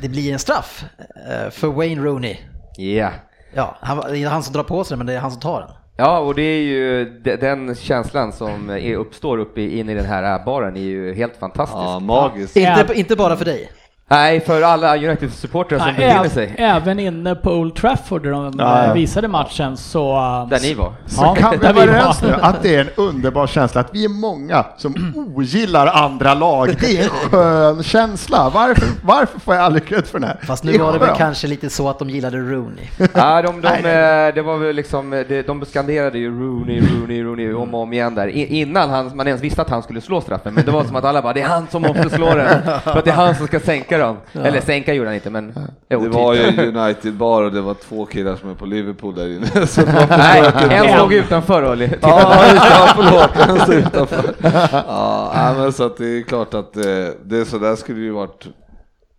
det 0.03 0.09
blir 0.09 0.33
en 0.33 0.39
straff 0.39 0.85
eh, 1.31 1.51
för 1.51 1.69
Wayne 1.69 2.03
Rooney. 2.03 2.37
Ja. 2.77 3.11
Ja, 3.55 3.77
han, 3.81 3.99
det 4.11 4.19
är 4.19 4.29
han 4.29 4.43
som 4.43 4.53
drar 4.53 4.63
på 4.63 4.85
sig 4.85 4.93
den, 4.95 4.99
men 4.99 5.07
det 5.07 5.13
är 5.13 5.19
han 5.21 5.31
som 5.31 5.41
tar 5.41 5.61
den. 5.61 5.71
Ja, 5.97 6.19
och 6.19 6.35
det 6.35 6.43
är 6.43 6.63
ju 6.63 7.05
de- 7.25 7.37
den 7.37 7.75
känslan 7.75 8.33
som 8.33 8.71
är, 8.71 8.95
uppstår 8.97 9.39
uppe 9.39 9.61
i- 9.61 9.79
inne 9.79 9.93
i 9.93 9.95
den 9.95 10.05
här 10.05 10.45
baren 10.45 10.77
är 10.77 10.81
ju 10.81 11.15
helt 11.15 11.37
fantastisk. 11.37 11.77
Ja, 11.79 12.01
magiskt. 12.01 12.57
Inte, 12.57 12.95
inte 12.95 13.17
bara 13.17 13.37
för 13.37 13.45
dig. 13.45 13.71
Nej, 14.13 14.41
för 14.41 14.63
alla 14.63 14.97
United-supportrar 14.97 15.79
som 15.79 15.87
Nej, 15.87 15.97
befinner 15.97 16.29
sig 16.29 16.55
Även 16.59 16.99
inne 16.99 17.35
på 17.35 17.51
Old 17.53 17.75
Trafford 17.75 18.23
där 18.23 18.31
de 18.31 18.55
Ja, 18.59 18.87
ja. 18.87 18.93
visade 18.93 19.29
matchen 19.29 19.77
så... 19.77 20.15
där 20.51 20.61
ni 20.61 20.75
var. 20.75 20.93
Så 21.07 21.23
Ja, 21.23 21.35
kan 21.35 21.51
vi 21.51 21.57
vara 21.57 21.69
överens 21.85 22.23
nu 22.23 22.35
att 22.41 22.63
det 22.63 22.77
är 22.77 22.81
en 22.81 22.89
underbar 22.97 23.47
känsla, 23.47 23.81
att 23.81 23.91
vi 23.95 24.05
är 24.05 24.09
många 24.09 24.65
som 24.77 24.95
ogillar 25.37 25.87
andra 25.87 26.35
lag. 26.35 26.77
Det 26.81 26.99
är 26.99 27.03
en 27.05 27.11
skön 27.31 27.83
känsla. 27.83 28.51
Varför, 28.55 28.89
varför 29.05 29.41
får 29.41 29.55
jag 29.55 29.65
aldrig 29.65 29.85
cred 29.87 30.07
för 30.07 30.19
den 30.21 30.29
här? 30.29 30.39
Fast 30.47 30.63
Det 30.63 30.69
nu 30.69 30.75
är 30.75 30.79
var 30.79 30.93
det 30.93 30.99
väl 30.99 31.17
kanske 31.17 31.47
lite 31.47 31.71
så 31.71 31.89
att 31.89 31.99
de 31.99 32.11
gillade 32.11 32.37
Rooney. 32.39 32.85
Ja, 33.15 33.43
de, 33.43 33.61
de, 33.61 33.69
eh, 33.69 34.35
det 34.35 34.43
var 34.43 34.57
väl 34.59 34.77
liksom, 34.77 35.13
eh, 35.13 35.21
det- 35.29 35.47
de 35.47 35.65
skanderade 35.65 36.19
ju 36.19 36.31
Rooney, 36.41 36.81
Rooney, 36.81 37.23
Rooney 37.23 37.53
om 37.53 37.75
och 37.75 37.81
om 37.83 37.93
igen 37.93 38.15
där 38.15 38.27
innan 38.29 38.91
han, 38.91 39.17
man 39.17 39.27
ens 39.27 39.43
visste 39.43 39.63
att 39.63 39.71
han 39.71 39.83
skulle 39.83 40.01
slå 40.01 40.21
straffen. 40.21 40.55
Men 40.55 40.65
det 40.65 40.71
var 40.71 40.85
som 40.85 40.97
att 40.97 41.05
alla 41.05 41.23
bara, 41.23 41.33
det 41.33 41.41
är 41.41 41.49
han 41.49 41.67
som 41.71 41.83
måste 41.83 42.11
slå 42.11 42.35
den. 42.35 42.63
För 42.85 42.99
att 42.99 43.05
det 43.05 43.11
är 43.11 43.15
han 43.15 43.35
som 43.35 43.47
ska 43.47 43.61
sänka 43.61 43.99
dem. 44.03 44.17
Eller 44.33 44.61
sänka 44.61 44.95
gjorde 44.95 45.09
han 45.09 45.15
inte, 45.15 45.31
men... 45.31 45.55
Det 45.89 45.99
typ. 45.99 46.13
var 46.13 46.35
ju 46.35 46.73
United 46.77 47.15
bar 47.15 47.43
och 47.43 47.53
det 47.53 47.61
var 47.61 47.75
två 47.75 48.07
killar 48.07 48.37
som 48.37 48.51
är 48.51 48.55
på 48.55 48.67
Liverpool 48.67 49.15
där 49.15 49.29
inne. 49.29 49.67
Så 49.67 49.83
Nej, 50.09 50.53
en 50.71 50.99
stod 50.99 51.13
utanför 51.13 51.63
tittade. 51.77 51.99
Ja, 52.03 52.55
ja, 52.55 52.93
förlåt, 52.97 53.49
en 53.49 53.61
stod 53.61 53.75
utanför. 53.75 54.35
Ja, 54.73 55.55
men 55.57 55.73
så 55.73 55.87
att 55.87 55.97
det 55.97 56.07
är 56.07 56.23
klart 56.23 56.55
att 56.55 56.77
eh, 56.77 56.83
det 57.25 57.39
är 57.39 57.45
så 57.45 57.59
där 57.59 57.77
skulle 57.77 57.99
det 57.99 58.05
ju 58.05 58.11
varit 58.11 58.47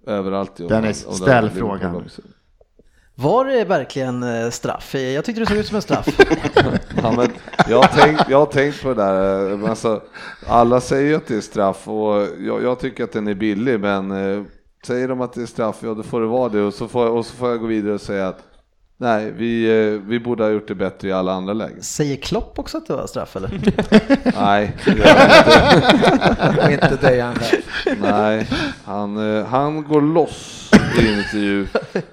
överallt. 0.08 0.70
Dennis, 0.70 1.08
ställ 1.12 1.50
frågan. 1.50 2.04
Var 3.16 3.46
det 3.46 3.66
verkligen 3.66 4.24
eh, 4.24 4.50
straff? 4.50 4.96
Jag 4.96 5.26
tyckte 5.26 5.42
det 5.42 5.46
såg 5.46 5.58
ut 5.58 5.68
som 5.68 5.76
en 5.76 5.82
straff. 5.82 6.08
Ja, 7.04 7.12
men 7.12 7.28
jag, 7.68 7.78
har 7.78 7.88
tänkt, 7.88 8.24
jag 8.30 8.40
har 8.40 8.46
tänkt 8.46 8.84
på 8.84 8.88
det 8.90 8.96
där, 8.96 9.52
eh, 9.52 9.70
alltså, 9.70 10.02
alla 10.48 10.82
säger 10.82 11.10
ju 11.10 11.16
att 11.16 11.28
det 11.28 11.36
är 11.36 11.42
straff 11.42 11.88
och 11.88 12.28
jag, 12.40 12.64
jag 12.64 12.80
tycker 12.80 13.04
att 13.04 13.12
den 13.12 13.28
är 13.28 13.34
billig 13.34 13.80
men 13.80 14.12
säger 14.86 15.08
de 15.08 15.22
att 15.22 15.34
det 15.34 15.42
är 15.42 15.46
straff, 15.46 15.78
ja 15.82 15.94
då 15.94 16.04
får 16.04 16.22
det 16.22 16.28
vara 16.28 16.50
det 16.50 16.62
och 16.62 16.74
så 16.74 16.88
får, 16.88 17.08
och 17.10 17.26
så 17.26 17.36
får 17.36 17.50
jag 17.50 17.60
gå 17.60 17.68
vidare 17.68 17.94
och 17.94 18.02
säga 18.02 18.28
att 18.28 18.44
nej, 18.98 19.32
vi, 19.32 19.66
eh, 19.66 20.02
vi 20.08 20.20
borde 20.20 20.44
ha 20.44 20.50
gjort 20.50 20.68
det 20.68 20.76
bättre 20.76 21.08
i 21.08 21.12
alla 21.12 21.34
andra 21.34 21.54
lägen. 21.54 21.84
Säger 21.84 22.16
Klopp 22.16 22.60
också 22.60 22.78
att 22.78 22.86
det 22.86 22.94
var 22.94 23.08
straff 23.08 23.36
eller? 23.36 23.50
Nej, 24.42 24.78
det 24.86 24.92
gör 24.92 25.06
jag 26.58 26.72
inte. 26.72 26.84
inte 26.92 27.08
Dejan 27.08 27.36
själv. 27.36 27.62
Nej, 28.02 28.48
han, 28.86 29.38
eh, 29.38 29.46
han 29.46 29.84
går 29.84 30.02
loss 30.02 30.72
i 31.00 31.18
intervju 31.18 31.68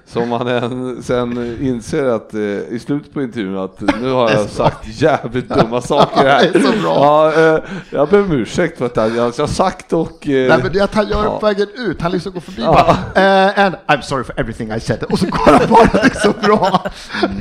som 0.05 0.31
han 0.31 0.47
än, 0.47 1.03
sen 1.03 1.57
inser 1.61 2.05
att 2.05 2.33
eh, 2.33 2.39
i 2.41 2.79
slutet 2.85 3.13
på 3.13 3.21
intervjun 3.21 3.57
att 3.57 3.81
nu 4.01 4.11
har 4.11 4.29
jag 4.31 4.49
sagt 4.49 4.87
jävligt 5.01 5.49
dumma 5.49 5.81
saker 5.81 6.21
här. 6.27 6.41
Det 6.53 6.59
är 6.59 6.63
så 6.63 6.81
bra. 6.81 6.93
Ja, 6.95 7.55
eh, 7.55 7.63
jag 7.89 8.09
ber 8.09 8.21
om 8.21 8.31
ursäkt 8.31 8.77
för 8.77 8.85
att 8.85 8.95
jag, 8.97 9.11
jag 9.15 9.23
har 9.23 9.47
sagt 9.47 9.93
och... 9.93 10.27
eh, 10.27 10.49
Nej, 10.49 10.59
men 10.63 10.73
det 10.73 10.79
är 10.79 10.83
att 10.83 10.95
han 10.95 11.07
gör 11.07 11.23
ja. 11.23 11.39
vägen 11.39 11.67
ut, 11.77 12.01
han 12.01 12.11
liksom 12.11 12.31
går 12.33 12.41
förbi 12.41 12.61
Ja. 12.61 12.71
bara, 13.13 13.23
eh, 13.47 13.65
and 13.65 13.75
I'm 13.87 14.01
sorry 14.01 14.23
for 14.23 14.39
everything 14.39 14.71
I 14.71 14.79
said, 14.79 15.03
och 15.03 15.19
så 15.19 15.25
går 15.25 15.51
han 15.51 15.69
bara, 15.69 15.83
det 15.93 15.99
är 16.15 16.19
så 16.19 16.31
bra. 16.31 16.83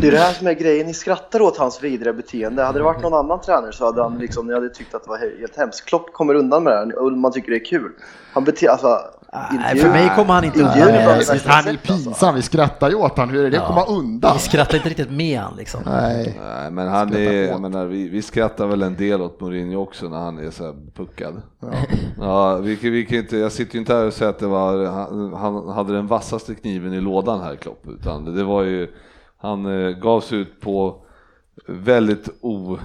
Det 0.00 0.06
är 0.06 0.10
det 0.12 0.18
här 0.18 0.32
som 0.32 0.46
är 0.46 0.52
grejen, 0.52 0.86
ni 0.86 0.94
skrattar 0.94 1.42
åt 1.42 1.58
hans 1.58 1.82
vidriga 1.82 2.12
beteende. 2.12 2.62
Hade 2.62 2.78
det 2.78 2.82
varit 2.82 3.02
någon 3.02 3.14
annan 3.14 3.40
tränare 3.40 3.72
så 3.72 3.84
hade 3.84 4.02
han 4.02 4.18
liksom, 4.18 4.46
ni 4.46 4.54
hade 4.54 4.68
tyckt 4.68 4.94
att 4.94 5.04
det 5.04 5.10
var 5.10 5.18
he- 5.18 5.40
helt 5.40 5.56
hemskt. 5.56 5.84
Klopp 5.84 6.12
kommer 6.12 6.34
undan 6.34 6.64
med 6.64 6.72
det 6.72 6.76
här 6.78 6.98
och 6.98 7.12
man 7.12 7.32
tycker 7.32 7.50
det 7.50 7.56
är 7.58 7.64
kul. 7.64 7.92
Han 8.32 8.44
beter, 8.44 8.68
alltså... 8.68 8.98
Nej, 9.32 9.77
för 9.77 9.89
mig 9.89 10.12
kommer 10.16 10.35
han 10.35 10.44
inte 10.44 10.59
undan 10.59 10.78
Han 10.81 10.89
är 10.89 11.07
alltså. 11.16 11.77
pinsam, 11.82 12.35
vi 12.35 12.43
skrattar 12.43 12.89
ju 12.90 12.94
åt 12.94 13.19
han, 13.19 13.31
hur 13.31 13.44
är 13.44 13.51
det 13.51 13.61
att 13.61 13.66
komma 13.69 13.85
undan? 13.85 14.32
Vi 14.35 14.39
skrattar 14.40 14.77
inte 14.77 14.89
riktigt 14.89 15.11
med 15.11 15.40
han 15.40 15.57
liksom. 15.57 15.81
Nej. 15.86 16.39
Nej, 16.43 16.70
men 16.70 16.89
han 16.89 17.12
är, 17.15 17.32
jag 17.48 17.61
menar, 17.61 17.86
vi, 17.86 18.09
vi 18.09 18.23
skrattar 18.23 18.66
väl 18.66 18.82
en 18.82 18.97
del 18.97 19.23
åt 19.23 19.40
Mourinho 19.40 19.77
också 19.82 20.09
när 20.09 20.19
han 20.19 20.39
är 20.39 20.51
så 20.51 20.65
här 20.65 20.74
puckad. 20.97 21.43
Ja. 22.20 22.57
vi, 22.57 22.77
kan- 22.77 22.93
vi 22.93 23.07
kan 23.07 23.19
inte, 23.19 23.36
jag 23.36 23.52
sitter 23.52 23.74
ju 23.74 23.81
inte 23.81 23.94
här 23.94 24.07
och 24.07 24.12
säger 24.12 24.31
att 24.31 24.39
det 24.39 24.47
var, 24.47 24.86
han, 24.86 25.32
han 25.35 25.69
hade 25.69 25.93
den 25.93 26.07
vassaste 26.07 26.55
kniven 26.55 26.93
i 26.94 27.01
lådan 27.01 27.40
här 27.40 27.57
Klopp, 27.57 27.82
utan 27.89 28.24
det, 28.24 28.32
det 28.35 28.44
var 28.44 28.62
ju, 28.62 28.89
han 29.40 29.66
eh, 29.85 29.90
gav 29.90 30.20
sig 30.20 30.39
ut 30.39 30.61
på 30.61 31.02
väldigt 31.69 32.28
o, 32.40 32.78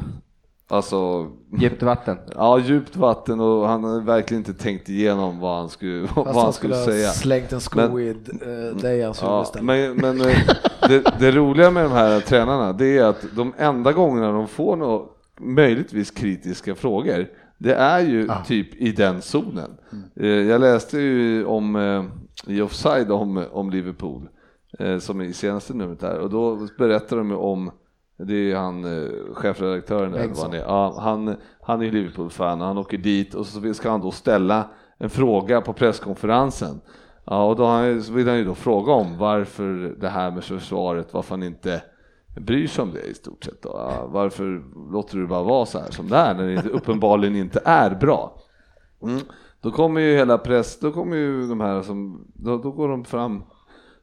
alltså, 0.68 1.28
Djupt 1.60 1.84
vatten. 1.84 2.18
ja 2.36 2.60
djupt 2.60 2.96
vatten 2.96 3.40
och 3.40 3.68
han 3.68 3.84
hade 3.84 4.02
verkligen 4.02 4.42
inte 4.46 4.64
tänkt 4.64 4.90
igenom 4.90 5.40
vad 5.40 5.58
han 5.60 5.70
skulle, 5.70 6.02
vad 6.16 6.26
Fast 6.26 6.28
han 6.36 6.44
han 6.44 6.54
skulle 6.54 6.76
skulle 6.76 6.94
säga. 6.98 7.10
slängt 7.10 7.54
en 7.54 7.60
sko 7.62 7.78
Men- 7.80 8.00
i 8.00 8.10
uh, 8.10 8.78
Dejans 8.82 9.24
huvud 9.24 9.34
Ja, 9.34 9.46
men 9.62 9.96
men 9.96 10.22
eh, 10.22 10.38
det, 10.88 11.04
det 11.20 11.32
roliga 11.32 11.72
med 11.72 11.84
de 11.86 11.92
här 11.92 12.20
tränarna 12.20 12.74
det 12.74 12.98
är 12.98 13.04
att 13.06 13.26
de 13.36 13.54
enda 13.58 13.92
gångerna 13.92 14.32
de 14.32 14.48
får 14.48 14.76
nå 14.76 15.12
möjligtvis 15.40 16.12
kritiska 16.12 16.76
frågor 16.76 17.28
det 17.58 17.74
är 17.74 18.00
ju 18.00 18.30
typ 18.48 18.76
i 18.76 18.92
den 18.92 19.22
zonen. 19.22 19.72
Eh, 20.20 20.28
Jag 20.28 20.62
läste 20.62 20.98
ju 21.00 21.46
om 21.46 21.78
i 22.48 22.62
Offside 22.62 23.12
om, 23.12 23.46
om 23.52 23.70
Liverpool 23.70 24.28
som 25.00 25.22
i 25.22 25.34
senaste 25.34 25.74
numret 25.74 26.00
där 26.00 26.20
och 26.20 26.30
då 26.30 26.68
berättar 26.78 27.18
de 27.18 27.30
ju 27.30 27.36
om 27.36 27.72
det 28.18 28.34
är 28.34 28.38
ju 28.38 28.56
han 28.56 28.84
eh, 28.84 29.10
chefredaktören 29.34 30.12
där, 30.12 30.28
vad 30.28 30.38
han, 30.38 30.54
är. 30.54 30.58
Ja, 30.58 30.98
han, 31.00 31.36
han 31.62 31.82
är 31.82 31.86
ju 31.86 31.92
Liverpool-fan 31.92 32.62
och 32.62 32.68
han 32.68 32.78
åker 32.78 32.98
dit 32.98 33.34
och 33.34 33.46
så 33.46 33.74
ska 33.74 33.90
han 33.90 34.02
då 34.02 34.12
ställa 34.12 34.70
en 34.98 35.10
fråga 35.10 35.62
på 35.62 35.74
presskonferensen. 35.74 36.82
Ja, 37.26 37.46
och 37.46 37.56
då 37.56 37.82
vill 38.14 38.28
han 38.28 38.38
ju 38.38 38.46
då 38.46 38.56
fråga 38.56 38.92
om 38.92 39.18
varför 39.18 39.96
det 40.00 40.10
här 40.10 40.32
med 40.32 40.44
försvaret, 40.44 41.14
varför 41.14 41.30
han 41.30 41.44
inte 41.44 41.84
bryr 42.38 42.68
sig 42.68 42.82
om 42.82 42.94
det 42.94 43.02
i 43.02 43.14
stort 43.14 43.44
sett. 43.44 43.62
Då. 43.62 43.92
Varför 44.08 44.64
låter 44.92 45.18
du 45.18 45.28
bara 45.28 45.44
vara 45.44 45.66
så 45.66 45.80
här 45.80 45.92
som 45.92 46.10
det 46.10 46.18
är 46.18 46.34
när 46.34 46.48
det 46.48 46.70
uppenbarligen 46.70 47.36
inte 47.36 47.62
är 47.66 47.96
bra? 47.96 48.42
Mm. 49.02 49.20
Då 49.62 49.72
kommer 49.72 50.02
ju 50.02 50.16
hela 50.16 50.38
press, 50.38 50.80
då 50.80 50.92
kommer 50.92 51.18
ju 51.18 51.48
de 51.48 51.60
här 51.60 51.82
som, 51.82 52.28
då, 52.34 52.58
då 52.58 52.72
går 52.72 52.90
de 52.90 53.06
fram 53.06 53.44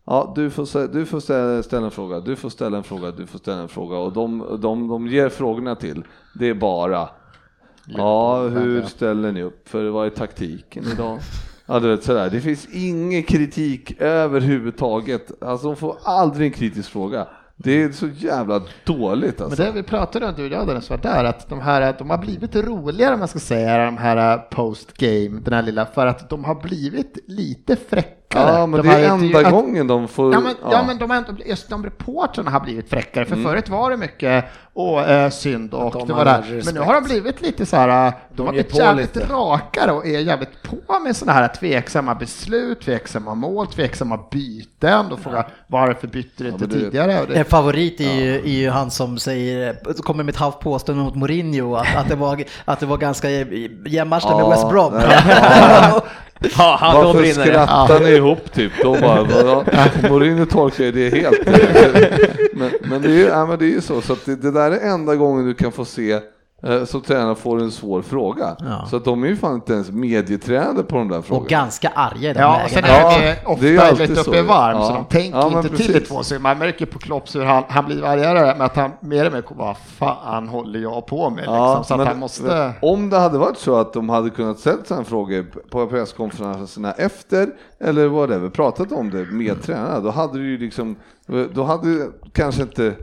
Ja, 0.04 0.32
du 0.36 0.50
får, 0.50 0.88
du 0.92 1.06
får 1.06 1.20
ställa, 1.62 1.84
en 1.86 1.90
fråga, 1.90 2.20
du 2.20 2.36
får 2.36 2.48
ställa 2.48 2.76
en 2.76 2.84
fråga, 2.84 3.10
du 3.10 3.26
får 3.26 3.38
ställa 3.38 3.62
en 3.62 3.68
fråga 3.68 3.96
och 3.96 4.12
de, 4.12 4.58
de, 4.60 4.88
de 4.88 5.06
ger 5.06 5.28
frågorna 5.28 5.74
till, 5.74 6.04
det 6.38 6.48
är 6.48 6.54
bara 6.54 7.08
Ja, 7.86 8.42
hur 8.42 8.82
ställer 8.82 9.32
ni 9.32 9.42
upp? 9.42 9.68
För 9.68 9.88
vad 9.88 10.06
är 10.06 10.10
taktiken 10.10 10.84
idag? 10.92 11.18
Ja, 11.66 11.80
du 11.80 11.88
vet 11.88 12.04
sådär. 12.04 12.30
Det 12.30 12.40
finns 12.40 12.68
ingen 12.72 13.22
kritik 13.22 14.00
överhuvudtaget. 14.00 15.42
Alltså 15.42 15.66
de 15.66 15.76
får 15.76 15.96
aldrig 16.04 16.46
en 16.46 16.52
kritisk 16.52 16.90
fråga. 16.90 17.28
Det 17.56 17.82
är 17.82 17.92
så 17.92 18.08
jävla 18.08 18.62
dåligt 18.84 19.38
Men 19.38 19.46
alltså. 19.46 19.62
det 19.62 19.70
vi 19.70 19.82
pratade 19.82 20.26
om, 20.26 20.34
du 20.36 20.46
och 20.46 20.52
jag 20.52 20.66
Dennis, 20.66 20.90
var 20.90 20.96
där 20.96 21.24
att 21.24 21.48
de 21.48 21.60
här, 21.60 21.94
de 21.98 22.10
har 22.10 22.18
blivit 22.18 22.56
roligare 22.56 23.14
om 23.14 23.18
man 23.18 23.28
ska 23.28 23.38
säga, 23.38 23.84
de 23.84 23.96
här 23.96 24.38
post 24.38 24.92
game, 24.96 25.40
den 25.44 25.52
här 25.54 25.62
lilla, 25.62 25.86
för 25.86 26.06
att 26.06 26.30
de 26.30 26.44
har 26.44 26.54
blivit 26.54 27.18
lite 27.26 27.76
fräckare. 28.32 28.59
Ja, 28.59 28.66
men 28.66 28.82
de 28.82 28.88
det 28.88 28.94
är 28.94 29.09
enda 29.09 29.38
att- 29.38 29.50
gången 29.50 29.86
de 29.86 30.09
får... 30.09 30.32
Ja 30.34 30.40
men, 30.40 30.54
ja. 30.70 30.84
men 30.86 30.98
de, 30.98 31.10
har 31.10 31.16
ändå, 31.16 31.32
just 31.46 31.68
de 31.68 31.84
reportrarna 31.84 32.50
har 32.50 32.60
blivit 32.60 32.90
fräckare, 32.90 33.24
för 33.24 33.36
förut 33.36 33.68
var 33.68 33.90
det 33.90 33.96
mycket 33.96 34.44
åh, 34.74 35.10
eh, 35.10 35.30
synd 35.30 35.74
och 35.74 35.92
de 35.92 36.09
det 36.09 36.14
var 36.14 36.24
där. 36.24 36.42
respekt. 36.42 36.64
Men 36.64 36.74
nu 36.74 36.80
har 36.80 36.94
de 36.94 37.04
blivit 37.04 37.42
lite 37.42 37.66
så 37.66 37.76
här, 37.76 38.06
eh, 38.06 38.12
de, 38.34 38.46
har 38.46 38.52
blivit 38.52 38.76
jävligt 38.76 39.16
lite. 39.16 39.32
rakare 39.32 39.92
och 39.92 40.06
är 40.06 40.18
jävligt 40.20 40.62
på 40.62 40.98
med 40.98 41.16
sådana 41.16 41.38
här 41.38 41.48
tveksamma 41.48 42.14
beslut, 42.14 42.80
tveksamma 42.80 43.34
mål, 43.34 43.66
tveksamma 43.66 44.18
byten. 44.30 45.06
Då 45.10 45.16
frågar 45.16 45.48
varför 45.66 46.06
bytte 46.09 46.44
du 46.44 46.48
inte 46.48 46.68
tidigare? 46.68 47.20
Och 47.20 47.26
det, 47.26 47.34
En 47.34 47.44
favorit 47.44 48.00
är 48.00 48.12
ju, 48.14 48.34
är 48.34 48.46
ju 48.60 48.70
han 48.70 48.90
som 48.90 49.18
säger, 49.18 50.02
kommer 50.02 50.24
med 50.24 50.32
ett 50.34 50.38
halvt 50.40 50.60
påstående 50.60 51.04
mot 51.04 51.14
Mourinho, 51.14 51.74
att, 51.74 51.96
att, 51.96 52.09
det, 52.09 52.14
var, 52.16 52.44
att 52.64 52.80
det 52.80 52.86
var 52.86 52.96
ganska 52.96 53.30
jämn 53.30 54.09
match 54.10 54.24
med 54.24 54.32
Ja, 54.32 54.50
West 54.50 54.68
Brom. 54.68 54.92
Ja, 56.59 56.77
han, 56.81 56.94
då 56.94 57.02
Varför 57.02 57.20
brinner 57.20 57.44
skrattar 57.47 58.01
ni 58.01 58.10
ihop 58.10 58.52
typ? 58.52 58.73
De 58.82 59.01
bara, 59.01 59.23
vadå? 59.23 59.64
Mourinho 60.10 60.47
tolkar 60.47 60.85
ju 60.85 60.93
det 60.93 61.16
helt. 61.16 61.47
Men, 62.55 62.70
men 62.81 63.02
det 63.02 63.09
är 63.09 63.12
ju 63.12 63.23
ja, 63.24 63.47
men 63.47 63.59
det 63.59 63.64
är 63.64 63.70
ju 63.70 63.81
så, 63.81 64.01
så 64.01 64.12
att 64.12 64.24
det, 64.27 64.36
det 64.36 64.51
där 64.51 64.70
är 64.70 64.93
enda 64.93 65.16
gången 65.16 65.47
du 65.47 65.55
kan 65.55 65.73
få 65.73 65.85
se 65.85 66.20
eh, 66.62 66.84
som 66.84 67.01
tränare 67.01 67.34
får 67.34 67.60
en 67.60 67.70
svår 67.70 68.02
fråga. 68.02 68.56
Ja. 68.59 68.86
Så 68.90 68.97
att 68.97 69.05
de 69.05 69.24
är 69.24 69.28
ju 69.28 69.36
fan 69.36 69.55
inte 69.55 69.72
ens 69.72 69.90
medietränade 69.90 70.82
på 70.82 70.97
de 70.97 71.09
där 71.09 71.22
frågorna. 71.22 71.44
Och 71.44 71.48
ganska 71.51 71.89
arga 71.89 72.30
i 72.30 72.32
de 72.32 72.40
Ja, 72.40 72.60
sen 72.70 72.84
är 72.84 72.89
Ja, 72.89 73.18
det 73.20 73.36
ofta 73.47 73.62
det 73.62 73.68
är 73.68 73.72
ju 73.72 73.78
alltid 73.78 74.09
lite 74.10 74.24
så. 74.24 74.30
uppe 74.30 74.39
i 74.39 74.43
varm, 74.43 74.76
Ja. 74.76 74.86
så 74.86 74.93
de 74.94 75.05
tänker 75.05 75.39
Ja, 75.39 75.48
men 75.48 75.59
inte 75.64 75.76
till 75.76 75.90
i 75.90 75.93
precis. 75.93 76.09
två 76.09 76.22
sekunder. 76.22 76.43
Man 76.51 76.59
märker 76.59 76.86
på 76.86 76.98
Klopp 76.98 77.34
hur 77.34 77.44
han, 77.44 77.64
han 77.68 77.84
blir 77.86 78.05
argare 78.05 78.59
med 78.59 78.66
att 78.66 78.76
han 78.76 78.90
mer 79.01 79.26
och 79.26 79.32
mer 79.32 79.43
kommer, 79.43 79.64
vad 79.64 79.76
fan 79.76 80.48
håller 80.48 80.80
jag 80.80 81.06
på 81.06 81.30
med? 81.30 81.36
Liksom, 81.36 81.55
Ja, 81.55 81.84
så 81.86 81.94
att 81.94 81.98
men 81.98 82.06
han 82.06 82.18
måste... 82.18 82.72
Om 82.82 83.10
det 83.10 83.18
hade 83.18 83.39
varit 83.39 83.59
så 83.59 83.76
att 83.76 83.93
de 83.93 84.09
hade 84.09 84.30
kunnat 84.30 84.59
ställa 84.59 84.84
sådana 84.84 85.05
frågor 85.05 85.47
på 85.70 85.86
presskonferenserna 85.86 86.93
efter 86.93 87.48
eller 87.80 88.06
whatever, 88.09 88.48
pratat 88.48 88.93
om 88.93 89.10
det 89.10 89.24
med 89.24 89.62
tränarna, 89.62 90.01
då 90.01 90.10
hade 90.10 90.39
det 90.39 90.44
ju 90.44 90.59
liksom, 90.59 90.97
då 91.55 91.64
hade 91.64 91.98
det 91.98 92.09
kanske 92.32 92.62
inte 92.62 92.94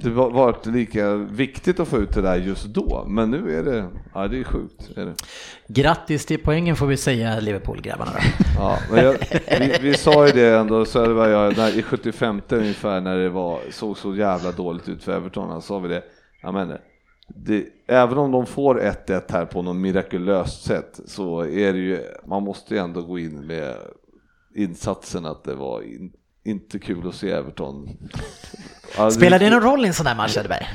det 0.00 0.10
var- 0.10 0.30
varit 0.30 0.66
lika 0.66 1.14
viktigt 1.14 1.80
att 1.80 1.88
få 1.88 1.98
ut 1.98 2.14
det 2.14 2.22
där 2.22 2.36
just 2.36 2.64
då. 2.66 3.04
Men 3.08 3.30
nu 3.30 3.58
är 3.58 3.62
det, 3.64 3.88
ja 4.14 4.28
det 4.28 4.38
är 4.40 4.44
sjukt. 4.44 4.90
Är 4.96 5.04
det. 5.04 5.14
Grattis 5.68 6.26
till 6.26 6.40
poängen 6.44 6.76
får 6.76 6.86
vi 6.86 6.96
säga 6.96 7.40
Liverpool-grabbarna 7.40 8.10
då. 8.12 8.18
Ja, 8.58 8.78
men 8.92 9.04
jag, 9.04 9.16
vi, 9.60 9.78
vi 9.82 9.94
sa 9.94 10.26
ju 10.26 10.32
det 10.32 10.56
ändå, 10.58 10.84
så 10.84 11.06
det 11.06 11.14
var 11.14 11.28
jag, 11.28 11.56
när, 11.56 11.78
i 11.78 11.82
75 11.82 12.40
ungefär 12.48 13.00
när 13.00 13.16
det 13.18 13.28
var, 13.28 13.60
såg 13.70 13.98
så 13.98 14.14
jävla 14.14 14.52
dåligt 14.52 14.88
ut 14.88 15.04
för 15.04 15.12
Everton, 15.16 15.62
sa 15.62 15.78
vi 15.78 15.88
det, 15.88 16.02
jag 16.42 16.54
menar, 16.54 16.80
det, 17.28 17.64
även 17.86 18.18
om 18.18 18.30
de 18.32 18.46
får 18.46 18.80
1-1 18.80 19.22
här 19.28 19.44
på 19.44 19.62
något 19.62 19.76
mirakulöst 19.76 20.62
sätt 20.64 21.00
så 21.06 21.40
är 21.40 21.72
det 21.72 21.78
ju, 21.78 22.00
man 22.26 22.42
måste 22.42 22.74
ju 22.74 22.80
ändå 22.80 23.02
gå 23.02 23.18
in 23.18 23.46
med 23.46 23.74
insatsen 24.54 25.26
att 25.26 25.44
det 25.44 25.54
var 25.54 25.82
in, 25.82 26.12
inte 26.50 26.78
kul 26.78 27.08
att 27.08 27.14
se 27.14 27.30
Everton. 27.30 27.88
Alltså, 28.98 29.20
Spelar 29.20 29.38
det 29.38 29.50
någon 29.50 29.60
roll 29.60 29.84
i 29.84 29.88
en 29.88 29.94
sån 29.94 30.06
här 30.06 30.14
match 30.16 30.36
Edberg? 30.36 30.66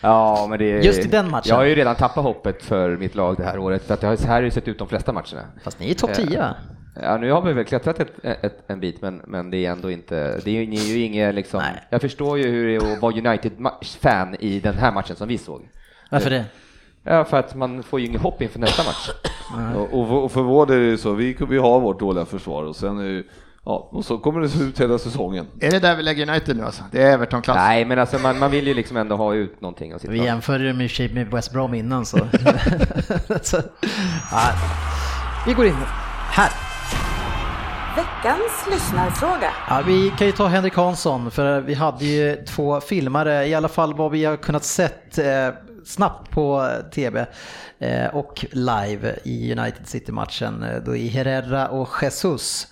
Ja, 0.00 0.46
men 0.50 0.58
det 0.58 0.72
är... 0.72 0.82
Just 0.82 0.98
i 0.98 1.08
den 1.08 1.30
matchen. 1.30 1.48
Jag 1.48 1.56
har 1.56 1.64
ju 1.64 1.74
redan 1.74 1.96
tappat 1.96 2.24
hoppet 2.24 2.62
för 2.62 2.96
mitt 2.96 3.14
lag 3.14 3.36
det 3.36 3.44
här 3.44 3.58
året, 3.58 3.86
för 3.86 3.94
att 3.94 4.00
det 4.00 4.06
har, 4.06 4.16
så 4.16 4.26
här 4.26 4.34
har 4.34 4.42
det 4.42 4.50
sett 4.50 4.68
ut 4.68 4.78
de 4.78 4.88
flesta 4.88 5.12
matcherna. 5.12 5.44
Fast 5.62 5.80
ni 5.80 5.90
är 5.90 5.94
topp 5.94 6.14
10 6.14 6.38
va? 6.38 6.54
Ja, 7.02 7.16
nu 7.16 7.32
har 7.32 7.42
vi 7.42 7.52
väl 7.52 7.64
klättrat 7.64 8.00
ett, 8.00 8.12
ett, 8.22 8.62
en 8.66 8.80
bit, 8.80 9.02
men, 9.02 9.22
men 9.26 9.50
det 9.50 9.66
är 9.66 9.70
ändå 9.70 9.90
inte, 9.90 10.40
det 10.44 10.50
är 10.50 10.54
ju, 10.54 10.66
ni 10.66 10.76
är 10.76 10.96
ju 10.96 11.04
inget 11.04 11.34
liksom, 11.34 11.60
Nej. 11.60 11.84
jag 11.90 12.00
förstår 12.00 12.38
ju 12.38 12.50
hur 12.50 12.66
det 12.66 12.74
är 12.74 12.92
att 12.92 13.02
vara 13.02 13.14
United-fan 13.14 14.36
i 14.40 14.60
den 14.60 14.74
här 14.74 14.92
matchen 14.92 15.16
som 15.16 15.28
vi 15.28 15.38
såg. 15.38 15.68
Varför 16.10 16.30
det? 16.30 16.44
Ja, 17.02 17.24
för 17.24 17.36
att 17.36 17.54
man 17.54 17.82
får 17.82 18.00
ju 18.00 18.06
inget 18.06 18.20
hopp 18.20 18.42
inför 18.42 18.58
nästa 18.58 18.82
match. 18.82 19.10
Och, 19.92 20.24
och 20.24 20.32
för 20.32 20.42
vår 20.42 20.66
del 20.66 20.76
är 20.76 20.90
det 20.90 20.98
så, 20.98 21.12
vi, 21.12 21.36
vi 21.48 21.58
har 21.58 21.80
vårt 21.80 22.00
dåliga 22.00 22.24
försvar 22.24 22.64
och 22.64 22.76
sen 22.76 22.98
är 22.98 23.04
ju, 23.04 23.24
ja, 23.64 23.88
och 23.92 24.04
så 24.04 24.18
kommer 24.18 24.40
det 24.40 24.48
se 24.48 24.62
ut 24.62 24.80
hela 24.80 24.98
säsongen. 24.98 25.46
Är 25.60 25.70
det 25.70 25.78
där 25.78 25.96
vi 25.96 26.02
lägger 26.02 26.30
United 26.30 26.56
nu 26.56 26.64
alltså? 26.64 26.82
Det 26.92 27.02
är 27.02 27.12
Everton-klass? 27.12 27.56
Nej, 27.56 27.84
men 27.84 27.98
alltså 27.98 28.18
man, 28.18 28.38
man 28.38 28.50
vill 28.50 28.66
ju 28.66 28.74
liksom 28.74 28.96
ändå 28.96 29.16
ha 29.16 29.34
ut 29.34 29.60
någonting 29.60 29.94
av 29.94 29.98
sitt 29.98 30.10
Vi 30.10 30.24
jämförde 30.24 30.64
det 30.64 30.72
med, 30.72 31.00
i 31.00 31.08
och 31.08 31.14
med 31.14 31.30
West 31.30 31.52
Brom 31.52 31.74
innan 31.74 32.06
så. 32.06 32.18
så 33.42 33.62
ja. 34.30 34.50
Vi 35.46 35.54
går 35.54 35.66
in 35.66 35.74
här. 36.30 36.50
Veckans 37.96 38.66
lyssnarfråga. 38.70 39.52
Ja, 39.68 39.82
vi 39.86 40.12
kan 40.18 40.26
ju 40.26 40.32
ta 40.32 40.46
Henrik 40.46 40.74
Hansson 40.74 41.30
för 41.30 41.60
vi 41.60 41.74
hade 41.74 42.04
ju 42.04 42.44
två 42.44 42.80
filmare, 42.80 43.46
i 43.46 43.54
alla 43.54 43.68
fall 43.68 43.94
vad 43.94 44.10
vi 44.10 44.24
har 44.24 44.36
kunnat 44.36 44.64
sett 44.64 45.18
eh, 45.18 45.48
snabbt 45.84 46.30
på 46.30 46.70
TV 46.94 47.26
eh, 47.78 48.06
och 48.06 48.46
live 48.52 49.16
i 49.24 49.52
United 49.52 49.88
City-matchen. 49.88 50.62
Eh, 50.62 50.76
Då 50.76 50.96
är 50.96 51.08
Herrera 51.10 51.68
och 51.68 51.88
Jesus 52.02 52.66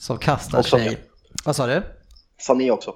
som 0.00 0.18
kastar 0.18 0.62
sig. 0.62 0.98
Vad 1.44 1.56
sa 1.56 1.66
du? 1.66 1.82
Sané 2.38 2.70
också, 2.70 2.94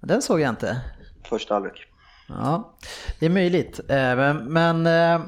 Den 0.00 0.22
såg 0.22 0.40
jag 0.40 0.48
inte. 0.50 0.80
första 1.28 1.54
halvlek. 1.54 1.86
Ja, 2.28 2.76
det 3.20 3.26
är 3.26 3.30
möjligt. 3.30 3.80
Eh, 3.88 3.96
men- 3.96 4.52
Men 4.52 4.86
eh, 4.86 5.26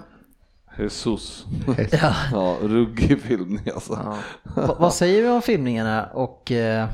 Jesus. 0.78 1.46
ja, 1.92 2.14
Ja, 2.32 2.56
ruggig 2.62 3.22
filmning 3.22 3.68
alltså. 3.74 4.16
vad, 4.42 4.78
vad 4.78 4.94
säger 4.94 5.22
vi 5.22 5.28
om 5.28 5.42
filmningarna 5.42 6.06
och 6.06 6.52
eh, 6.52 6.88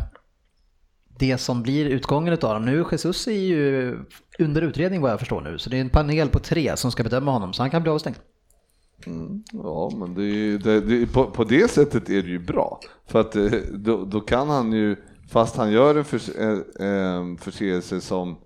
det 1.18 1.38
som 1.38 1.62
blir 1.62 1.86
utgången 1.86 2.32
utav 2.32 2.54
dem? 2.54 2.64
Nu 2.64 2.84
Jesus 2.92 3.26
är 3.26 3.32
ju 3.32 3.96
under 4.38 4.62
utredning 4.62 5.00
vad 5.00 5.10
jag 5.10 5.18
förstår 5.18 5.40
nu, 5.40 5.58
så 5.58 5.70
det 5.70 5.76
är 5.76 5.80
en 5.80 5.90
panel 5.90 6.28
på 6.28 6.38
tre 6.38 6.76
som 6.76 6.92
ska 6.92 7.02
bedöma 7.02 7.30
honom, 7.32 7.52
så 7.52 7.62
han 7.62 7.70
kan 7.70 7.82
bli 7.82 7.90
avstängd. 7.92 8.16
Ja, 9.52 9.90
men 9.96 10.14
det 10.14 10.22
är, 10.22 10.24
ju- 10.34 10.58
det, 10.58 10.80
det, 10.80 11.06
på, 11.12 11.24
på 11.26 11.44
det 11.44 11.70
sättet 11.70 12.08
är 12.10 12.22
det 12.22 12.28
ju 12.28 12.38
bra. 12.38 12.80
För 13.06 13.20
att 13.20 13.36
eh, 13.36 13.44
då, 13.72 14.04
då 14.04 14.20
kan 14.20 14.48
han 14.48 14.72
ju, 14.72 14.96
fast 15.30 15.56
han 15.56 15.72
gör 15.72 15.94
en 15.94 16.04
förs, 16.04 16.28
eh, 16.28 16.58
eh, 16.88 17.36
förseelse 17.40 18.00
som, 18.00 18.36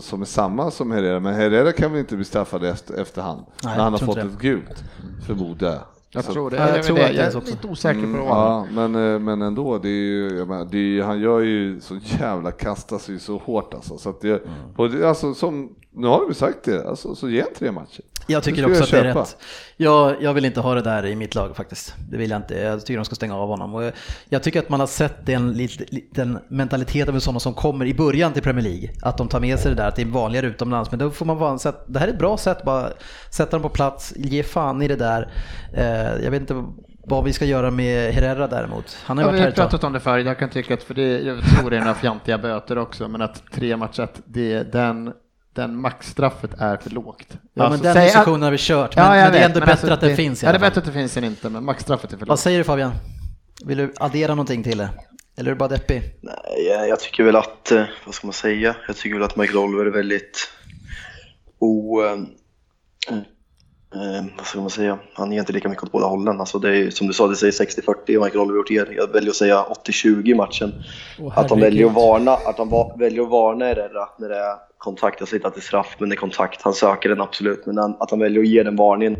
som 0.00 0.20
är 0.20 0.26
samma 0.26 0.70
som 0.70 0.90
Herrera, 0.90 1.20
men 1.20 1.34
Herrera 1.34 1.72
kan 1.72 1.90
väl 1.92 2.00
inte 2.00 2.16
bli 2.16 2.24
straffad 2.24 2.64
efter, 2.64 2.94
efterhand 3.00 3.44
Nej, 3.64 3.76
när 3.76 3.82
han 3.84 3.92
har 3.92 3.98
fått 4.00 4.16
inte 4.16 4.28
ett 4.28 4.38
gult, 4.40 4.84
förmodar 5.26 5.68
jag. 5.72 5.80
Jag 6.10 6.24
Så- 6.24 6.32
tror 6.32 6.50
det. 6.50 6.56
Ja, 6.56 6.76
jag 6.76 6.84
tror 6.84 6.96
det. 6.96 7.02
det 7.02 7.12
jag 7.12 7.24
är 7.32 7.36
också. 7.36 7.50
lite 7.50 7.66
osäker 7.68 8.00
på 8.00 8.06
Mm, 8.06 8.20
vad 8.24 8.36
han... 8.36 8.66
ja, 8.76 8.88
men, 8.88 9.24
men 9.24 9.42
ändå, 9.42 9.78
det 9.78 9.88
är 9.88 9.92
ju, 9.92 10.44
menar, 10.46 10.64
det 10.70 10.78
är, 10.98 11.02
han 11.02 11.20
gör 11.20 11.40
ju 11.40 11.80
så 11.80 11.98
jävla 12.20 12.50
kastar 12.50 12.98
sig 12.98 13.18
så 13.18 13.36
hårt 13.38 13.74
alltså. 13.74 13.98
Så 13.98 14.10
att 14.10 14.20
det, 14.20 14.28
Mm. 14.30 14.48
på 14.76 14.86
det, 14.88 15.08
alltså 15.08 15.34
som, 15.34 15.74
nu 15.90 16.06
har 16.06 16.28
vi 16.28 16.34
sagt 16.34 16.62
det, 16.64 16.88
alltså, 16.88 17.14
så 17.14 17.28
ge 17.28 17.40
en 17.40 17.46
tre 17.58 17.72
matcher. 17.72 18.04
Jag 18.28 18.42
tycker 18.42 18.66
också 18.70 18.82
skulle 18.82 18.98
att 18.98 19.04
det 19.04 19.10
är 19.10 19.14
jag 19.14 19.20
rätt. 19.22 19.36
Jag, 19.76 20.22
jag 20.22 20.34
vill 20.34 20.44
inte 20.44 20.60
ha 20.60 20.74
det 20.74 20.82
där 20.82 21.06
i 21.06 21.16
mitt 21.16 21.34
lag 21.34 21.56
faktiskt. 21.56 21.94
Det 22.10 22.16
vill 22.16 22.30
jag 22.30 22.38
inte. 22.38 22.54
Jag 22.58 22.80
tycker 22.80 22.96
de 22.98 23.04
ska 23.04 23.14
stänga 23.14 23.36
av 23.36 23.48
honom. 23.48 23.74
Och 23.74 23.84
jag, 23.84 23.92
jag 24.28 24.42
tycker 24.42 24.58
att 24.60 24.68
man 24.68 24.80
har 24.80 24.86
sett 24.86 25.26
den 25.26 25.52
lit- 25.52 25.92
liten 25.92 26.38
mentaliteten 26.48 27.14
med 27.14 27.22
sådana 27.22 27.40
som 27.40 27.54
kommer 27.54 27.84
i 27.86 27.94
början 27.94 28.32
till 28.32 28.42
Premier 28.42 28.64
League. 28.64 28.90
Att 29.02 29.18
de 29.18 29.28
tar 29.28 29.40
med 29.40 29.58
sig 29.58 29.70
det 29.70 29.76
där, 29.82 29.88
att 29.88 29.96
det 29.96 30.02
är 30.02 30.06
vanligare 30.06 30.46
utomlands. 30.46 30.90
Men 30.90 30.98
då 30.98 31.10
får 31.10 31.26
man 31.26 31.36
vara, 31.38 31.58
så 31.58 31.68
att 31.68 31.84
det 31.88 31.98
här 31.98 32.08
är 32.08 32.12
ett 32.12 32.18
bra 32.18 32.36
sätt, 32.36 32.62
bara 32.64 32.88
sätta 33.30 33.50
dem 33.50 33.62
på 33.62 33.68
plats, 33.68 34.12
ge 34.16 34.42
fan 34.42 34.82
i 34.82 34.88
det 34.88 34.96
där. 34.96 35.28
Eh, 35.74 36.24
jag 36.24 36.30
vet 36.30 36.40
inte 36.40 36.64
vad 37.04 37.24
vi 37.24 37.32
ska 37.32 37.44
göra 37.44 37.70
med 37.70 38.12
Herrera 38.14 38.46
däremot. 38.46 38.96
Han 39.04 39.18
har 39.18 39.24
ju 39.24 39.28
Ja, 39.28 39.32
vi 39.32 39.38
varit 39.38 39.40
här 39.40 39.44
har 39.46 39.50
ett 39.50 39.56
tag. 39.56 39.70
pratat 39.70 39.84
om 39.84 39.92
det 39.92 40.00
förr, 40.00 40.18
jag 40.18 40.38
kan 40.38 40.50
tycka 40.50 40.74
att, 40.74 40.82
för 40.82 40.94
det, 40.94 41.18
jag 41.20 41.38
tror 41.44 41.70
det 41.70 41.76
är 41.76 41.80
några 41.80 41.94
fjantiga 41.94 42.38
böter 42.38 42.78
också, 42.78 43.08
men 43.08 43.22
att 43.22 43.42
tre 43.52 43.76
matcher, 43.76 44.02
att 44.02 44.20
det, 44.26 44.72
den, 44.72 45.12
den 45.58 45.80
maxstraffet 45.80 46.50
är 46.58 46.76
för 46.76 46.90
lågt. 46.90 47.26
Ja, 47.30 47.36
men 47.54 47.62
Alltså, 47.66 47.82
den 47.82 47.94
säg- 47.94 48.04
diskussionen 48.04 48.42
har 48.42 48.50
vi 48.50 48.56
kört. 48.60 48.96
Men, 48.96 49.04
Ja, 49.04 49.10
men 49.10 49.18
det 49.18 49.24
är 49.26 49.32
vet, 49.32 49.42
ändå 49.42 49.58
men 49.60 49.66
bättre 49.66 49.72
alltså, 49.72 49.92
att 49.92 50.00
den 50.00 50.16
finns 50.16 50.42
i 50.42 50.46
Ja, 50.46 50.52
det 50.52 50.58
är 50.58 50.60
bättre 50.60 50.78
att 50.80 50.86
det 50.86 50.92
finns 50.92 51.16
än 51.16 51.24
inte, 51.24 51.48
men 51.50 51.64
maxstraffet 51.64 52.12
är 52.12 52.16
för 52.16 52.26
Vad 52.26 52.28
lågt. 52.28 52.40
säger 52.40 52.58
du 52.58 52.64
Fabian? 52.64 52.92
Vill 53.64 53.78
du 53.78 53.92
addera 54.00 54.34
någonting 54.34 54.62
till 54.62 54.78
det? 54.78 54.88
Eller 55.36 55.50
är 55.50 55.54
du 55.54 55.58
bara 55.58 55.68
deppig? 55.68 56.02
Nej, 56.22 56.88
jag, 56.88 57.00
tycker 57.00 57.24
väl 57.24 57.36
att, 57.36 57.72
eh, 57.72 57.84
vad 58.06 58.14
ska 58.14 58.26
man 58.26 58.34
säga, 58.34 58.76
jag 58.86 58.96
tycker 58.96 59.14
väl 59.14 59.24
att 59.24 59.36
Michael 59.36 59.58
Oliver 59.58 59.86
är 59.86 59.90
väldigt 59.90 60.48
o... 61.58 62.02
Eh, 62.04 62.12
eh, 63.94 64.24
vad 64.36 64.46
ska 64.46 64.60
man 64.60 64.70
säga, 64.70 64.98
han 65.14 65.32
ger 65.32 65.40
inte 65.40 65.52
lika 65.52 65.68
mycket 65.68 65.84
åt 65.84 65.92
båda 65.92 66.06
hållen. 66.06 66.40
Alltså 66.40 66.58
det 66.58 66.76
är 66.76 66.90
som 66.90 67.06
du 67.06 67.12
sa, 67.12 67.26
det 67.26 67.36
säger 67.36 67.52
60-40 67.52 68.16
och 68.16 68.24
Michael 68.24 68.38
Oliver 68.38 68.56
gjort 68.56 68.70
er. 68.70 68.94
Jag 68.96 69.12
väljer 69.12 69.30
att 69.30 69.36
säga 69.36 69.64
80-20 69.86 70.28
i 70.30 70.34
matchen. 70.34 70.72
Åh, 71.18 71.38
att 71.38 71.50
han 71.50 71.60
väljer 71.60 71.86
att 71.86 71.94
varna, 71.94 72.32
att 72.32 72.58
han 72.58 72.68
va, 72.68 72.96
väljer 72.98 73.22
att 73.22 73.30
varna 73.30 73.64
Herrera 73.64 74.08
när 74.18 74.28
det 74.28 74.36
är 74.38 74.54
kontakt. 74.78 75.20
Jag 75.20 75.28
säger 75.28 75.38
inte 75.38 75.48
att 75.48 75.54
det 75.54 75.58
är 75.58 75.62
straff, 75.62 75.96
men 75.98 76.08
det 76.08 76.14
är 76.14 76.16
kontakt. 76.16 76.62
Han 76.62 76.72
söker 76.72 77.08
den 77.08 77.20
absolut, 77.20 77.66
men 77.66 77.78
han, 77.78 77.96
att 78.00 78.10
han 78.10 78.20
väljer 78.20 78.40
att 78.40 78.48
ge 78.48 78.62
den 78.62 78.76
varningen 78.76 79.16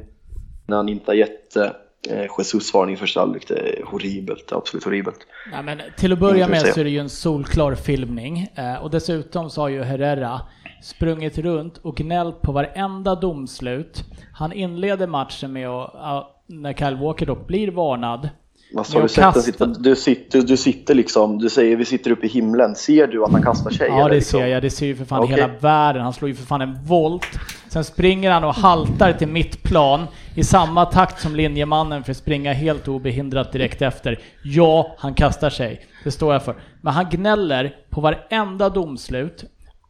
när 0.67 0.77
han 0.77 0.89
inte 0.89 1.11
har 1.11 1.17
gett 1.17 1.57
eh, 1.57 2.27
Jesus 2.39 2.75
varning 2.75 2.95
i 2.95 2.99
första 2.99 3.21
halvlek, 3.21 3.49
det 3.49 3.55
är 3.55 3.85
horribelt. 3.85 4.53
Absolut 4.53 4.85
horribelt. 4.85 5.27
Nej, 5.53 5.63
men 5.63 5.81
till 5.97 6.13
att 6.13 6.19
börja 6.19 6.49
med 6.49 6.61
så 6.61 6.81
är 6.81 6.85
det 6.85 6.91
ju 6.91 6.99
en 6.99 7.09
solklar 7.09 7.75
filmning 7.75 8.53
eh, 8.55 8.83
och 8.83 8.91
dessutom 8.91 9.51
så 9.51 9.61
har 9.61 9.69
ju 9.69 9.83
Herrera 9.83 10.41
sprungit 10.83 11.39
runt 11.39 11.79
och 11.79 11.97
gnällt 11.97 12.41
på 12.41 12.53
varenda 12.53 13.15
domslut. 13.15 14.05
Han 14.33 14.53
inleder 14.53 15.07
matchen 15.07 15.53
med 15.53 15.69
att, 15.69 15.91
ja, 15.95 16.43
när 16.47 16.73
Kyle 16.73 16.97
Walker 16.97 17.27
då 17.27 17.35
blir 17.35 17.71
varnad, 17.71 18.29
Alltså, 18.77 18.97
har 18.97 19.03
du 19.03 19.09
sett 19.09 19.43
sitta, 19.43 19.67
du, 19.67 19.97
sitter, 19.97 20.43
du 20.43 20.57
sitter 20.57 20.95
liksom, 20.95 21.39
du 21.39 21.51
säger 21.51 21.77
vi 21.77 21.85
sitter 21.85 22.11
uppe 22.11 22.27
i 22.27 22.29
himlen. 22.29 22.75
Ser 22.75 23.07
du 23.07 23.25
att 23.25 23.33
han 23.33 23.43
kastar 23.43 23.71
sig? 23.71 23.89
Ja 23.89 24.09
det 24.09 24.15
liksom? 24.15 24.41
ser 24.41 24.47
jag, 24.47 24.63
det 24.63 24.71
ser 24.71 24.87
ju 24.87 24.97
för 24.97 25.05
fan 25.05 25.23
Okej. 25.23 25.37
hela 25.37 25.51
världen. 25.61 26.03
Han 26.03 26.13
slår 26.13 26.29
ju 26.29 26.35
för 26.35 26.47
fan 26.47 26.61
en 26.61 26.85
volt. 26.85 27.27
Sen 27.69 27.85
springer 27.85 28.31
han 28.31 28.45
och 28.45 28.55
haltar 28.55 29.13
till 29.13 29.29
mittplan 29.29 30.07
i 30.35 30.45
samma 30.45 30.85
takt 30.85 31.21
som 31.21 31.37
linjemannen 31.37 32.05
för 32.05 32.11
att 32.11 32.17
springa 32.17 32.53
helt 32.53 32.89
obehindrat 32.89 33.53
direkt 33.53 33.83
efter. 33.83 34.19
Ja, 34.45 34.95
han 34.99 35.15
kastar 35.15 35.51
sig. 35.51 35.87
Det 36.05 36.11
står 36.11 36.33
jag 36.33 36.43
för. 36.45 36.55
Men 36.81 36.93
han 36.93 37.07
gnäller 37.11 37.77
på 37.91 38.01
varenda 38.01 38.69
domslut. 38.69 39.45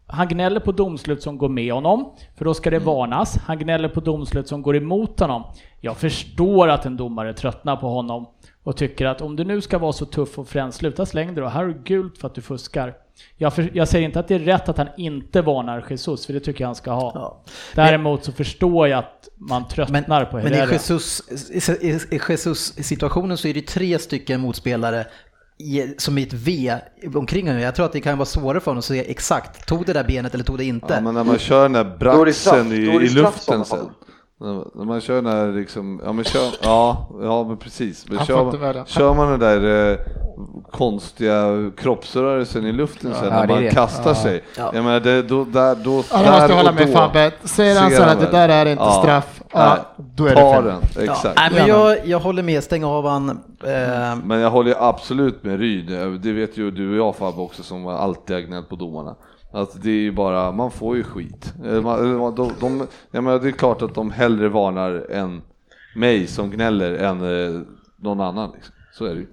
Han 0.07 0.29
gnäller 0.29 0.61
på 0.61 0.73
domslut 0.73 1.23
som 1.23 1.39
går 1.39 1.49
med 1.49 1.73
honom, 1.73 2.13
för 2.39 2.45
då 2.45 2.55
ska 2.55 2.71
det 2.71 2.79
varnas. 2.79 3.39
Han 3.47 3.59
gnäller 3.59 3.89
på 3.89 4.01
domslut 4.01 4.49
som 4.49 4.63
går 4.63 4.77
emot 4.77 5.21
honom. 5.21 5.45
Jag 5.81 5.97
förstår 5.97 6.69
att 6.69 6.87
en 6.87 6.97
domare 6.97 7.33
tröttnar 7.33 7.77
på 7.77 7.89
honom 7.89 8.27
och 8.69 8.77
tycker 8.77 9.07
att 9.07 9.21
om 9.21 9.37
du 9.37 9.45
nu 9.45 9.61
ska 9.61 9.79
vara 9.79 9.93
så 9.93 10.07
tuff 10.07 10.39
och 10.39 10.49
frän, 10.49 10.73
sluta 10.73 11.07
släng 11.07 11.27
dig 11.27 11.45
då. 11.45 11.49
Här 11.49 11.61
har 11.61 11.67
du 11.67 11.83
gult 11.85 12.19
för 12.19 12.29
att 12.29 12.35
du 12.35 12.43
fuskar. 12.43 12.95
Jag, 13.37 13.55
för, 13.55 13.71
jag 13.75 13.89
säger 13.89 14.05
inte 14.05 14.21
att 14.21 14.29
det 14.29 14.35
är 14.35 14.39
rätt 14.39 14.69
att 14.69 14.79
han 14.79 14.89
inte 14.97 15.43
varnar 15.43 15.87
Jesus, 15.91 16.27
för 16.27 16.33
det 16.33 16.41
tycker 16.41 16.61
jag 16.61 16.69
han 16.69 16.75
ska 16.75 16.91
ha. 16.91 17.13
Ja. 17.15 17.45
Däremot 17.75 18.25
så 18.25 18.33
förstår 18.33 18.89
jag 18.89 18.99
att 18.99 19.29
man 19.37 19.63
Men, 19.63 19.69
tröttnar 19.69 20.25
på 20.25 20.37
men 20.37 20.47
i 20.47 20.57
Herrera. 20.57 20.73
Jesus, 20.73 21.23
i, 21.51 21.89
i, 21.89 22.17
i 22.17 22.21
Jesus 22.29 22.75
situationen 22.75 23.37
så 23.37 23.49
är 23.49 23.55
det 23.55 23.67
tre 23.67 23.99
stycken 23.99 24.41
motspelare 24.41 25.07
i, 25.59 25.95
som 25.99 26.19
är 26.19 26.23
ett 26.23 26.33
V 26.33 26.79
omkring 27.15 27.47
honom. 27.47 27.63
Jag 27.63 27.75
tror 27.75 27.87
att 27.87 27.93
det 27.93 28.01
kan 28.01 28.19
vara 28.19 28.27
svårare 28.27 28.61
för 28.61 28.71
honom 28.71 28.79
att 28.79 28.85
se 28.85 29.11
exakt, 29.11 29.67
tog 29.67 29.87
det 29.87 29.93
där 29.93 30.05
benet 30.05 30.35
eller 30.35 30.45
tog 30.45 30.59
det 30.59 30.65
inte? 30.65 30.95
Ja, 30.95 31.01
men 31.01 31.15
när 31.15 31.25
man 31.25 31.39
kör 31.39 31.63
den 31.63 31.73
där 31.73 31.81
är 31.81 31.85
det 31.85 31.97
braxen 31.99 32.73
i, 32.73 32.89
är 32.89 32.99
det 32.99 33.05
i 33.05 33.07
i 33.07 33.09
luften 33.09 33.65
sen. 33.65 33.91
När 34.41 34.65
när 34.75 34.85
man 34.85 35.01
kör 35.01 35.15
den 35.15 35.25
där 35.25 35.53
liksom, 35.53 36.01
ja 36.05 36.13
men 36.13 36.25
kör, 36.25 36.51
ja, 36.63 37.09
ja 37.23 37.45
men 37.45 37.57
precis. 37.57 38.07
Men 38.09 38.25
kör, 38.27 38.45
man, 38.75 38.85
kör 38.87 39.15
man 39.15 39.31
den 39.31 39.41
där 39.41 39.91
eh, 39.93 39.99
konstiga 40.71 41.71
kroppsrörelsen 41.77 42.67
i 42.67 42.73
luften 42.73 43.15
sen 43.15 43.25
Ja, 43.25 43.31
när 43.31 43.47
det 43.47 43.53
är 43.53 43.57
man 43.57 43.65
det. 43.65 43.71
kastar 43.71 44.15
sig. 44.15 44.45
Ja. 44.57 44.71
Jag 44.75 44.85
menar, 44.85 45.01
det, 45.01 45.23
då, 45.23 45.45
där, 45.45 45.75
då, 45.75 46.03
Ja, 46.11 46.17
där 46.19 46.25
jag 46.25 46.41
måste 46.41 46.55
hålla 46.55 46.73
med 46.73 46.93
Fabbe. 46.93 47.31
Säger 47.45 47.81
han 47.81 47.91
ser 47.91 47.97
så 47.97 48.03
här 48.03 48.13
att 48.13 48.21
det 48.21 48.27
där 48.31 48.49
är 48.49 48.67
inte 48.67 48.83
Ja. 48.85 48.93
straff, 49.03 49.43
ja, 49.53 49.77
då 49.97 50.27
är 50.27 50.35
det 50.35 50.53
fel. 50.55 50.65
den, 50.65 50.81
Ja, 50.97 51.03
exakt. 51.13 51.37
nej, 51.37 51.51
men 51.55 51.67
jag, 51.67 52.07
jag 52.07 52.19
håller 52.19 52.43
med, 52.43 52.65
stäng 52.65 52.85
av 52.85 53.09
han. 53.09 53.41
Mm. 53.65 54.19
Men 54.19 54.41
jag 54.41 54.51
håller 54.51 54.89
absolut 54.89 55.45
med 55.45 55.61
Ryd, 55.61 55.93
eh, 55.93 56.11
det 56.11 56.33
vet 56.33 56.57
ju 56.57 56.71
du 56.71 56.91
och 56.91 56.97
jag 56.97 57.17
Fabbe 57.17 57.41
också 57.41 57.63
som 57.63 57.87
alltid 57.87 58.37
har 58.37 58.43
gnällt 58.43 58.69
på 58.69 58.77
domarna. 58.77 59.17
Att 59.53 59.83
det 59.83 59.91
är 59.91 60.01
ju 60.01 60.13
bara, 60.13 60.53
man 60.53 60.71
får 60.71 60.97
ju 60.97 61.03
skit. 61.03 61.55
Eh, 61.65 61.83
de, 61.83 62.35
De, 62.37 62.53
de, 62.61 62.87
jag 63.11 63.25
menar, 63.25 63.39
det 63.39 63.49
är 63.49 63.53
klart 63.53 63.83
att 63.83 63.95
de 63.95 64.11
hellre 64.11 64.49
varnar 64.49 65.07
än 65.11 65.43
mig 65.97 66.27
som 66.27 66.51
gnäller 66.51 66.95
än 66.95 67.67
någon 67.97 68.21
annan. 68.21 68.53
Liksom. 68.55 68.75
Så 68.93 69.05
är 69.05 69.15
det 69.15 69.21
ju. 69.21 69.27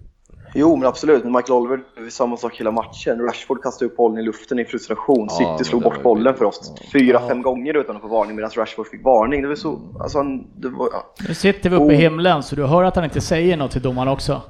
Jo, 0.58 0.76
men 0.76 0.88
absolut. 0.88 1.24
Men 1.24 1.34
Michael 1.34 1.54
Oliver, 1.60 1.80
det 1.98 2.06
är 2.06 2.10
samma 2.10 2.38
sak 2.38 2.56
hela 2.60 2.72
matchen. 2.72 3.20
Rashford 3.22 3.64
kastade 3.64 3.92
upp 3.92 3.98
bollen 3.98 4.18
i 4.18 4.22
luften 4.22 4.60
i 4.60 4.66
frustration. 4.66 5.28
Ja, 5.30 5.58
City 5.58 5.70
slog 5.70 5.84
bort 5.84 6.04
bollen 6.04 6.36
för 6.36 6.46
oss 6.46 6.74
fyra, 6.94 7.22
fem 7.28 7.42
gånger 7.42 7.74
utan 7.78 7.96
att 7.96 8.02
få 8.02 8.08
varning 8.08 8.36
medan 8.36 8.52
Rashford 8.56 8.88
fick 8.88 9.04
varning. 9.04 9.42
Det 9.42 9.48
var 9.48 9.56
så, 9.56 9.80
alltså 10.00 10.18
han, 10.18 10.48
det 10.62 10.70
var, 10.70 10.90
ja. 10.92 11.14
Nu 11.28 11.34
sitter 11.34 11.70
vi 11.70 11.76
uppe 11.76 11.86
i 11.94 11.98
Oh. 11.98 12.02
himlen, 12.02 12.44
så 12.44 12.56
du 12.56 12.66
hör 12.66 12.84
att 12.84 12.96
han 12.96 13.06
inte 13.06 13.22
säger 13.22 13.58
något 13.58 13.72
till 13.72 13.82
domaren 13.82 14.08
också. 14.08 14.42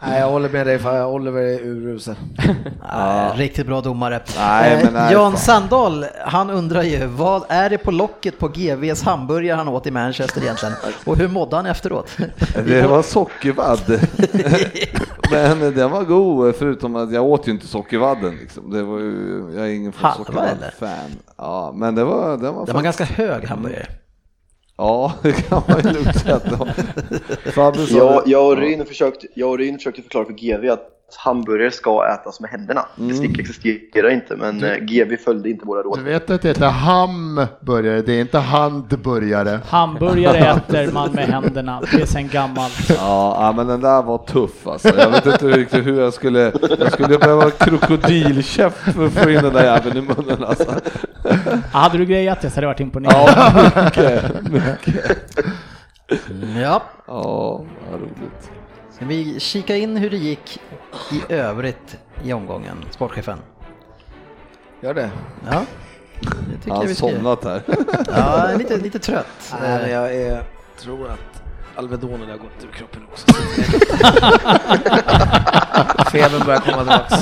Nej, 0.00 0.20
jag 0.20 0.30
håller 0.30 0.48
med 0.48 0.66
dig, 0.66 0.78
för 0.78 1.06
Oliver 1.06 1.42
är 1.42 1.60
urusel. 1.60 2.14
eh, 2.92 3.36
Riktigt 3.36 3.66
bra 3.66 3.80
domare. 3.80 4.20
Nej, 4.38 4.72
Eh, 4.72 4.84
men 4.84 4.92
nej, 4.94 5.12
Jan 5.12 5.32
fan. 5.32 5.40
Sandahl, 5.40 6.06
han 6.26 6.50
undrar 6.50 6.82
ju, 6.82 7.06
vad 7.06 7.44
är 7.48 7.70
det 7.70 7.78
på 7.78 7.90
locket 7.90 8.38
på 8.38 8.48
GVs 8.48 9.02
hamburgare 9.02 9.56
han 9.56 9.68
åt 9.68 9.86
i 9.86 9.90
Manchester 9.90 10.42
egentligen? 10.42 10.74
Och 11.04 11.16
hur 11.16 11.28
mådde 11.28 11.56
han 11.56 11.66
efteråt? 11.66 12.10
Det 12.66 12.86
var 12.86 13.02
sockervadd. 13.02 14.00
Men 15.30 15.74
den 15.74 15.90
var 15.90 16.04
god, 16.04 16.54
förutom 16.56 16.96
att 16.96 17.12
jag 17.12 17.24
åt 17.24 17.48
ju 17.48 17.52
inte 17.52 17.66
sockervadden. 17.66 18.36
Liksom. 18.40 18.70
Det 18.70 18.82
var 18.82 18.98
ju, 18.98 19.52
jag 19.56 19.66
är 19.66 19.70
ingen 19.70 19.92
sockervadd-fan. 19.92 21.10
Ja, 21.38 21.72
men 21.74 21.94
det 21.94 22.04
var, 22.04 22.36
den 22.36 22.54
var, 22.54 22.66
Det 22.66 22.72
var 22.72 22.80
en 22.80 22.84
faktiskt- 22.84 22.98
ganska 23.10 23.22
hög 23.22 23.44
hamburgare. 23.48 23.86
Ja, 24.76 25.14
det 25.22 25.32
kan 25.32 25.62
man 25.68 25.80
ju 25.84 25.92
lugnt 25.92 26.20
säga. 26.20 26.40
och 28.46 28.56
Ryn 28.56 28.84
försökte, 28.86 29.26
jag 29.34 29.50
och 29.50 29.58
Ryn 29.58 29.76
försökte 29.76 30.02
förklara 30.02 30.24
för 30.24 30.32
GV 30.32 30.70
att 30.70 30.95
hamburgare 31.18 31.70
ska 31.70 32.08
ätas 32.14 32.40
med 32.40 32.50
händerna. 32.50 32.86
Bestick 32.96 33.38
existerar 33.38 34.10
inte, 34.10 34.36
men 34.36 34.64
eh, 34.64 34.76
GV 34.76 35.16
följde 35.24 35.50
inte 35.50 35.66
våra 35.66 35.82
Du 35.82 35.88
råd. 35.88 36.00
vet 36.00 36.30
att 36.30 36.42
det 36.42 36.48
heter 36.48 36.66
hamburgare, 36.68 38.02
det 38.02 38.12
är 38.12 38.20
inte 38.20 38.38
handburgare. 38.38 39.60
Hamburgare 39.68 40.36
äter 40.38 40.92
man 40.92 41.12
med 41.12 41.24
händerna, 41.28 41.82
det 41.92 42.02
är 42.02 42.06
sen 42.06 42.28
gammalt. 42.28 42.90
Ja, 42.98 43.52
men 43.56 43.66
den 43.66 43.80
där 43.80 44.02
var 44.02 44.18
tuff 44.18 44.66
alltså. 44.66 44.88
Jag 44.98 45.10
vet 45.10 45.26
inte 45.26 45.46
riktigt 45.48 45.86
hur 45.86 46.00
jag 46.00 46.14
skulle, 46.14 46.52
jag 46.78 46.92
skulle 46.92 47.18
behöva 47.18 47.50
krokodilkäft 47.50 48.76
för 48.94 49.06
att 49.06 49.12
få 49.12 49.30
in 49.30 49.42
den 49.42 49.52
där 49.52 49.64
jäveln 49.64 49.96
i 49.96 50.00
munnen 50.00 50.44
alltså. 50.44 50.70
Ah, 51.72 51.78
Hade 51.78 51.98
du 51.98 52.04
grejat 52.04 52.40
det 52.40 52.50
så 52.50 52.54
hade 52.54 52.64
jag 52.64 52.70
varit 52.70 52.80
imponerad. 52.80 53.14
Ja, 53.14 53.82
mycket, 53.84 54.42
mycket. 54.52 55.16
Ja, 56.62 56.82
Ja, 57.06 57.64
vad 57.90 58.00
roligt. 58.00 58.50
Ska 58.96 59.04
vi 59.04 59.40
kika 59.40 59.76
in 59.76 59.96
hur 59.96 60.10
det 60.10 60.16
gick 60.16 60.60
i 61.12 61.32
övrigt 61.32 61.98
i 62.24 62.32
omgången, 62.32 62.76
sportchefen? 62.90 63.38
Gör 64.80 64.94
det? 64.94 65.10
Ja, 65.50 65.62
det 66.64 66.70
Han 66.70 66.82
göra. 66.82 66.94
somnat 66.94 67.44
här. 67.44 67.62
Ja, 68.08 68.50
lite, 68.58 68.76
lite 68.76 68.98
trött. 68.98 69.54
Nej, 69.62 69.80
men 69.82 69.90
jag 69.90 70.14
är, 70.14 70.42
tror 70.80 71.08
att 71.10 71.42
Alvedonen 71.76 72.30
har 72.30 72.36
gått 72.36 72.64
ur 72.64 72.68
kroppen 72.72 73.02
också. 73.12 73.26
Febern 76.12 76.46
börjar 76.46 76.60
komma 76.60 76.78
tillbaks. 76.78 77.14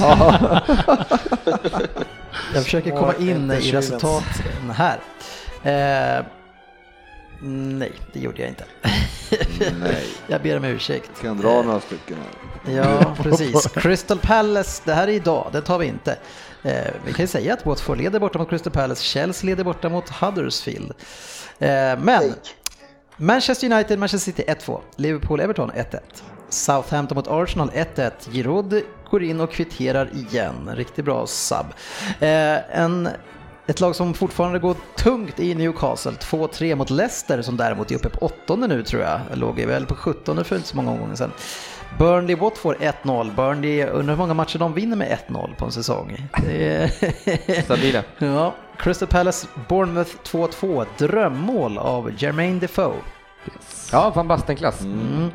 Jag 2.55 2.65
försöker 2.65 2.91
komma 2.91 3.15
in 3.15 3.51
i 3.51 3.73
resultaten 3.73 4.71
här. 4.71 4.99
Eh, 5.63 6.25
nej, 7.43 7.93
det 8.13 8.21
gjorde 8.21 8.41
jag 8.41 8.49
inte. 8.49 8.65
Nej, 9.81 10.05
Jag 10.27 10.43
ber 10.43 10.57
om 10.57 10.65
ursäkt. 10.65 11.11
kan 11.23 11.39
dra 11.39 11.63
några 11.63 11.81
stycken 11.81 12.17
här. 12.17 12.73
Ja, 12.77 13.17
precis. 13.23 13.67
Crystal 13.67 14.19
Palace, 14.19 14.83
det 14.85 14.95
här 14.95 15.09
är 15.09 15.13
idag, 15.13 15.49
det 15.53 15.61
tar 15.61 15.79
vi 15.79 15.87
inte. 15.87 16.17
Eh, 16.63 16.85
vi 17.07 17.13
kan 17.13 17.23
ju 17.23 17.27
säga 17.27 17.55
att 17.55 17.67
Watford 17.67 17.99
leder 17.99 18.21
borta 18.21 18.39
mot 18.39 18.49
Crystal 18.49 18.73
Palace, 18.73 19.03
Chelsea 19.03 19.47
leder 19.47 19.65
borta 19.65 19.89
mot 19.89 20.09
Huddersfield. 20.11 20.93
Eh, 21.59 21.69
men 21.99 22.35
Manchester 23.17 23.73
United, 23.73 23.99
Manchester 23.99 24.33
City 24.33 24.45
1-2, 24.67 24.81
Liverpool, 24.97 25.41
Everton 25.41 25.71
1-1. 25.71 25.99
Southampton 26.49 27.17
mot 27.17 27.29
Arsenal 27.29 27.71
1-1. 27.71 28.11
Giroud 28.33 28.83
går 29.11 29.23
in 29.23 29.41
och 29.41 29.53
kvitterar 29.53 30.09
igen. 30.15 30.71
Riktigt 30.75 31.05
bra 31.05 31.27
sub. 31.27 31.67
Eh, 32.21 32.79
en, 32.81 33.09
ett 33.67 33.81
lag 33.81 33.97
som 33.97 34.15
fortfarande 34.15 34.59
går 34.59 34.77
tungt 34.97 35.41
i 35.41 35.55
Newcastle. 35.55 36.13
2-3 36.13 36.75
mot 36.75 36.91
Leicester 36.91 37.43
som 37.43 37.57
däremot 37.57 37.91
är 37.91 37.95
uppe 37.95 38.09
på 38.09 38.27
åttonde 38.27 38.67
nu 38.67 38.83
tror 38.83 39.03
jag. 39.03 39.21
Låg 39.35 39.61
väl 39.61 39.87
på 39.87 39.95
17 39.95 40.45
för 40.45 40.57
inte 40.57 40.69
så 40.69 40.77
många 40.77 40.91
omgångar 40.91 41.15
sedan. 41.15 41.33
Burnley 41.99 42.37
Watford 42.37 42.77
1-0. 42.77 43.35
Burnley, 43.35 43.85
undrar 43.85 44.15
hur 44.15 44.19
många 44.19 44.35
matcher 44.35 44.59
de 44.59 44.75
vinner 44.75 44.97
med 44.97 45.19
1-0 45.29 45.57
på 45.57 45.65
en 45.65 45.73
säsong. 45.73 46.29
Stabila. 47.65 48.03
Ja, 48.19 48.55
Crystal 48.79 49.09
Palace 49.09 49.47
Bournemouth 49.69 50.11
2-2. 50.25 50.87
Drömmål 50.99 51.79
av 51.79 52.13
Jermaine 52.19 52.61
Defoe. 52.61 52.97
Ja, 53.93 54.13
van 54.15 54.29
Basten-klass. 54.29 54.81
Mm. 54.81 55.31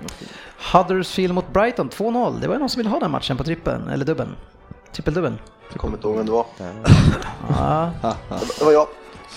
Huddersfield 0.74 1.34
mot 1.34 1.54
Brighton 1.54 1.90
2-0. 1.90 2.40
Det 2.42 2.48
var 2.48 2.56
ju 2.56 2.60
någon 2.60 2.70
som 2.70 2.80
ville 2.80 2.90
ha 2.90 3.00
den 3.00 3.12
matchen 3.12 3.38
på 3.38 3.44
trippen, 3.44 3.88
eller 3.88 4.06
dubben. 4.06 4.36
Trippeldubben. 4.94 5.40
Jag 5.72 5.80
kommer 5.82 5.98
inte 5.98 6.08
ihåg 6.08 6.18
vem 6.18 6.26
det 6.26 6.32
var. 6.32 6.46
Ja. 7.50 7.92
Det 8.60 8.66
var 8.66 8.72
jag. 8.72 8.88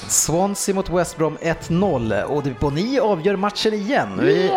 Swansea 0.08 0.74
mot 0.74 0.90
West 0.90 1.16
Brom 1.16 1.38
1-0 1.42 2.22
och 2.22 2.42
det- 2.42 2.60
Boni 2.60 2.98
avgör 3.00 3.36
matchen 3.36 3.72
igen. 3.74 4.18
Vi, 4.20 4.48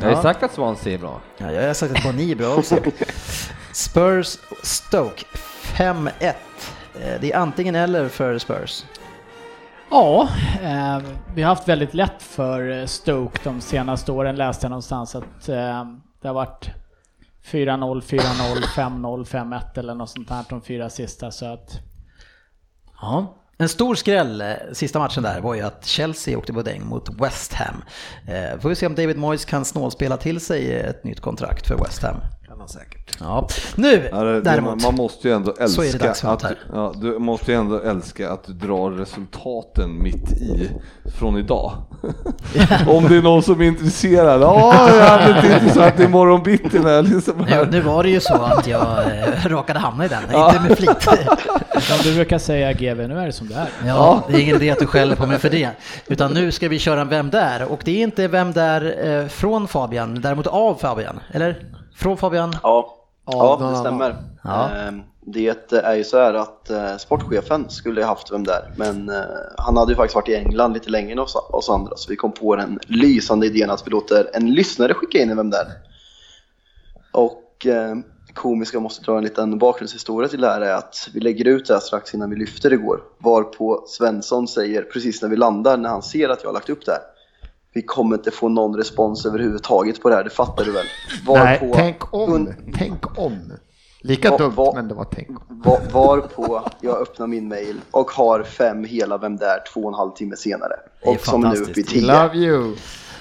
Jag 0.00 0.08
har 0.08 0.16
ju 0.16 0.22
sagt 0.22 0.42
att 0.42 0.54
Swansea 0.54 0.94
är 0.94 0.98
bra. 0.98 1.20
ja, 1.38 1.52
jag 1.52 1.66
har 1.66 1.74
sagt 1.74 1.96
att 1.96 2.02
Boni 2.02 2.30
är 2.32 2.36
bra 2.36 2.54
också. 2.54 2.76
Spurs 3.72 4.38
Stoke 4.62 5.24
5-1. 5.62 6.10
Eh, 6.20 6.32
Det 7.20 7.32
är 7.32 7.36
antingen 7.36 7.74
eller 7.74 8.08
för 8.08 8.38
Spurs. 8.38 8.84
Ja, 9.90 10.28
eh, 10.62 10.98
vi 11.34 11.42
har 11.42 11.48
haft 11.48 11.68
väldigt 11.68 11.94
lätt 11.94 12.22
för 12.22 12.80
eh, 12.80 12.86
Stoke 12.86 13.40
de 13.44 13.60
senaste 13.60 14.12
åren 14.12 14.36
läste 14.36 14.64
jag 14.64 14.70
någonstans 14.70 15.14
att 15.14 15.48
eh, 15.48 15.84
det 16.22 16.28
har 16.28 16.34
varit 16.34 16.68
4-0, 17.50 18.00
4-0, 18.00 18.62
5-0, 18.62 19.24
5-1 19.24 19.78
eller 19.78 19.94
något 19.94 20.10
sånt 20.10 20.30
här 20.30 20.44
de 20.48 20.62
fyra 20.62 20.90
sista 20.90 21.30
så 21.30 21.46
att 21.46 21.80
Ja. 23.00 23.42
En 23.58 23.68
stor 23.68 23.94
skräll 23.94 24.40
eh, 24.40 24.54
sista 24.72 24.98
matchen 24.98 25.22
där 25.22 25.40
var 25.40 25.54
ju 25.54 25.62
att 25.62 25.84
Chelsea 25.86 26.38
åkte 26.38 26.52
på 26.52 26.62
däng 26.62 26.86
mot 26.86 27.20
West 27.20 27.52
Ham. 27.52 27.82
Eh, 28.26 28.60
får 28.60 28.68
vi 28.68 28.74
se 28.74 28.86
om 28.86 28.94
David 28.94 29.18
Moyes 29.18 29.44
kan 29.44 29.64
snålspela 29.64 30.16
till 30.16 30.40
sig 30.40 30.80
ett 30.80 31.04
nytt 31.04 31.20
kontrakt 31.20 31.66
för 31.66 31.76
West 31.76 32.02
Ham. 32.02 32.16
Kan 32.56 32.60
han 32.60 32.68
säkert. 32.68 33.16
Ja. 33.20 33.48
Nu 33.74 34.08
Ja, 34.12 34.22
det, 34.24 34.40
däremot. 34.40 34.82
man 34.82 34.94
måste 34.94 35.28
ju 35.28 35.34
ändå 35.34 35.54
Så 35.66 35.82
är 35.82 35.98
det 35.98 36.04
älska 36.04 36.28
att, 36.28 36.42
här. 36.42 36.58
ja, 36.72 36.92
du 36.96 37.18
måste 37.18 37.52
ju 37.52 37.58
ändå 37.58 37.80
älska 37.80 38.30
att 38.30 38.44
du 38.44 38.52
drar 38.52 38.90
resultaten 38.90 40.02
mitt 40.02 40.32
i 40.32 40.70
från 41.18 41.38
idag. 41.38 41.72
Om 42.88 43.08
det 43.08 43.16
är 43.16 43.22
någon 43.22 43.42
som 43.42 43.60
är 43.60 43.64
intresserad. 43.64 44.42
Ja, 44.42 44.88
jag 44.88 44.98
är 44.98 45.34
lite 45.34 45.54
intressant 45.60 46.00
imorgon 46.00 46.42
bitti 46.42 46.78
när 46.78 46.90
jag 46.90 47.04
liksom 47.08 47.46
Nu, 47.50 47.68
nu 47.70 47.80
var 47.80 48.02
det 48.02 48.10
ju 48.10 48.20
så 48.20 48.34
att 48.34 48.66
jag 48.66 48.98
eh, 48.98 49.46
råkade 49.48 49.78
hamna 49.78 50.04
i 50.04 50.08
den, 50.08 50.22
inte 50.22 50.60
med 50.68 50.78
flit. 50.78 51.02
som 51.80 51.98
du 52.02 52.14
brukar 52.14 52.38
säga 52.38 52.72
GV, 52.72 53.08
nu 53.08 53.18
är 53.18 53.26
det 53.26 53.32
som 53.32 53.48
det 53.48 53.54
är. 53.54 53.68
Ja, 53.86 54.24
det 54.28 54.34
är 54.34 54.40
ingen 54.40 54.56
idé 54.56 54.70
att 54.70 54.78
du 54.78 54.86
skäller 54.86 55.16
på 55.16 55.26
mig 55.26 55.38
för 55.38 55.50
det. 55.50 55.70
Utan 56.06 56.32
nu 56.32 56.52
ska 56.52 56.68
vi 56.68 56.78
köra 56.78 57.00
en 57.00 57.08
Vem 57.08 57.30
där? 57.30 57.72
Och 57.72 57.80
det 57.84 57.90
är 57.90 58.02
inte 58.02 58.28
Vem 58.28 58.52
där 58.52 59.08
eh, 59.08 59.28
från 59.28 59.68
Fabian, 59.68 60.20
däremot 60.20 60.46
av 60.46 60.74
Fabian. 60.74 61.20
Eller? 61.32 61.62
Från 61.96 62.16
Fabian? 62.16 62.56
Ja, 62.62 62.92
Ja, 63.26 63.70
det 63.70 63.76
stämmer. 63.76 64.16
Ja. 64.44 64.70
Ehm, 64.70 65.02
Det 65.20 65.72
är 65.72 65.94
ju 65.94 66.04
så 66.04 66.18
här 66.18 66.34
att 66.34 66.70
eh, 66.70 66.96
sportchefen 66.96 67.70
skulle 67.70 68.02
ha 68.02 68.08
haft 68.08 68.32
vem 68.32 68.44
där, 68.44 68.72
men 68.76 69.08
eh, 69.08 69.24
han 69.56 69.76
hade 69.76 69.92
ju 69.92 69.96
faktiskt 69.96 70.14
varit 70.14 70.28
i 70.28 70.34
England 70.34 70.72
lite 70.72 70.90
längre 70.90 71.12
än 71.12 71.18
oss, 71.18 71.68
andra, 71.70 71.96
så 71.96 72.10
vi 72.10 72.16
kom 72.16 72.32
på 72.32 72.56
den 72.56 72.80
lysande 72.86 73.46
idén 73.46 73.70
att 73.70 73.86
vi 73.86 73.90
låter 73.90 74.30
en 74.34 74.54
lyssnare 74.54 74.94
skicka 74.94 75.18
in 75.18 75.36
vem 75.36 75.50
där. 75.50 75.66
Och 77.12 77.66
eh, 77.66 77.96
komiska 78.34 78.80
måste 78.80 79.04
dra 79.04 79.18
en 79.18 79.24
liten 79.24 79.58
bakgrundshistoria 79.58 80.28
till 80.28 80.40
det 80.40 80.48
här 80.48 80.60
är 80.60 80.74
att 80.74 81.08
vi 81.14 81.20
lägger 81.20 81.44
ut 81.44 81.66
det 81.66 81.74
här 81.74 81.80
strax 81.80 82.14
innan 82.14 82.30
vi 82.30 82.36
lyfter 82.36 82.72
igår, 82.72 83.00
varpå 83.18 83.84
Svensson 83.86 84.48
säger 84.48 84.82
precis 84.82 85.22
när 85.22 85.28
vi 85.28 85.36
landar, 85.36 85.76
när 85.76 85.88
han 85.88 86.02
ser 86.02 86.28
att 86.28 86.42
jag 86.42 86.48
har 86.48 86.54
lagt 86.54 86.70
upp 86.70 86.86
det 86.86 86.92
här, 86.92 87.00
vi 87.76 87.82
kommer 87.82 88.16
inte 88.16 88.30
få 88.30 88.48
någon 88.48 88.76
respons 88.76 89.26
överhuvudtaget 89.26 90.02
på 90.02 90.08
det 90.08 90.14
här, 90.16 90.24
det 90.24 90.30
fattar 90.30 90.64
du 90.64 90.72
väl? 90.72 90.86
Nej, 91.26 91.70
tänk 91.74 92.14
om. 92.14 92.32
Un- 92.32 92.54
Tänk 92.74 93.18
om. 93.18 93.52
Lika 94.00 94.30
Va- 94.30 94.36
dumt, 94.38 94.54
va- 94.56 94.72
men 94.74 94.88
det 94.88 94.94
var 94.94 95.04
tänk 95.04 95.28
om. 95.30 95.62
Va- 95.64 95.80
Varpå 95.92 96.62
jag 96.80 97.00
öppnar 97.00 97.26
min 97.26 97.48
mail 97.48 97.80
och 97.90 98.10
har 98.10 98.42
fem 98.42 98.84
hela 98.84 99.18
Vem 99.18 99.36
där 99.36 99.58
två 99.72 99.80
och 99.80 99.88
en 99.88 99.94
halv 99.94 100.10
timme 100.10 100.36
senare. 100.36 100.72
Det 101.02 101.08
är 101.08 101.14
Och 101.14 101.20
som 101.20 101.40
nu 101.40 101.46
uppe 101.48 101.56
i 101.56 101.60
fantastiskt. 101.64 101.90
tio. 101.90 102.06
Love 102.22 102.36
you. 102.36 102.74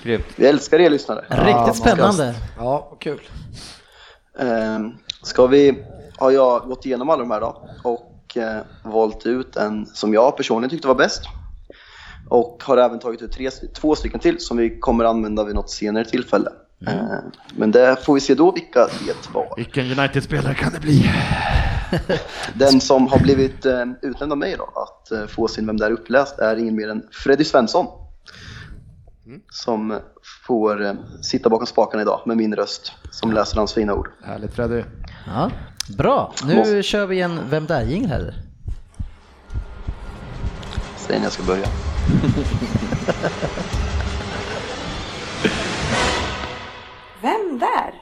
Grymt. 0.04 0.26
Vi 0.36 0.48
älskar 0.48 0.80
er 0.80 0.90
lyssnare. 0.90 1.26
Riktigt 1.30 1.76
spännande. 1.76 2.36
Ja, 2.58 2.98
kul. 3.00 3.22
Ehm, 4.40 4.92
ska 5.24 5.48
vi, 5.48 5.84
har 6.18 6.32
jag 6.32 6.62
gått 6.68 6.86
igenom 6.86 7.10
alla 7.10 7.22
de 7.24 7.32
här 7.32 7.42
då 7.42 7.70
och 7.84 8.38
eh, 8.38 8.62
valt 8.84 9.26
ut 9.26 9.56
en 9.56 9.86
som 9.86 10.14
jag 10.14 10.38
personligen 10.38 10.70
tyckte 10.70 10.88
var 10.88 10.96
bäst. 10.96 11.22
Och 12.30 12.64
har 12.66 12.78
även 12.78 13.00
tagit 13.00 13.22
ut 13.22 13.32
tre, 13.32 13.50
två 13.74 13.96
stycken 13.96 14.20
till 14.20 14.40
som 14.40 14.58
vi 14.58 14.80
kommer 14.80 15.04
använda 15.06 15.44
vid 15.44 15.56
något 15.56 15.70
senare 15.70 16.06
tillfälle. 16.06 16.50
Ehm, 16.88 17.32
men 17.56 17.72
det 17.72 17.96
får 18.06 18.14
vi 18.14 18.20
se 18.20 18.36
då 18.36 18.52
vilka 18.52 18.80
det 18.86 19.34
var. 19.34 19.54
Vilken 19.58 19.86
United-spelare 20.00 20.54
kan 20.54 20.74
det 20.74 20.80
bli? 20.80 21.10
Den 22.54 22.82
som 22.82 23.08
har 23.08 23.20
blivit 23.20 23.66
eh, 23.66 23.86
utnämnd 24.02 24.32
av 24.32 24.38
mig 24.38 24.56
då 24.58 24.64
att 24.76 25.12
eh, 25.12 25.26
få 25.28 25.48
sin 25.48 25.66
Vem 25.68 25.78
där 25.78 25.92
uppläst 25.92 26.40
är 26.40 26.56
ingen 26.56 26.76
mer 26.76 26.90
än 26.90 27.04
Freddy 27.12 27.44
Svensson. 27.44 27.86
Som 29.50 29.92
eh, 29.92 29.98
får 30.48 30.86
eh, 30.86 30.94
sitta 31.22 31.50
bakom 31.50 31.68
spakarna 31.68 32.02
idag 32.02 32.22
med 32.26 32.38
min 32.38 32.56
röst 32.56 32.92
som 33.12 33.32
läser 33.34 33.58
hans 33.58 33.74
fina 33.74 33.94
ord. 33.94 34.10
Härligt 34.24 34.54
Freddy. 34.54 34.84
Ja, 35.28 35.52
bra. 35.98 36.34
Nu 36.46 36.56
Måste- 36.56 36.84
kör 36.84 37.06
vi 37.06 37.22
en 37.22 37.40
Vem 37.50 37.66
där-jingel 37.66 38.10
här. 38.10 38.34
Säg 40.98 41.18
när 41.18 41.24
jag 41.26 41.32
ska 41.34 41.44
börja. 41.44 41.66
Vem 47.22 47.60
där? 47.60 47.94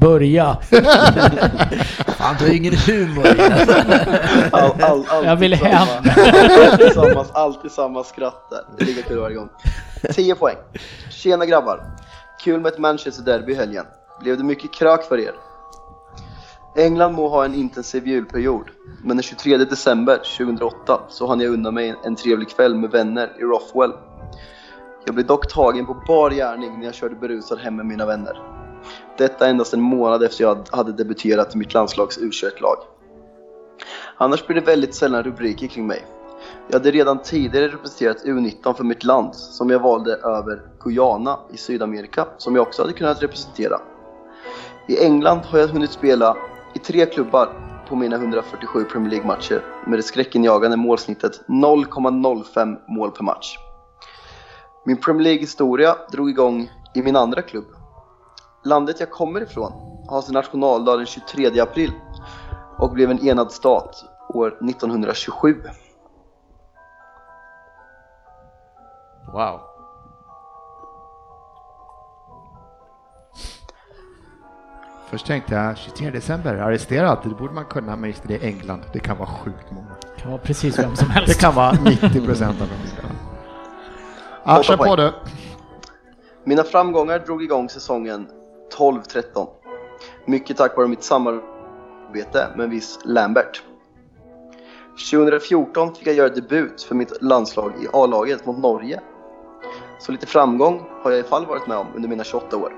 Börja! 0.00 0.56
Fan, 2.18 2.36
du 2.38 2.44
har 2.44 2.48
ju 2.50 2.56
ingen 2.56 2.76
humor. 2.76 3.26
All, 4.52 4.82
all, 4.82 5.06
alltid 5.08 5.30
Jag 5.30 5.36
vill 5.36 5.58
samma, 5.58 5.68
hem. 5.70 5.88
Alltid 6.70 6.92
samma, 6.92 7.24
alltid 7.32 7.70
samma 7.70 8.04
skratt 8.04 8.50
där. 8.50 8.60
Det 8.76 8.82
är 8.82 8.86
lika 8.86 9.02
kul 9.02 9.18
varje 9.18 9.36
gång. 9.36 9.48
10 10.14 10.34
poäng. 10.34 10.56
Tjena 11.10 11.46
grabbar. 11.46 11.84
Kul 12.44 12.60
med 12.60 12.72
ett 12.72 12.78
Manchester 12.78 13.22
derby 13.22 13.52
i 13.52 13.54
helgen. 13.54 13.84
Blev 14.20 14.38
det 14.38 14.44
mycket 14.44 14.74
krök 14.74 15.08
för 15.08 15.18
er? 15.18 15.32
England 16.76 17.14
må 17.14 17.28
ha 17.28 17.44
en 17.44 17.54
intensiv 17.54 18.06
julperiod, 18.06 18.70
men 19.02 19.16
den 19.16 19.22
23 19.22 19.56
december 19.56 20.16
2008 20.16 21.00
så 21.08 21.26
hann 21.26 21.40
jag 21.40 21.52
unna 21.52 21.70
mig 21.70 21.94
en 22.04 22.16
trevlig 22.16 22.48
kväll 22.48 22.74
med 22.74 22.90
vänner 22.90 23.32
i 23.38 23.42
Rothwell. 23.42 23.92
Jag 25.04 25.14
blev 25.14 25.26
dock 25.26 25.48
tagen 25.48 25.86
på 25.86 25.94
bar 26.06 26.30
gärning 26.30 26.78
när 26.78 26.84
jag 26.84 26.94
körde 26.94 27.14
berusad 27.14 27.58
hem 27.58 27.76
med 27.76 27.86
mina 27.86 28.06
vänner. 28.06 28.40
Detta 29.18 29.48
endast 29.48 29.74
en 29.74 29.80
månad 29.80 30.22
efter 30.22 30.44
jag 30.44 30.68
hade 30.70 30.92
debuterat 30.92 31.54
i 31.54 31.58
mitt 31.58 31.74
landslags 31.74 32.18
U21-lag. 32.18 32.76
Annars 34.16 34.46
blir 34.46 34.60
det 34.60 34.66
väldigt 34.66 34.94
sällan 34.94 35.22
rubriker 35.22 35.66
kring 35.66 35.86
mig. 35.86 36.06
Jag 36.68 36.78
hade 36.78 36.90
redan 36.90 37.22
tidigare 37.22 37.68
representerat 37.68 38.24
U19 38.24 38.74
för 38.74 38.84
mitt 38.84 39.04
land 39.04 39.34
som 39.34 39.70
jag 39.70 39.80
valde 39.80 40.16
över 40.16 40.62
Guyana 40.80 41.38
i 41.52 41.56
Sydamerika 41.56 42.26
som 42.38 42.56
jag 42.56 42.62
också 42.62 42.82
hade 42.82 42.92
kunnat 42.92 43.22
representera. 43.22 43.80
I 44.88 45.04
England 45.04 45.38
har 45.38 45.58
jag 45.58 45.68
hunnit 45.68 45.90
spela 45.90 46.36
i 46.74 46.78
tre 46.78 47.06
klubbar 47.06 47.48
på 47.88 47.96
mina 47.96 48.16
147 48.16 48.84
Premier 48.84 49.10
League-matcher 49.10 49.64
med 49.86 49.98
det 49.98 50.02
skräckinjagande 50.02 50.76
målsnittet 50.76 51.40
0,05 51.48 52.76
mål 52.88 53.10
per 53.10 53.24
match. 53.24 53.56
Min 54.86 54.96
Premier 54.96 55.24
League-historia 55.24 55.96
drog 56.12 56.30
igång 56.30 56.70
i 56.94 57.02
min 57.02 57.16
andra 57.16 57.42
klubb. 57.42 57.64
Landet 58.64 59.00
jag 59.00 59.10
kommer 59.10 59.40
ifrån 59.40 59.72
har 60.08 60.22
sin 60.22 60.34
nationaldag 60.34 60.96
den 60.96 61.06
23 61.06 61.60
april 61.60 61.92
och 62.78 62.92
blev 62.92 63.10
en 63.10 63.28
enad 63.28 63.52
stat 63.52 64.04
år 64.34 64.48
1927. 64.48 65.62
Wow. 69.32 69.71
Först 75.12 75.26
tänkte 75.26 75.54
jag 75.54 75.78
23 75.78 76.10
december, 76.10 76.54
arresterad, 76.54 77.18
det 77.22 77.28
borde 77.28 77.54
man 77.54 77.64
kunna, 77.64 77.96
men 77.96 78.10
just 78.10 78.28
det 78.28 78.34
är 78.34 78.44
England, 78.46 78.82
det 78.92 78.98
kan 78.98 79.18
vara 79.18 79.28
sjukt 79.28 79.70
många. 79.70 79.86
Kan 80.16 80.30
vara 80.30 80.40
precis 80.40 80.78
vem 80.78 80.96
som 80.96 81.08
Det 81.08 81.14
helst. 81.14 81.40
kan 81.40 81.54
vara 81.54 81.72
90 81.72 82.26
procent 82.26 82.60
av 82.60 82.68
dem. 82.68 82.76
Ja, 84.44 84.62
kör 84.62 84.76
på 84.76 84.96
du. 84.96 85.12
Mina 86.44 86.64
framgångar 86.64 87.18
drog 87.18 87.42
igång 87.42 87.68
säsongen 87.68 88.26
12-13. 88.78 89.48
Mycket 90.26 90.56
tack 90.56 90.76
vare 90.76 90.88
mitt 90.88 91.02
samarbete 91.02 92.48
med 92.56 92.70
viss 92.70 92.98
Lambert. 93.04 93.62
2014 95.10 95.94
fick 95.94 96.06
jag 96.06 96.14
göra 96.14 96.28
debut 96.28 96.82
för 96.82 96.94
mitt 96.94 97.22
landslag 97.22 97.72
i 97.82 97.86
A-laget 97.92 98.46
mot 98.46 98.58
Norge. 98.58 99.00
Så 99.98 100.12
lite 100.12 100.26
framgång 100.26 100.82
har 101.02 101.10
jag 101.10 101.20
i 101.20 101.22
fall 101.22 101.46
varit 101.46 101.66
med 101.66 101.76
om 101.76 101.86
under 101.96 102.08
mina 102.08 102.24
28 102.24 102.56
år. 102.56 102.72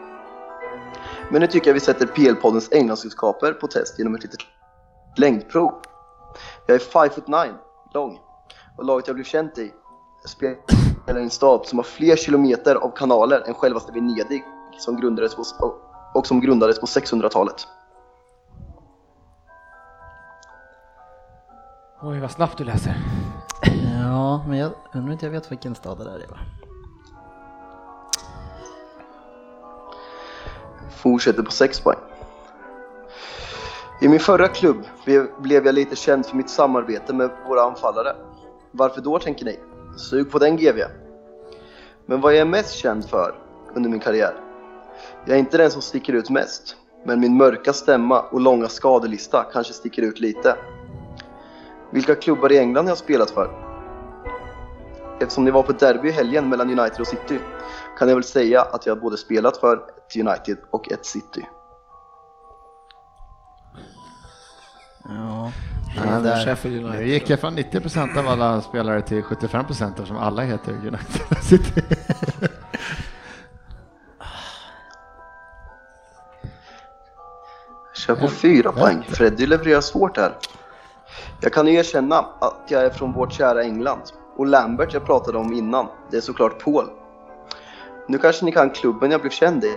Men 1.30 1.40
nu 1.40 1.46
tycker 1.46 1.70
jag 1.70 1.74
vi 1.74 1.80
sätter 1.80 2.06
PL-poddens 2.06 2.72
englandskunskaper 2.72 3.52
på 3.52 3.66
test 3.66 3.98
genom 3.98 4.14
ett 4.14 4.22
litet 4.22 4.40
längdprov. 5.16 5.72
Jag 6.66 6.74
är 6.74 6.78
5 6.78 7.10
foot 7.10 7.28
9 7.28 7.38
lång 7.94 8.18
och 8.76 8.84
laget 8.84 9.06
jag 9.06 9.16
blev 9.16 9.24
känt 9.24 9.58
i 9.58 9.72
spelar 10.28 11.18
i 11.18 11.22
en 11.22 11.30
stad 11.30 11.66
som 11.66 11.78
har 11.78 11.84
fler 11.84 12.16
kilometer 12.16 12.74
av 12.74 12.90
kanaler 12.96 13.42
än 13.46 13.54
självaste 13.54 13.92
Venedig 13.92 14.44
som 14.78 14.96
grundades 14.96 15.34
på, 15.34 15.74
och 16.14 16.26
som 16.26 16.40
grundades 16.40 16.80
på 16.80 16.86
600-talet. 16.86 17.66
Oj, 22.02 22.20
vad 22.20 22.30
snabbt 22.30 22.58
du 22.58 22.64
läser. 22.64 22.94
Ja, 24.00 24.44
men 24.48 24.58
jag 24.58 24.72
undrar 24.94 25.12
inte 25.12 25.26
jag 25.26 25.30
vet 25.30 25.52
vilken 25.52 25.74
stad 25.74 25.98
det 25.98 26.04
där 26.04 26.18
är 26.18 26.28
va? 26.28 26.38
Fortsätter 31.04 31.42
på 31.42 31.50
6 31.50 31.80
poäng. 31.80 31.98
I 34.00 34.08
min 34.08 34.20
förra 34.20 34.48
klubb 34.48 34.84
blev- 35.38 35.66
jag 35.66 35.74
lite 35.74 35.96
känd 35.96 36.26
för 36.26 36.36
mitt 36.36 36.50
samarbete 36.50 37.14
med 37.14 37.30
våra 37.48 37.62
anfallare. 37.62 38.16
Varför 38.70 39.00
då 39.00 39.18
tänker 39.18 39.44
ni? 39.44 39.58
Sug 39.96 40.30
på 40.30 40.38
den 40.38 40.56
GV. 40.56 40.78
Men 42.06 42.20
vad 42.20 42.32
jag 42.32 42.40
är 42.40 42.44
mest 42.44 42.74
känd 42.74 43.04
för 43.08 43.34
under 43.74 43.90
min 43.90 44.00
karriär? 44.00 44.34
Jag 45.24 45.34
är 45.34 45.38
inte 45.38 45.58
den 45.58 45.70
som 45.70 45.82
sticker 45.82 46.12
ut 46.12 46.30
mest, 46.30 46.76
men 47.04 47.20
min 47.20 47.36
mörka 47.36 47.72
stämma 47.72 48.20
och 48.20 48.40
långa 48.40 48.68
skadelista 48.68 49.42
kanske 49.52 49.72
sticker 49.72 50.02
ut 50.02 50.20
lite. 50.20 50.56
Vilka 51.90 52.14
klubbar 52.14 52.52
i 52.52 52.58
England 52.58 52.84
har 52.84 52.90
jag 52.90 52.98
spelat 52.98 53.30
för? 53.30 53.50
Eftersom 55.20 55.44
ni 55.44 55.50
var 55.50 55.62
på 55.62 55.72
derby 55.72 56.08
i 56.08 56.12
helgen 56.12 56.48
mellan 56.48 56.78
United 56.78 57.00
och 57.00 57.06
City 57.06 57.38
kan 57.98 58.08
jag 58.08 58.16
väl 58.16 58.24
säga 58.24 58.62
att 58.62 58.86
jag 58.86 59.00
både 59.00 59.16
spelat 59.16 59.56
för 59.56 59.94
ett 60.20 60.26
United 60.26 60.58
och 60.70 60.92
ett 60.92 61.06
City. 61.06 61.46
Ja, 65.08 65.52
Ja, 65.96 66.18
där. 66.18 66.44
Sheffield 66.44 66.82
Nu 66.82 66.88
United. 66.88 67.06
gick 67.08 67.30
jag 67.30 67.40
från 67.40 67.54
90 67.54 67.80
procent 67.80 68.16
av 68.16 68.28
alla 68.28 68.60
spelare 68.60 69.02
till 69.02 69.22
75 69.22 69.64
procent 69.66 69.94
eftersom 69.98 70.16
alla 70.16 70.42
heter 70.42 70.72
United 70.72 71.38
City. 71.42 71.82
Kör 77.94 78.14
på 78.16 78.28
fyra 78.28 78.72
poäng. 78.72 79.02
Freddy 79.08 79.46
levererar 79.46 79.80
svårt 79.80 80.16
här. 80.16 80.36
Jag 81.40 81.52
kan 81.52 81.66
ju 81.66 81.74
erkänna 81.74 82.16
att 82.40 82.56
jag 82.68 82.84
är 82.84 82.90
från 82.90 83.12
vårt 83.12 83.32
kära 83.32 83.62
England. 83.62 84.00
Och 84.36 84.46
Lambert 84.46 84.92
jag 84.94 85.04
pratade 85.06 85.38
om 85.38 85.52
innan, 85.52 85.86
det 86.10 86.16
är 86.16 86.20
såklart 86.20 86.64
Paul. 86.64 86.90
Nu 88.08 88.18
kanske 88.18 88.44
ni 88.44 88.52
kan 88.52 88.70
klubben 88.70 89.10
jag 89.10 89.20
blev 89.20 89.30
känd 89.30 89.64
i. 89.64 89.74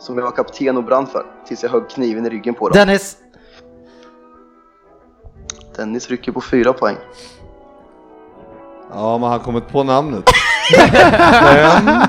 Som 0.00 0.18
jag 0.18 0.24
var 0.24 0.30
kapten 0.30 0.76
och 0.76 0.84
brann 0.84 1.06
för, 1.06 1.26
tills 1.46 1.62
jag 1.62 1.70
högg 1.70 1.90
kniven 1.90 2.26
i 2.26 2.30
ryggen 2.30 2.54
på 2.54 2.68
dem. 2.68 2.78
Dennis! 2.78 3.16
Dennis 5.76 6.08
rycker 6.10 6.32
på 6.32 6.40
fyra 6.40 6.72
poäng. 6.72 6.96
Ja, 8.92 9.18
man 9.18 9.30
har 9.30 9.38
kommit 9.38 9.68
på 9.68 9.82
namnet. 9.82 10.24
Fem, 11.42 12.00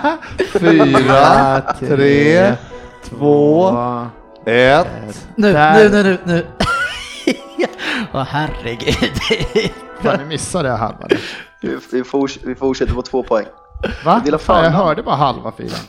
fyra, 0.60 1.62
tre, 1.80 2.54
två, 3.04 3.70
ett. 4.46 4.88
Nu, 5.36 5.54
nu, 5.54 5.90
nu, 5.90 6.04
nu, 6.04 6.18
nu. 6.26 6.48
Åh 8.14 8.24
herregud. 8.24 9.12
Fan, 10.02 10.20
ni 10.20 10.26
missade 10.26 10.70
jag 10.70 10.78
halva. 10.78 11.08
Vi, 11.62 11.78
vi, 11.92 12.02
forts- 12.04 12.40
vi 12.44 12.56
fortsätter 12.56 12.94
på 12.94 13.02
två 13.02 13.24
poäng. 13.24 13.46
Va? 14.06 14.22
jag 14.26 14.42
förnamn. 14.42 14.74
hörde 14.76 15.04
bara 15.04 15.16
halva 15.16 15.52
filen. 15.52 15.80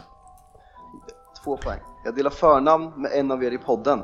Två 1.44 1.56
poäng. 1.56 1.80
Jag 2.04 2.14
delar 2.14 2.30
förnamn 2.30 2.92
med 2.96 3.12
en 3.12 3.30
av 3.30 3.44
er 3.44 3.50
i 3.50 3.58
podden. 3.58 4.02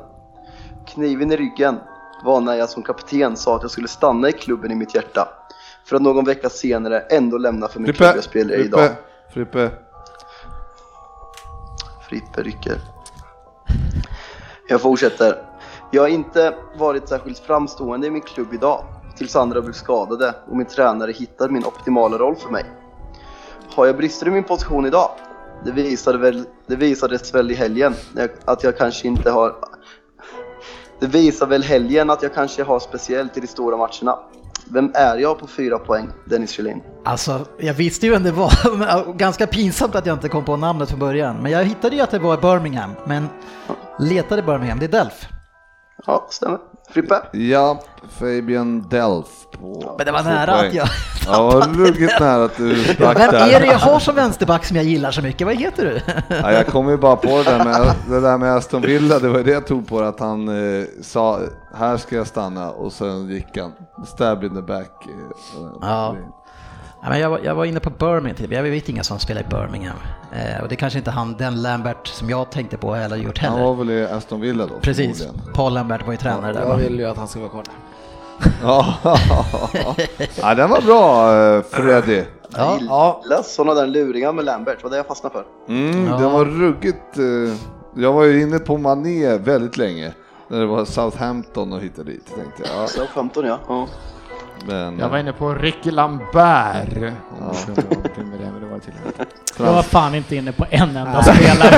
Kniven 0.87 1.31
i 1.31 1.37
ryggen 1.37 1.79
var 2.23 2.41
när 2.41 2.55
jag 2.55 2.69
som 2.69 2.83
kapten 2.83 3.37
sa 3.37 3.55
att 3.55 3.61
jag 3.61 3.71
skulle 3.71 3.87
stanna 3.87 4.29
i 4.29 4.31
klubben 4.31 4.71
i 4.71 4.75
mitt 4.75 4.95
hjärta. 4.95 5.27
För 5.85 5.95
att 5.95 6.01
någon 6.01 6.25
vecka 6.25 6.49
senare 6.49 6.99
ändå 6.99 7.37
lämna 7.37 7.67
för 7.67 7.79
min 7.79 7.93
klubb 7.93 7.95
Frippe, 7.95 8.17
jag 8.17 8.23
spelar 8.23 8.55
i 8.55 8.63
idag. 8.63 8.89
Frippe. 9.33 9.71
Frippe 12.09 12.43
rycker. 12.43 12.77
Jag 14.67 14.81
fortsätter. 14.81 15.35
Jag 15.91 16.01
har 16.01 16.09
inte 16.09 16.55
varit 16.77 17.09
särskilt 17.09 17.39
framstående 17.39 18.07
i 18.07 18.11
min 18.11 18.21
klubb 18.21 18.53
idag. 18.53 18.85
Tills 19.17 19.35
andra 19.35 19.61
blev 19.61 19.73
skadade 19.73 20.35
och 20.47 20.57
min 20.57 20.67
tränare 20.67 21.11
hittade 21.11 21.53
min 21.53 21.65
optimala 21.65 22.17
roll 22.17 22.35
för 22.35 22.49
mig. 22.49 22.65
Har 23.75 23.85
jag 23.85 23.97
brister 23.97 24.27
i 24.27 24.31
min 24.31 24.43
position 24.43 24.85
idag? 24.85 25.09
Det, 25.65 25.71
visade 25.71 26.17
väl, 26.17 26.43
det 26.67 26.75
visades 26.75 27.35
väl 27.35 27.51
i 27.51 27.55
helgen 27.55 27.93
att 28.45 28.63
jag 28.63 28.77
kanske 28.77 29.07
inte 29.07 29.31
har... 29.31 29.55
Det 30.99 31.07
visar 31.07 31.47
väl 31.47 31.63
helgen 31.63 32.09
att 32.09 32.23
jag 32.23 32.33
kanske 32.33 32.63
har 32.63 32.79
speciellt 32.79 33.37
i 33.37 33.39
de 33.39 33.47
stora 33.47 33.77
matcherna. 33.77 34.19
Vem 34.71 34.91
är 34.93 35.17
jag 35.17 35.39
på 35.39 35.47
fyra 35.47 35.79
poäng, 35.79 36.09
Dennis 36.25 36.51
Kjellin? 36.51 36.81
Alltså, 37.05 37.45
jag 37.57 37.73
visste 37.73 38.05
ju 38.05 38.11
vem 38.11 38.23
det 38.23 38.31
var. 38.31 39.13
Ganska 39.17 39.47
pinsamt 39.47 39.95
att 39.95 40.05
jag 40.05 40.15
inte 40.15 40.29
kom 40.29 40.45
på 40.45 40.57
namnet 40.57 40.89
från 40.89 40.99
början. 40.99 41.37
Men 41.41 41.51
jag 41.51 41.63
hittade 41.63 41.95
ju 41.95 42.01
att 42.01 42.11
det 42.11 42.19
var 42.19 42.37
Birmingham. 42.37 42.91
Men 43.05 43.27
letade 43.99 44.41
Birmingham, 44.41 44.79
det 44.79 44.85
är 44.85 44.89
Delf. 44.89 45.27
Ja, 46.05 46.27
stämmer. 46.29 46.59
Frippe? 46.89 47.15
Ja, 47.31 47.79
Fabian 48.19 48.89
Delf 48.89 49.25
på 49.51 49.95
Men 49.97 50.05
det 50.05 50.11
var 50.11 50.23
nära 50.23 50.57
poäng. 50.57 50.67
att 50.67 50.73
jag... 50.73 50.87
Ja, 51.27 51.61
ruggigt 51.73 52.19
nära 52.19 52.43
att 52.43 52.57
du 52.57 52.83
stack 52.83 53.19
Vem 53.19 53.31
där. 53.31 53.49
är 53.55 53.59
det 53.59 53.65
jag 53.65 53.77
har 53.79 53.99
som 53.99 54.15
vänsterback 54.15 54.65
som 54.65 54.75
jag 54.75 54.85
gillar 54.85 55.11
så 55.11 55.21
mycket? 55.21 55.47
Vad 55.47 55.55
heter 55.55 55.85
du? 55.85 56.01
Ja, 56.35 56.51
jag 56.51 56.67
kom 56.67 56.89
ju 56.89 56.97
bara 56.97 57.15
på 57.15 57.27
det 57.37 57.43
där 57.43 57.63
med, 57.65 57.93
det 58.09 58.19
där 58.21 58.37
med 58.37 58.55
Aston 58.55 58.81
Villa, 58.81 59.19
det 59.19 59.29
var 59.29 59.39
det 59.39 59.51
jag 59.51 59.67
tog 59.67 59.87
på 59.87 59.99
att 59.99 60.19
han 60.19 60.47
eh, 60.79 60.85
sa 61.01 61.39
här 61.75 61.97
ska 61.97 62.15
jag 62.15 62.27
stanna 62.27 62.71
och 62.71 62.91
sen 62.93 63.29
gick 63.29 63.57
han. 63.57 63.71
Stab 64.07 64.43
in 64.43 64.55
the 64.55 64.61
back. 64.61 64.91
Eh, 65.05 65.67
Ja. 65.81 66.15
Ja, 67.03 67.09
men 67.09 67.19
jag, 67.19 67.29
var, 67.29 67.39
jag 67.43 67.55
var 67.55 67.65
inne 67.65 67.79
på 67.79 67.89
Birmingham, 67.89 68.35
typ. 68.35 68.51
jag 68.51 68.63
vet 68.63 68.89
inga 68.89 69.03
som 69.03 69.19
spelar 69.19 69.41
i 69.41 69.45
Birmingham. 69.49 69.95
Eh, 70.33 70.61
och 70.63 70.69
det 70.69 70.75
kanske 70.75 70.99
inte 70.99 71.11
han, 71.11 71.35
den 71.37 71.61
Lambert 71.61 72.07
som 72.07 72.29
jag 72.29 72.51
tänkte 72.51 72.77
på 72.77 72.93
heller 72.93 73.15
gjort 73.17 73.37
Han 73.37 73.51
heller. 73.51 73.65
var 73.65 73.73
väl 73.75 73.89
i 73.89 74.05
Aston 74.05 74.41
Villa 74.41 74.65
då? 74.65 74.79
Precis. 74.81 75.27
Paul 75.53 75.73
Lambert 75.73 76.05
var 76.05 76.11
ju 76.13 76.17
tränare 76.17 76.53
där 76.53 76.61
Jag 76.61 76.67
va? 76.67 76.75
vill 76.75 76.99
ju 76.99 77.05
att 77.05 77.17
han 77.17 77.27
ska 77.27 77.39
vara 77.39 77.49
kvar 77.49 77.63
där. 77.63 77.73
Ja, 78.63 78.95
ja 80.41 80.55
den 80.55 80.69
var 80.69 80.81
bra 80.81 81.33
eh, 81.57 81.63
Freddy. 81.63 82.23
Ja. 82.57 82.77
Jag 82.79 83.19
gillar 83.23 83.41
sådana 83.43 83.73
där 83.81 83.87
luringar 83.87 84.33
med 84.33 84.45
Lambert, 84.45 84.83
var 84.83 84.89
det 84.89 84.97
jag 84.97 85.05
fastnade 85.07 85.33
för. 85.33 85.45
Mm, 85.73 86.07
Ja. 86.07 86.17
Den 86.17 86.31
var 86.31 86.45
ruggigt. 86.45 87.17
eh, 87.17 87.55
jag 88.03 88.13
var 88.13 88.23
ju 88.23 88.41
inne 88.41 88.59
på 88.59 88.77
Mané 88.77 89.37
väldigt 89.37 89.77
länge. 89.77 90.13
När 90.47 90.59
det 90.59 90.65
var 90.65 90.85
Southampton 90.85 91.73
och 91.73 91.79
hittade 91.81 92.11
dit 92.11 92.25
tänkte 92.35 92.63
jag. 92.75 92.89
Ja, 92.97 93.05
15 93.13 93.45
ja. 93.45 93.59
ja. 93.67 93.87
Men, 94.65 94.99
Jag 94.99 95.09
var 95.09 95.17
inne 95.17 95.33
på 95.33 95.53
Ricky 95.53 95.91
Lambert. 95.91 96.87
Om 96.87 96.93
det 96.95 97.81
var 97.81 97.95
någonting 97.95 98.29
med 98.29 98.39
det, 98.39 98.51
men 98.51 98.61
det 98.61 98.67
var 98.67 98.79
till 98.79 98.93
Jag 99.57 99.73
var 99.73 99.83
fan 99.83 100.15
inte 100.15 100.35
inne 100.35 100.51
på 100.51 100.65
en 100.69 100.97
enda 100.97 101.23
spelare. 101.23 101.75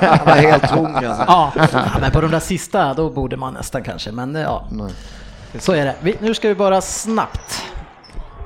Han 0.00 0.26
var 0.26 0.34
helt 0.34 0.68
tung 0.68 0.94
alltså. 0.94 1.24
ja. 1.26 1.52
Ja, 1.72 1.80
men 2.00 2.10
på 2.10 2.20
de 2.20 2.30
där 2.30 2.40
sista, 2.40 2.94
då 2.94 3.10
borde 3.10 3.36
man 3.36 3.54
nästan 3.54 3.82
kanske, 3.82 4.12
men 4.12 4.36
eh, 4.36 4.42
ja. 4.42 4.64
Nej. 4.70 4.90
Så 5.58 5.72
är 5.72 5.84
det. 5.84 5.94
Vi, 6.00 6.16
nu 6.20 6.34
ska 6.34 6.48
vi 6.48 6.54
bara 6.54 6.80
snabbt 6.80 7.62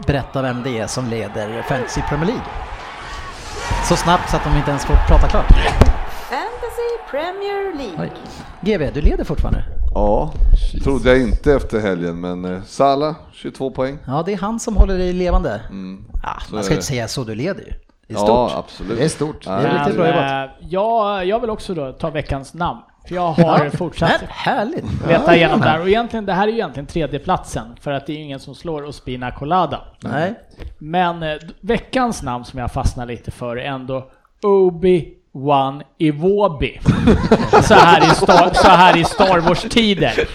berätta 0.07 0.43
vem 0.43 0.63
det 0.63 0.79
är 0.79 0.87
som 0.87 1.07
leder 1.09 1.63
Fantasy 1.63 2.01
Premier 2.09 2.27
League. 2.27 2.45
Så 3.89 3.97
snabbt 3.97 4.31
så 4.31 4.37
att 4.37 4.45
de 4.45 4.57
inte 4.57 4.71
ens 4.71 4.85
får 4.85 4.95
prata 5.09 5.29
klart. 5.29 5.88
Fantasy 6.69 7.11
Premier 7.11 7.75
League. 7.77 7.99
Oj. 8.01 8.13
GV, 8.61 8.93
du 8.95 9.01
leder 9.01 9.25
fortfarande. 9.25 9.65
ja, 9.95 10.33
trodde 10.85 11.09
jag 11.09 11.21
inte 11.21 11.53
efter 11.55 11.81
helgen, 11.81 12.21
men 12.21 12.45
eh, 12.45 12.63
Salah 12.63 13.15
22 13.33 13.71
poäng. 13.71 13.99
Ja, 14.07 14.23
det 14.27 14.33
är 14.33 14.37
han 14.37 14.61
som 14.61 14.77
håller 14.77 14.99
dig 14.99 15.13
levande. 15.13 15.61
Mm. 15.71 16.05
Ja, 16.23 16.37
Så 16.49 16.55
man 16.55 16.65
ska 16.65 16.75
inte 16.75 16.87
säga 16.87 17.09
så, 17.09 17.25
du 17.25 17.35
leder 17.35 17.61
ju. 17.61 17.73
Det 18.07 18.15
är 18.15 18.19
Ja, 18.19 18.49
stort. 18.49 18.59
absolut. 18.65 18.99
Det 18.99 19.05
är 19.05 19.09
stort. 19.09 19.47
Ja, 19.47 19.53
Det 19.53 19.69
är 19.69 19.79
riktigt 19.79 19.97
bra 19.97 20.07
jobbat. 20.07 20.51
eh, 20.51 20.67
jag, 20.69 21.27
jag 21.27 21.41
vill 21.41 21.51
också 21.51 21.75
då 21.75 21.93
ta 21.93 22.11
veckans 22.11 22.55
namn. 22.55 22.81
För 23.09 23.15
jag 23.15 23.33
har 23.33 23.65
Ja, 23.65 23.71
fortsatt 23.71 24.11
Men, 24.21 24.29
härligt. 24.31 24.85
leta 25.09 25.37
igenom 25.37 25.61
där. 25.61 25.81
Och 25.81 25.89
egentligen, 25.89 26.27
det 26.27 26.33
här 26.33 26.43
är 26.49 26.53
ju 26.53 26.55
egentligen 26.59 26.87
tredjeplatsen. 26.87 27.67
För 27.81 27.93
att 27.93 28.07
det 28.07 28.13
är 28.13 28.17
ju 28.17 28.23
ingen 28.23 28.41
som 28.41 28.55
slår 28.55 28.83
Ospina 28.85 29.31
Colada. 29.31 29.81
Nej. 30.01 30.35
Men 30.79 31.23
eh, 31.23 31.37
veckans 31.61 32.23
namn 32.23 32.45
som 32.45 32.59
jag 32.59 32.73
fastnar 32.73 33.07
lite 33.07 33.31
för 33.31 33.57
är 33.57 33.65
ändå 33.65 34.11
Obi-Wan 35.39 35.83
Iwobi. 35.99 36.81
så, 37.63 37.75
här 37.75 38.03
i 38.03 38.15
Star, 38.15 38.55
så 38.55 38.69
här 38.69 38.97
i 38.97 39.05
Star 39.05 39.39
Wars-tider. 39.41 40.29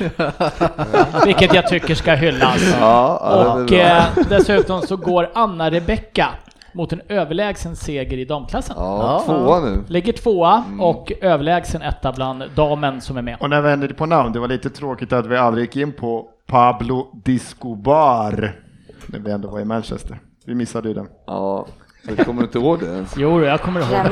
Vilket 1.26 1.54
jag 1.54 1.68
tycker 1.68 1.96
ska 1.96 2.14
hyllas. 2.14 2.76
Ja, 2.80 3.54
Och 3.54 3.74
eh, 3.74 4.04
dessutom 4.30 4.82
så 4.82 4.98
går 4.98 5.30
Anna-Rebecka 5.34 6.28
mot 6.74 6.94
en 6.94 7.02
överlägsen 7.10 7.76
seger 7.76 8.18
i 8.18 8.26
damklassen. 8.26 8.76
Ja, 8.80 9.24
tvåa 9.26 9.60
nu. 9.60 9.84
Ligger 9.88 10.14
tvåa 10.14 10.64
och 10.80 11.12
överlägsen 11.22 11.82
etta 11.82 12.12
bland 12.12 12.44
damen 12.56 13.02
som 13.02 13.18
är 13.18 13.22
med. 13.22 13.38
Och 13.40 13.50
när 13.50 13.62
vi 13.62 13.70
är 13.86 13.94
på 13.94 14.06
namn, 14.06 14.34
det 14.34 14.40
var 14.40 14.48
lite 14.48 14.70
tråkigt 14.70 15.14
att 15.14 15.26
vi 15.26 15.38
aldrig 15.38 15.66
gick 15.66 15.76
in 15.76 15.94
på 15.94 16.28
Pablo 16.48 17.08
Discobar. 17.26 18.56
När 19.08 19.20
vi 19.20 19.32
ändå 19.32 19.50
var 19.50 19.60
i 19.60 19.66
Manchester. 19.66 20.20
Vi 20.46 20.56
missade 20.56 20.88
ju 20.88 20.94
den. 20.94 21.08
Ja, 21.28 21.66
jag 22.08 22.26
kommer 22.26 22.44
inte 22.44 22.58
ihåg 22.58 22.80
det 22.80 22.86
ens. 22.86 23.14
Jo, 23.18 23.46
jag 23.46 23.62
kommer 23.62 23.80
ihåg. 23.80 24.08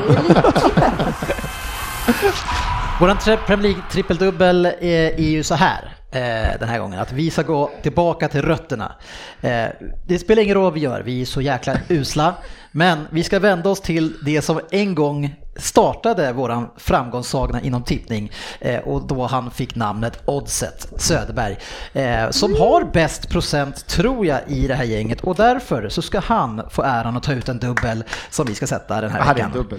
Våran 3.00 3.18
tre- 3.18 3.36
Premier 3.46 3.62
League 3.62 3.82
trippeldubbel 3.90 4.66
är, 4.66 5.20
är 5.20 5.30
ju 5.30 5.42
så 5.42 5.54
här 5.54 5.94
eh, 6.12 6.58
den 6.60 6.68
här 6.68 6.78
gången, 6.78 7.00
att 7.00 7.12
vi 7.12 7.30
ska 7.30 7.42
gå 7.42 7.70
tillbaka 7.82 8.28
till 8.28 8.42
rötterna. 8.42 8.92
Eh, 9.40 9.64
det 10.08 10.18
spelar 10.18 10.42
ingen 10.42 10.54
roll 10.54 10.64
vad 10.64 10.72
vi 10.72 10.80
gör, 10.80 11.02
vi 11.02 11.20
är 11.20 11.24
så 11.26 11.40
jäkla 11.40 11.74
usla. 11.88 12.34
Men 12.72 13.06
vi 13.10 13.22
ska 13.22 13.38
vända 13.38 13.70
oss 13.70 13.80
till 13.80 14.12
det 14.24 14.42
som 14.42 14.60
en 14.70 14.94
gång 14.94 15.34
startade 15.56 16.32
våran 16.32 16.70
framgångssagna 16.76 17.60
inom 17.60 17.82
tippning 17.82 18.30
eh, 18.60 18.80
och 18.80 19.06
då 19.06 19.26
han 19.26 19.50
fick 19.50 19.74
namnet 19.74 20.22
Oddset 20.24 20.92
Söderberg. 20.96 21.58
Eh, 21.92 22.30
som 22.30 22.52
har 22.56 22.84
bäst 22.92 23.28
procent 23.28 23.86
tror 23.86 24.26
jag 24.26 24.40
i 24.46 24.66
det 24.66 24.74
här 24.74 24.84
gänget 24.84 25.20
och 25.20 25.34
därför 25.34 25.88
så 25.88 26.02
ska 26.02 26.20
han 26.20 26.62
få 26.70 26.82
äran 26.82 27.16
att 27.16 27.22
ta 27.22 27.32
ut 27.32 27.48
en 27.48 27.58
dubbel 27.58 28.04
som 28.30 28.46
vi 28.46 28.54
ska 28.54 28.66
sätta 28.66 29.00
den 29.00 29.10
här 29.10 29.18
Jag 29.18 29.24
hade 29.24 29.34
veckan. 29.34 29.50
en 29.52 29.58
dubbel. 29.62 29.78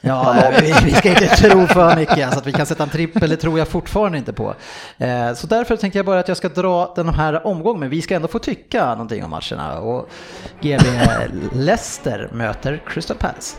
Ja, 0.00 0.36
vi, 0.60 0.74
vi 0.84 0.92
ska 0.92 1.08
inte 1.08 1.26
tro 1.28 1.66
för 1.66 1.96
mycket, 1.96 2.24
alltså 2.24 2.40
att 2.40 2.46
vi 2.46 2.52
kan 2.52 2.66
sätta 2.66 2.82
en 2.82 2.88
trippel, 2.88 3.30
det 3.30 3.36
tror 3.36 3.58
jag 3.58 3.68
fortfarande 3.68 4.18
inte 4.18 4.32
på. 4.32 4.54
Eh, 4.98 5.34
så 5.34 5.46
därför 5.46 5.76
tänkte 5.76 5.98
jag 5.98 6.06
bara 6.06 6.20
att 6.20 6.28
jag 6.28 6.36
ska 6.36 6.48
dra 6.48 6.92
den 6.96 7.08
här 7.08 7.46
omgången, 7.46 7.80
men 7.80 7.90
vi 7.90 8.02
ska 8.02 8.14
ändå 8.16 8.28
få 8.28 8.38
tycka 8.38 8.86
någonting 8.90 9.24
om 9.24 9.30
matcherna. 9.30 9.78
Och 9.78 10.08
GB 10.60 10.84
Leicester 11.52 12.28
möter 12.32 12.82
Crystal 12.88 13.16
Palace. 13.16 13.56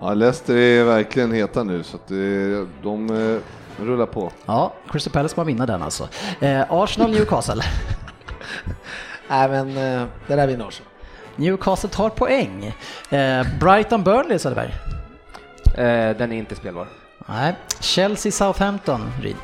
Ja, 0.00 0.14
Leicester 0.14 0.56
är 0.56 0.84
verkligen 0.84 1.32
heta 1.32 1.62
nu 1.62 1.82
så 1.82 1.96
att 1.96 2.06
det, 2.08 2.66
de 2.82 3.10
eh, 3.10 3.40
rullar 3.84 4.06
på. 4.06 4.32
Ja, 4.46 4.72
Crystal 4.88 5.12
Palace 5.12 5.34
kommer 5.34 5.46
vinna 5.46 5.66
den 5.66 5.82
alltså. 5.82 6.08
Eh, 6.40 6.64
Arsenal 6.68 7.10
Newcastle. 7.10 7.62
Nej 9.28 9.48
men 9.48 9.68
eh, 9.68 10.06
det 10.26 10.36
där 10.36 10.46
vinner 10.46 10.68
Arsenal. 10.68 10.90
Newcastle 11.36 11.90
tar 11.90 12.08
poäng. 12.08 12.74
Eh, 13.10 13.46
Brighton 13.60 14.04
Burnley 14.04 14.38
Söderberg. 14.38 14.74
Eh, 15.74 16.16
den 16.16 16.32
är 16.32 16.36
inte 16.36 16.54
spelbar. 16.54 16.88
Nej. 17.28 17.54
Chelsea 17.80 18.32
Southampton 18.32 19.12
Ryd. 19.22 19.36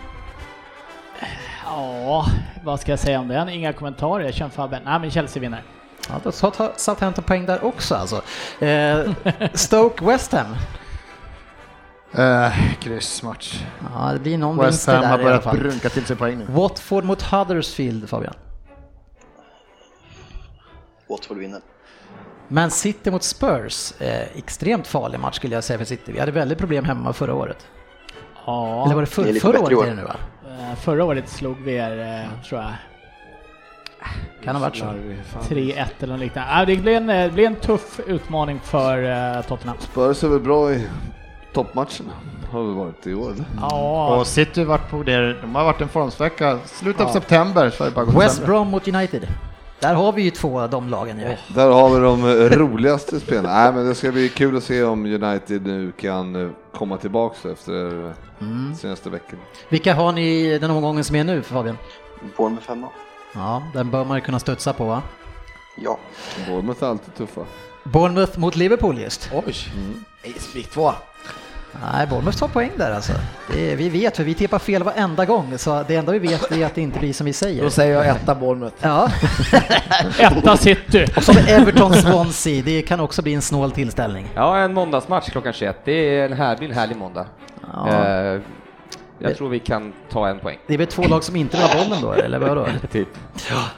Ja, 1.64 2.26
vad 2.64 2.80
ska 2.80 2.92
jag 2.92 2.98
säga 2.98 3.20
om 3.20 3.28
den? 3.28 3.48
Inga 3.48 3.72
kommentarer, 3.72 4.24
jag 4.24 4.34
kör 4.34 4.48
Fabben. 4.48 4.82
Nej 4.84 5.00
men 5.00 5.10
Chelsea 5.10 5.40
vinner. 5.40 5.62
Ja, 6.08 6.14
då 6.24 6.32
tar 6.32 6.72
Southampton 6.76 7.24
poäng 7.24 7.46
där 7.46 7.64
också 7.64 7.94
alltså. 7.94 8.22
Eh, 8.64 9.10
Stoke 9.54 10.04
West 10.04 10.32
Ham. 10.32 10.56
Uh, 12.18 12.74
kryssmatch. 12.80 13.64
Ja, 13.94 14.12
det 14.12 14.18
blir 14.18 14.38
någon 14.38 14.58
West 14.58 14.86
Ham 14.86 15.04
har 15.04 15.18
börjat 15.18 15.52
brunka 15.52 15.88
till 15.88 16.04
sig 16.06 16.16
poäng 16.16 16.38
nu. 16.38 16.46
Watford 16.48 17.04
mot 17.04 17.22
Huddersfield, 17.22 18.08
Fabian. 18.08 18.34
Watford 21.08 21.38
vinner. 21.38 21.60
Man 22.48 22.70
City 22.70 23.10
mot 23.10 23.22
Spurs. 23.22 23.92
Eh, 24.00 24.38
extremt 24.38 24.86
farlig 24.86 25.20
match 25.20 25.36
skulle 25.36 25.54
jag 25.54 25.64
säga 25.64 25.78
för 25.78 25.84
City. 25.84 26.12
Vi 26.12 26.20
hade 26.20 26.32
väldigt 26.32 26.58
problem 26.58 26.84
hemma 26.84 27.12
förra 27.12 27.34
året. 27.34 27.66
Ja, 28.46 28.84
Eller 28.84 28.94
var 28.94 29.02
det, 29.02 29.06
det 29.06 29.10
för, 29.10 29.22
är 29.22 29.26
lite 29.26 29.40
förra 29.40 29.60
året 29.60 29.78
år. 29.78 29.84
är 29.84 29.90
det 29.90 29.96
nu 29.96 30.02
va? 30.02 30.16
eh, 30.48 30.74
förra 30.76 31.04
året 31.04 31.28
slog 31.28 31.56
vi 31.60 31.74
er, 31.74 31.98
eh, 32.24 32.44
tror 32.48 32.60
jag, 32.60 32.72
Kan 34.44 34.56
ha 34.56 34.62
varit 34.62 34.76
så. 34.76 34.84
3-1 34.84 35.86
eller 36.00 36.12
något 36.12 36.20
liknande. 36.20 36.50
Ja, 36.52 36.64
det 36.64 36.76
blir 36.76 36.96
en, 36.96 37.10
eh, 37.10 37.24
det 37.24 37.30
blir 37.32 37.46
en 37.46 37.54
tuff 37.56 38.00
utmaning 38.06 38.60
för 38.64 39.02
eh, 39.36 39.42
Tottenham. 39.42 39.76
Spurs 39.80 40.24
är 40.24 40.28
väl 40.28 40.40
bra 40.40 40.72
i 40.72 40.86
toppmatcherna, 41.52 42.12
har 42.50 42.62
vi 42.62 42.72
varit 42.74 43.06
i 43.06 43.14
år? 43.14 43.34
Ja, 43.60 44.16
Och 44.16 44.26
City 44.26 44.64
varit 44.64 44.90
på 44.90 45.02
det, 45.02 45.40
de 45.40 45.54
har 45.54 45.64
varit 45.64 45.80
en 45.80 45.88
formsvecka, 45.88 46.58
slutet 46.64 47.06
av 47.06 47.08
september 47.12 47.70
så 47.70 47.84
det 47.84 47.90
bara 47.90 48.04
West. 48.04 48.46
Brom 48.46 48.68
mot 48.68 48.88
United. 48.88 49.28
Där 49.80 49.94
har 49.94 50.12
vi 50.12 50.22
ju 50.22 50.30
två 50.30 50.60
av 50.60 50.70
de 50.70 50.88
lagen 50.88 51.18
ju. 51.18 51.36
Där 51.54 51.70
har 51.70 51.90
vi 51.90 52.00
de 52.00 52.24
eh, 52.24 52.58
roligaste 52.58 53.20
spelarna. 53.20 53.48
Nej, 53.54 53.72
men 53.72 53.86
det 53.88 53.94
ska 53.94 54.12
bli 54.12 54.28
kul 54.28 54.56
att 54.56 54.62
se 54.64 54.82
om 54.84 55.06
United 55.06 55.66
nu 55.66 55.92
kan 56.00 56.54
komma 56.72 56.96
tillbaks 56.96 57.46
efter 57.46 58.12
Mm. 58.40 58.74
senaste 58.74 59.10
veckan. 59.10 59.38
Vilka 59.68 59.94
har 59.94 60.12
ni 60.12 60.58
den 60.58 60.70
omgången 60.70 61.04
som 61.04 61.16
är 61.16 61.24
nu 61.24 61.42
Fabian? 61.42 61.78
Bournemouth 62.36 62.66
femma. 62.66 62.88
Ja, 63.34 63.62
den 63.74 63.90
bör 63.90 64.04
man 64.04 64.16
ju 64.16 64.20
kunna 64.20 64.38
studsa 64.38 64.72
på 64.72 64.84
va? 64.84 65.02
Ja. 65.76 65.98
Bournemouth 66.48 66.84
är 66.84 66.88
alltid 66.88 67.14
tuffa. 67.14 67.40
Bournemouth 67.84 68.38
mot 68.38 68.56
Liverpool 68.56 68.98
just. 68.98 69.30
Oj! 69.32 69.54
Mm. 69.74 70.04
Spik 70.38 70.70
två. 70.70 70.92
Nej, 71.92 72.06
Bournemouth 72.06 72.38
tar 72.38 72.48
poäng 72.48 72.70
där 72.76 72.90
alltså. 72.94 73.12
Det 73.52 73.72
är, 73.72 73.76
vi 73.76 73.88
vet, 73.88 74.16
för 74.16 74.24
vi 74.24 74.34
tippar 74.34 74.58
fel 74.58 74.82
varenda 74.82 75.24
gång, 75.24 75.58
så 75.58 75.84
det 75.88 75.96
enda 75.96 76.12
vi 76.12 76.18
vet 76.18 76.52
är 76.52 76.66
att 76.66 76.74
det 76.74 76.80
inte 76.80 76.98
blir 76.98 77.12
som 77.12 77.26
vi 77.26 77.32
säger. 77.32 77.62
Då 77.62 77.70
säger 77.70 77.94
jag 77.94 78.06
etta 78.06 78.34
Bournemouth. 78.34 78.76
Ja, 78.80 79.08
etta 80.18 80.56
City. 80.56 81.06
och 81.16 81.22
så 81.22 81.32
Everton 81.32 81.94
Swansea, 81.94 82.62
det 82.64 82.82
kan 82.82 83.00
också 83.00 83.22
bli 83.22 83.34
en 83.34 83.42
snål 83.42 83.70
tillställning. 83.72 84.28
Ja, 84.34 84.58
en 84.58 84.74
måndagsmatch 84.74 85.30
klockan 85.30 85.52
21. 85.52 85.76
Det 85.84 85.92
är 85.92 86.24
en 86.26 86.32
härlig, 86.32 86.68
en 86.70 86.74
härlig 86.74 86.96
måndag. 86.96 87.26
Ja. 87.72 87.88
Eh, 88.06 88.40
jag 89.22 89.36
tror 89.36 89.48
vi 89.48 89.58
kan 89.58 89.92
ta 90.10 90.28
en 90.28 90.38
poäng. 90.38 90.58
Det 90.66 90.74
är 90.74 90.78
väl 90.78 90.86
två 90.86 91.02
lag 91.02 91.24
som 91.24 91.36
inte 91.36 91.56
har 91.56 91.84
bollen 91.84 92.02
då, 92.02 92.12
eller 92.12 92.38
vadå? 92.38 92.66
Typ. 92.92 93.08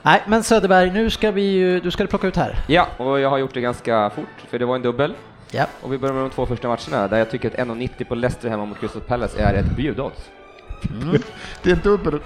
Nej, 0.03 0.23
men 0.27 0.43
Söderberg, 0.43 0.91
nu 0.91 1.11
ska 1.11 1.31
vi 1.31 1.43
ju, 1.43 1.81
du 1.81 1.91
ska 1.91 2.03
du 2.03 2.09
plocka 2.09 2.27
ut 2.27 2.37
här. 2.37 2.59
Ja, 2.69 2.87
och 2.97 3.21
jag 3.21 3.31
har 3.31 3.39
gjort 3.39 3.55
det 3.55 3.61
ganska 3.61 4.11
fort, 4.11 4.49
för 4.51 4.59
det 4.59 4.65
var 4.65 4.75
en 4.75 4.83
dubbel. 4.83 5.15
Ja. 5.51 5.67
Och 5.83 5.93
vi 5.93 5.99
börjar 5.99 6.15
med 6.15 6.23
de 6.23 6.31
två 6.31 6.47
första 6.47 6.69
matcherna, 6.69 7.09
där 7.09 7.19
jag 7.19 7.31
tycker 7.31 7.51
att 7.51 7.69
1,90 7.69 8.05
på 8.05 8.15
Leicester 8.15 8.49
hemma 8.49 8.65
mot 8.65 8.81
Crystal 8.81 9.03
Palace 9.03 9.43
är 9.43 9.55
ett 9.55 9.77
bjudodds. 9.77 10.31
Det 11.63 11.71
är 11.71 11.75
en 11.75 11.81
dubbel. 11.83 12.21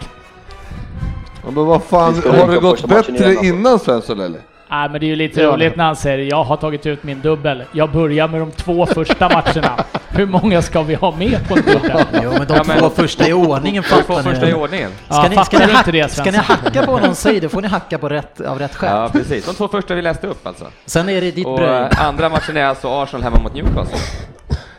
Ja, 1.44 1.50
men 1.50 1.66
vad 1.66 1.82
fan, 1.82 2.14
har 2.14 2.52
det 2.52 2.60
gått 2.60 2.88
bättre 2.88 3.26
alltså. 3.26 3.44
innan 3.44 3.78
Svensson 3.78 4.20
eller? 4.20 4.40
Nej 4.70 4.88
men 4.88 5.00
det 5.00 5.06
är 5.06 5.08
ju 5.08 5.16
lite 5.16 5.46
roligt 5.46 5.76
när 5.76 5.84
han 5.84 5.96
säger 5.96 6.18
jag 6.30 6.44
har 6.44 6.56
tagit 6.56 6.86
ut 6.86 7.02
min 7.04 7.20
dubbel. 7.20 7.64
Jag 7.72 7.90
börjar 7.90 8.28
med 8.28 8.40
de 8.40 8.50
två 8.52 8.86
första 8.86 9.28
matcherna. 9.28 9.84
Hur 10.08 10.26
många 10.26 10.62
ska 10.62 10.82
vi 10.82 10.94
ha 10.94 11.10
med 11.16 11.48
på 11.48 11.56
en 11.56 11.62
dubbel? 11.62 12.04
Jo, 12.22 12.30
men 12.38 12.46
de 12.46 12.54
Ja, 12.56 12.62
men- 12.66 12.78
två 12.78 12.90
första 12.90 13.28
i 13.28 13.32
ordningen 13.32 13.82
De 13.82 13.88
två 13.88 14.02
fattar 14.02 14.22
första 14.30 14.46
i 14.48 14.52
ni. 14.52 14.54
ordningen. 14.58 14.90
Ja, 15.08 15.14
Ska 15.14 15.28
ni, 15.28 15.34
fattar 15.34 15.44
ska, 15.44 15.58
ni 15.66 15.72
du 15.72 15.78
inte 15.78 15.92
det, 15.92 16.00
hacka, 16.00 16.14
ska 16.14 16.30
ni 16.30 16.36
hacka 16.38 16.82
på 16.86 16.92
vad 16.92 17.02
någon 17.02 17.14
säger, 17.14 17.40
då 17.40 17.48
får 17.48 17.62
ni 17.62 17.68
hacka 17.68 17.98
på 17.98 18.08
rätt, 18.08 18.40
av 18.40 18.58
rätt 18.58 18.74
skäl. 18.74 18.90
Ja, 18.96 19.08
precis. 19.12 19.46
De 19.46 19.54
två 19.54 19.68
första 19.68 19.94
vi 19.94 20.02
läste 20.02 20.26
upp 20.26 20.46
alltså. 20.46 20.64
Sen 20.86 21.08
är 21.08 21.20
det 21.20 21.30
ditt 21.30 21.44
bröd. 21.56 21.92
eh, 21.92 22.06
andra 22.08 22.28
matchen 22.28 22.56
är 22.56 22.64
alltså 22.64 22.88
Arsenal 23.02 23.22
hemma 23.22 23.38
mot 23.42 23.54
Newcastle. 23.54 23.98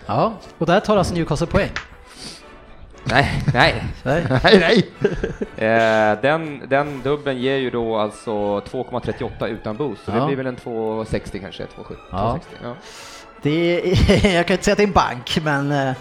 Ja, 0.05 0.33
och 0.57 0.65
där 0.65 0.79
tar 0.79 0.97
alltså 0.97 1.13
Newcastle 1.13 1.47
poäng. 1.47 1.69
Nej, 3.11 3.41
nej. 3.53 3.83
Nej. 4.03 4.25
Nej! 4.43 4.89
Eh, 5.57 6.21
den, 6.21 6.61
den 6.67 7.01
dubbeln 7.01 7.37
ger 7.37 7.55
ju 7.57 7.69
då 7.69 7.97
alltså 7.97 8.31
2,38 8.59 9.47
utan 9.47 9.77
boost, 9.77 10.05
så 10.05 10.11
Ja. 10.11 10.15
det 10.19 10.25
blir 10.25 10.35
väl 10.35 10.47
en 10.47 10.57
2,60 10.57 11.39
kanske, 11.41 11.63
2,70. 11.63 11.95
Ja. 12.11 12.39
2,60, 12.61 12.63
ja. 12.63 12.75
Det 13.41 13.81
är, 14.29 14.33
jag 14.35 14.47
kan 14.47 14.53
inte 14.53 14.63
säga 14.65 14.73
att 14.73 14.77
det 14.77 14.83
är 14.83 14.87
en 14.87 14.93
bank, 14.93 15.39
men 15.43 15.71
eh, 15.71 15.93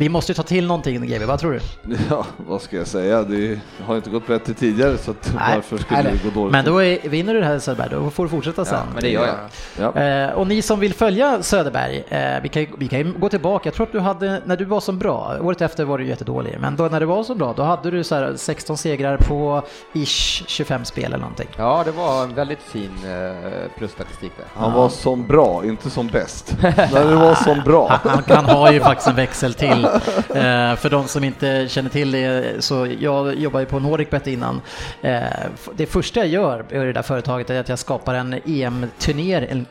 Vi 0.00 0.08
måste 0.08 0.32
ju 0.32 0.34
ta 0.36 0.42
till 0.42 0.66
någonting 0.66 1.06
GB, 1.06 1.24
vad 1.24 1.40
tror 1.40 1.52
du? 1.52 1.96
Ja, 2.10 2.26
vad 2.36 2.62
ska 2.62 2.76
jag 2.76 2.86
säga? 2.86 3.22
Det 3.22 3.60
har 3.86 3.96
inte 3.96 4.10
gått 4.10 4.26
bättre 4.26 4.54
tidigare 4.54 4.98
så 4.98 5.10
att 5.10 5.32
Nej, 5.38 5.54
varför 5.54 5.78
skulle 5.78 6.02
nej, 6.02 6.12
det 6.12 6.28
gå 6.30 6.40
dåligt? 6.40 6.52
Men 6.52 6.64
då 6.64 6.82
är, 6.82 7.08
vinner 7.08 7.34
du 7.34 7.40
det 7.40 7.46
här 7.46 7.58
Söderberg, 7.58 7.88
då 7.90 8.10
får 8.10 8.22
du 8.24 8.28
fortsätta 8.30 8.64
sen. 8.64 8.86
Men 8.94 9.02
det 9.02 9.10
gör 9.10 9.26
jag. 9.26 9.94
Ja. 9.94 10.00
Eh, 10.02 10.30
och 10.32 10.46
ni 10.46 10.62
som 10.62 10.80
vill 10.80 10.94
följa 10.94 11.42
Söderberg, 11.42 12.04
eh, 12.08 12.42
vi, 12.42 12.48
kan, 12.48 12.62
ju- 12.62 12.68
vi 12.78 12.88
kan 12.88 13.14
gå 13.20 13.28
tillbaka. 13.28 13.66
Jag 13.66 13.74
tror 13.74 13.86
att 13.86 13.92
du 13.92 14.00
hade, 14.00 14.42
när 14.44 14.56
du 14.56 14.64
var 14.64 14.80
som 14.80 14.98
bra, 14.98 15.36
året 15.40 15.60
efter 15.60 15.84
var 15.84 15.98
du 15.98 16.06
jättedålig, 16.06 16.56
men 16.60 16.76
då, 16.76 16.84
när 16.84 17.00
du 17.00 17.06
var 17.06 17.22
så 17.22 17.34
bra, 17.34 17.52
då 17.56 17.62
hade 17.62 17.90
du 17.90 18.04
så 18.04 18.14
här 18.14 18.32
16 18.36 18.76
segrar 18.78 19.16
på 19.16 19.62
ish 19.92 20.42
25 20.46 20.84
spel 20.84 21.04
eller 21.04 21.18
någonting. 21.18 21.48
Ja, 21.56 21.82
det 21.84 21.90
var 21.92 22.22
en 22.22 22.34
väldigt 22.34 22.62
fin 22.62 22.90
eh, 23.04 23.78
plusstatistik 23.78 24.32
där. 24.36 24.46
Han 24.54 24.72
var 24.72 24.88
som 24.88 25.26
bra, 25.26 25.64
inte 25.64 25.90
som 25.90 26.06
bäst. 26.06 26.56
När 26.62 27.08
det 27.10 27.16
var 27.16 27.34
som 27.34 27.60
bra. 27.64 27.88
Han, 28.04 28.22
han 28.28 28.44
har 28.44 28.72
ju 28.72 28.80
faktiskt 28.80 29.08
en 29.08 29.16
växel 29.16 29.54
till. 29.54 29.86
Eh, 30.30 30.76
för 30.76 30.90
de 30.90 31.08
som 31.08 31.24
inte 31.24 31.68
känner 31.68 31.90
till 31.90 32.10
det, 32.10 32.64
så 32.64 32.86
jag 33.00 33.34
jobbar 33.34 33.60
ju 33.60 33.66
på 33.66 33.78
Nordicbet 33.78 34.26
innan. 34.26 34.60
Eh, 35.02 35.22
det 35.76 35.86
första 35.86 36.20
jag 36.20 36.28
gör 36.28 36.64
i 36.70 36.78
det 36.78 36.92
där 36.92 37.02
företaget 37.02 37.50
är 37.50 37.60
att 37.60 37.68
jag 37.68 37.78
skapar 37.78 38.14
en 38.14 38.40
EM-turnering. 38.46 39.66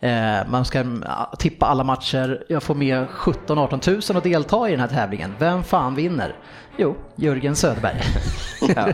Eh, 0.00 0.36
man 0.48 0.64
ska 0.64 0.84
tippa 1.38 1.66
alla 1.66 1.84
matcher. 1.84 2.44
Jag 2.48 2.62
får 2.62 2.74
med 2.74 3.06
17-18 3.08 3.78
tusen 3.78 4.16
att 4.16 4.24
delta 4.24 4.68
i 4.68 4.70
den 4.70 4.80
här 4.80 4.88
tävlingen. 4.88 5.34
Vem 5.38 5.64
fan 5.64 5.94
vinner? 5.94 6.34
Jo, 6.76 6.96
Jörgen 7.16 7.56
Söderberg. 7.56 8.00
Ja, 8.76 8.88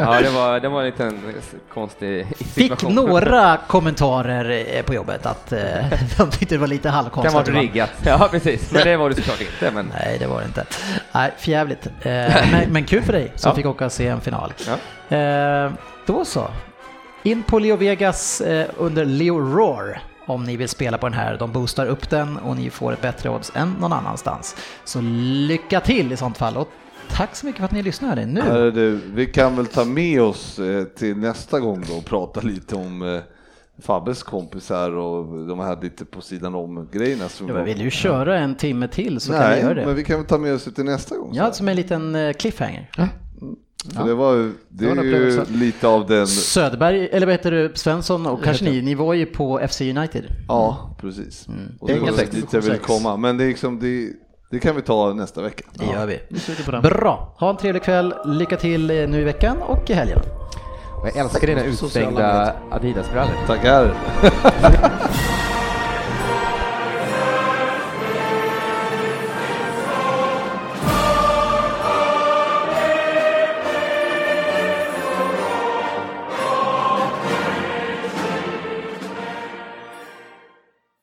ja 0.00 0.20
det, 0.22 0.30
var, 0.30 0.60
det 0.60 0.68
var 0.68 0.80
en 0.80 0.86
liten 0.86 1.20
konstig 1.74 2.26
Fick 2.36 2.46
situation. 2.48 2.94
några 2.94 3.56
kommentarer 3.66 4.64
eh, 4.76 4.82
på 4.82 4.94
jobbet 4.94 5.26
att 5.26 5.52
eh, 5.52 5.60
de 6.18 6.30
tyckte 6.30 6.54
det 6.54 6.58
var 6.58 6.66
lite 6.66 6.82
Kan 6.82 6.92
halvkonstigt. 6.94 7.32
vara 7.34 7.40
att 7.40 7.46
det 7.46 7.52
var- 7.52 7.60
riggat. 7.60 7.90
Ja, 8.04 8.28
precis. 8.30 8.72
Men 8.72 8.82
det 8.84 8.96
var 8.96 9.08
det 9.08 9.14
såklart 9.16 9.40
inte. 9.40 9.70
Men... 9.70 9.92
Nej, 9.94 10.16
det 10.18 10.26
var 10.26 10.40
det 10.40 10.46
inte. 10.46 10.64
Nej, 11.12 11.32
förjävligt. 11.38 11.86
Eh, 11.86 11.92
men, 12.52 12.70
men 12.72 12.84
kul 12.84 13.02
för 13.02 13.12
dig 13.12 13.32
som 13.36 13.48
Ja. 13.50 13.54
fick 13.54 13.66
åka 13.66 13.84
och 13.86 13.92
se 13.92 14.06
en 14.06 14.20
final. 14.20 14.52
Ja. 15.10 15.16
Eh, 15.16 15.72
då 16.06 16.24
så. 16.24 16.48
In 17.22 17.42
på 17.42 17.58
Leo 17.58 17.76
Vegas 17.76 18.42
under 18.76 19.04
Leo 19.04 19.38
Roar 19.38 20.00
om 20.26 20.44
ni 20.44 20.56
vill 20.56 20.68
spela 20.68 20.98
på 20.98 21.06
den 21.08 21.18
här. 21.18 21.36
De 21.38 21.52
boostar 21.52 21.86
upp 21.86 22.10
den 22.10 22.36
och 22.36 22.56
ni 22.56 22.70
får 22.70 22.92
ett 22.92 23.00
bättre 23.02 23.30
odds 23.30 23.52
än 23.54 23.72
någon 23.80 23.92
annanstans. 23.92 24.56
Så 24.84 24.98
lycka 25.02 25.80
till 25.80 26.12
i 26.12 26.16
sånt 26.16 26.38
fall 26.38 26.56
och 26.56 26.68
tack 27.08 27.36
så 27.36 27.46
mycket 27.46 27.58
för 27.58 27.64
att 27.64 27.72
ni 27.72 27.82
lyssnade 27.82 28.26
nu. 28.26 28.70
Du, 28.70 29.00
vi 29.14 29.26
kan 29.26 29.56
väl 29.56 29.66
ta 29.66 29.84
med 29.84 30.22
oss 30.22 30.58
eh, 30.58 30.84
till 30.84 31.16
nästa 31.16 31.60
gång 31.60 31.84
då 31.88 31.94
och 31.96 32.04
prata 32.04 32.40
lite 32.40 32.74
om 32.76 33.02
eh, 33.02 33.20
Fabbes 33.82 34.22
kompisar 34.22 34.90
och 34.90 35.46
de 35.48 35.58
här 35.60 35.78
lite 35.82 36.04
på 36.04 36.20
sidan 36.20 36.54
om 36.54 36.88
grejerna. 36.92 37.28
Som 37.28 37.48
Ja, 37.48 37.62
vill 37.62 37.78
du 37.78 37.90
köra 37.90 38.38
en 38.38 38.54
timme 38.54 38.88
till 38.88 39.20
så 39.20 39.32
kan 39.32 39.40
Nej, 39.40 39.56
vi 39.56 39.62
göra 39.62 39.74
det. 39.74 39.86
men 39.86 39.94
vi 39.94 40.04
kan 40.04 40.16
väl 40.16 40.26
ta 40.26 40.38
med 40.38 40.54
oss 40.54 40.64
det 40.64 40.70
till 40.72 40.84
nästa 40.84 41.16
gång. 41.16 41.30
Ja, 41.34 41.52
som 41.52 41.68
en 41.68 41.76
liten 41.76 42.14
eh, 42.14 42.32
cliffhanger. 42.32 42.90
För 43.94 44.04
det 44.06 44.14
var 44.14 44.34
ju, 44.34 44.42
det 44.42 44.54
Det 44.68 44.86
var 44.94 45.04
är 45.04 45.14
en 45.14 45.30
ju 45.30 45.44
lite 45.58 45.88
av 45.88 46.06
den, 46.06 46.26
Söderberg, 46.26 47.08
eller 47.12 47.26
vad 47.26 47.32
heter 47.34 47.50
du, 47.50 47.72
Svensson 47.74 48.26
och 48.26 48.44
kanske 48.44 48.64
ni, 48.64 48.82
ni 48.82 48.94
var 48.94 49.14
ju 49.14 49.26
på 49.26 49.60
FC 49.70 49.80
United. 49.80 50.24
ja 50.48 50.96
precis. 51.00 51.46
Och 51.80 51.88
det 51.88 51.98
var 51.98 52.10
dit 52.30 52.44
jag 52.52 52.60
vill 52.60 52.70
sex. 52.72 52.86
komma, 52.86 53.16
men 53.16 53.36
det 53.38 53.44
är 53.44 53.48
liksom, 53.48 53.78
det, 53.80 54.10
det 54.50 54.58
kan 54.58 54.76
vi 54.76 54.82
ta 54.82 55.12
nästa 55.12 55.42
vecka. 55.42 55.64
Det 55.72 55.86
gör 55.86 56.06
vi. 56.06 56.20
Vi 56.28 56.40
suger 56.40 56.64
på 56.64 56.70
den. 56.70 56.82
Bra, 56.82 57.34
ha 57.38 57.50
en 57.50 57.56
trevlig 57.56 57.82
kväll, 57.82 58.14
lycka 58.24 58.56
till 58.56 58.90
eh, 58.90 59.08
nu 59.08 59.20
i 59.20 59.24
veckan 59.24 59.62
och 59.62 59.90
i 59.90 59.92
helgen. 59.92 60.18
Jag 61.04 61.16
älskar 61.16 61.46
dina 61.46 61.60
Sociala 61.60 62.10
utsvängda 62.10 62.54
Adidas-brallor. 62.70 63.46
Tackar! 63.46 63.94